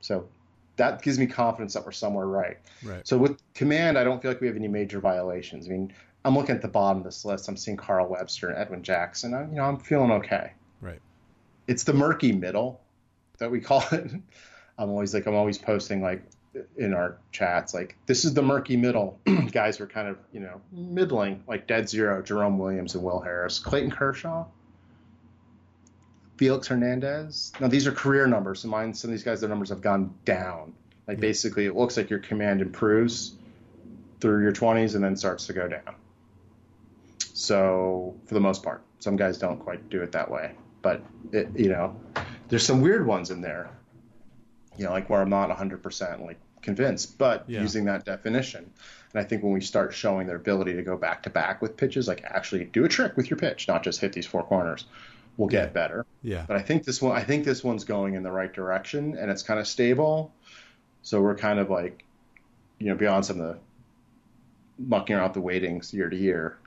So 0.00 0.28
that 0.74 1.02
gives 1.02 1.20
me 1.20 1.26
confidence 1.28 1.74
that 1.74 1.86
we're 1.86 1.92
somewhere 1.92 2.26
right. 2.26 2.56
Right. 2.82 3.06
So 3.06 3.16
with 3.16 3.40
command, 3.54 3.96
I 3.96 4.02
don't 4.02 4.20
feel 4.20 4.32
like 4.32 4.40
we 4.40 4.48
have 4.48 4.56
any 4.56 4.66
major 4.66 4.98
violations. 4.98 5.68
I 5.68 5.70
mean, 5.70 5.92
I'm 6.24 6.36
looking 6.36 6.56
at 6.56 6.62
the 6.62 6.68
bottom 6.68 6.98
of 6.98 7.04
this 7.04 7.24
list. 7.24 7.48
I'm 7.48 7.56
seeing 7.56 7.76
Carl 7.76 8.08
Webster 8.08 8.48
and 8.48 8.58
Edwin 8.58 8.82
Jackson. 8.82 9.34
I, 9.34 9.42
you 9.42 9.54
know, 9.54 9.62
I'm 9.62 9.78
feeling 9.78 10.10
okay. 10.10 10.52
Right. 10.80 11.00
It's 11.68 11.84
the 11.84 11.94
murky 11.94 12.32
middle 12.32 12.80
that 13.38 13.52
we 13.52 13.60
call 13.60 13.84
it. 13.92 14.10
I'm 14.78 14.90
always 14.90 15.12
like, 15.12 15.26
I'm 15.26 15.34
always 15.34 15.58
posting 15.58 16.00
like 16.00 16.22
in 16.76 16.94
our 16.94 17.18
chats, 17.32 17.74
like 17.74 17.96
this 18.06 18.24
is 18.24 18.34
the 18.34 18.42
murky 18.42 18.76
middle. 18.76 19.20
Guys 19.52 19.80
were 19.80 19.86
kind 19.86 20.08
of, 20.08 20.18
you 20.32 20.40
know, 20.40 20.60
middling, 20.72 21.42
like 21.46 21.66
dead 21.66 21.88
zero. 21.88 22.22
Jerome 22.22 22.58
Williams 22.58 22.94
and 22.94 23.02
Will 23.02 23.20
Harris, 23.20 23.58
Clayton 23.58 23.90
Kershaw, 23.90 24.46
Felix 26.36 26.68
Hernandez. 26.68 27.52
Now 27.60 27.68
these 27.68 27.86
are 27.86 27.92
career 27.92 28.26
numbers. 28.26 28.60
So 28.60 28.68
mine, 28.68 28.94
some 28.94 29.10
of 29.10 29.12
these 29.12 29.24
guys, 29.24 29.40
their 29.40 29.48
numbers 29.48 29.70
have 29.70 29.80
gone 29.80 30.14
down. 30.24 30.74
Like 31.06 31.18
hmm. 31.18 31.22
basically, 31.22 31.66
it 31.66 31.74
looks 31.74 31.96
like 31.96 32.10
your 32.10 32.20
command 32.20 32.60
improves 32.60 33.34
through 34.20 34.42
your 34.42 34.52
20s 34.52 34.94
and 34.94 35.04
then 35.04 35.16
starts 35.16 35.46
to 35.46 35.52
go 35.52 35.68
down. 35.68 35.94
So 37.34 38.16
for 38.26 38.34
the 38.34 38.40
most 38.40 38.62
part, 38.62 38.82
some 39.00 39.16
guys 39.16 39.38
don't 39.38 39.58
quite 39.58 39.88
do 39.90 40.02
it 40.02 40.12
that 40.12 40.30
way. 40.30 40.52
But 40.82 41.02
it, 41.32 41.48
you 41.56 41.68
know, 41.68 41.96
there's 42.48 42.64
some 42.64 42.80
weird 42.80 43.06
ones 43.06 43.30
in 43.30 43.40
there. 43.40 43.70
You 44.78 44.84
know, 44.84 44.92
like 44.92 45.10
where 45.10 45.20
I'm 45.20 45.30
not 45.30 45.50
100% 45.50 46.24
like 46.24 46.38
convinced, 46.62 47.18
but 47.18 47.44
Yeah. 47.48 47.60
using 47.60 47.84
that 47.86 48.04
definition. 48.04 48.70
And 49.12 49.20
I 49.20 49.24
think 49.24 49.42
when 49.42 49.52
we 49.52 49.60
start 49.60 49.94
showing 49.94 50.26
their 50.26 50.36
ability 50.36 50.74
to 50.74 50.82
go 50.82 50.96
back 50.96 51.22
to 51.24 51.30
back 51.30 51.62
with 51.62 51.76
pitches, 51.76 52.08
like 52.08 52.22
actually 52.24 52.64
do 52.64 52.84
a 52.84 52.88
trick 52.88 53.16
with 53.16 53.30
your 53.30 53.38
pitch, 53.38 53.68
not 53.68 53.82
just 53.82 54.00
hit 54.00 54.12
these 54.12 54.26
four 54.26 54.42
corners, 54.42 54.84
we'll 55.36 55.48
get 55.48 55.72
better. 55.72 56.04
Yeah. 56.22 56.44
But 56.46 56.56
I 56.56 56.62
think 56.62 56.84
this 56.84 57.00
one, 57.00 57.16
I 57.16 57.22
think 57.22 57.44
this 57.44 57.64
one's 57.64 57.84
going 57.84 58.14
in 58.14 58.22
the 58.22 58.30
right 58.30 58.52
direction, 58.52 59.16
and 59.16 59.30
it's 59.30 59.42
kind 59.42 59.58
of 59.60 59.66
stable. 59.66 60.32
So 61.02 61.22
we're 61.22 61.36
kind 61.36 61.58
of 61.58 61.70
like, 61.70 62.04
you 62.78 62.88
know, 62.88 62.96
beyond 62.96 63.24
some 63.24 63.40
of 63.40 63.46
the 63.46 63.58
mucking 64.78 65.16
around 65.16 65.34
the 65.34 65.40
weightings 65.40 65.92
year 65.92 66.08
to 66.08 66.16
year, 66.16 66.58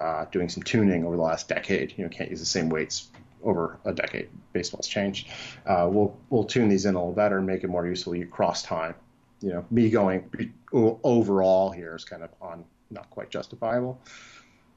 uh, 0.00 0.26
doing 0.30 0.48
some 0.48 0.62
tuning 0.62 1.04
over 1.04 1.16
the 1.16 1.22
last 1.22 1.48
decade. 1.48 1.94
You 1.96 2.04
know, 2.04 2.10
can't 2.10 2.28
use 2.30 2.40
the 2.40 2.46
same 2.46 2.68
weights 2.68 3.08
over 3.42 3.78
a 3.84 3.92
decade. 3.92 4.28
Baseball's 4.52 4.86
changed. 4.88 5.28
Uh, 5.66 5.88
we'll 5.90 6.16
we'll 6.30 6.44
tune 6.44 6.68
these 6.68 6.86
in 6.86 6.94
a 6.94 6.98
little 6.98 7.12
better 7.14 7.38
and 7.38 7.46
make 7.46 7.64
it 7.64 7.68
more 7.68 7.86
useful 7.86 8.14
across 8.14 8.62
time. 8.62 8.94
You 9.40 9.50
know, 9.50 9.64
me 9.70 9.90
going 9.90 10.28
overall 10.72 11.70
here 11.70 11.94
is 11.96 12.04
kind 12.04 12.22
of 12.22 12.30
on 12.40 12.64
not 12.90 13.10
quite 13.10 13.30
justifiable, 13.30 14.00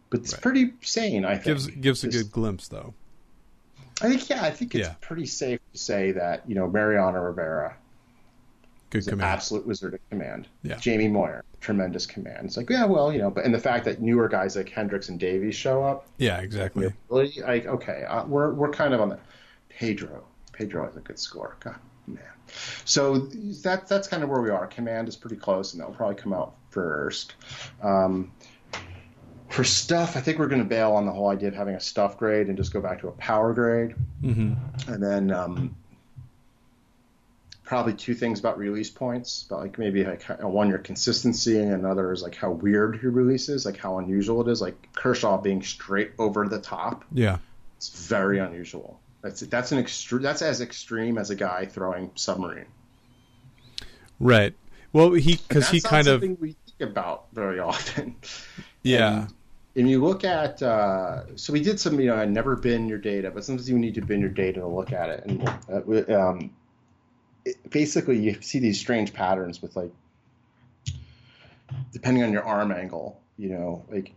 but 0.09 0.21
it's 0.21 0.33
Right. 0.33 0.41
pretty 0.41 0.73
sane. 0.81 1.25
I 1.25 1.33
think 1.35 1.45
Gives 1.45 1.67
gives 1.67 2.03
a 2.03 2.07
This- 2.07 2.23
good 2.23 2.31
glimpse 2.31 2.67
though. 2.67 2.93
I 4.01 4.09
think 4.09 4.29
yeah, 4.29 4.43
I 4.43 4.51
think 4.51 4.75
it's 4.75 4.87
Yeah. 4.89 4.95
pretty 5.01 5.25
safe 5.25 5.59
to 5.73 5.77
say 5.79 6.11
that 6.13 6.47
you 6.49 6.55
know 6.55 6.67
Mariano 6.67 7.19
Rivera 7.21 7.77
Good 9.03 9.07
command. 9.07 9.29
absolute 9.31 9.65
wizard 9.67 9.93
of 9.93 10.09
command. 10.09 10.47
Yeah. 10.63 10.77
Jamie 10.77 11.07
Moyer, 11.07 11.43
tremendous 11.61 12.05
command. 12.05 12.45
It's 12.45 12.57
like 12.57 12.69
yeah, 12.69 12.85
well, 12.85 13.11
you 13.11 13.19
know, 13.19 13.29
but 13.29 13.45
and 13.45 13.53
the 13.53 13.59
fact 13.59 13.85
that 13.85 14.01
newer 14.01 14.27
guys 14.27 14.55
like 14.55 14.69
Hendricks 14.69 15.09
and 15.09 15.19
Davies 15.19 15.55
show 15.55 15.83
up, 15.83 16.07
Yeah, 16.17 16.39
exactly. 16.39 16.93
really, 17.09 17.33
like 17.41 17.65
okay, 17.65 18.03
uh, 18.07 18.25
we're 18.25 18.53
we're 18.53 18.71
kind 18.71 18.93
of 18.93 19.01
on 19.01 19.09
the 19.09 19.19
Pedro. 19.69 20.23
Pedro 20.53 20.85
has 20.85 20.95
a 20.95 21.01
good 21.01 21.19
score. 21.19 21.57
God, 21.59 21.75
man. 22.07 22.23
So 22.85 23.17
that 23.63 23.87
that's 23.87 24.07
kind 24.07 24.23
of 24.23 24.29
where 24.29 24.41
we 24.41 24.49
are. 24.49 24.67
Command 24.67 25.07
is 25.09 25.15
pretty 25.15 25.35
close, 25.35 25.73
and 25.73 25.81
that'll 25.81 25.95
probably 25.95 26.15
come 26.15 26.33
out 26.33 26.55
first. 26.69 27.35
Um, 27.81 28.31
for 29.49 29.63
stuff, 29.63 30.17
I 30.17 30.21
think 30.21 30.37
we're 30.39 30.47
going 30.47 30.61
to 30.61 30.67
bail 30.67 30.93
on 30.93 31.05
the 31.05 31.11
whole 31.11 31.29
idea 31.29 31.47
of 31.47 31.53
having 31.55 31.75
a 31.75 31.79
stuff 31.79 32.17
grade 32.17 32.47
and 32.47 32.57
just 32.57 32.73
go 32.73 32.81
back 32.81 32.99
to 33.01 33.07
a 33.07 33.11
power 33.13 33.53
grade. 33.53 33.95
Mm-hmm. 34.21 34.91
And 34.91 35.01
then 35.03 35.31
um, 35.31 35.75
probably 37.65 37.93
two 37.93 38.13
things 38.13 38.39
about 38.39 38.57
release 38.57 38.89
points, 38.89 39.45
but 39.49 39.59
like 39.59 39.77
maybe 39.79 40.03
like 40.05 40.23
one 40.41 40.69
your 40.69 40.77
consistency, 40.77 41.59
and 41.59 41.73
another 41.73 42.11
is 42.11 42.21
like 42.21 42.35
how 42.35 42.51
weird 42.51 43.01
your 43.01 43.11
release 43.11 43.49
is, 43.49 43.65
like 43.65 43.77
how 43.77 43.97
unusual 43.97 44.47
it 44.47 44.51
is. 44.51 44.61
Like 44.61 44.93
Kershaw 44.93 45.41
being 45.41 45.61
straight 45.63 46.11
over 46.19 46.47
the 46.47 46.59
top, 46.59 47.03
Yeah. 47.11 47.39
it's 47.77 48.07
very 48.07 48.39
unusual. 48.39 48.99
That's 49.21 49.41
that's 49.41 49.71
an 49.71 49.79
extreme. 49.79 50.21
That's 50.21 50.43
as 50.43 50.61
extreme 50.61 51.17
as 51.17 51.31
a 51.31 51.35
guy 51.35 51.65
throwing 51.65 52.11
submarine. 52.13 52.67
Right. 54.19 54.53
Well, 54.93 55.13
he 55.13 55.37
because 55.37 55.69
he 55.69 55.81
kind 55.81 56.07
of 56.07 56.21
we 56.21 56.55
think 56.77 56.89
about 56.91 57.25
very 57.33 57.59
often. 57.59 58.15
yeah. 58.83 59.21
And, 59.23 59.33
and 59.77 59.89
you 59.89 60.01
look 60.01 60.23
at, 60.23 60.61
uh, 60.63 61.35
so 61.35 61.51
we 61.51 61.61
did 61.61 61.81
some, 61.81 61.99
you 61.99 62.07
know, 62.07 62.15
I 62.15 62.23
never 62.23 62.55
bin 62.55 62.87
your 62.87 62.97
data, 62.97 63.29
but 63.29 63.43
sometimes 63.43 63.69
you 63.69 63.77
need 63.77 63.95
to 63.95 64.01
bin 64.01 64.21
your 64.21 64.29
data 64.29 64.61
to 64.61 64.67
look 64.67 64.93
at 64.93 65.09
it. 65.09 65.25
And 65.25 65.49
uh, 65.69 66.17
um, 66.17 66.51
it, 67.45 67.69
basically, 67.69 68.19
you 68.19 68.41
see 68.41 68.59
these 68.59 68.79
strange 68.79 69.13
patterns 69.13 69.61
with 69.61 69.75
like, 69.75 69.91
depending 71.93 72.23
on 72.23 72.33
your 72.33 72.43
arm 72.43 72.71
angle, 72.71 73.21
you 73.37 73.49
know, 73.49 73.85
like 73.89 74.13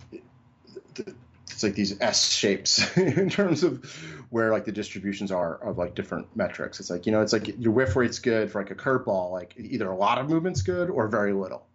it's 1.50 1.62
like 1.62 1.74
these 1.74 2.00
S 2.00 2.32
shapes 2.32 2.96
in 2.96 3.28
terms 3.30 3.62
of 3.62 3.84
where 4.30 4.50
like 4.50 4.64
the 4.64 4.72
distributions 4.72 5.32
are 5.32 5.56
of 5.56 5.78
like 5.78 5.94
different 5.94 6.34
metrics. 6.36 6.80
It's 6.80 6.90
like, 6.90 7.06
you 7.06 7.12
know, 7.12 7.20
it's 7.20 7.32
like 7.32 7.58
your 7.58 7.72
whiff 7.72 7.96
rate's 7.96 8.18
good 8.18 8.50
for 8.50 8.62
like 8.62 8.70
a 8.70 8.74
curveball, 8.74 9.32
like 9.32 9.54
either 9.58 9.88
a 9.88 9.96
lot 9.96 10.18
of 10.18 10.28
movement's 10.28 10.62
good 10.62 10.90
or 10.90 11.08
very 11.08 11.32
little, 11.32 11.66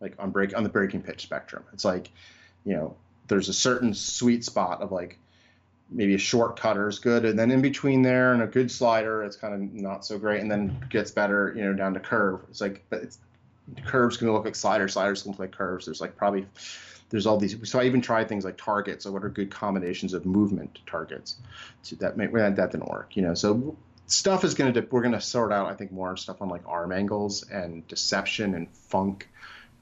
like 0.00 0.14
on 0.18 0.30
break 0.30 0.56
on 0.56 0.62
the 0.62 0.68
breaking 0.68 1.02
pitch 1.02 1.22
spectrum. 1.22 1.64
It's 1.72 1.84
like, 1.84 2.10
you 2.64 2.74
know, 2.74 2.96
there's 3.28 3.48
a 3.48 3.54
certain 3.54 3.94
sweet 3.94 4.44
spot 4.44 4.82
of 4.82 4.90
like 4.90 5.18
maybe 5.90 6.14
a 6.14 6.18
short 6.18 6.58
cutter 6.58 6.88
is 6.88 6.98
good, 6.98 7.24
and 7.24 7.38
then 7.38 7.50
in 7.50 7.60
between 7.60 8.02
there 8.02 8.32
and 8.32 8.42
a 8.42 8.46
good 8.46 8.70
slider, 8.70 9.22
it's 9.22 9.36
kind 9.36 9.54
of 9.54 9.60
not 9.72 10.04
so 10.04 10.18
great, 10.18 10.40
and 10.40 10.50
then 10.50 10.84
gets 10.90 11.10
better, 11.10 11.52
you 11.56 11.62
know, 11.62 11.72
down 11.72 11.94
to 11.94 12.00
curve. 12.00 12.40
It's 12.48 12.60
like 12.60 12.84
but 12.90 13.02
it's 13.02 13.18
curves 13.84 14.16
can 14.16 14.32
look 14.32 14.44
like 14.44 14.56
sliders, 14.56 14.94
sliders 14.94 15.22
can 15.22 15.32
look 15.32 15.40
like 15.40 15.52
curves. 15.52 15.86
There's 15.86 16.00
like 16.00 16.16
probably 16.16 16.46
there's 17.10 17.26
all 17.26 17.36
these. 17.36 17.56
So 17.68 17.80
I 17.80 17.84
even 17.84 18.00
tried 18.00 18.28
things 18.28 18.44
like 18.44 18.56
targets. 18.56 19.04
So 19.04 19.12
what 19.12 19.24
are 19.24 19.28
good 19.28 19.50
combinations 19.50 20.14
of 20.14 20.24
movement 20.24 20.78
targets? 20.86 21.36
So 21.82 21.96
that 21.96 22.16
may, 22.16 22.26
that 22.26 22.56
didn't 22.56 22.88
work, 22.88 23.16
you 23.16 23.22
know. 23.22 23.34
So 23.34 23.76
stuff 24.06 24.44
is 24.44 24.54
going 24.54 24.72
to 24.72 24.86
we're 24.90 25.02
going 25.02 25.12
to 25.12 25.20
sort 25.20 25.52
out 25.52 25.68
I 25.68 25.74
think 25.74 25.92
more 25.92 26.16
stuff 26.16 26.40
on 26.40 26.48
like 26.48 26.62
arm 26.66 26.92
angles 26.92 27.48
and 27.48 27.86
deception 27.88 28.54
and 28.54 28.70
funk. 28.70 29.28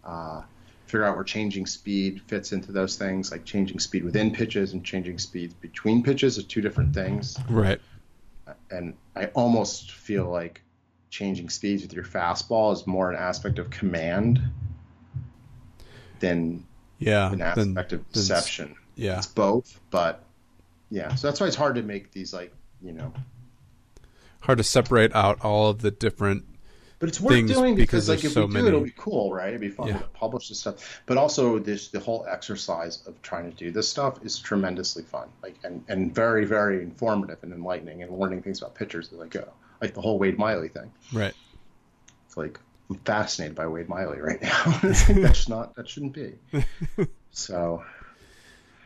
Uh, 0.04 0.42
figure 0.89 1.05
out 1.05 1.14
where 1.14 1.24
changing 1.24 1.66
speed 1.66 2.22
fits 2.26 2.53
into 2.53 2.72
those 2.72 2.97
things, 2.97 3.30
like 3.30 3.45
changing 3.45 3.78
speed 3.78 4.05
within 4.05 4.32
pitches 4.32 4.72
and 4.72 4.82
changing 4.84 5.18
speeds 5.18 5.53
between 5.55 6.03
pitches 6.03 6.39
are 6.39 6.43
two 6.43 6.61
different 6.62 6.95
things. 6.95 7.36
Right. 7.51 7.78
And 8.70 8.95
I 9.14 9.26
almost 9.26 9.93
feel 9.93 10.24
like 10.30 10.62
changing 11.11 11.51
speeds 11.51 11.82
with 11.82 11.93
your 11.93 12.05
fastball 12.05 12.72
is 12.72 12.86
more 12.86 13.11
an 13.11 13.16
aspect 13.16 13.59
of 13.59 13.68
command 13.70 14.41
than 16.20 16.64
Yeah. 16.99 17.30
an 17.32 17.39
then- 17.39 17.47
aspect 17.49 17.93
of 17.93 18.01
then- 18.01 18.07
deception. 18.12 18.74
yeah. 18.97 19.18
It's 19.18 19.26
both, 19.26 19.78
but 19.91 20.24
yeah. 20.91 21.14
So 21.14 21.28
that's 21.28 21.39
why 21.41 21.47
it's 21.47 21.57
hard 21.57 21.74
to 21.76 21.82
make 21.82 22.12
these 22.12 22.32
like 22.32 22.53
you 22.82 22.93
know. 22.93 23.12
Hard 24.41 24.59
to 24.59 24.64
separate 24.64 25.14
out 25.14 25.41
all 25.45 25.68
of 25.68 25.80
the 25.82 25.91
different. 25.91 26.45
But 27.01 27.09
it's 27.11 27.20
worth 27.20 27.46
doing 27.46 27.76
because 27.76 28.07
because, 28.07 28.09
like 28.09 28.24
if 28.24 28.32
so 28.32 28.42
we 28.42 28.46
do 28.49 28.53
many. 28.55 28.66
it, 28.66 28.68
it'll 28.70 28.80
be 28.84 28.92
cool, 28.96 29.32
right? 29.32 29.49
It'd 29.51 29.61
be 29.61 29.68
fun 29.68 29.88
Yeah. 29.88 29.99
to 29.99 30.05
publish 30.09 30.49
this 30.49 30.59
stuff. 30.59 31.01
But 31.07 31.16
also, 31.16 31.59
this 31.61 31.88
the 31.88 32.01
whole 32.01 32.26
exercise 32.28 33.07
of 33.07 33.20
trying 33.22 33.51
to 33.51 33.57
do 33.57 33.70
this 33.70 33.88
stuff 33.88 34.24
is 34.24 34.38
tremendously 34.38 35.05
fun, 35.05 35.28
like 35.42 35.55
and 35.62 35.84
and 35.88 36.12
very 36.14 36.44
very 36.44 36.82
informative 36.82 37.38
and 37.42 37.53
enlightening, 37.53 38.03
and 38.03 38.18
learning 38.18 38.42
things 38.42 38.61
about 38.61 38.74
pitchers 38.74 39.12
as 39.12 39.20
I 39.20 39.28
go. 39.28 39.49
Like 39.80 39.94
the 39.94 40.01
whole 40.01 40.18
Wade 40.18 40.38
Miley 40.38 40.68
thing. 40.68 40.90
Right. 41.12 41.34
It's 42.26 42.36
like 42.36 42.59
I'm 42.90 42.96
fascinated 43.05 43.55
by 43.55 43.68
Wade 43.68 43.88
Miley 43.88 44.18
right 44.20 44.42
now. 44.42 44.64
like, 44.82 45.07
that's 45.07 45.49
not 45.49 45.76
that 45.76 45.88
shouldn't 45.88 46.14
be. 46.14 46.34
So 47.30 47.84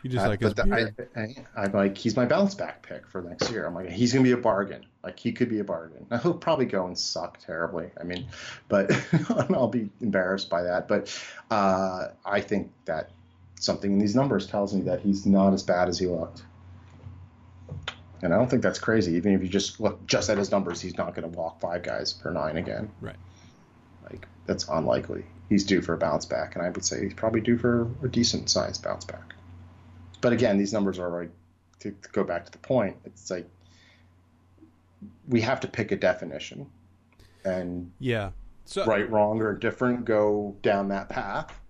You 0.02 0.10
just 0.10 0.24
Uh, 0.24 0.28
like 0.30 0.40
but 0.40 0.56
the- 0.56 0.94
I, 1.16 1.20
I, 1.20 1.64
I'm 1.64 1.72
like, 1.72 1.96
he's 1.96 2.16
my 2.16 2.24
bounce 2.24 2.54
back 2.54 2.82
pick 2.86 3.06
for 3.06 3.22
next 3.22 3.50
year. 3.50 3.66
I'm 3.66 3.74
like, 3.74 3.88
he's 3.90 4.12
gonna 4.12 4.24
be 4.24 4.32
a 4.32 4.36
bargain. 4.36 4.84
Like 5.04 5.18
he 5.18 5.32
could 5.32 5.48
be 5.48 5.60
a 5.60 5.64
bargain. 5.64 6.06
Now, 6.10 6.18
he'll 6.18 6.34
probably 6.34 6.66
go 6.66 6.86
and 6.86 6.98
suck 6.98 7.38
terribly. 7.38 7.90
I 8.00 8.04
mean, 8.04 8.26
but 8.68 8.90
I'll 9.50 9.68
be 9.68 9.90
embarrassed 10.00 10.50
by 10.50 10.62
that. 10.62 10.88
But 10.88 11.16
uh, 11.50 12.08
I 12.24 12.40
think 12.40 12.72
that 12.86 13.10
something 13.60 13.92
in 13.92 13.98
these 13.98 14.14
numbers 14.16 14.46
tells 14.46 14.74
me 14.74 14.82
that 14.82 15.00
he's 15.00 15.24
not 15.24 15.54
as 15.54 15.62
bad 15.62 15.88
as 15.88 15.98
he 15.98 16.06
looked. 16.06 16.42
And 18.22 18.32
I 18.32 18.36
don't 18.36 18.48
think 18.48 18.62
that's 18.62 18.78
crazy. 18.78 19.14
Even 19.14 19.34
if 19.34 19.42
you 19.42 19.48
just 19.48 19.80
look 19.80 20.04
just 20.06 20.30
at 20.30 20.38
his 20.38 20.50
numbers, 20.50 20.80
he's 20.80 20.96
not 20.96 21.14
going 21.14 21.30
to 21.30 21.36
walk 21.36 21.60
five 21.60 21.82
guys 21.82 22.12
per 22.12 22.30
nine 22.30 22.56
again. 22.56 22.90
Right. 23.00 23.16
Like 24.10 24.26
that's 24.46 24.68
unlikely. 24.68 25.24
He's 25.48 25.64
due 25.64 25.82
for 25.82 25.94
a 25.94 25.98
bounce 25.98 26.24
back, 26.24 26.54
and 26.54 26.64
I 26.64 26.70
would 26.70 26.84
say 26.84 27.02
he's 27.02 27.14
probably 27.14 27.40
due 27.40 27.58
for 27.58 27.88
a 28.02 28.08
decent 28.08 28.48
sized 28.48 28.82
bounce 28.82 29.04
back. 29.04 29.34
But 30.22 30.32
again, 30.32 30.56
these 30.56 30.72
numbers 30.72 30.98
are 30.98 31.10
like 31.10 31.30
to, 31.80 31.90
to 31.90 32.08
go 32.12 32.24
back 32.24 32.46
to 32.46 32.50
the 32.52 32.58
point. 32.58 32.96
It's 33.04 33.30
like 33.30 33.46
we 35.28 35.40
have 35.42 35.60
to 35.60 35.68
pick 35.68 35.92
a 35.92 35.96
definition, 35.96 36.66
and 37.44 37.92
Yeah. 37.98 38.30
So 38.64 38.86
right, 38.86 39.10
wrong, 39.10 39.42
or 39.42 39.54
different 39.54 40.04
go 40.04 40.56
down 40.62 40.88
that 40.88 41.08
path, 41.10 41.60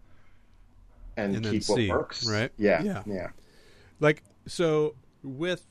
and, 1.17 1.35
And 1.35 1.45
keep 1.45 1.67
what 1.67 1.77
see, 1.77 1.89
works. 1.91 2.27
right? 2.29 2.53
Yeah. 2.59 2.83
Yeah. 2.83 3.03
Yeah. 3.07 3.29
like 4.01 4.23
so 4.47 4.95
with 5.23 5.65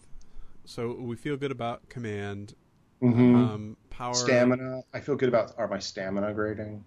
so 0.66 0.94
we 0.94 1.16
feel 1.16 1.38
good 1.38 1.52
about 1.52 1.88
command, 1.90 2.56
hmm 3.00 3.36
um, 3.36 3.78
power, 3.92 4.14
stamina. 4.16 4.82
I 4.94 5.00
feel 5.00 5.16
good 5.16 5.30
about 5.30 5.54
are 5.58 5.68
my 5.68 5.80
stamina 5.80 6.34
grading. 6.34 6.84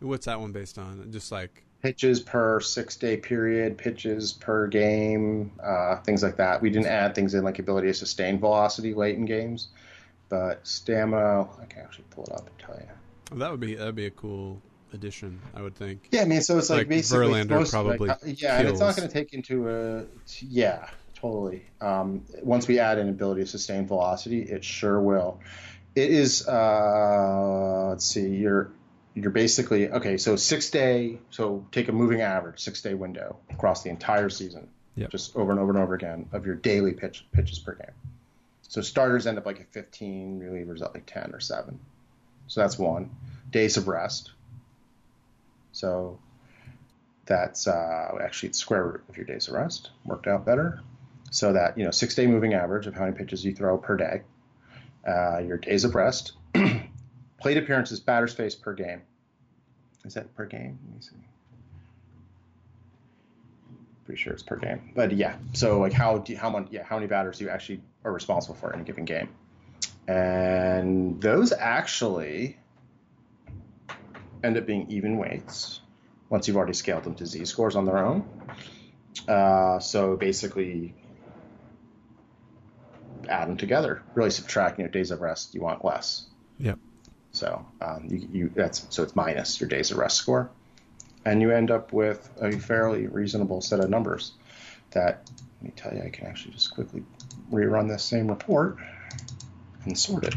What's 0.00 0.26
that 0.26 0.40
one 0.40 0.52
based 0.52 0.78
on? 0.78 1.10
Just 1.12 1.30
like 1.32 1.65
pitches 1.82 2.20
per 2.20 2.60
six 2.60 2.96
day 2.96 3.16
period, 3.16 3.78
pitches 3.78 4.32
per 4.32 4.66
game, 4.66 5.52
uh, 5.62 5.96
things 5.96 6.22
like 6.22 6.36
that. 6.36 6.62
We 6.62 6.70
didn't 6.70 6.88
add 6.88 7.14
things 7.14 7.34
in 7.34 7.44
like 7.44 7.58
ability 7.58 7.88
to 7.88 7.94
sustain 7.94 8.38
velocity 8.38 8.94
late 8.94 9.16
in 9.16 9.24
games, 9.24 9.68
but 10.28 10.66
stamina, 10.66 11.42
I 11.60 11.64
can 11.66 11.82
actually 11.82 12.06
pull 12.10 12.24
it 12.24 12.32
up 12.32 12.46
and 12.46 12.58
tell 12.58 12.76
you. 12.76 13.38
that 13.38 13.50
would 13.50 13.60
be 13.60 13.74
that'd 13.74 13.94
be 13.94 14.06
a 14.06 14.10
cool 14.10 14.60
addition. 14.92 15.40
I 15.54 15.62
would 15.62 15.76
think. 15.76 16.08
Yeah, 16.10 16.22
I 16.22 16.24
mean, 16.24 16.42
so 16.42 16.58
it's 16.58 16.70
like, 16.70 16.78
Like 16.78 16.88
basically 16.88 17.26
Verlander 17.26 17.50
most, 17.50 17.70
probably 17.70 18.08
like, 18.08 18.22
uh, 18.22 18.26
yeah, 18.26 18.58
and 18.58 18.68
it's 18.68 18.80
not 18.80 18.96
going 18.96 19.08
to 19.08 19.12
take 19.12 19.32
into 19.32 19.68
a 19.68 20.04
yeah, 20.40 20.88
totally. 21.14 21.66
Um, 21.80 22.24
once 22.42 22.66
we 22.66 22.78
add 22.78 22.98
an 22.98 23.08
ability 23.08 23.42
to 23.42 23.46
sustain 23.46 23.86
velocity, 23.86 24.42
it 24.42 24.64
sure 24.64 25.00
will. 25.00 25.40
It 25.94 26.10
is 26.10 26.46
uh, 26.46 27.88
let's 27.90 28.04
see, 28.04 28.28
you're 28.28 28.70
you're 29.16 29.30
basically 29.30 29.88
okay. 29.90 30.18
So 30.18 30.36
six 30.36 30.68
day, 30.70 31.18
so 31.30 31.66
take 31.72 31.88
a 31.88 31.92
moving 31.92 32.20
average, 32.20 32.60
six 32.60 32.82
day 32.82 32.92
window 32.94 33.38
across 33.50 33.82
the 33.82 33.90
entire 33.90 34.28
season, 34.28 34.68
Yep. 34.94 35.10
just 35.10 35.34
over 35.34 35.50
and 35.50 35.58
over 35.60 35.70
and 35.72 35.78
over 35.82 35.94
again 35.94 36.28
of 36.32 36.44
your 36.46 36.54
daily 36.54 36.92
pitch 36.92 37.26
pitches 37.32 37.58
per 37.58 37.74
game. 37.74 37.94
So 38.68 38.82
starters 38.82 39.26
end 39.26 39.38
up 39.38 39.46
like 39.46 39.60
at 39.60 39.72
15, 39.72 40.40
relievers 40.40 40.82
at 40.82 40.92
like 40.92 41.06
10 41.06 41.32
or 41.34 41.40
7. 41.40 41.78
So 42.46 42.60
that's 42.60 42.78
one. 42.78 43.10
Days 43.50 43.76
of 43.78 43.88
rest. 43.88 44.32
So 45.72 46.18
that's 47.24 47.66
uh, 47.66 48.18
actually 48.22 48.50
it's 48.50 48.58
square 48.58 48.84
root 48.84 49.04
of 49.08 49.16
your 49.16 49.26
days 49.26 49.48
of 49.48 49.54
rest. 49.54 49.90
Worked 50.04 50.26
out 50.26 50.44
better. 50.44 50.80
So 51.30 51.54
that, 51.54 51.76
you 51.78 51.84
know, 51.84 51.90
six 51.90 52.14
day 52.14 52.26
moving 52.26 52.54
average 52.54 52.86
of 52.86 52.94
how 52.94 53.04
many 53.04 53.16
pitches 53.16 53.44
you 53.44 53.54
throw 53.54 53.78
per 53.78 53.96
day. 53.96 54.22
Uh, 55.06 55.38
your 55.38 55.56
days 55.56 55.84
of 55.84 55.94
rest. 55.94 56.32
Plate 57.46 57.58
appearances, 57.58 58.00
batter 58.00 58.26
space 58.26 58.56
per 58.56 58.74
game. 58.74 59.02
Is 60.04 60.14
that 60.14 60.34
per 60.34 60.46
game? 60.46 60.80
Let 60.84 60.96
me 60.96 61.00
see. 61.00 61.14
Pretty 64.04 64.20
sure 64.20 64.32
it's 64.32 64.42
per 64.42 64.56
game. 64.56 64.90
But 64.96 65.12
yeah, 65.12 65.36
so 65.52 65.78
like 65.78 65.92
how 65.92 66.18
do 66.18 66.34
how 66.34 66.50
much 66.50 66.66
yeah 66.72 66.82
how 66.82 66.96
many 66.96 67.06
batters 67.06 67.38
do 67.38 67.44
you 67.44 67.50
actually 67.50 67.82
are 68.02 68.10
responsible 68.10 68.56
for 68.56 68.74
in 68.74 68.80
a 68.80 68.82
given 68.82 69.04
game, 69.04 69.28
and 70.08 71.22
those 71.22 71.52
actually 71.52 72.58
end 74.42 74.58
up 74.58 74.66
being 74.66 74.90
even 74.90 75.16
weights 75.16 75.78
once 76.28 76.48
you've 76.48 76.56
already 76.56 76.72
scaled 76.72 77.04
them 77.04 77.14
to 77.14 77.26
z 77.26 77.44
scores 77.44 77.76
on 77.76 77.84
their 77.84 77.98
own. 77.98 78.28
Uh, 79.28 79.78
so 79.78 80.16
basically, 80.16 80.96
add 83.28 83.48
them 83.48 83.56
together. 83.56 84.02
Really 84.16 84.30
subtract 84.30 84.80
you 84.80 84.84
know 84.84 84.90
days 84.90 85.12
of 85.12 85.20
rest 85.20 85.54
you 85.54 85.60
want 85.60 85.84
less. 85.84 86.26
Yep. 86.58 86.80
So 87.36 87.66
um, 87.82 88.06
you, 88.08 88.28
you 88.32 88.50
that's 88.54 88.86
so 88.88 89.02
it's 89.02 89.14
minus 89.14 89.60
your 89.60 89.68
days 89.68 89.90
of 89.90 89.98
rest 89.98 90.16
score, 90.16 90.48
and 91.26 91.42
you 91.42 91.50
end 91.50 91.70
up 91.70 91.92
with 91.92 92.30
a 92.40 92.52
fairly 92.52 93.08
reasonable 93.08 93.60
set 93.60 93.78
of 93.78 93.90
numbers. 93.90 94.32
That 94.92 95.30
let 95.56 95.62
me 95.62 95.72
tell 95.76 95.92
you, 95.92 96.02
I 96.02 96.08
can 96.08 96.26
actually 96.26 96.54
just 96.54 96.72
quickly 96.72 97.04
rerun 97.52 97.88
this 97.88 98.02
same 98.02 98.28
report. 98.28 98.78
and 99.84 99.98
sort 99.98 100.24
it. 100.24 100.34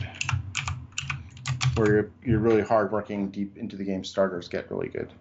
Where 1.75 1.87
you're, 1.87 2.11
you're 2.21 2.39
really 2.39 2.61
hardworking, 2.61 3.29
deep 3.29 3.57
into 3.57 3.77
the 3.77 3.85
game 3.85 4.03
starters 4.03 4.49
get 4.49 4.69
really 4.69 4.89
good. 4.89 5.13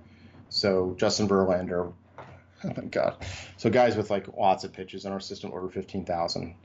So 0.49 0.97
Justin 0.99 1.29
Verlander, 1.29 1.93
oh 2.65 2.73
my 2.77 2.85
god. 2.87 3.25
So 3.57 3.71
guys 3.71 3.97
with 3.97 4.11
like 4.11 4.27
lots 4.37 4.65
of 4.65 4.73
pitches 4.73 5.05
in 5.05 5.13
our 5.13 5.21
system 5.21 5.53
over 5.53 5.69
fifteen 5.69 6.05
thousand. 6.05 6.57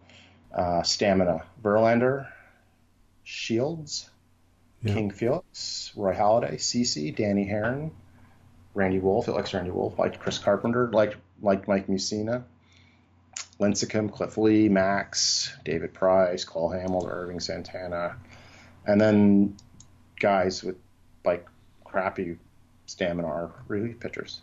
Uh, 0.51 0.81
stamina. 0.81 1.43
Verlander, 1.61 2.27
Shields, 3.23 4.09
Yeah. 4.83 4.93
King 4.93 5.11
Felix, 5.11 5.91
Roy 5.95 6.13
Halladay, 6.13 6.55
CC, 6.55 7.15
Danny 7.15 7.45
Haren, 7.45 7.91
Randy 8.73 8.99
Wolf. 8.99 9.27
It 9.27 9.31
likes 9.31 9.53
Randy 9.53 9.71
Wolf. 9.71 9.97
Liked 9.97 10.19
Chris 10.19 10.39
Carpenter. 10.39 10.89
Liked 10.91 11.17
liked 11.41 11.67
Mike 11.67 11.87
Mussina. 11.87 12.43
Lincecum, 13.59 14.11
Cliff 14.11 14.37
Lee, 14.37 14.67
Max, 14.67 15.55
David 15.63 15.93
Price, 15.93 16.43
Cole 16.43 16.71
Hamels, 16.71 17.07
Ervin 17.07 17.39
Santana, 17.39 18.17
and 18.85 18.99
then 18.99 19.55
guys 20.19 20.63
with 20.63 20.75
like 21.23 21.47
crappy 21.83 22.37
stamina 22.87 23.27
are 23.27 23.51
relief 23.67 23.99
pitchers. 23.99 24.41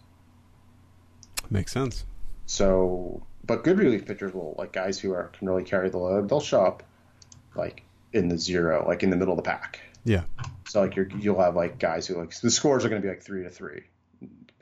Makes 1.50 1.72
sense. 1.72 2.04
So, 2.46 3.26
but 3.44 3.64
good 3.64 3.78
relief 3.78 4.06
pitchers 4.06 4.32
will 4.32 4.54
like 4.56 4.72
guys 4.72 4.98
who 4.98 5.12
are 5.12 5.24
can 5.24 5.48
really 5.48 5.64
carry 5.64 5.90
the 5.90 5.98
load. 5.98 6.28
They'll 6.28 6.40
show 6.40 6.64
up 6.64 6.82
like 7.54 7.82
in 8.12 8.28
the 8.28 8.38
zero, 8.38 8.84
like 8.86 9.02
in 9.02 9.10
the 9.10 9.16
middle 9.16 9.34
of 9.34 9.36
the 9.36 9.48
pack. 9.48 9.80
Yeah. 10.04 10.24
So 10.68 10.80
like 10.80 10.96
you're, 10.96 11.08
you'll 11.18 11.40
have 11.40 11.56
like 11.56 11.78
guys 11.78 12.06
who 12.06 12.16
like 12.16 12.38
the 12.40 12.50
scores 12.50 12.84
are 12.84 12.88
going 12.88 13.02
to 13.02 13.06
be 13.06 13.12
like 13.12 13.22
three 13.22 13.42
to 13.42 13.50
three, 13.50 13.82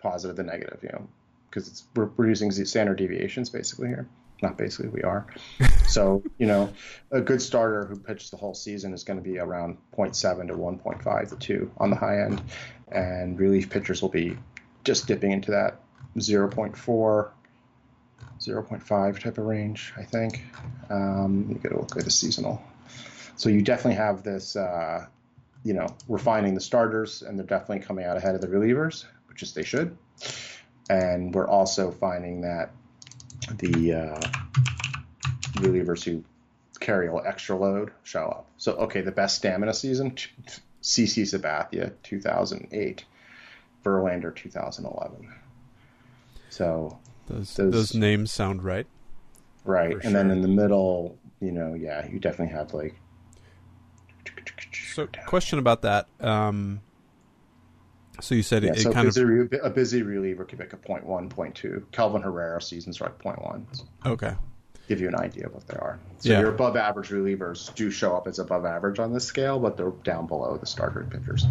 positive 0.00 0.38
and 0.38 0.48
negative, 0.48 0.80
you 0.82 0.90
know, 0.90 1.06
because 1.50 1.68
it's 1.68 1.84
we're, 1.94 2.10
we're 2.16 2.28
using 2.28 2.50
standard 2.50 2.98
deviations 2.98 3.50
basically 3.50 3.88
here. 3.88 4.08
Not 4.40 4.56
basically, 4.56 4.88
we 4.90 5.02
are. 5.02 5.26
so 5.86 6.22
you 6.38 6.46
know, 6.46 6.72
a 7.10 7.20
good 7.20 7.42
starter 7.42 7.86
who 7.86 7.96
pitched 7.96 8.30
the 8.30 8.36
whole 8.36 8.54
season 8.54 8.92
is 8.94 9.04
going 9.04 9.18
to 9.18 9.22
be 9.22 9.38
around 9.38 9.78
0.7 9.96 10.48
to 10.48 10.54
1.5 10.54 11.28
to 11.30 11.36
2 11.36 11.70
on 11.78 11.90
the 11.90 11.96
high 11.96 12.22
end, 12.22 12.40
and 12.90 13.38
relief 13.38 13.68
pitchers 13.68 14.00
will 14.00 14.08
be 14.08 14.36
just 14.84 15.06
dipping 15.06 15.32
into 15.32 15.50
that 15.50 15.80
0.4. 16.16 17.30
0.5 18.40 19.18
type 19.20 19.38
of 19.38 19.44
range, 19.44 19.92
I 19.96 20.04
think. 20.04 20.44
Um, 20.90 21.46
you 21.48 21.56
got 21.56 21.70
to 21.70 21.80
look 21.80 21.96
at 21.96 22.04
the 22.04 22.10
seasonal. 22.10 22.62
So 23.36 23.48
you 23.48 23.62
definitely 23.62 23.96
have 23.96 24.22
this, 24.22 24.56
uh, 24.56 25.06
you 25.64 25.74
know, 25.74 25.86
refining 26.08 26.54
the 26.54 26.60
starters, 26.60 27.22
and 27.22 27.38
they're 27.38 27.46
definitely 27.46 27.80
coming 27.80 28.04
out 28.04 28.16
ahead 28.16 28.34
of 28.34 28.40
the 28.40 28.46
relievers, 28.48 29.04
which 29.28 29.42
is 29.42 29.54
they 29.54 29.62
should. 29.64 29.96
And 30.90 31.34
we're 31.34 31.48
also 31.48 31.90
finding 31.90 32.40
that 32.42 32.70
the 33.56 33.92
uh, 33.94 34.20
relievers 35.56 36.02
who 36.04 36.24
carry 36.80 37.08
a 37.08 37.14
little 37.14 37.28
extra 37.28 37.56
load 37.56 37.90
show 38.04 38.26
up. 38.26 38.46
So, 38.56 38.72
okay, 38.74 39.00
the 39.00 39.12
best 39.12 39.36
stamina 39.36 39.74
season, 39.74 40.12
CC 40.82 41.22
Sabathia, 41.22 41.92
2008, 42.02 43.04
Verlander, 43.84 44.34
2011. 44.34 45.34
So, 46.50 46.98
Those 47.26 47.54
Those- 47.54 47.72
those, 47.72 47.94
names 47.94 48.32
sound 48.32 48.62
right. 48.62 48.86
right. 49.64 49.96
And 50.02 50.14
then 50.14 50.30
in 50.30 50.40
the 50.40 50.48
middle, 50.48 51.18
you 51.40 51.52
know, 51.52 51.74
yeah, 51.74 52.06
you 52.08 52.18
definitely 52.18 52.54
have 52.54 52.72
like. 52.72 52.94
So, 54.98 55.08
question 55.26 55.60
about 55.60 55.82
that. 55.82 56.08
Um, 56.18 56.80
so 58.20 58.34
you 58.34 58.42
said 58.42 58.64
Yeah, 58.64 58.70
it, 58.72 58.78
it 58.78 58.82
so 58.82 58.92
kind 58.92 59.06
busy, 59.06 59.22
of 59.22 59.52
a 59.62 59.70
busy 59.70 60.02
reliever 60.02 60.44
could 60.44 60.58
make 60.58 60.72
a 60.72 60.76
point 60.76 61.06
one, 61.06 61.28
point 61.28 61.54
two. 61.54 61.86
Kelvin 61.92 62.20
Herrera 62.22 62.60
seasons 62.60 63.00
are 63.00 63.04
like 63.04 63.18
point 63.20 63.40
one. 63.40 63.64
okay. 64.04 64.34
Give 64.88 65.00
you 65.00 65.06
an 65.06 65.14
idea 65.14 65.46
of 65.46 65.54
what 65.54 65.68
they 65.68 65.76
are. 65.76 66.00
So 66.18 66.30
Yeah. 66.30 66.40
your 66.40 66.48
above 66.50 66.74
average 66.76 67.10
relievers 67.10 67.72
do 67.76 67.92
show 67.92 68.16
up 68.16 68.26
as 68.26 68.40
above 68.40 68.64
average 68.64 68.98
on 68.98 69.12
this 69.12 69.24
scale, 69.24 69.60
but 69.60 69.76
they're 69.76 69.92
down 70.02 70.26
below 70.26 70.56
the 70.56 70.66
starter 70.66 71.06
pitchers. 71.08 71.46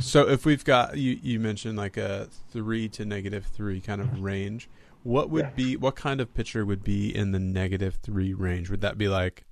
So 0.00 0.28
if 0.28 0.44
we've 0.44 0.64
got 0.64 0.96
you, 0.98 1.16
you 1.22 1.38
mentioned 1.38 1.78
like 1.78 1.96
a 1.96 2.26
three 2.50 2.88
to 2.88 3.04
negative 3.04 3.44
three 3.46 3.80
kind 3.80 4.00
of 4.00 4.20
range. 4.20 4.68
What 5.04 5.30
would 5.30 5.44
Yeah. 5.44 5.50
be 5.50 5.76
what 5.76 5.94
kind 5.94 6.20
of 6.20 6.34
pitcher 6.34 6.64
would 6.66 6.82
be 6.82 7.14
in 7.14 7.30
the 7.30 7.38
negative 7.38 7.96
three 8.02 8.34
range? 8.34 8.68
Would 8.68 8.80
that 8.80 8.98
be 8.98 9.06
like 9.06 9.44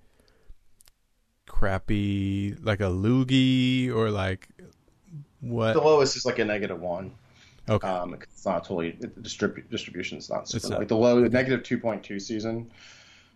crappy, 1.62 2.56
like 2.62 2.80
a 2.80 2.84
loogie, 2.90 3.88
or 3.94 4.10
like 4.10 4.48
what? 5.40 5.74
The 5.74 5.80
lowest 5.80 6.16
is 6.16 6.26
like 6.26 6.38
a 6.40 6.44
negative 6.44 6.80
one. 6.80 7.12
Okay, 7.68 7.86
Um, 7.86 8.14
it's 8.14 8.44
not 8.44 8.64
totally 8.64 8.90
the 8.98 9.06
distrib- 9.06 9.70
distribution 9.70 10.18
is 10.18 10.28
not 10.28 10.48
super. 10.48 10.68
Not. 10.70 10.78
Like 10.80 10.88
the 10.88 10.96
low, 10.96 11.20
negative 11.20 11.62
two 11.62 11.78
point 11.78 12.02
two 12.02 12.18
season. 12.18 12.72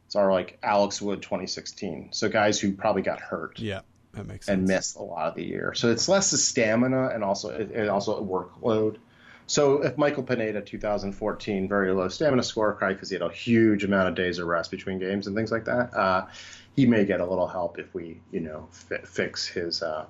It's 0.07 0.17
our 0.17 0.33
like 0.33 0.59
Alex 0.63 1.01
Wood 1.01 1.23
2016. 1.23 2.09
So 2.13 2.29
guys 2.29 2.59
who 2.59 2.73
probably 2.73 3.03
got 3.03 3.21
hurt. 3.21 3.61
yeah, 3.61 3.81
that 4.15 4.27
makes 4.27 4.47
sense. 4.47 4.59
and 4.59 4.67
missed 4.67 4.97
a 4.97 5.03
lot 5.03 5.29
of 5.29 5.35
the 5.37 5.45
year. 5.45 5.75
So 5.75 5.91
it's 5.93 6.09
less 6.09 6.33
the 6.33 6.37
stamina 6.39 7.11
and 7.15 7.23
also 7.23 7.51
it, 7.51 7.71
it 7.71 7.89
also 7.89 8.17
a 8.17 8.23
workload. 8.23 8.97
So 9.49 9.83
if 9.85 9.97
Michael 9.97 10.25
Pineda 10.25 10.61
2014 10.61 11.69
very 11.69 11.93
low 11.93 12.09
stamina 12.09 12.43
score, 12.43 12.73
probably 12.73 12.95
because 12.95 13.11
he 13.11 13.15
had 13.15 13.23
a 13.23 13.31
huge 13.33 13.85
amount 13.85 14.09
of 14.09 14.17
days 14.17 14.41
of 14.41 14.49
rest 14.49 14.73
between 14.73 14.99
games 14.99 15.29
and 15.29 15.37
things 15.37 15.53
like 15.53 15.67
that, 15.67 15.95
uh, 15.95 16.27
he 16.77 16.87
may 16.87 17.05
get 17.05 17.21
a 17.21 17.27
little 17.27 17.49
help 17.49 17.79
if 17.79 17.93
we 17.95 18.21
you 18.31 18.41
know 18.41 18.69
fi- 18.71 18.99
fix 19.05 19.47
his. 19.47 19.83
Uh, 19.83 20.07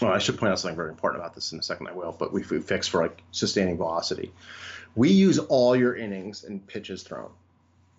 well, 0.00 0.12
I 0.12 0.18
should 0.18 0.38
point 0.38 0.52
out 0.52 0.58
something 0.58 0.76
very 0.76 0.90
important 0.90 1.22
about 1.22 1.34
this 1.34 1.52
in 1.52 1.58
a 1.58 1.62
second. 1.62 1.88
I 1.88 1.92
will, 1.92 2.14
but 2.18 2.30
if 2.34 2.50
we 2.50 2.60
fix 2.60 2.88
for 2.88 3.02
like 3.02 3.22
sustaining 3.30 3.76
velocity, 3.76 4.32
we 4.94 5.10
use 5.10 5.38
all 5.38 5.74
your 5.76 5.96
innings 5.96 6.44
and 6.44 6.64
pitches 6.66 7.02
thrown 7.02 7.30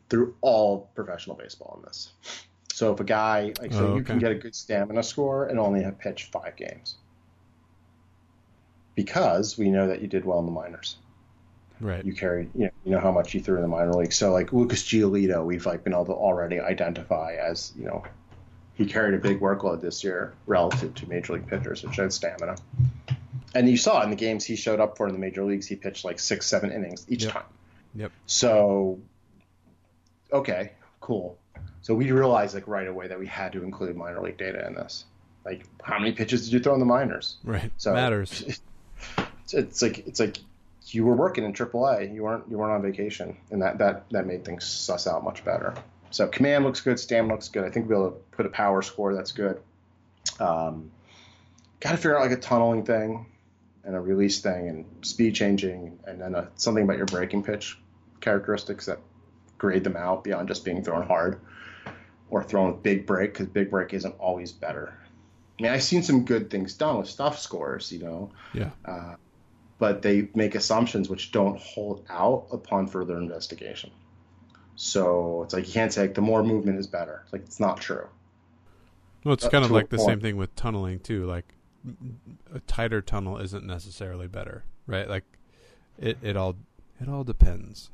through 0.10 0.36
all 0.42 0.90
professional 0.96 1.36
baseball 1.36 1.80
in 1.80 1.86
this. 1.88 2.12
So 2.74 2.94
if 2.94 3.00
a 3.00 3.04
guy 3.04 3.54
like 3.62 3.74
so 3.74 3.94
Oh, 3.94 3.96
you 3.96 4.04
can 4.04 4.20
get 4.20 4.32
a 4.32 4.36
good 4.36 4.56
stamina 4.56 5.04
score 5.04 5.46
and 5.46 5.60
only 5.60 5.84
have 5.84 5.98
pitched 5.98 6.32
five 6.32 6.56
games. 6.56 6.96
Because 8.96 9.58
we 9.58 9.70
know 9.70 9.88
that 9.88 10.02
you 10.02 10.08
did 10.08 10.26
well 10.26 10.40
in 10.40 10.46
the 10.46 10.52
minors. 10.52 10.98
Right. 11.80 12.04
You 12.06 12.14
carried 12.14 12.50
you 12.56 12.66
know, 12.66 12.70
you 12.86 12.92
know 12.92 13.00
how 13.00 13.12
much 13.12 13.34
you 13.34 13.42
threw 13.42 13.56
in 13.56 13.62
the 13.62 13.68
minor 13.68 13.94
league. 13.94 14.14
So 14.14 14.32
like 14.32 14.54
Lucas 14.54 14.84
Giolito, 14.84 15.44
we've 15.46 15.66
like 15.66 15.84
been 15.84 15.94
able 15.94 16.06
to 16.06 16.14
already 16.14 16.60
identify 16.60 17.36
as, 17.36 17.74
you 17.78 17.86
know, 17.86 18.04
he 18.76 18.86
carried 18.86 19.14
a 19.14 19.18
big 19.20 19.40
workload 19.40 19.82
this 19.82 20.04
year 20.04 20.34
relative 20.48 20.96
to 20.96 21.08
major 21.10 21.34
league 21.34 21.48
pitchers, 21.48 21.84
which 21.84 21.94
showed 21.96 22.12
stamina. 22.12 22.56
And 23.56 23.70
you 23.70 23.78
saw 23.78 24.02
in 24.02 24.10
the 24.10 24.16
games 24.16 24.46
he 24.46 24.56
showed 24.56 24.80
up 24.80 24.98
for 24.98 25.08
in 25.08 25.14
the 25.14 25.20
major 25.20 25.44
leagues, 25.44 25.68
he 25.68 25.76
pitched 25.76 26.04
like 26.04 26.20
six, 26.20 26.48
seven 26.48 26.72
innings 26.72 27.06
each 27.08 27.24
Yep. 27.24 27.34
time. 27.34 27.44
Yep. 27.96 28.12
So, 28.26 29.00
okay, 30.32 30.72
cool. 31.02 31.38
So 31.82 31.94
we 31.94 32.12
realized 32.12 32.56
like 32.56 32.68
right 32.68 32.88
away 32.88 33.08
that 33.08 33.20
we 33.20 33.28
had 33.28 33.52
to 33.54 33.64
include 33.64 33.96
minor 33.96 34.22
league 34.22 34.38
data 34.38 34.66
in 34.66 34.74
this. 34.74 35.06
Like, 35.46 35.66
how 35.84 36.00
many 36.00 36.14
pitches 36.14 36.46
did 36.46 36.54
you 36.54 36.60
throw 36.60 36.74
in 36.74 36.80
the 36.80 36.86
minors? 36.86 37.38
Right. 37.44 37.72
So 37.78 37.92
it 37.92 37.96
Matters. 37.96 38.60
It's, 39.44 39.54
it's 39.54 39.82
like 39.82 40.08
it's 40.08 40.20
like 40.22 40.38
you 40.88 41.06
were 41.06 41.16
working 41.16 41.44
in 41.44 41.54
AAA. 41.54 42.14
You 42.14 42.24
weren't 42.24 42.44
you 42.50 42.58
weren't 42.58 42.74
on 42.74 42.82
vacation, 42.82 43.38
and 43.52 43.62
that 43.62 43.78
that 43.80 44.10
that 44.12 44.26
made 44.26 44.44
things 44.46 44.66
suss 44.66 45.08
out 45.08 45.24
much 45.24 45.44
better. 45.46 45.74
So 46.12 46.28
command 46.28 46.64
looks 46.64 46.82
good, 46.82 47.00
stamina 47.00 47.34
looks 47.34 47.50
good. 47.50 47.64
I 47.64 47.70
think 47.70 47.90
we'll 47.90 48.00
be 48.02 48.06
able 48.08 48.18
to 48.18 48.24
put 48.36 48.46
a 48.46 48.50
power 48.50 48.82
score 48.82 49.16
that's 49.16 49.32
good. 49.32 49.60
Um, 50.40 50.92
Got 51.80 51.92
to 51.92 51.98
figure 51.98 52.18
out 52.18 52.22
like 52.22 52.38
a 52.38 52.40
tunneling 52.42 52.86
thing, 52.86 53.26
and 53.84 53.96
a 53.96 54.00
release 54.00 54.40
thing, 54.40 54.70
and 54.70 54.86
speed 55.06 55.36
changing, 55.36 56.00
and 56.08 56.22
then 56.22 56.34
a, 56.36 56.48
something 56.56 56.84
about 56.86 56.96
your 56.98 57.08
breaking 57.08 57.44
pitch 57.44 57.78
characteristics 58.22 58.86
that 58.86 59.00
grade 59.58 59.84
them 59.84 59.98
out 59.98 60.24
beyond 60.24 60.48
just 60.48 60.64
being 60.64 60.82
thrown 60.84 61.06
hard 61.06 61.42
or 62.30 62.42
thrown 62.44 62.72
with 62.72 62.84
big 62.84 63.06
break 63.06 63.34
because 63.34 63.48
big 63.48 63.70
break 63.70 63.94
isn't 63.94 64.16
always 64.18 64.52
better. 64.54 64.94
I 65.60 65.64
mean, 65.64 65.72
I've 65.74 65.84
seen 65.84 66.04
some 66.04 66.24
good 66.24 66.50
things 66.50 66.74
done 66.76 66.98
with 67.00 67.10
stuff 67.10 67.38
scores, 67.40 67.92
you 67.92 68.00
know, 68.00 68.32
Yeah. 68.54 68.70
uh, 68.86 69.16
but 69.84 70.02
they 70.02 70.30
make 70.34 70.56
assumptions 70.56 71.10
which 71.10 71.34
don't 71.34 71.60
hold 71.60 72.06
out 72.10 72.48
upon 72.54 72.88
further 72.88 73.18
investigation. 73.18 73.92
So 74.78 75.44
it's 75.44 75.54
like 75.54 75.68
you 75.68 75.74
can't 75.74 75.92
say 75.92 76.04
like, 76.04 76.14
the 76.14 76.22
more 76.22 76.42
movement 76.42 76.80
is 76.80 76.88
better. 76.88 77.20
It's 77.26 77.34
like 77.34 77.42
it's 77.42 77.60
not 77.60 77.82
true. 77.82 78.08
Well, 79.26 79.34
it's 79.34 79.44
Uh, 79.44 79.50
kind 79.50 79.66
of 79.66 79.72
like 79.72 79.90
the 79.90 80.00
same 80.00 80.22
thing 80.22 80.38
with 80.38 80.56
tunneling 80.56 81.00
too. 81.00 81.26
Like 81.26 81.54
a 82.56 82.62
tighter 82.62 83.02
tunnel 83.02 83.40
isn't 83.40 83.66
necessarily 83.66 84.28
better, 84.28 84.64
right? 84.88 85.10
Like 85.10 85.26
it, 86.00 86.18
it 86.22 86.38
all 86.38 86.56
it 87.02 87.10
all 87.10 87.26
depends. 87.26 87.90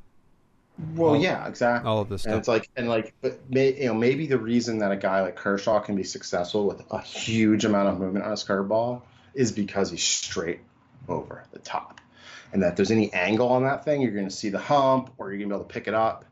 Well, 0.94 1.14
All- 1.14 1.20
yeah, 1.20 1.48
exactly. 1.48 1.88
All 1.90 2.02
of 2.02 2.08
this 2.08 2.24
And 2.24 2.36
it's 2.36 2.46
like, 2.46 2.68
and 2.76 2.88
like, 2.88 3.14
but 3.20 3.50
may, 3.50 3.74
you 3.74 3.88
know, 3.88 3.94
maybe 3.94 4.28
the 4.28 4.38
reason 4.38 4.78
that 4.78 4.92
a 4.92 4.96
guy 4.96 5.22
like 5.22 5.34
Kershaw 5.34 5.80
can 5.80 5.96
be 5.96 6.04
successful 6.04 6.68
with 6.68 6.84
a 6.92 7.00
huge 7.00 7.64
amount 7.64 7.88
of 7.88 7.98
movement 7.98 8.24
on 8.24 8.30
his 8.30 8.44
curveball 8.44 9.02
is 9.34 9.50
because 9.50 9.90
he's 9.90 10.04
straight 10.04 10.60
over 11.08 11.44
the 11.52 11.58
top, 11.58 12.00
and 12.52 12.62
that 12.62 12.76
there's 12.76 12.90
any 12.90 13.12
angle 13.12 13.48
on 13.48 13.64
that 13.64 13.84
thing, 13.84 14.02
you're 14.02 14.12
going 14.12 14.28
to 14.28 14.34
see 14.34 14.48
the 14.50 14.58
hump, 14.58 15.10
or 15.18 15.30
you're 15.30 15.38
going 15.38 15.48
to 15.50 15.54
be 15.54 15.58
able 15.58 15.68
to 15.68 15.72
pick 15.72 15.88
it 15.88 15.94
up. 15.94 16.24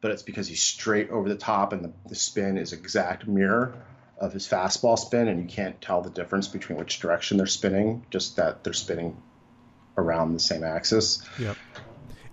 But 0.00 0.10
it's 0.10 0.22
because 0.22 0.48
he's 0.48 0.62
straight 0.62 1.10
over 1.10 1.28
the 1.28 1.36
top, 1.36 1.72
and 1.72 1.84
the, 1.84 1.92
the 2.08 2.14
spin 2.14 2.58
is 2.58 2.72
exact 2.72 3.26
mirror 3.28 3.74
of 4.18 4.32
his 4.32 4.48
fastball 4.48 4.98
spin, 4.98 5.28
and 5.28 5.40
you 5.40 5.48
can't 5.48 5.80
tell 5.80 6.02
the 6.02 6.10
difference 6.10 6.48
between 6.48 6.78
which 6.78 7.00
direction 7.00 7.36
they're 7.36 7.46
spinning, 7.46 8.04
just 8.10 8.36
that 8.36 8.64
they're 8.64 8.72
spinning 8.72 9.16
around 9.96 10.32
the 10.32 10.40
same 10.40 10.64
axis. 10.64 11.28
Yep. 11.38 11.56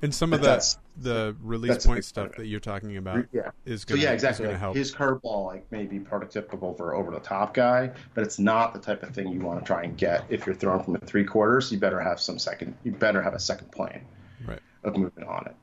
And 0.01 0.13
some 0.13 0.33
of 0.33 0.41
that 0.41 0.63
the 0.97 1.35
release 1.41 1.85
point 1.85 2.05
stuff 2.05 2.35
that 2.37 2.47
you're 2.47 2.59
talking 2.59 2.97
about 2.97 3.25
yeah. 3.31 3.51
is 3.65 3.81
So 3.81 3.89
going 3.89 4.01
yeah, 4.01 4.09
to 4.09 4.13
exactly. 4.13 4.43
Gonna 4.45 4.53
Like, 4.53 4.59
help. 4.61 4.75
his 4.75 4.93
curveball 4.93 5.47
like 5.47 5.71
may 5.71 5.85
be 5.85 5.99
prototypical 5.99 6.75
for 6.75 6.95
over 6.95 7.11
the 7.11 7.19
top 7.19 7.53
guy, 7.53 7.91
but 8.13 8.23
it's 8.23 8.39
not 8.39 8.73
the 8.73 8.79
type 8.79 9.03
of 9.03 9.13
thing 9.13 9.29
you 9.29 9.39
want 9.41 9.59
to 9.59 9.65
try 9.65 9.83
and 9.83 9.97
get 9.97 10.25
if 10.29 10.45
you're 10.45 10.55
throwing 10.55 10.83
from 10.83 10.95
a 10.95 10.99
three 10.99 11.23
quarters. 11.23 11.71
You 11.71 11.79
better 11.79 11.99
have 11.99 12.19
some 12.19 12.39
second. 12.39 12.75
You 12.83 12.91
better 12.91 13.21
have 13.21 13.33
a 13.33 13.39
second 13.39 13.71
plane 13.71 14.01
Right. 14.45 14.59
of 14.83 14.95
movement 14.97 15.27
on 15.27 15.47
it. 15.47 15.55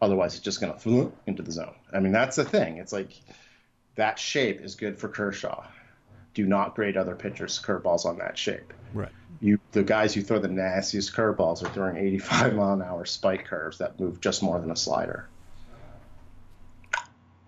Otherwise, 0.00 0.34
it's 0.34 0.44
just 0.44 0.60
going 0.60 0.76
to 0.76 1.12
into 1.26 1.42
the 1.42 1.52
zone. 1.52 1.74
I 1.92 2.00
mean, 2.00 2.12
that's 2.12 2.36
the 2.36 2.44
thing. 2.44 2.76
It's 2.76 2.92
like 2.92 3.12
that 3.94 4.18
shape 4.18 4.60
is 4.60 4.74
good 4.74 4.98
for 4.98 5.08
Kershaw. 5.08 5.64
Do 6.34 6.46
not 6.46 6.74
grade 6.74 6.96
other 6.96 7.14
pitchers' 7.14 7.60
curveballs 7.64 8.04
on 8.04 8.18
that 8.18 8.36
shape. 8.36 8.72
Right. 8.92 9.12
You, 9.40 9.58
the 9.72 9.82
guys 9.82 10.14
who 10.14 10.22
throw 10.22 10.38
the 10.38 10.48
nastiest 10.48 11.12
curveballs 11.12 11.62
are 11.62 11.68
throwing 11.70 11.96
85 11.96 12.54
mile 12.56 12.72
an 12.74 12.82
hour 12.82 13.04
spike 13.04 13.44
curves 13.46 13.78
that 13.78 13.98
move 13.98 14.20
just 14.20 14.42
more 14.42 14.60
than 14.60 14.70
a 14.70 14.76
slider. 14.76 15.28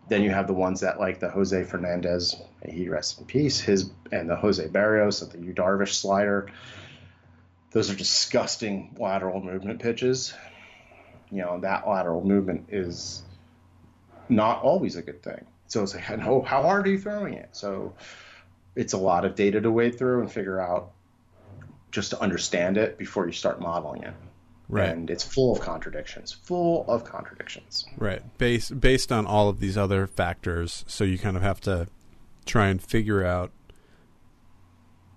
Then 0.09 0.23
you 0.23 0.31
have 0.31 0.47
the 0.47 0.55
ones 0.55 0.81
that 0.81 1.01
like 1.01 1.19
the 1.19 1.29
Jose 1.29 1.65
Fernandez, 1.65 2.37
he 2.65 2.89
rest 2.89 3.19
in 3.19 3.27
peace, 3.27 3.59
his 3.59 3.91
and 4.13 4.31
the 4.31 4.37
Jose 4.37 4.65
Berrios 4.69 5.23
and 5.23 5.33
the 5.33 5.45
Yu 5.45 5.53
Darvish 5.53 5.95
slider. 5.95 6.49
Those 7.73 7.91
are 7.91 7.97
disgusting 7.97 8.95
lateral 8.99 9.41
movement 9.41 9.81
pitches. 9.81 10.33
You 11.31 11.43
know 11.43 11.59
that 11.61 11.89
lateral 11.89 12.25
movement 12.25 12.69
is 12.71 13.23
not 14.29 14.63
always 14.63 14.95
a 14.95 15.03
good 15.03 15.23
thing. 15.23 15.45
So 15.69 15.83
it's 15.83 15.95
like, 15.95 16.09
oh, 16.25 16.43
how 16.43 16.63
hard 16.63 16.87
are 16.87 16.91
you 16.91 16.99
throwing 16.99 17.35
it? 17.35 17.49
So 17.53 17.95
it's 18.77 18.93
a 18.93 18.99
lot 18.99 19.25
of 19.25 19.35
data 19.35 19.61
to 19.61 19.71
wade 19.71 19.99
through 19.99 20.21
and 20.21 20.31
figure 20.31 20.61
out 20.61 20.93
just 21.91 22.11
to 22.11 22.21
understand 22.21 22.77
it 22.77 22.97
before 22.99 23.27
you 23.27 23.33
start 23.33 23.61
modeling 23.61 24.03
it. 24.05 24.15
Right. 24.69 24.89
And 24.89 25.09
it's 25.11 25.23
full 25.25 25.55
of 25.55 25.61
contradictions, 25.63 26.33
full 26.33 26.85
of 26.89 27.05
contradictions. 27.05 27.87
Right. 27.97 28.23
Based 28.39 28.79
based 28.81 29.11
on 29.13 29.25
all 29.27 29.49
of 29.49 29.61
these 29.61 29.77
other 29.79 30.07
factors, 30.07 30.85
so 30.89 31.05
you 31.05 31.19
kind 31.19 31.37
of 31.37 31.43
have 31.43 31.61
to 31.63 31.89
try 32.45 32.69
and 32.69 32.83
figure 32.83 33.25
out 33.25 33.51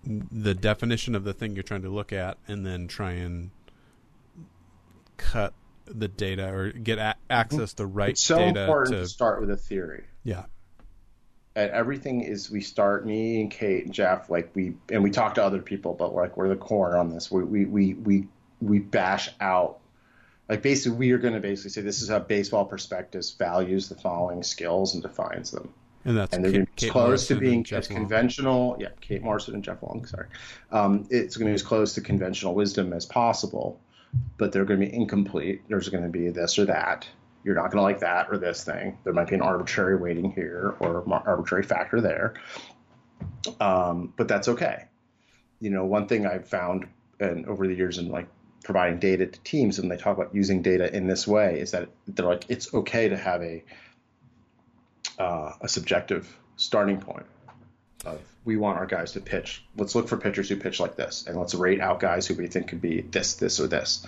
the 0.05 0.53
definition 0.53 1.15
of 1.15 1.23
the 1.23 1.33
thing 1.33 1.55
you're 1.55 1.63
trying 1.63 1.81
to 1.81 1.89
look 1.89 2.13
at 2.13 2.37
and 2.47 2.65
then 2.65 2.87
try 2.87 3.11
and 3.13 3.51
cut 5.17 5.53
the 5.85 6.07
data 6.07 6.47
or 6.53 6.71
get 6.71 6.97
a- 6.99 7.15
access 7.29 7.73
the 7.73 7.85
right 7.85 8.11
It's 8.11 8.21
so 8.23 8.37
data 8.37 8.61
important 8.61 8.95
to 8.95 9.01
to 9.01 9.07
start 9.07 9.41
with 9.41 9.49
a 9.49 9.57
theory. 9.57 10.05
yeah 10.23 10.45
and 11.59 11.71
everything 11.71 12.21
is 12.21 12.49
we 12.49 12.61
start 12.61 13.05
me 13.05 13.41
and 13.41 13.51
Kate 13.51 13.85
and 13.85 13.93
Jeff 13.93 14.29
like 14.29 14.51
we 14.55 14.73
and 14.91 15.03
we 15.03 15.11
talk 15.11 15.35
to 15.35 15.43
other 15.43 15.61
people, 15.61 15.93
but 15.93 16.13
like 16.13 16.37
we're 16.37 16.49
the 16.49 16.55
core 16.55 16.97
on 16.97 17.09
this. 17.09 17.29
We 17.31 17.43
we 17.43 17.65
we 17.65 17.93
we, 17.93 18.27
we 18.61 18.79
bash 18.79 19.29
out 19.39 19.79
like 20.47 20.61
basically 20.61 20.97
we 20.97 21.11
are 21.11 21.17
going 21.17 21.33
to 21.35 21.39
basically 21.39 21.71
say 21.71 21.81
this 21.81 22.01
is 22.01 22.09
how 22.09 22.19
baseball 22.19 22.65
prospectus 22.65 23.31
values 23.31 23.89
the 23.89 23.95
following 23.95 24.41
skills 24.43 24.93
and 24.95 25.03
defines 25.03 25.51
them. 25.51 25.69
and 26.05 26.17
that's 26.17 26.35
And 26.35 26.43
they're 26.43 26.51
Kate- 26.51 26.57
going 26.57 26.65
to 26.65 26.71
be 26.71 26.75
Kate 26.81 26.87
as 26.87 26.91
close 26.91 27.05
Morrison 27.07 27.35
to 27.37 27.41
being 27.41 27.65
as 27.71 27.87
conventional. 27.87 28.75
Yeah, 28.79 28.87
Kate 29.01 29.21
Morrison 29.21 29.53
and 29.55 29.63
Jeff 29.63 29.83
Long. 29.83 30.05
Sorry, 30.05 30.27
um, 30.71 31.07
it's 31.09 31.37
going 31.37 31.45
to 31.47 31.51
be 31.51 31.55
as 31.55 31.63
close 31.63 31.93
to 31.95 32.01
conventional 32.01 32.55
wisdom 32.55 32.93
as 32.93 33.05
possible, 33.05 33.79
but 34.37 34.51
they're 34.51 34.65
going 34.65 34.79
to 34.79 34.85
be 34.87 34.93
incomplete. 34.93 35.61
There's 35.67 35.89
going 35.89 36.03
to 36.03 36.09
be 36.09 36.29
this 36.29 36.57
or 36.57 36.65
that. 36.65 37.07
You're 37.43 37.55
not 37.55 37.71
going 37.71 37.77
to 37.77 37.81
like 37.81 37.99
that 37.99 38.27
or 38.29 38.37
this 38.37 38.63
thing. 38.63 38.97
There 39.03 39.13
might 39.13 39.27
be 39.27 39.35
an 39.35 39.41
arbitrary 39.41 39.97
weighting 39.97 40.31
here 40.31 40.75
or 40.79 41.03
arbitrary 41.25 41.63
factor 41.63 42.01
there, 42.01 42.33
um, 43.59 44.13
but 44.15 44.27
that's 44.27 44.47
okay. 44.49 44.85
You 45.59 45.69
know, 45.69 45.85
one 45.85 46.07
thing 46.07 46.25
I've 46.25 46.47
found 46.47 46.87
and 47.19 47.45
over 47.47 47.67
the 47.67 47.73
years 47.73 47.97
in 47.97 48.09
like 48.09 48.27
providing 48.63 48.99
data 48.99 49.25
to 49.25 49.39
teams 49.41 49.79
and 49.79 49.89
they 49.89 49.97
talk 49.97 50.17
about 50.17 50.33
using 50.33 50.61
data 50.61 50.93
in 50.95 51.07
this 51.07 51.27
way 51.27 51.59
is 51.59 51.71
that 51.71 51.89
they're 52.07 52.25
like 52.25 52.45
it's 52.49 52.73
okay 52.73 53.09
to 53.09 53.17
have 53.17 53.41
a 53.41 53.63
uh, 55.17 55.53
a 55.61 55.67
subjective 55.67 56.37
starting 56.55 56.99
point 56.99 57.25
of 58.05 58.19
we 58.45 58.57
want 58.57 58.77
our 58.77 58.85
guys 58.85 59.11
to 59.11 59.21
pitch. 59.21 59.63
Let's 59.75 59.95
look 59.95 60.07
for 60.07 60.17
pitchers 60.17 60.49
who 60.49 60.55
pitch 60.55 60.79
like 60.79 60.95
this, 60.95 61.25
and 61.27 61.37
let's 61.37 61.53
rate 61.53 61.81
out 61.81 61.99
guys 61.99 62.25
who 62.25 62.35
we 62.35 62.47
think 62.47 62.69
could 62.69 62.81
be 62.81 63.01
this, 63.01 63.35
this, 63.35 63.59
or 63.59 63.67
this. 63.67 64.05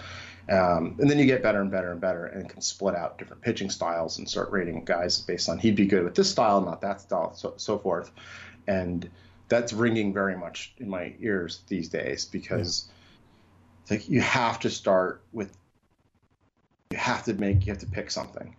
Um, 0.52 0.98
and 1.00 1.10
then 1.10 1.18
you 1.18 1.26
get 1.26 1.42
better 1.42 1.62
and 1.62 1.72
better 1.72 1.92
and 1.94 2.02
better, 2.02 2.26
and 2.26 2.50
can 2.50 2.60
split 2.62 2.94
out 2.94 3.18
different 3.18 3.42
pitching 3.42 3.70
styles 3.70 4.18
and 4.18 4.30
start 4.30 4.52
rating 4.52 4.84
guys 4.84 5.22
based 5.22 5.48
on 5.48 5.58
he'd 5.58 5.78
be 5.78 5.86
good 5.86 6.04
with 6.04 6.14
this 6.14 6.30
style, 6.30 6.60
not 6.60 6.82
that 6.82 7.00
style, 7.00 7.34
so 7.34 7.54
so 7.56 7.80
forth. 7.80 8.12
And 8.68 9.10
that's 9.48 9.72
ringing 9.72 10.14
very 10.14 10.38
much 10.38 10.74
in 10.78 10.90
my 10.90 11.14
ears 11.20 11.62
these 11.68 11.88
days 11.88 12.26
because 12.26 12.90
it's 13.82 13.92
like 13.92 14.10
you 14.10 14.20
have 14.20 14.60
to 14.62 14.70
start 14.70 15.24
with 15.32 15.58
you 16.92 16.98
have 16.98 17.24
to 17.26 17.34
make 17.34 17.66
you 17.66 17.72
have 17.72 17.82
to 17.82 17.88
pick 17.88 18.12
something 18.12 18.54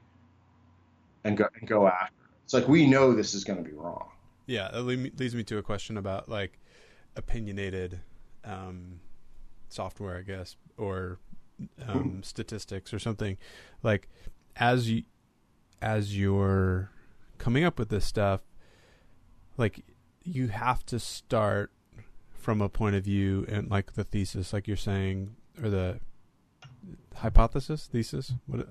and 1.24 1.36
go 1.36 1.46
and 1.60 1.68
go 1.68 1.86
after. 1.86 2.06
it. 2.06 2.28
It's 2.44 2.54
like 2.54 2.68
we 2.68 2.86
know 2.86 3.12
this 3.12 3.34
is 3.34 3.44
going 3.44 3.62
to 3.62 3.68
be 3.68 3.76
wrong. 3.76 4.08
Yeah, 4.46 4.70
that 4.72 4.82
lead 4.82 5.20
leads 5.20 5.34
me 5.34 5.44
to 5.44 5.58
a 5.58 5.62
question 5.62 5.98
about 5.98 6.28
like 6.28 6.58
opinionated 7.16 8.00
um, 8.44 9.00
software, 9.68 10.16
I 10.16 10.22
guess, 10.22 10.56
or 10.78 11.18
um, 11.86 12.22
statistics 12.22 12.92
or 12.92 12.98
something. 12.98 13.36
Like 13.82 14.08
as 14.56 14.90
you 14.90 15.02
as 15.80 16.16
you're 16.16 16.90
coming 17.38 17.64
up 17.64 17.78
with 17.78 17.88
this 17.88 18.06
stuff, 18.06 18.40
like 19.56 19.84
you 20.22 20.48
have 20.48 20.86
to 20.86 20.98
start 20.98 21.72
from 22.32 22.60
a 22.60 22.68
point 22.68 22.96
of 22.96 23.04
view 23.04 23.46
and 23.48 23.70
like 23.70 23.94
the 23.94 24.04
thesis, 24.04 24.52
like 24.52 24.66
you're 24.66 24.76
saying, 24.76 25.34
or 25.62 25.70
the 25.70 26.00
hypothesis, 27.14 27.88
thesis, 27.90 28.32
what 28.46 28.66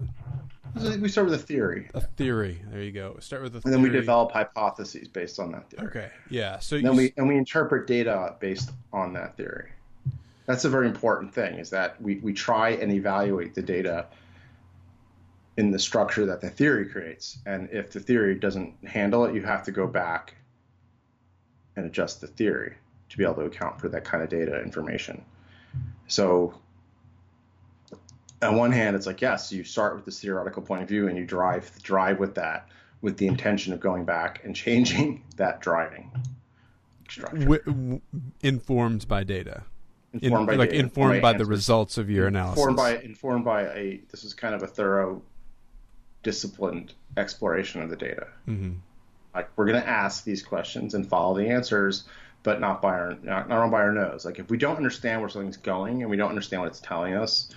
We 1.00 1.10
start 1.10 1.30
with 1.30 1.40
a 1.40 1.44
theory, 1.44 1.90
a 1.94 2.02
theory. 2.02 2.62
There 2.70 2.82
you 2.82 2.92
go. 2.92 3.18
Start 3.20 3.44
with 3.44 3.56
a 3.56 3.62
and 3.64 3.74
then 3.74 3.82
we 3.82 3.90
develop 3.90 4.32
hypotheses 4.32 5.08
based 5.08 5.40
on 5.40 5.52
that 5.52 5.70
theory. 5.70 5.88
Okay, 5.88 6.10
yeah. 6.30 6.60
So 6.60 6.78
And 6.78 6.86
then 6.86 6.96
we 6.96 7.14
and 7.18 7.28
we 7.28 7.38
interpret 7.38 7.88
data 7.88 8.36
based 8.40 8.72
on 8.94 9.14
that 9.14 9.38
theory. 9.38 9.72
That's 10.52 10.66
a 10.66 10.70
very 10.70 10.88
important 10.88 11.34
thing. 11.34 11.60
Is 11.60 11.70
that 11.70 12.02
we 12.02 12.18
we 12.18 12.34
try 12.34 12.72
and 12.72 12.92
evaluate 12.92 13.56
the 13.56 13.62
data 13.62 14.08
in 15.56 15.72
the 15.72 15.80
structure 15.80 16.26
that 16.26 16.42
the 16.42 16.50
theory 16.50 16.90
creates, 16.90 17.38
and 17.46 17.70
if 17.72 17.92
the 17.92 18.02
theory 18.02 18.36
doesn't 18.36 18.76
handle 18.86 19.24
it, 19.24 19.34
you 19.34 19.44
have 19.44 19.64
to 19.64 19.72
go 19.72 19.88
back 19.88 20.36
and 21.78 21.86
adjust 21.86 22.20
the 22.20 22.28
theory 22.28 22.74
to 23.08 23.18
be 23.18 23.24
able 23.24 23.36
to 23.36 23.46
account 23.46 23.80
for 23.80 23.88
that 23.88 24.04
kind 24.04 24.22
of 24.22 24.30
data 24.30 24.62
information. 24.62 25.24
So 26.10 26.54
on 28.42 28.58
one 28.58 28.74
hand, 28.74 28.98
it's 28.98 29.08
like 29.08 29.22
yes, 29.22 29.54
you 29.54 29.64
start 29.64 29.96
with 29.96 30.04
this 30.04 30.20
theoretical 30.20 30.62
point 30.62 30.82
of 30.82 30.90
view 30.90 31.08
and 31.08 31.18
you 31.18 31.26
drive 31.26 31.72
drive 31.82 32.20
with 32.20 32.36
that 32.36 32.68
with 33.00 33.16
the 33.16 33.28
intention 33.28 33.72
of 33.72 33.80
going 33.80 34.04
back 34.04 34.42
and 34.44 34.54
changing 34.54 35.24
that 35.38 35.62
driving 35.62 36.12
structure. 37.08 37.38
w- 37.38 38.02
informed 38.42 39.08
by 39.08 39.24
data, 39.24 39.64
In- 40.20 40.46
by 40.46 40.56
like 40.56 40.72
informed 40.72 41.22
by 41.22 41.34
the 41.34 41.46
results 41.46 41.98
of 41.98 42.10
your 42.10 42.28
analysis. 42.28 42.58
Informed 42.60 42.78
by 42.78 42.98
informed 42.98 43.46
by 43.46 43.62
a 43.68 44.02
this 44.10 44.24
is 44.24 44.34
kind 44.34 44.54
of 44.54 44.62
a 44.64 44.68
thorough, 44.68 45.22
disciplined 46.24 46.94
exploration 47.18 47.82
of 47.82 47.90
the 47.90 47.96
data. 47.96 48.28
hmm 48.46 48.74
Like 49.34 49.50
we're 49.56 49.66
going 49.66 49.82
to 49.82 49.88
ask 49.88 50.24
these 50.24 50.44
questions 50.44 50.94
and 50.94 51.08
follow 51.08 51.36
the 51.36 51.48
answers, 51.48 52.04
but 52.44 52.60
not 52.60 52.82
by 52.82 52.90
our 52.90 53.18
not, 53.24 53.48
not 53.48 53.72
by 53.72 53.80
our 53.82 53.94
nose. 53.94 54.26
Like 54.26 54.40
if 54.40 54.50
we 54.50 54.58
don't 54.58 54.76
understand 54.76 55.22
where 55.22 55.30
something's 55.30 55.58
going 55.58 56.02
and 56.02 56.12
we 56.12 56.18
don't 56.18 56.30
understand 56.30 56.62
what 56.62 56.68
it's 56.70 56.82
telling 56.82 57.14
us, 57.16 57.50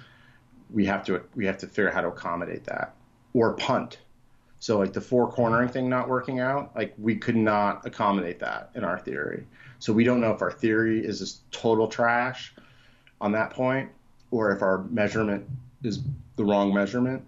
we 0.70 0.86
have 0.86 1.04
to 1.06 1.22
we 1.34 1.46
have 1.46 1.58
to 1.58 1.66
figure 1.66 1.88
out 1.88 1.94
how 1.94 2.02
to 2.02 2.08
accommodate 2.08 2.64
that 2.64 2.94
or 3.32 3.54
punt. 3.54 3.98
So 4.60 4.78
like 4.78 4.92
the 4.92 5.00
four 5.00 5.30
cornering 5.30 5.68
thing 5.68 5.90
not 5.90 6.08
working 6.08 6.38
out, 6.38 6.74
like 6.76 6.94
we 6.98 7.16
could 7.16 7.36
not 7.36 7.84
accommodate 7.84 8.38
that 8.40 8.70
in 8.74 8.84
our 8.84 8.98
theory. 8.98 9.46
So 9.84 9.92
we 9.92 10.02
don't 10.02 10.22
know 10.22 10.32
if 10.32 10.40
our 10.40 10.50
theory 10.50 11.04
is 11.04 11.18
just 11.18 11.52
total 11.52 11.88
trash 11.88 12.54
on 13.20 13.32
that 13.32 13.50
point, 13.50 13.90
or 14.30 14.50
if 14.50 14.62
our 14.62 14.84
measurement 14.84 15.46
is 15.82 16.00
the 16.36 16.44
wrong 16.46 16.72
measurement. 16.72 17.22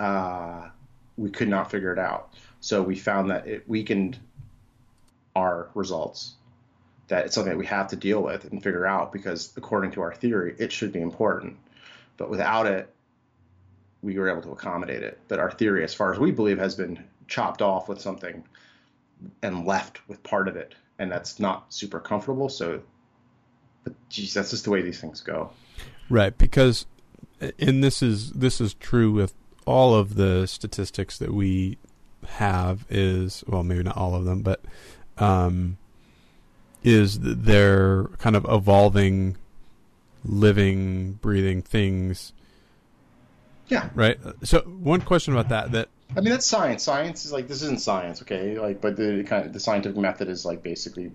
Uh, 0.00 0.70
we 1.18 1.28
could 1.28 1.48
not 1.48 1.70
figure 1.70 1.92
it 1.92 1.98
out. 1.98 2.32
So 2.60 2.82
we 2.82 2.96
found 2.96 3.30
that 3.30 3.46
it 3.46 3.68
weakened 3.68 4.18
our 5.36 5.68
results. 5.74 6.32
That 7.08 7.26
it's 7.26 7.34
something 7.34 7.52
that 7.52 7.58
we 7.58 7.66
have 7.66 7.88
to 7.88 7.96
deal 7.96 8.22
with 8.22 8.50
and 8.50 8.62
figure 8.62 8.86
out 8.86 9.12
because 9.12 9.52
according 9.58 9.90
to 9.90 10.00
our 10.00 10.14
theory, 10.14 10.54
it 10.58 10.72
should 10.72 10.92
be 10.92 11.02
important. 11.02 11.58
But 12.16 12.30
without 12.30 12.66
it, 12.66 12.90
we 14.00 14.18
were 14.18 14.30
able 14.30 14.40
to 14.40 14.52
accommodate 14.52 15.02
it. 15.02 15.20
But 15.28 15.40
our 15.40 15.50
theory, 15.50 15.84
as 15.84 15.92
far 15.92 16.10
as 16.10 16.18
we 16.18 16.30
believe, 16.30 16.56
has 16.56 16.74
been 16.74 17.04
chopped 17.28 17.60
off 17.60 17.86
with 17.86 18.00
something 18.00 18.42
and 19.42 19.66
left 19.66 20.08
with 20.08 20.22
part 20.22 20.48
of 20.48 20.56
it, 20.56 20.74
and 20.98 21.10
that's 21.10 21.38
not 21.40 21.72
super 21.72 22.00
comfortable. 22.00 22.48
So, 22.48 22.82
but 23.84 23.94
geez, 24.08 24.34
that's 24.34 24.50
just 24.50 24.64
the 24.64 24.70
way 24.70 24.82
these 24.82 25.00
things 25.00 25.20
go. 25.20 25.50
Right, 26.08 26.36
because 26.36 26.86
and 27.58 27.82
this 27.82 28.02
is 28.02 28.30
this 28.32 28.60
is 28.60 28.74
true 28.74 29.10
with 29.10 29.34
all 29.66 29.94
of 29.94 30.14
the 30.16 30.46
statistics 30.46 31.18
that 31.18 31.32
we 31.32 31.78
have 32.28 32.84
is 32.88 33.42
well 33.48 33.62
maybe 33.64 33.82
not 33.82 33.96
all 33.96 34.14
of 34.14 34.24
them 34.24 34.42
but 34.42 34.60
um 35.18 35.76
is 36.84 37.18
th- 37.18 37.36
they're 37.38 38.04
kind 38.18 38.36
of 38.36 38.46
evolving 38.48 39.36
living 40.24 41.12
breathing 41.14 41.62
things 41.62 42.32
Yeah. 43.68 43.88
right? 43.94 44.18
So 44.44 44.60
one 44.60 45.00
question 45.00 45.32
about 45.32 45.48
that 45.48 45.72
that 45.72 45.88
I 46.16 46.20
mean, 46.20 46.30
that's 46.30 46.46
science. 46.46 46.82
Science 46.82 47.24
is 47.24 47.32
like 47.32 47.48
this 47.48 47.62
isn't 47.62 47.80
science, 47.80 48.22
okay? 48.22 48.58
Like, 48.58 48.80
but 48.80 48.96
the 48.96 49.24
kind 49.24 49.46
of 49.46 49.52
the 49.52 49.60
scientific 49.60 49.96
method 49.96 50.28
is 50.28 50.44
like 50.44 50.62
basically 50.62 51.12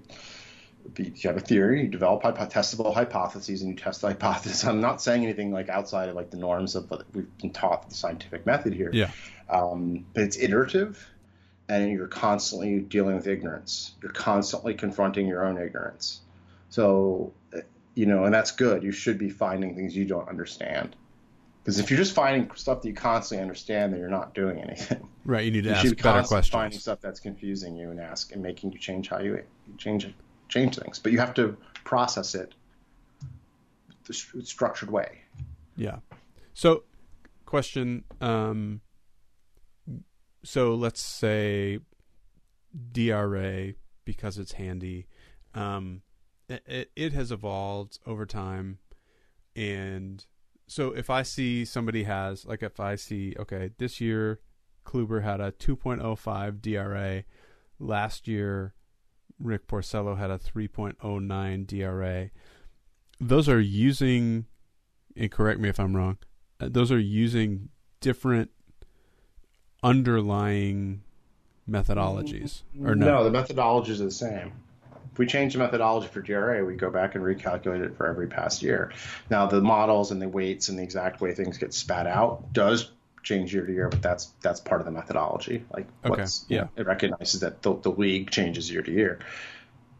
you 0.98 1.14
have 1.24 1.38
a 1.38 1.41
theory, 1.41 1.84
you 1.84 1.88
develop 1.88 2.24
hypo- 2.24 2.45
testable 2.45 2.94
hypotheses, 2.94 3.61
and 3.61 3.72
you 3.72 3.78
test 3.78 4.02
the 4.02 4.07
hypothesis. 4.07 4.64
I'm 4.64 4.82
not 4.82 5.02
saying 5.02 5.24
anything 5.24 5.52
like 5.52 5.69
outside 5.69 6.10
of 6.10 6.15
like 6.15 6.30
the 6.30 6.38
norms 6.38 6.76
of 6.76 6.90
what 6.90 7.06
we've 7.14 7.38
been 7.38 7.52
taught 7.52 7.90
the 7.90 7.95
scientific 7.95 8.45
method 8.45 8.74
here. 8.74 8.90
yeah 8.94 9.11
Um, 9.49 10.06
but 10.14 10.24
it's 10.24 10.38
iterative, 10.38 11.06
and 11.69 11.91
you're 11.91 12.07
constantly 12.07 12.80
dealing 12.80 13.15
with 13.15 13.28
ignorance. 13.28 13.94
You're 14.02 14.11
constantly 14.11 14.74
confronting 14.74 15.28
your 15.28 15.45
own 15.45 15.57
ignorance. 15.57 16.22
So, 16.69 17.34
you 17.95 18.06
know, 18.06 18.26
and 18.26 18.34
that's 18.34 18.52
good. 18.52 18.84
You 18.84 18.91
should 18.91 19.18
be 19.18 19.30
finding 19.30 19.76
things 19.76 19.95
you 19.95 20.06
don't 20.06 20.28
understand. 20.28 20.95
Because 21.68 21.80
if 21.80 21.91
you're 21.91 21.98
just 21.98 22.14
finding 22.14 22.49
stuff 22.56 22.81
that 22.81 22.88
you 22.88 22.94
constantly 22.94 23.41
understand, 23.41 23.91
then 23.91 23.99
you're 23.99 24.07
not 24.07 24.34
doing 24.34 24.57
anything. 24.61 25.06
right 25.26 25.44
you 25.44 25.52
need 25.52 25.65
to 25.65 25.69
You 25.72 25.76
ask 25.76 25.85
should 25.85 25.98
be 25.98 26.02
better 26.02 26.19
constantly 26.19 26.49
finding 26.49 26.80
stuff 26.80 27.02
that's 27.02 27.19
confusing 27.19 27.76
you 27.76 27.91
and 27.91 27.99
ask 27.99 28.31
and 28.31 28.41
making 28.41 28.72
you 28.72 28.80
change 28.80 29.10
how 29.10 29.19
you 29.19 29.44
change 29.77 30.07
change 30.48 30.77
things. 30.77 30.98
But 30.98 31.11
you 31.11 31.19
have 31.19 31.34
to 31.34 31.57
process 31.84 32.35
it 32.35 32.53
the 34.06 34.14
st- 34.14 34.48
structured 34.48 34.89
way. 34.89 35.23
Yeah. 35.76 35.98
So, 36.53 36.84
question. 37.45 38.06
Um, 38.22 38.80
so 40.45 40.73
let's 40.73 41.02
say 41.02 41.80
DRA 42.94 43.73
because 44.06 44.38
it's 44.38 44.53
handy. 44.53 45.07
Um, 45.53 46.03
it, 46.48 46.91
it 46.95 47.11
has 47.11 47.30
evolved 47.30 47.99
over 48.06 48.26
time, 48.26 48.77
and 49.53 50.26
so 50.68 50.91
if 50.91 51.10
I 51.10 51.23
see 51.23 51.65
somebody 51.65 52.03
has 52.03 52.45
like 52.45 52.61
if 52.61 52.80
I 52.80 52.95
see 52.95 53.35
okay 53.39 53.72
this 53.77 54.02
year 54.02 54.41
Kluber 54.85 55.23
had 55.23 55.41
a 55.41 55.52
2.05 55.52 56.61
DRA, 56.61 57.23
last 57.80 58.27
year 58.27 58.73
Rick 59.39 59.68
Porcello 59.68 60.18
had 60.18 60.31
a 60.31 60.39
3.09 60.39 61.68
DRA. 61.68 62.30
Those 63.19 63.49
are 63.49 63.60
using 63.60 64.45
and 65.15 65.31
correct 65.31 65.60
me 65.60 65.69
if 65.69 65.80
I'm 65.80 65.95
wrong, 65.95 66.18
uh, 66.60 66.69
those 66.69 66.91
are 66.91 66.99
using 66.99 67.69
different 68.02 68.52
underlying 69.84 71.02
methodologies, 71.69 72.64
or 72.84 72.95
no? 72.95 73.30
the 73.30 73.31
methodologies 73.31 73.99
are 73.99 74.06
the 74.06 74.11
same. 74.11 74.53
If 75.18 75.19
we 75.19 75.26
change 75.26 75.53
the 75.53 75.60
methodology 75.60 76.07
for 76.10 76.22
DRA, 76.22 76.64
we 76.64 76.76
go 76.76 76.91
back 76.91 77.15
and 77.15 77.23
recalculate 77.23 77.84
it 77.84 77.98
for 77.98 78.06
every 78.06 78.27
past 78.27 78.61
year. 78.61 78.94
Now, 79.31 79.48
the 79.48 79.61
models 79.61 80.11
and 80.11 80.22
the 80.22 80.30
weights 80.30 80.69
and 80.69 80.77
the 80.77 80.84
exact 80.84 81.22
way 81.22 81.34
things 81.34 81.57
get 81.57 81.73
spat 81.73 82.06
out 82.06 82.53
does 82.53 82.91
change 83.23 83.52
year 83.52 83.65
to 83.65 83.73
year, 83.73 83.89
but 83.89 84.03
that's 84.03 84.27
that's 84.44 84.60
part 84.60 84.80
of 84.80 84.85
the 84.85 84.91
methodology. 84.91 85.65
Like, 85.73 85.88
Okay, 86.06 86.22
what's, 86.22 86.45
yeah. 86.49 86.68
it 86.76 86.85
recognizes 86.85 87.39
that 87.39 87.64
the, 87.64 87.76
the 87.77 87.89
league 87.89 88.30
changes 88.30 88.69
year 88.69 88.84
to 88.84 88.91
year. 88.91 89.18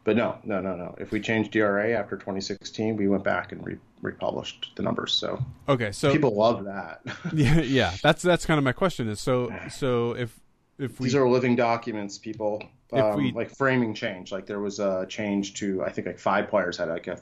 But 0.03 0.18
no, 0.18 0.38
no, 0.44 0.61
no, 0.61 0.76
no. 0.76 0.94
If 0.99 1.10
we 1.10 1.19
changed 1.19 1.52
DRA 1.52 1.94
after 1.94 2.15
2016, 2.15 2.95
we 2.95 3.07
went 3.07 3.23
back 3.23 3.53
and 3.53 3.65
re- 3.65 3.80
republished 4.03 4.69
the 4.76 4.84
numbers. 4.84 5.14
So 5.14 5.44
Okay, 5.68 5.91
so 5.94 6.11
people 6.11 6.35
love 6.35 6.65
that. 6.65 7.02
yeah, 7.34 7.60
yeah, 7.61 7.95
that's 8.03 8.22
that's 8.22 8.45
kind 8.45 8.60
of 8.60 8.64
my 8.64 8.72
question. 8.72 9.10
Is 9.10 9.19
so 9.19 9.52
so 9.72 10.11
if 10.11 10.39
if 10.80 10.99
we 10.99 11.06
These 11.06 11.16
are 11.16 11.28
living 11.28 11.56
documents, 11.56 12.18
people. 12.18 12.64
Um, 12.91 13.18
we- 13.18 13.32
like 13.34 13.56
framing 13.56 13.94
change, 13.94 14.32
like 14.32 14.45
there 14.45 14.60
was 14.60 14.80
a 14.80 15.06
change 15.10 15.56
to, 15.56 15.84
I 15.84 15.91
think 15.91 16.08
like 16.08 16.20
five 16.20 16.49
players 16.49 16.78
had 16.78 16.88
like 16.88 17.08
a, 17.08 17.20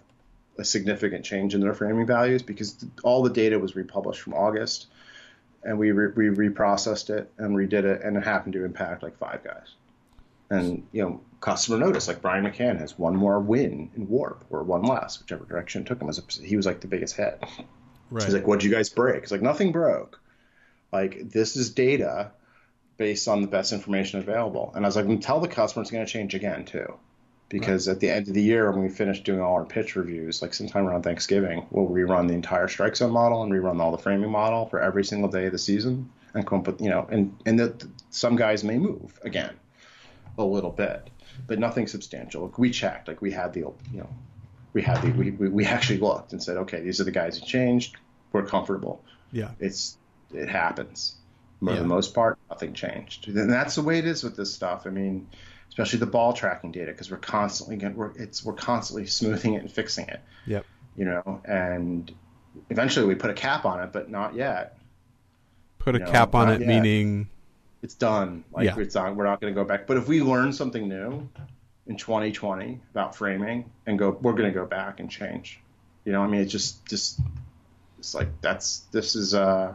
a 0.60 0.64
significant 0.66 1.26
change 1.26 1.56
in 1.56 1.62
their 1.62 1.74
framing 1.74 2.06
values 2.06 2.42
because 2.44 2.86
all 3.04 3.24
the 3.24 3.32
data 3.32 3.58
was 3.58 3.76
republished 3.76 4.22
from 4.22 4.34
August, 4.34 4.88
and 5.64 5.80
we 5.80 5.92
re- 5.92 6.12
we 6.16 6.50
reprocessed 6.50 7.10
it 7.10 7.32
and 7.38 7.56
redid 7.56 7.84
it, 7.84 8.04
and 8.04 8.16
it 8.16 8.24
happened 8.24 8.54
to 8.54 8.64
impact 8.64 9.02
like 9.02 9.18
five 9.18 9.44
guys. 9.44 9.74
And 10.52 10.86
you 10.92 11.02
know, 11.02 11.22
customer 11.42 11.80
notice 11.80 12.08
like 12.08 12.22
Brian 12.22 12.46
McCann 12.46 12.78
has 12.80 13.00
one 13.00 13.16
more 13.16 13.40
win 13.40 13.90
in 13.96 14.08
WARP 14.08 14.44
or 14.52 14.62
one 14.62 14.84
less, 14.84 15.20
whichever 15.20 15.44
direction 15.46 15.82
it 15.82 15.88
took 15.88 16.00
him. 16.00 16.08
As 16.10 16.20
a, 16.20 16.44
he 16.44 16.56
was 16.56 16.68
like 16.68 16.82
the 16.82 16.88
biggest 16.88 17.16
hit. 17.16 17.44
right, 18.12 18.24
He's 18.24 18.34
like, 18.36 18.46
"What'd 18.46 18.64
you 18.64 18.70
guys 18.70 18.90
break?" 18.90 19.24
It's 19.24 19.32
like 19.32 19.42
nothing 19.42 19.72
broke. 19.72 20.22
Like 20.94 21.32
this 21.32 21.56
is 21.56 21.72
data 21.72 22.32
based 22.98 23.28
on 23.28 23.42
the 23.42 23.48
best 23.48 23.74
information 23.74 24.20
available. 24.20 24.72
And 24.76 24.86
I 24.86 24.88
was 24.88 24.96
like, 24.96 25.08
"Then 25.08 25.20
"Tell 25.20 25.40
the 25.40 25.48
customer 25.48 25.82
it's 25.82 25.92
going 25.92 26.06
to 26.06 26.12
change 26.12 26.34
again 26.34 26.66
too." 26.66 26.98
Because 27.48 27.88
at 27.88 28.00
the 28.00 28.10
end 28.10 28.28
of 28.28 28.34
the 28.34 28.42
year, 28.42 28.72
when 28.72 28.82
we 28.82 28.90
finish 28.90 29.22
doing 29.22 29.40
all 29.40 29.54
our 29.54 29.66
pitch 29.66 29.96
reviews, 29.96 30.42
like 30.42 30.54
sometime 30.54 30.88
around 30.88 31.04
Thanksgiving, 31.04 31.68
we'll 31.70 31.88
rerun 31.88 32.28
the 32.28 32.34
entire 32.34 32.68
strike 32.68 32.96
zone 32.96 33.12
model 33.12 33.44
and 33.44 33.52
rerun 33.52 33.80
all 33.80 33.92
the 33.92 34.00
framing 34.00 34.32
model 34.32 34.66
for 34.66 34.82
every 34.82 35.06
single 35.06 35.30
day 35.30 35.46
of 35.46 35.52
the 35.52 35.60
season, 35.60 36.10
and 36.34 36.46
come 36.48 36.60
up 36.60 36.68
with, 36.68 36.82
you 36.82 36.90
know, 36.90 37.08
and 37.10 37.38
and 37.46 37.60
that 37.60 37.86
some 38.10 38.36
guys 38.36 38.64
may 38.64 38.78
move 38.78 39.20
again, 39.24 39.54
a 40.38 40.44
little 40.44 40.72
bit, 40.72 41.10
but 41.46 41.60
nothing 41.60 41.86
substantial. 41.88 42.44
Like 42.44 42.58
we 42.58 42.72
checked, 42.72 43.08
like 43.08 43.22
we 43.22 43.32
had 43.32 43.54
the, 43.54 43.60
you 43.60 43.76
know, 43.94 44.10
we 44.74 44.82
had 44.82 45.02
the, 45.04 45.12
we, 45.12 45.32
we, 45.32 45.48
we 45.50 45.66
actually 45.66 46.00
looked 46.00 46.32
and 46.34 46.42
said, 46.42 46.58
okay, 46.58 46.82
these 46.82 47.00
are 47.00 47.04
the 47.04 47.12
guys 47.12 47.38
who 47.38 47.46
changed. 47.46 47.96
We're 48.32 48.46
comfortable 48.46 49.04
yeah, 49.36 49.52
it's 49.60 49.98
it 50.34 50.50
happens. 50.50 51.16
For 51.60 51.72
Yeah. 51.72 51.80
the 51.80 51.86
most 51.86 52.14
part, 52.14 52.38
nothing 52.50 52.74
changed, 52.74 53.28
and 53.28 53.50
that's 53.50 53.76
the 53.76 53.82
way 53.82 53.98
it 54.00 54.06
is 54.06 54.24
with 54.24 54.36
this 54.36 54.54
stuff. 54.54 54.86
I 54.86 54.90
mean, 54.90 55.28
especially 55.70 56.00
the 56.00 56.06
ball 56.06 56.34
tracking 56.34 56.72
data, 56.72 56.92
because 56.92 57.10
we're 57.10 57.18
constantly 57.18 57.78
get, 57.78 57.96
we're 57.96 58.12
it's 58.16 58.44
we're 58.44 58.54
constantly 58.54 59.06
smoothing 59.20 59.54
it 59.54 59.62
and 59.62 59.72
fixing 59.72 60.08
it. 60.08 60.22
Yep. 60.48 60.66
You 60.98 61.06
know, 61.06 61.42
and 61.46 62.14
eventually 62.70 63.06
we 63.06 63.16
put 63.16 63.30
a 63.30 63.34
cap 63.34 63.66
on 63.66 63.82
it, 63.82 63.92
but 63.94 64.10
not 64.10 64.36
yet. 64.36 64.78
put 65.80 65.96
a 65.96 66.00
No, 66.00 66.12
cap 66.12 66.36
on 66.36 66.50
it, 66.52 66.60
yet. 66.62 66.68
meaning 66.68 67.30
It's 67.84 67.94
done. 67.96 68.44
Like 68.52 68.66
Yeah. 68.66 68.80
it's 68.80 68.96
not. 68.96 69.16
We're 69.16 69.26
not 69.26 69.40
going 69.40 69.54
to 69.54 69.60
go 69.62 69.66
back. 69.66 69.86
But 69.88 69.98
if 69.98 70.08
we 70.08 70.22
learn 70.22 70.52
something 70.54 70.88
new 70.90 71.30
in 71.88 71.98
2020 71.98 72.80
about 72.92 73.16
framing 73.16 73.70
and 73.86 73.98
go, 74.00 74.10
we're 74.10 74.34
going 74.34 74.52
to 74.52 74.58
go 74.60 74.66
back 74.66 75.00
and 75.00 75.10
change. 75.12 75.60
You 76.04 76.12
know, 76.12 76.22
I 76.22 76.28
mean, 76.28 76.42
it's 76.42 76.52
just 76.52 76.86
just 76.88 77.20
it's 78.00 78.14
like 78.16 78.30
that's 78.42 78.80
this 78.92 79.16
is 79.16 79.34
uh 79.36 79.74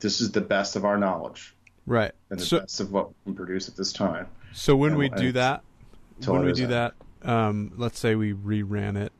this 0.00 0.20
is 0.20 0.30
the 0.32 0.40
best 0.40 0.76
of 0.76 0.84
our 0.84 0.96
knowledge 0.96 1.54
right. 1.86 2.12
and 2.30 2.38
the 2.40 2.44
So 2.44 2.60
best 2.60 2.80
of 2.80 2.92
what 2.92 3.08
we 3.08 3.14
can 3.24 3.34
produce 3.34 3.68
at 3.68 3.76
this 3.76 3.92
time. 3.92 4.26
so 4.52 4.76
when 4.76 4.90
and- 4.92 4.98
we 4.98 5.08
do 5.10 5.32
that, 5.32 5.62
when 6.26 6.44
we 6.44 6.52
do 6.52 6.66
that, 6.68 6.94
um, 7.22 7.72
let's 7.76 7.98
say 7.98 8.14
we 8.14 8.32
reran 8.32 8.96
it, 8.96 9.12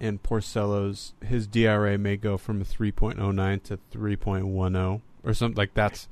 and 0.00 0.22
Porcello's 0.22 1.14
his 1.24 1.46
DRA 1.46 1.96
may 1.98 2.16
go 2.16 2.36
from 2.36 2.60
a 2.60 2.64
3.09 2.64 3.62
to 3.64 3.78
3.10 3.92 5.00
or 5.24 5.34
something 5.34 5.56
like 5.56 5.74
that's 5.74 6.08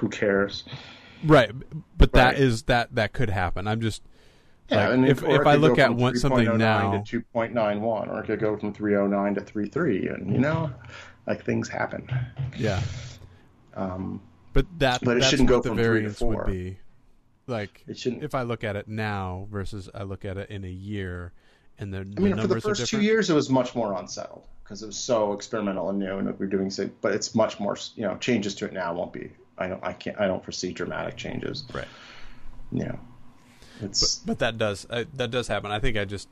Who 0.00 0.08
cares? 0.08 0.64
right. 1.24 1.50
But 1.98 2.12
that 2.12 2.24
Right. 2.34 2.38
is 2.38 2.62
that 2.64 2.94
that 2.94 3.12
could 3.12 3.30
happen. 3.30 3.66
I'm 3.66 3.80
just 3.80 4.02
Yeah, 4.68 4.84
Like, 4.86 4.94
and 4.94 5.04
if- 5.08 5.24
if 5.24 5.46
I 5.48 5.56
look 5.56 5.80
at 5.80 5.88
from 5.88 5.96
one- 5.96 6.16
something 6.16 6.56
now- 6.56 7.02
to 7.02 7.22
2.91, 7.34 8.08
or 8.08 8.20
it 8.20 8.26
could 8.26 8.38
go 8.38 8.56
from 8.56 8.72
309 8.72 9.34
to 9.34 9.40
33, 9.40 10.06
and 10.06 10.32
you 10.32 10.38
know, 10.38 10.70
like 11.26 11.44
things 11.44 11.68
happen. 11.68 12.08
yeah. 12.56 12.80
Um, 13.74 14.20
But 14.52 14.66
that 14.78 15.00
But 15.02 15.16
it 15.18 15.24
shouldn't 15.24 15.48
go 15.48 15.60
the 15.60 15.68
from 15.68 15.76
three 15.76 15.84
to 15.84 15.90
variance 15.90 16.20
would 16.20 16.46
be. 16.46 16.78
Like 17.46 17.84
it 17.88 17.98
shouldn't. 17.98 18.22
if 18.22 18.34
I 18.34 18.42
look 18.42 18.64
at 18.64 18.76
it 18.76 18.88
now 18.88 19.48
versus 19.50 19.88
I 19.94 20.04
look 20.04 20.24
at 20.24 20.36
it 20.36 20.50
in 20.50 20.64
a 20.64 20.70
year, 20.70 21.32
and 21.78 21.92
the, 21.92 21.98
I 21.98 22.04
the 22.04 22.20
mean, 22.20 22.36
for 22.36 22.46
the 22.46 22.60
first 22.60 22.86
two 22.86 23.00
years, 23.00 23.28
it 23.28 23.34
was 23.34 23.50
much 23.50 23.74
more 23.74 23.94
unsettled 23.94 24.46
because 24.62 24.82
it 24.84 24.86
was 24.86 24.96
so 24.96 25.32
experimental 25.32 25.90
and 25.90 25.98
new, 25.98 26.18
and 26.18 26.38
we're 26.38 26.46
doing 26.46 26.70
so. 26.70 26.88
But 27.00 27.12
it's 27.12 27.34
much 27.34 27.58
more, 27.58 27.76
you 27.96 28.04
know, 28.04 28.16
changes 28.18 28.54
to 28.56 28.66
it 28.66 28.72
now 28.72 28.94
won't 28.94 29.12
be. 29.12 29.30
I 29.58 29.66
don't. 29.66 29.82
I 29.84 29.92
can't. 29.92 30.18
I 30.20 30.28
don't 30.28 30.44
foresee 30.44 30.72
dramatic 30.72 31.16
changes. 31.16 31.64
Right. 31.74 31.88
You 32.70 32.84
know, 32.84 32.98
it's 33.82 34.16
But 34.18 34.38
that 34.38 34.56
does 34.56 34.86
uh, 34.88 35.04
that 35.14 35.32
does 35.32 35.48
happen. 35.48 35.72
I 35.72 35.80
think 35.80 35.96
I 35.96 36.04
just 36.04 36.28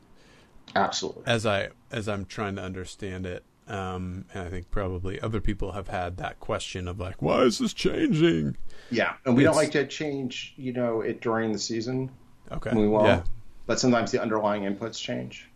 absolutely. 0.77 1.25
as 1.27 1.47
I 1.47 1.71
as 1.91 2.09
I'm 2.09 2.27
trying 2.27 2.55
to 2.57 2.63
understand 2.63 3.27
it, 3.27 3.43
um, 3.69 4.25
and 4.35 4.45
I 4.45 4.49
think 4.49 4.71
probably 4.71 5.21
other 5.21 5.41
people 5.41 5.73
have 5.73 5.89
had 5.89 6.17
that 6.19 6.41
question 6.41 6.89
of 6.89 6.99
like, 6.99 7.21
why 7.23 7.43
is 7.43 7.59
this 7.59 7.73
changing? 7.73 8.57
Yeah, 8.91 9.15
and 9.25 9.37
we 9.37 9.43
don't 9.45 9.57
like 9.57 9.73
to 9.73 9.87
change, 9.87 10.55
you 10.57 10.73
know, 10.73 11.03
it 11.03 11.21
during 11.21 11.53
the 11.53 11.59
season. 11.59 12.11
Okay, 12.51 12.75
We 12.75 12.89
won't. 12.89 13.07
yeah, 13.07 13.23
But 13.67 13.79
sometimes 13.79 14.11
the 14.11 14.23
underlying 14.23 14.63
inputs 14.63 14.99
change. 15.01 15.49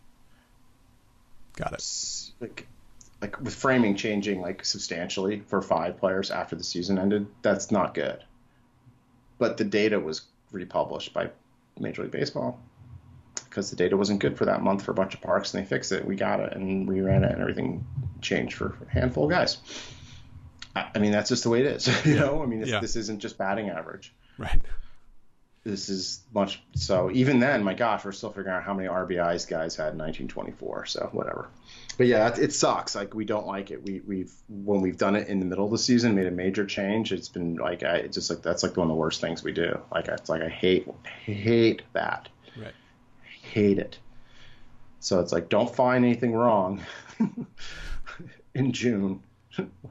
got 1.55 1.71
it. 1.71 1.75
It's 1.75 2.31
like 2.39 2.67
like 3.21 3.39
with 3.41 3.55
framing 3.55 3.95
changing 3.95 4.41
like 4.41 4.65
substantially 4.65 5.39
for 5.47 5.61
five 5.61 5.97
players 5.97 6.29
after 6.29 6.55
the 6.55 6.63
season 6.63 6.99
ended, 6.99 7.25
that's 7.41 7.71
not 7.71 7.93
good. 7.93 8.23
But 9.39 9.57
the 9.57 9.63
data 9.63 9.99
was 9.99 10.23
republished 10.51 11.13
by 11.13 11.29
Major 11.79 12.03
League 12.03 12.11
Baseball 12.11 12.59
because 13.53 13.69
the 13.69 13.75
data 13.75 13.95
wasn't 13.95 14.19
good 14.19 14.35
for 14.35 14.45
that 14.45 14.63
month 14.63 14.81
for 14.83 14.89
a 14.91 14.95
bunch 14.95 15.13
of 15.13 15.21
parks, 15.21 15.53
and 15.53 15.63
they 15.63 15.67
fixed 15.67 15.91
it. 15.91 16.03
We 16.03 16.15
got 16.15 16.39
it 16.39 16.53
and 16.53 16.87
reran 16.89 17.23
it, 17.23 17.31
and 17.33 17.39
everything 17.41 17.85
changed 18.21 18.55
for 18.57 18.75
a 18.87 18.89
handful 18.89 19.25
of 19.25 19.29
guys. 19.29 19.57
I, 20.75 20.89
I 20.95 20.99
mean, 20.99 21.11
that's 21.11 21.29
just 21.29 21.43
the 21.43 21.49
way 21.49 21.59
it 21.59 21.67
is. 21.67 21.87
you 22.05 22.15
Yeah. 22.15 22.21
know, 22.21 22.41
I 22.41 22.47
mean, 22.47 22.61
it's, 22.61 22.71
Yeah. 22.71 22.79
this 22.79 22.95
isn't 22.95 23.19
just 23.19 23.37
batting 23.37 23.69
average. 23.69 24.11
Right. 24.39 24.59
this 25.63 25.87
is 25.87 26.21
much 26.33 26.61
so. 26.75 27.09
Even 27.11 27.39
then, 27.39 27.63
my 27.63 27.73
gosh, 27.75 28.03
we're 28.03 28.11
still 28.11 28.31
figuring 28.31 28.49
out 28.57 28.63
how 28.63 28.73
many 28.73 28.89
RBIs 28.89 29.47
guys 29.47 29.75
had 29.75 29.93
in 29.93 29.99
1924. 29.99 30.87
So 30.87 31.09
whatever. 31.13 31.47
But 31.97 32.07
yeah, 32.07 32.27
it, 32.29 32.39
it 32.39 32.53
sucks. 32.53 32.95
Like 32.95 33.13
we 33.13 33.23
don't 33.23 33.45
like 33.45 33.69
it. 33.71 33.81
We 33.85 34.01
we've 34.05 34.33
when 34.49 34.81
we've 34.81 34.97
done 34.97 35.15
it 35.15 35.27
in 35.29 35.39
the 35.39 35.45
middle 35.45 35.63
of 35.65 35.71
the 35.71 35.77
season, 35.77 36.15
made 36.15 36.25
a 36.27 36.31
major 36.31 36.65
change. 36.65 37.13
It's 37.13 37.29
been 37.29 37.55
like 37.55 37.83
I 37.83 37.97
it's 37.97 38.15
just 38.15 38.29
like 38.31 38.41
that's 38.41 38.63
like 38.63 38.75
one 38.75 38.85
of 38.85 38.89
the 38.89 38.95
worst 38.95 39.21
things 39.21 39.41
we 39.43 39.53
do. 39.53 39.79
Like 39.93 40.07
it's 40.09 40.27
like 40.29 40.41
I 40.41 40.49
hate 40.49 40.87
hate 41.23 41.83
that. 41.93 42.27
Hate 43.53 43.77
it. 43.77 43.99
So 44.99 45.19
it's 45.19 45.31
like 45.31 45.49
don't 45.49 45.73
find 45.73 46.03
anything 46.03 46.33
wrong 46.33 46.81
in 48.55 48.71
June. 48.71 49.21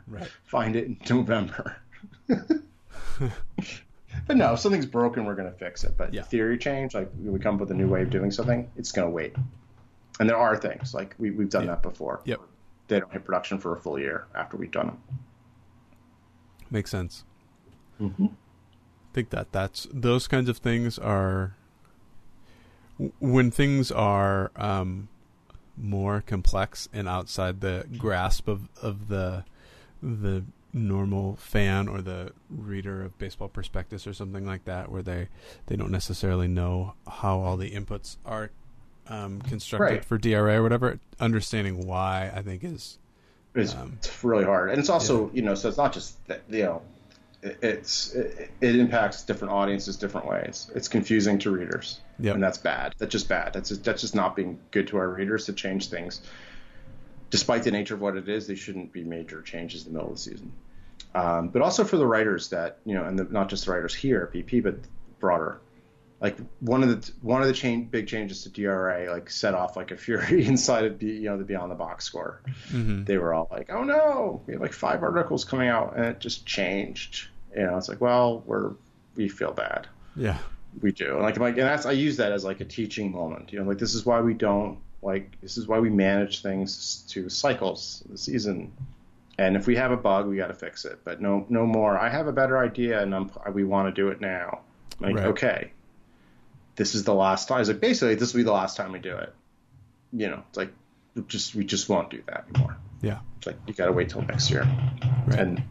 Right. 0.09 0.29
Find 0.45 0.75
it 0.75 0.87
in 0.87 0.99
November. 1.09 1.77
but 2.29 4.37
no, 4.37 4.55
if 4.55 4.61
something's 4.61 4.87
broken, 4.87 5.25
we're 5.25 5.37
going 5.37 5.51
to 5.53 5.57
fix 5.59 5.85
it. 5.85 5.95
But 5.97 6.13
Yeah. 6.13 6.23
theory 6.23 6.59
change, 6.59 6.95
like 6.95 7.11
we 7.23 7.39
come 7.39 7.55
up 7.55 7.61
with 7.61 7.71
a 7.71 7.75
new 7.75 7.89
way 7.89 8.03
of 8.03 8.11
doing 8.11 8.31
something, 8.33 8.69
it's 8.77 8.91
going 8.91 9.07
to 9.07 9.13
wait. 9.13 9.37
And 10.19 10.29
there 10.29 10.37
are 10.37 10.57
things 10.57 10.93
like 10.95 11.15
we, 11.19 11.31
we've 11.31 11.51
done 11.51 11.65
Yeah. 11.67 11.73
that 11.73 11.83
before. 11.83 12.21
Yep. 12.25 12.41
They 12.89 12.99
don't 13.01 13.13
hit 13.13 13.25
production 13.25 13.59
for 13.59 13.75
a 13.75 13.81
full 13.81 13.99
year 13.99 14.27
after 14.35 14.57
we've 14.57 14.71
done 14.73 14.87
them. 14.87 14.99
Makes 16.71 16.91
sense. 16.91 17.25
Mm-hmm. 18.01 18.27
I 18.27 19.15
think 19.15 19.31
that 19.31 19.53
that's 19.53 19.87
those 19.93 20.27
kinds 20.27 20.49
of 20.49 20.57
things 20.59 20.99
are 20.99 21.55
when 23.21 23.51
things 23.51 23.91
are 23.91 24.51
um, 24.57 25.09
more 25.77 26.23
complex 26.27 26.89
and 26.93 27.09
outside 27.09 27.61
the 27.61 27.87
grasp 27.99 28.49
of, 28.49 28.69
of 28.83 29.09
the 29.09 29.45
the 30.03 30.45
normal 30.75 31.37
fan 31.37 31.87
or 31.87 32.01
the 32.01 32.33
reader 32.51 33.03
of 33.03 33.17
baseball 33.19 33.49
prospectus 33.49 34.07
or 34.07 34.15
something 34.15 34.47
like 34.47 34.65
that 34.65 34.91
where 34.91 35.03
they 35.03 35.29
they 35.67 35.77
don't 35.77 35.91
necessarily 35.91 36.49
know 36.49 36.95
how 37.07 37.39
all 37.41 37.57
the 37.59 37.71
inputs 37.71 38.17
are 38.25 38.51
um, 39.09 39.41
constructed 39.43 39.95
Right. 39.97 40.05
for 40.05 40.17
DRA 40.17 40.59
or 40.59 40.63
whatever 40.63 40.99
understanding 41.21 41.87
why 41.87 42.33
I 42.35 42.41
think 42.43 42.65
is 42.65 42.99
It's, 43.55 43.75
Um, 43.75 43.95
it's 43.99 44.25
really 44.25 44.45
hard, 44.45 44.71
and 44.71 44.79
it's 44.79 44.89
also 44.89 45.31
you 45.35 45.43
know, 45.43 45.55
so 45.55 45.69
it's 45.69 45.77
not 45.77 45.93
just 45.93 46.25
that 46.29 46.43
you 46.49 46.63
know, 46.63 46.83
it's 47.43 48.15
it, 48.15 48.51
it 48.61 48.77
impacts 48.77 49.25
different 49.25 49.53
audiences 49.53 49.97
different 49.97 50.27
ways. 50.27 50.71
It's 50.75 50.89
confusing 50.89 51.39
to 51.41 51.51
readers, 51.51 52.01
Yep. 52.21 52.35
and 52.35 52.43
that's 52.43 52.59
bad. 52.59 52.95
That's 52.99 53.11
just 53.13 53.29
bad. 53.29 53.53
That's 53.53 53.71
just, 53.71 53.85
that's 53.85 54.01
just 54.01 54.15
not 54.15 54.37
being 54.37 54.59
good 54.71 54.87
to 54.89 54.99
our 54.99 55.09
readers 55.09 55.47
to 55.47 55.53
change 55.53 55.89
things. 55.89 56.21
Despite 57.31 57.63
the 57.65 57.71
nature 57.71 57.95
of 57.95 58.01
what 58.01 58.17
it 58.17 58.29
is, 58.29 58.47
they 58.47 58.55
shouldn't 58.55 58.93
be 58.93 59.03
major 59.05 59.43
changes 59.43 59.87
in 59.87 59.93
the 59.93 59.99
middle 59.99 60.11
of 60.13 60.17
the 60.17 60.23
season. 60.23 60.53
Um, 61.15 61.49
but 61.49 61.63
also 61.63 61.85
for 61.85 61.97
the 61.97 62.07
writers 62.07 62.51
that 62.51 62.79
you 62.85 62.95
know, 62.95 63.05
and 63.05 63.19
the, 63.19 63.25
not 63.25 63.49
just 63.49 63.65
the 63.67 63.73
writers 63.73 63.95
here 63.95 64.31
at 64.33 64.39
BP, 64.39 64.63
but 64.63 64.77
broader. 65.19 65.61
Like 66.21 66.37
one 66.61 66.85
of 66.85 66.89
the 66.89 67.13
one 67.23 67.43
of 67.43 67.49
the 67.49 67.55
chain, 67.55 67.87
big 67.87 68.07
changes 68.07 68.45
to 68.45 68.49
DRA 68.49 69.11
like 69.11 69.29
set 69.29 69.55
off 69.55 69.77
like 69.77 69.91
a 69.91 69.97
fury 69.97 70.47
inside 70.47 70.85
of 70.85 71.01
the, 71.01 71.07
you 71.07 71.25
know 71.29 71.37
the 71.37 71.43
Beyond 71.45 71.73
the 71.73 71.75
Box 71.75 72.05
score 72.05 72.43
mhm. 72.71 73.05
they 73.05 73.19
were 73.19 73.35
all 73.35 73.49
like, 73.51 73.71
"Oh 73.73 73.83
no, 73.83 74.41
we 74.47 74.53
have 74.53 74.63
like 74.63 74.73
five 74.73 75.03
articles 75.03 75.45
coming 75.45 75.69
out, 75.69 75.97
and 75.97 76.05
it 76.05 76.21
just 76.21 76.47
changed." 76.47 77.27
You 77.57 77.65
know, 77.65 77.77
it's 77.77 77.89
like, 77.89 78.01
well, 78.01 78.43
we're 78.47 78.73
we 79.17 79.29
feel 79.29 79.53
bad, 79.53 79.87
yeah 80.17 80.39
we 80.81 80.91
do, 80.91 81.15
and 81.17 81.23
like, 81.23 81.37
like, 81.39 81.59
and 81.59 81.67
that's 81.67 81.85
I 81.85 81.93
use 81.93 82.17
that 82.17 82.33
as 82.33 82.45
like 82.45 82.61
a 82.61 82.65
teaching 82.65 83.13
moment. 83.13 83.53
You 83.53 83.61
know, 83.61 83.67
like 83.69 83.79
this 83.79 83.95
is 83.95 84.07
why 84.07 84.21
we 84.23 84.33
don't 84.33 84.79
like 85.03 85.39
this 85.43 85.59
is 85.59 85.67
why 85.69 85.79
we 85.81 85.91
manage 85.91 86.41
things 86.43 87.05
to 87.11 87.29
cycles, 87.29 88.03
the 88.09 88.17
season, 88.17 88.73
and 89.39 89.55
if 89.55 89.67
we 89.67 89.77
have 89.77 89.91
a 89.91 89.99
bug, 89.99 90.27
we 90.29 90.37
got 90.37 90.47
to 90.47 90.55
fix 90.55 90.87
it. 90.87 91.01
But 91.05 91.21
no, 91.21 91.45
no 91.51 91.67
more. 91.67 91.99
I 91.99 92.09
have 92.09 92.27
a 92.27 92.33
better 92.33 92.57
idea, 92.59 93.03
and 93.03 93.15
I'm, 93.15 93.31
we 93.53 93.65
want 93.65 93.95
to 93.95 94.03
do 94.03 94.09
it 94.09 94.21
now. 94.23 94.61
Like, 94.99 95.17
Right. 95.17 95.27
okay, 95.27 95.73
this 96.77 96.95
is 96.95 97.05
the 97.05 97.15
last 97.15 97.49
time. 97.49 97.61
It's 97.61 97.69
like 97.69 97.81
basically 97.81 98.15
this 98.15 98.33
will 98.33 98.39
be 98.39 98.45
the 98.45 98.53
last 98.53 98.77
time 98.77 98.93
we 98.93 98.99
do 98.99 99.17
it. 99.17 99.35
You 100.15 100.29
know, 100.31 100.43
it's 100.49 100.57
like 100.57 100.73
just 101.27 101.55
we 101.55 101.65
just 101.67 101.91
won't 101.91 102.09
do 102.09 102.23
that 102.29 102.47
anymore. 102.55 102.79
yeah 103.03 103.19
It's 103.37 103.47
like 103.47 103.57
you 103.67 103.75
got 103.75 103.87
to 103.87 103.93
wait 103.93 104.09
till 104.09 104.23
next 104.23 104.51
year, 104.51 104.67
right 105.27 105.39
and 105.39 105.63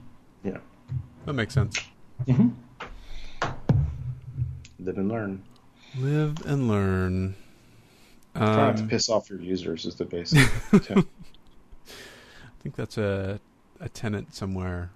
that 1.26 1.34
makes 1.34 1.54
sense 1.54 1.78
live 4.80 4.98
and 4.98 5.10
learn. 5.10 5.44
live 5.98 6.46
and 6.46 6.68
learn 6.68 7.36
Try 8.36 8.46
not 8.56 8.78
to 8.78 8.84
Um, 8.84 8.90
piss 8.90 9.10
off 9.10 9.30
your 9.30 9.42
users 9.42 9.86
is 9.86 9.96
the 9.96 10.06
basic. 10.06 10.48
tip. 10.84 11.00
I 11.00 12.64
think 12.64 12.76
that's 12.76 12.98
a 12.98 13.40
a 13.82 13.90
tenant 13.90 14.34
somewhere 14.34 14.90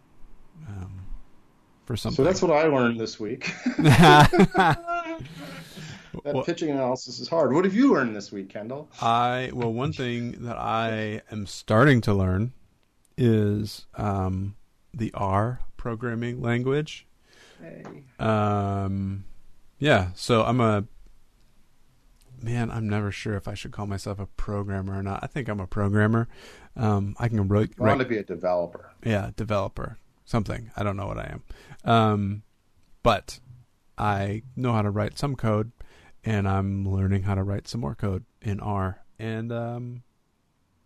um, 0.70 1.02
for 1.86 1.98
something. 1.98 2.16
so 2.16 2.24
that's 2.24 2.42
what 2.42 2.52
I 2.52 2.64
learned 2.68 2.98
this 3.00 3.20
week. 3.20 3.52
that 3.80 5.20
Well, 6.24 6.44
pitching 6.44 6.70
analysis 6.70 7.20
is 7.20 7.28
hard. 7.28 7.52
What 7.54 7.66
have 7.66 7.74
you 7.74 7.94
learned 7.94 8.16
this 8.16 8.32
week, 8.32 8.48
Kendall? 8.50 8.88
I 9.02 9.50
well, 9.54 9.74
one 9.74 9.92
thing 9.92 10.44
that 10.46 10.56
I 10.58 11.22
am 11.30 11.46
starting 11.46 12.00
to 12.02 12.14
learn 12.14 12.54
is 13.18 13.86
um, 13.96 14.56
the 14.94 15.12
R 15.14 15.60
programming 15.86 16.42
language. 16.42 17.06
Hey. 17.62 17.84
Um, 18.18 19.24
yeah, 19.78 20.08
so 20.16 20.44
I'm 20.44 20.60
a 20.60 20.86
man. 22.42 22.72
I'm 22.72 22.90
never 22.90 23.12
sure 23.12 23.36
if 23.36 23.48
I 23.48 23.54
should 23.54 23.72
call 23.72 23.86
myself 23.86 24.18
a 24.18 24.26
programmer 24.26 24.98
or 24.98 25.04
not. 25.04 25.20
I 25.22 25.28
think 25.28 25.48
I'm 25.48 25.60
a 25.60 25.68
programmer. 25.68 26.28
Um, 26.76 27.16
I 27.20 27.28
can 27.28 27.48
write, 27.48 27.74
I 27.80 27.84
want 27.84 28.00
to 28.00 28.06
be 28.08 28.18
a 28.18 28.24
developer. 28.24 28.94
yeah, 29.06 29.30
developer, 29.36 30.00
something. 30.26 30.72
I 30.76 30.82
don't 30.82 30.98
know 30.98 31.06
what 31.06 31.20
I 31.20 31.34
am. 31.36 31.44
Um, 31.88 32.44
but 33.04 33.40
I 33.96 34.42
know 34.56 34.74
how 34.74 34.82
to 34.82 34.90
write 34.90 35.20
some 35.20 35.36
code, 35.36 35.72
and 36.24 36.48
I'm 36.50 36.90
learning 36.90 37.22
how 37.22 37.36
to 37.36 37.44
write 37.44 37.68
some 37.68 37.82
more 37.82 37.94
code 37.94 38.26
in 38.42 38.60
R, 38.60 39.02
and 39.20 39.52
um, 39.52 40.02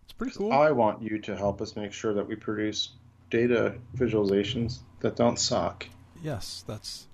it's 0.03 0.11
pretty 0.11 0.35
cool. 0.35 0.51
I 0.51 0.71
want 0.71 1.01
you 1.01 1.19
to 1.19 1.37
help 1.37 1.61
us 1.61 1.77
make 1.77 1.93
sure 1.93 2.13
that 2.13 2.27
we 2.27 2.35
produce 2.35 2.97
data 3.29 3.75
visualizations 3.95 4.79
that 5.01 5.15
don't 5.15 5.37
suck. 5.39 5.87
yes, 6.23 6.63
that's 6.67 7.07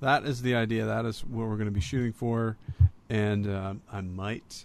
that 0.00 0.24
is 0.24 0.42
the 0.42 0.54
idea. 0.54 0.84
That 0.86 1.04
is 1.06 1.24
what 1.24 1.48
we're 1.48 1.56
going 1.56 1.66
to 1.66 1.70
be 1.72 1.80
shooting 1.80 2.12
for, 2.12 2.56
and 3.08 3.46
um, 3.46 3.82
I 3.92 4.00
might 4.00 4.64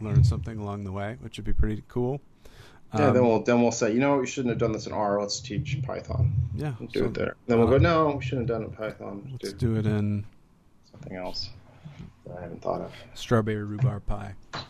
learn 0.00 0.22
something 0.24 0.58
along 0.58 0.84
the 0.84 0.92
way, 0.92 1.16
which 1.20 1.36
would 1.38 1.44
be 1.46 1.52
pretty 1.52 1.82
cool. 1.88 2.20
Yeah, 2.94 3.08
Um, 3.08 3.14
then 3.14 3.26
we'll 3.26 3.42
then 3.42 3.62
we'll 3.62 3.72
say, 3.72 3.92
you 3.92 3.98
know, 4.00 4.18
we 4.18 4.26
shouldn't 4.26 4.50
have 4.50 4.58
done 4.58 4.72
this 4.72 4.86
in 4.86 4.92
R. 4.92 5.20
Let's 5.20 5.40
teach 5.40 5.80
Python. 5.82 6.32
yeah, 6.54 6.74
We'll 6.78 6.88
do 6.88 7.00
so 7.00 7.04
it 7.06 7.14
there. 7.14 7.36
Then 7.48 7.58
we'll 7.58 7.66
go, 7.68 7.78
no, 7.78 8.14
we 8.16 8.22
shouldn't 8.24 8.48
have 8.48 8.58
done 8.60 8.66
it 8.66 8.70
in 8.70 8.76
Python. 8.76 9.28
Let's 9.32 9.52
do 9.54 9.74
do 9.74 9.78
it 9.80 9.86
in 9.86 10.24
something 10.90 11.16
else 11.16 11.50
that 12.26 12.38
I 12.38 12.42
haven't 12.42 12.62
thought 12.62 12.80
of. 12.82 12.92
strawberry 13.14 13.64
rhubarb 13.64 14.06
pie 14.06 14.34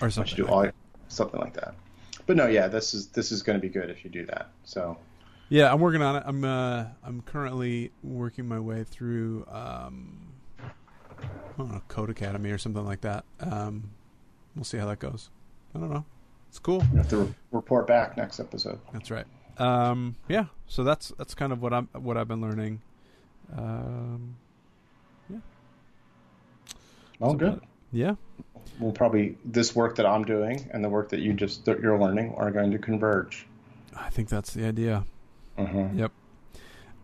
or 0.00 0.10
something. 0.10 0.36
do 0.36 0.46
all, 0.48 0.66
something 1.08 1.40
like 1.40 1.54
that. 1.54 1.74
But 2.30 2.36
no, 2.36 2.46
yeah, 2.46 2.68
this 2.68 2.94
is 2.94 3.08
this 3.08 3.32
is 3.32 3.42
going 3.42 3.58
to 3.58 3.60
be 3.60 3.68
good 3.68 3.90
if 3.90 4.04
you 4.04 4.10
do 4.10 4.24
that. 4.26 4.52
So 4.62 4.96
Yeah, 5.48 5.72
I'm 5.72 5.80
working 5.80 6.00
on 6.00 6.14
it. 6.14 6.22
I'm 6.24 6.44
uh, 6.44 6.84
I'm 7.02 7.22
currently 7.22 7.90
working 8.04 8.46
my 8.46 8.60
way 8.60 8.84
through 8.84 9.44
um, 9.50 10.28
I 10.60 10.68
don't 11.58 11.72
know 11.72 11.82
Codecademy 11.88 12.54
or 12.54 12.58
something 12.58 12.84
like 12.84 13.00
that. 13.00 13.24
Um, 13.40 13.90
we'll 14.54 14.62
see 14.62 14.78
how 14.78 14.86
that 14.86 15.00
goes. 15.00 15.28
I 15.74 15.80
don't 15.80 15.90
know. 15.90 16.04
It's 16.48 16.60
cool. 16.60 16.84
you 16.92 16.98
have 16.98 17.08
to 17.08 17.16
re- 17.16 17.34
report 17.50 17.88
back 17.88 18.16
next 18.16 18.38
episode. 18.38 18.78
That's 18.92 19.10
right. 19.10 19.26
Um, 19.58 20.14
yeah. 20.28 20.44
So 20.68 20.84
that's 20.84 21.08
that's 21.18 21.34
kind 21.34 21.52
of 21.52 21.60
what 21.60 21.72
I'm 21.72 21.88
what 21.94 22.16
I've 22.16 22.28
been 22.28 22.40
learning. 22.40 22.80
Um, 23.58 24.36
Oh, 27.22 27.32
so 27.32 27.34
good. 27.34 27.60
Yeah. 27.92 28.14
We'll 28.78 28.92
probably 28.92 29.36
this 29.44 29.74
work 29.74 29.96
that 29.96 30.06
I'm 30.06 30.24
doing 30.24 30.68
and 30.72 30.82
the 30.84 30.88
work 30.88 31.08
that 31.10 31.20
you 31.20 31.32
just 31.32 31.64
that 31.66 31.80
you're 31.80 31.98
learning 31.98 32.34
are 32.36 32.50
going 32.50 32.70
to 32.70 32.78
converge. 32.78 33.46
I 33.96 34.08
think 34.10 34.28
that's 34.28 34.54
the 34.54 34.66
idea. 34.66 35.04
Mhm. 35.58 35.98
Yep. 35.98 36.12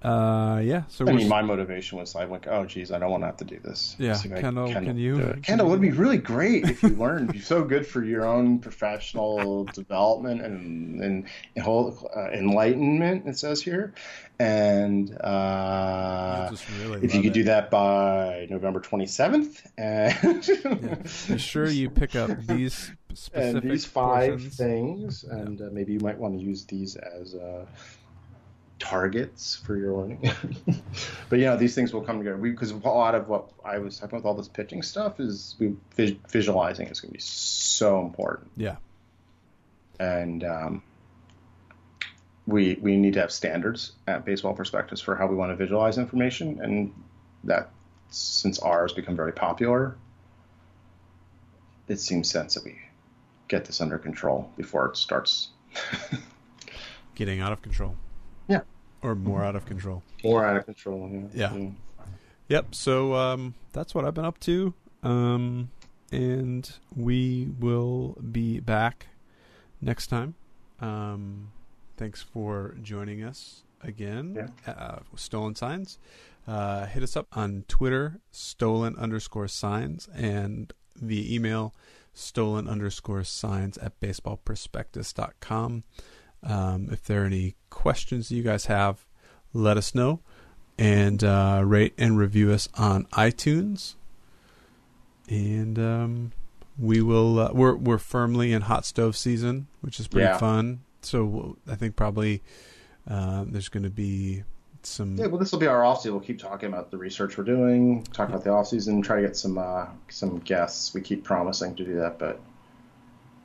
Uh, 0.02 0.60
yeah. 0.62 0.82
So 0.88 1.08
I 1.08 1.12
mean, 1.12 1.26
my 1.28 1.42
motivation 1.42 1.98
was 1.98 2.14
like, 2.14 2.28
like, 2.30 2.46
oh, 2.46 2.64
geez, 2.66 2.92
I 2.92 2.98
don't 2.98 3.10
want 3.10 3.22
to 3.22 3.26
have 3.26 3.38
to 3.38 3.44
do 3.44 3.58
this. 3.64 3.96
Yeah, 3.98 4.12
See 4.12 4.28
if 4.28 4.40
Kendall, 4.40 4.68
can 4.70 4.96
you- 4.96 5.16
do 5.16 5.22
it. 5.22 5.42
Kendall, 5.42 5.66
it 5.66 5.70
would 5.70 5.80
be 5.80 5.90
really 5.90 6.18
great 6.18 6.64
if 6.64 6.82
you 6.82 6.90
learned. 6.90 7.30
It'd 7.30 7.32
be 7.32 7.40
so 7.40 7.64
good 7.64 7.86
for 7.86 8.04
your 8.04 8.24
own 8.26 8.58
professional 8.60 9.64
development 9.72 10.42
and 10.42 11.00
and, 11.02 11.26
and 11.56 11.64
whole 11.64 12.08
uh, 12.14 12.28
enlightenment. 12.30 13.26
It 13.26 13.36
says 13.38 13.60
here, 13.62 13.94
and 14.38 15.10
uh, 15.20 16.50
really 16.80 17.02
if 17.04 17.12
you 17.14 17.18
love 17.20 17.24
could 17.24 17.32
do 17.32 17.44
that 17.44 17.70
by 17.70 18.46
November 18.50 18.80
27th, 18.80 19.62
and 19.78 20.46
Yeah. 20.46 21.34
Be 21.34 21.38
sure 21.38 21.68
you 21.68 21.90
pick 21.90 22.14
up 22.14 22.30
these 22.46 22.92
specific 23.14 23.54
and 23.64 23.70
these 23.70 23.84
five 23.86 24.30
portions. 24.32 24.56
things, 24.56 25.24
and 25.24 25.60
uh, 25.60 25.68
maybe 25.72 25.94
you 25.94 26.00
might 26.00 26.18
want 26.18 26.38
to 26.38 26.44
use 26.44 26.64
these 26.66 26.96
as 26.96 27.34
uh, 27.34 27.64
targets 28.78 29.56
for 29.56 29.76
your 29.76 29.94
learning. 29.94 30.30
but 31.30 31.38
you 31.38 31.46
know, 31.46 31.56
these 31.56 31.74
things 31.74 31.92
will 31.92 32.02
come 32.02 32.18
together 32.18 32.36
because 32.36 32.70
a 32.70 32.76
lot 32.76 33.14
of 33.14 33.28
what 33.28 33.50
I 33.64 33.78
was 33.78 33.98
talking 33.98 34.16
with 34.16 34.24
all 34.26 34.34
this 34.34 34.48
pitching 34.48 34.82
stuff 34.82 35.18
is 35.20 35.54
we, 35.58 35.74
vis- 35.94 36.16
visualizing 36.28 36.88
is 36.88 37.00
going 37.00 37.10
to 37.10 37.14
be 37.14 37.20
so 37.20 38.00
important, 38.02 38.50
Yeah. 38.56 38.76
and 39.98 40.44
um, 40.44 40.82
we 42.46 42.74
we 42.80 42.96
need 42.96 43.14
to 43.14 43.20
have 43.20 43.32
standards 43.32 43.92
at 44.06 44.24
Baseball 44.24 44.54
Prospectus 44.54 45.00
for 45.00 45.16
how 45.16 45.26
we 45.26 45.34
want 45.34 45.50
to 45.52 45.56
visualize 45.56 45.98
information, 45.98 46.60
and 46.62 46.92
that 47.44 47.70
since 48.10 48.58
R 48.58 48.82
has 48.82 48.92
become 48.92 49.16
very 49.16 49.32
popular, 49.32 49.96
it 51.88 51.98
seems 51.98 52.30
sense 52.30 52.54
that 52.54 52.64
we 52.64 52.78
get 53.48 53.64
this 53.64 53.80
under 53.80 53.96
control 53.98 54.50
before 54.56 54.86
it 54.88 54.96
starts 54.96 55.48
Getting 57.14 57.40
out 57.40 57.52
of 57.52 57.62
control. 57.62 57.94
Yeah. 59.06 59.12
Or 59.12 59.14
more 59.14 59.44
out 59.44 59.56
of 59.56 59.66
control. 59.66 60.02
more 60.24 60.44
out 60.44 60.56
of 60.56 60.64
control. 60.64 61.28
Yeah. 61.34 61.50
Mm. 61.50 61.74
Yep. 62.48 62.74
So 62.74 63.14
um, 63.14 63.54
that's 63.72 63.94
what 63.94 64.04
I've 64.04 64.14
been 64.14 64.24
up 64.24 64.38
to. 64.40 64.74
Um, 65.02 65.70
and 66.12 66.70
we 66.94 67.48
will 67.58 68.16
be 68.30 68.60
back 68.60 69.08
next 69.80 70.08
time. 70.08 70.34
Um, 70.80 71.52
thanks 71.96 72.22
for 72.22 72.76
joining 72.82 73.22
us 73.22 73.64
again. 73.82 74.34
Yeah. 74.66 74.72
Uh, 74.72 74.98
Stolen 75.16 75.54
Signs. 75.54 75.98
Uh, 76.46 76.86
hit 76.86 77.02
us 77.02 77.16
up 77.16 77.26
on 77.32 77.64
Twitter, 77.66 78.20
stolen 78.30 78.96
underscore 78.96 79.48
signs, 79.48 80.08
and 80.14 80.72
via 80.94 81.34
email, 81.34 81.74
stolen 82.14 82.68
underscore 82.68 83.24
signs 83.24 83.76
at 83.78 83.98
baseballprospectus.com. 84.00 85.82
Um, 86.42 86.88
if 86.92 87.02
there 87.04 87.22
are 87.22 87.26
any 87.26 87.56
questions 87.70 88.30
you 88.30 88.42
guys 88.42 88.66
have, 88.66 89.04
let 89.52 89.76
us 89.76 89.94
know 89.94 90.20
and 90.78 91.24
uh, 91.24 91.62
rate 91.64 91.94
and 91.98 92.18
review 92.18 92.52
us 92.52 92.68
on 92.76 93.04
iTunes. 93.06 93.94
And 95.28 95.78
um, 95.78 96.32
we 96.78 97.02
will. 97.02 97.38
Uh, 97.40 97.50
we're 97.52 97.74
we're 97.74 97.98
firmly 97.98 98.52
in 98.52 98.62
hot 98.62 98.84
stove 98.84 99.16
season, 99.16 99.66
which 99.80 99.98
is 99.98 100.06
pretty 100.06 100.26
Yeah. 100.26 100.38
fun. 100.38 100.80
So 101.02 101.24
we'll- 101.24 101.56
I 101.68 101.74
think 101.74 101.96
probably 101.96 102.42
uh, 103.08 103.44
there's 103.48 103.68
going 103.68 103.82
to 103.82 103.90
be 103.90 104.44
some. 104.82 105.16
Yeah, 105.16 105.26
well, 105.26 105.38
this 105.38 105.50
will 105.50 105.58
be 105.58 105.66
our 105.66 105.84
off 105.84 105.98
season. 105.98 106.12
We'll 106.12 106.20
keep 106.24 106.38
talking 106.38 106.68
about 106.68 106.90
the 106.92 106.96
research 106.98 107.36
we're 107.38 107.44
doing, 107.44 108.04
talk 108.12 108.28
about 108.28 108.44
the 108.44 108.50
off 108.50 108.68
season, 108.68 109.02
try 109.02 109.16
to 109.16 109.22
get 109.26 109.36
some 109.36 109.58
uh, 109.58 109.86
some 110.08 110.38
guests. 110.40 110.94
We 110.94 111.00
keep 111.00 111.24
promising 111.24 111.74
to 111.76 111.84
do 111.84 111.94
that, 111.96 112.18
but 112.20 112.40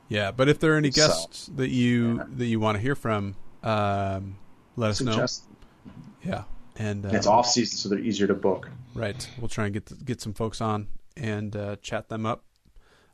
Yeah, 0.08 0.30
but 0.30 0.48
if 0.48 0.58
there 0.58 0.74
are 0.74 0.76
any 0.76 0.90
So- 0.90 1.06
guests 1.06 1.50
that 1.56 1.70
you 1.70 2.16
Yeah. 2.18 2.24
that 2.36 2.46
you 2.46 2.60
want 2.60 2.76
to 2.76 2.82
hear 2.82 2.94
from, 2.94 3.34
um, 3.62 4.36
let 4.76 4.90
us 4.90 4.98
suggest 4.98 5.44
know. 5.48 5.92
Yeah, 6.24 6.44
and 6.76 7.04
uh, 7.06 7.10
it's 7.12 7.26
off 7.26 7.46
season, 7.48 7.78
so 7.78 7.88
they're 7.88 7.98
easier 7.98 8.26
to 8.26 8.34
book. 8.34 8.68
Right. 8.94 9.26
We'll 9.38 9.48
try 9.48 9.64
and 9.66 9.74
get 9.74 10.04
get 10.04 10.20
some 10.20 10.34
folks 10.34 10.60
on 10.60 10.88
and 11.16 11.56
uh, 11.56 11.76
chat 11.82 12.08
them 12.08 12.26
up 12.26 12.44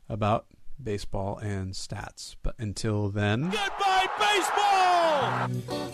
about 0.09 0.45
baseball 0.81 1.37
and 1.37 1.73
stats. 1.73 2.35
But 2.43 2.55
until 2.57 3.09
then. 3.09 3.49
Goodbye, 3.51 4.07
baseball! 4.19 5.89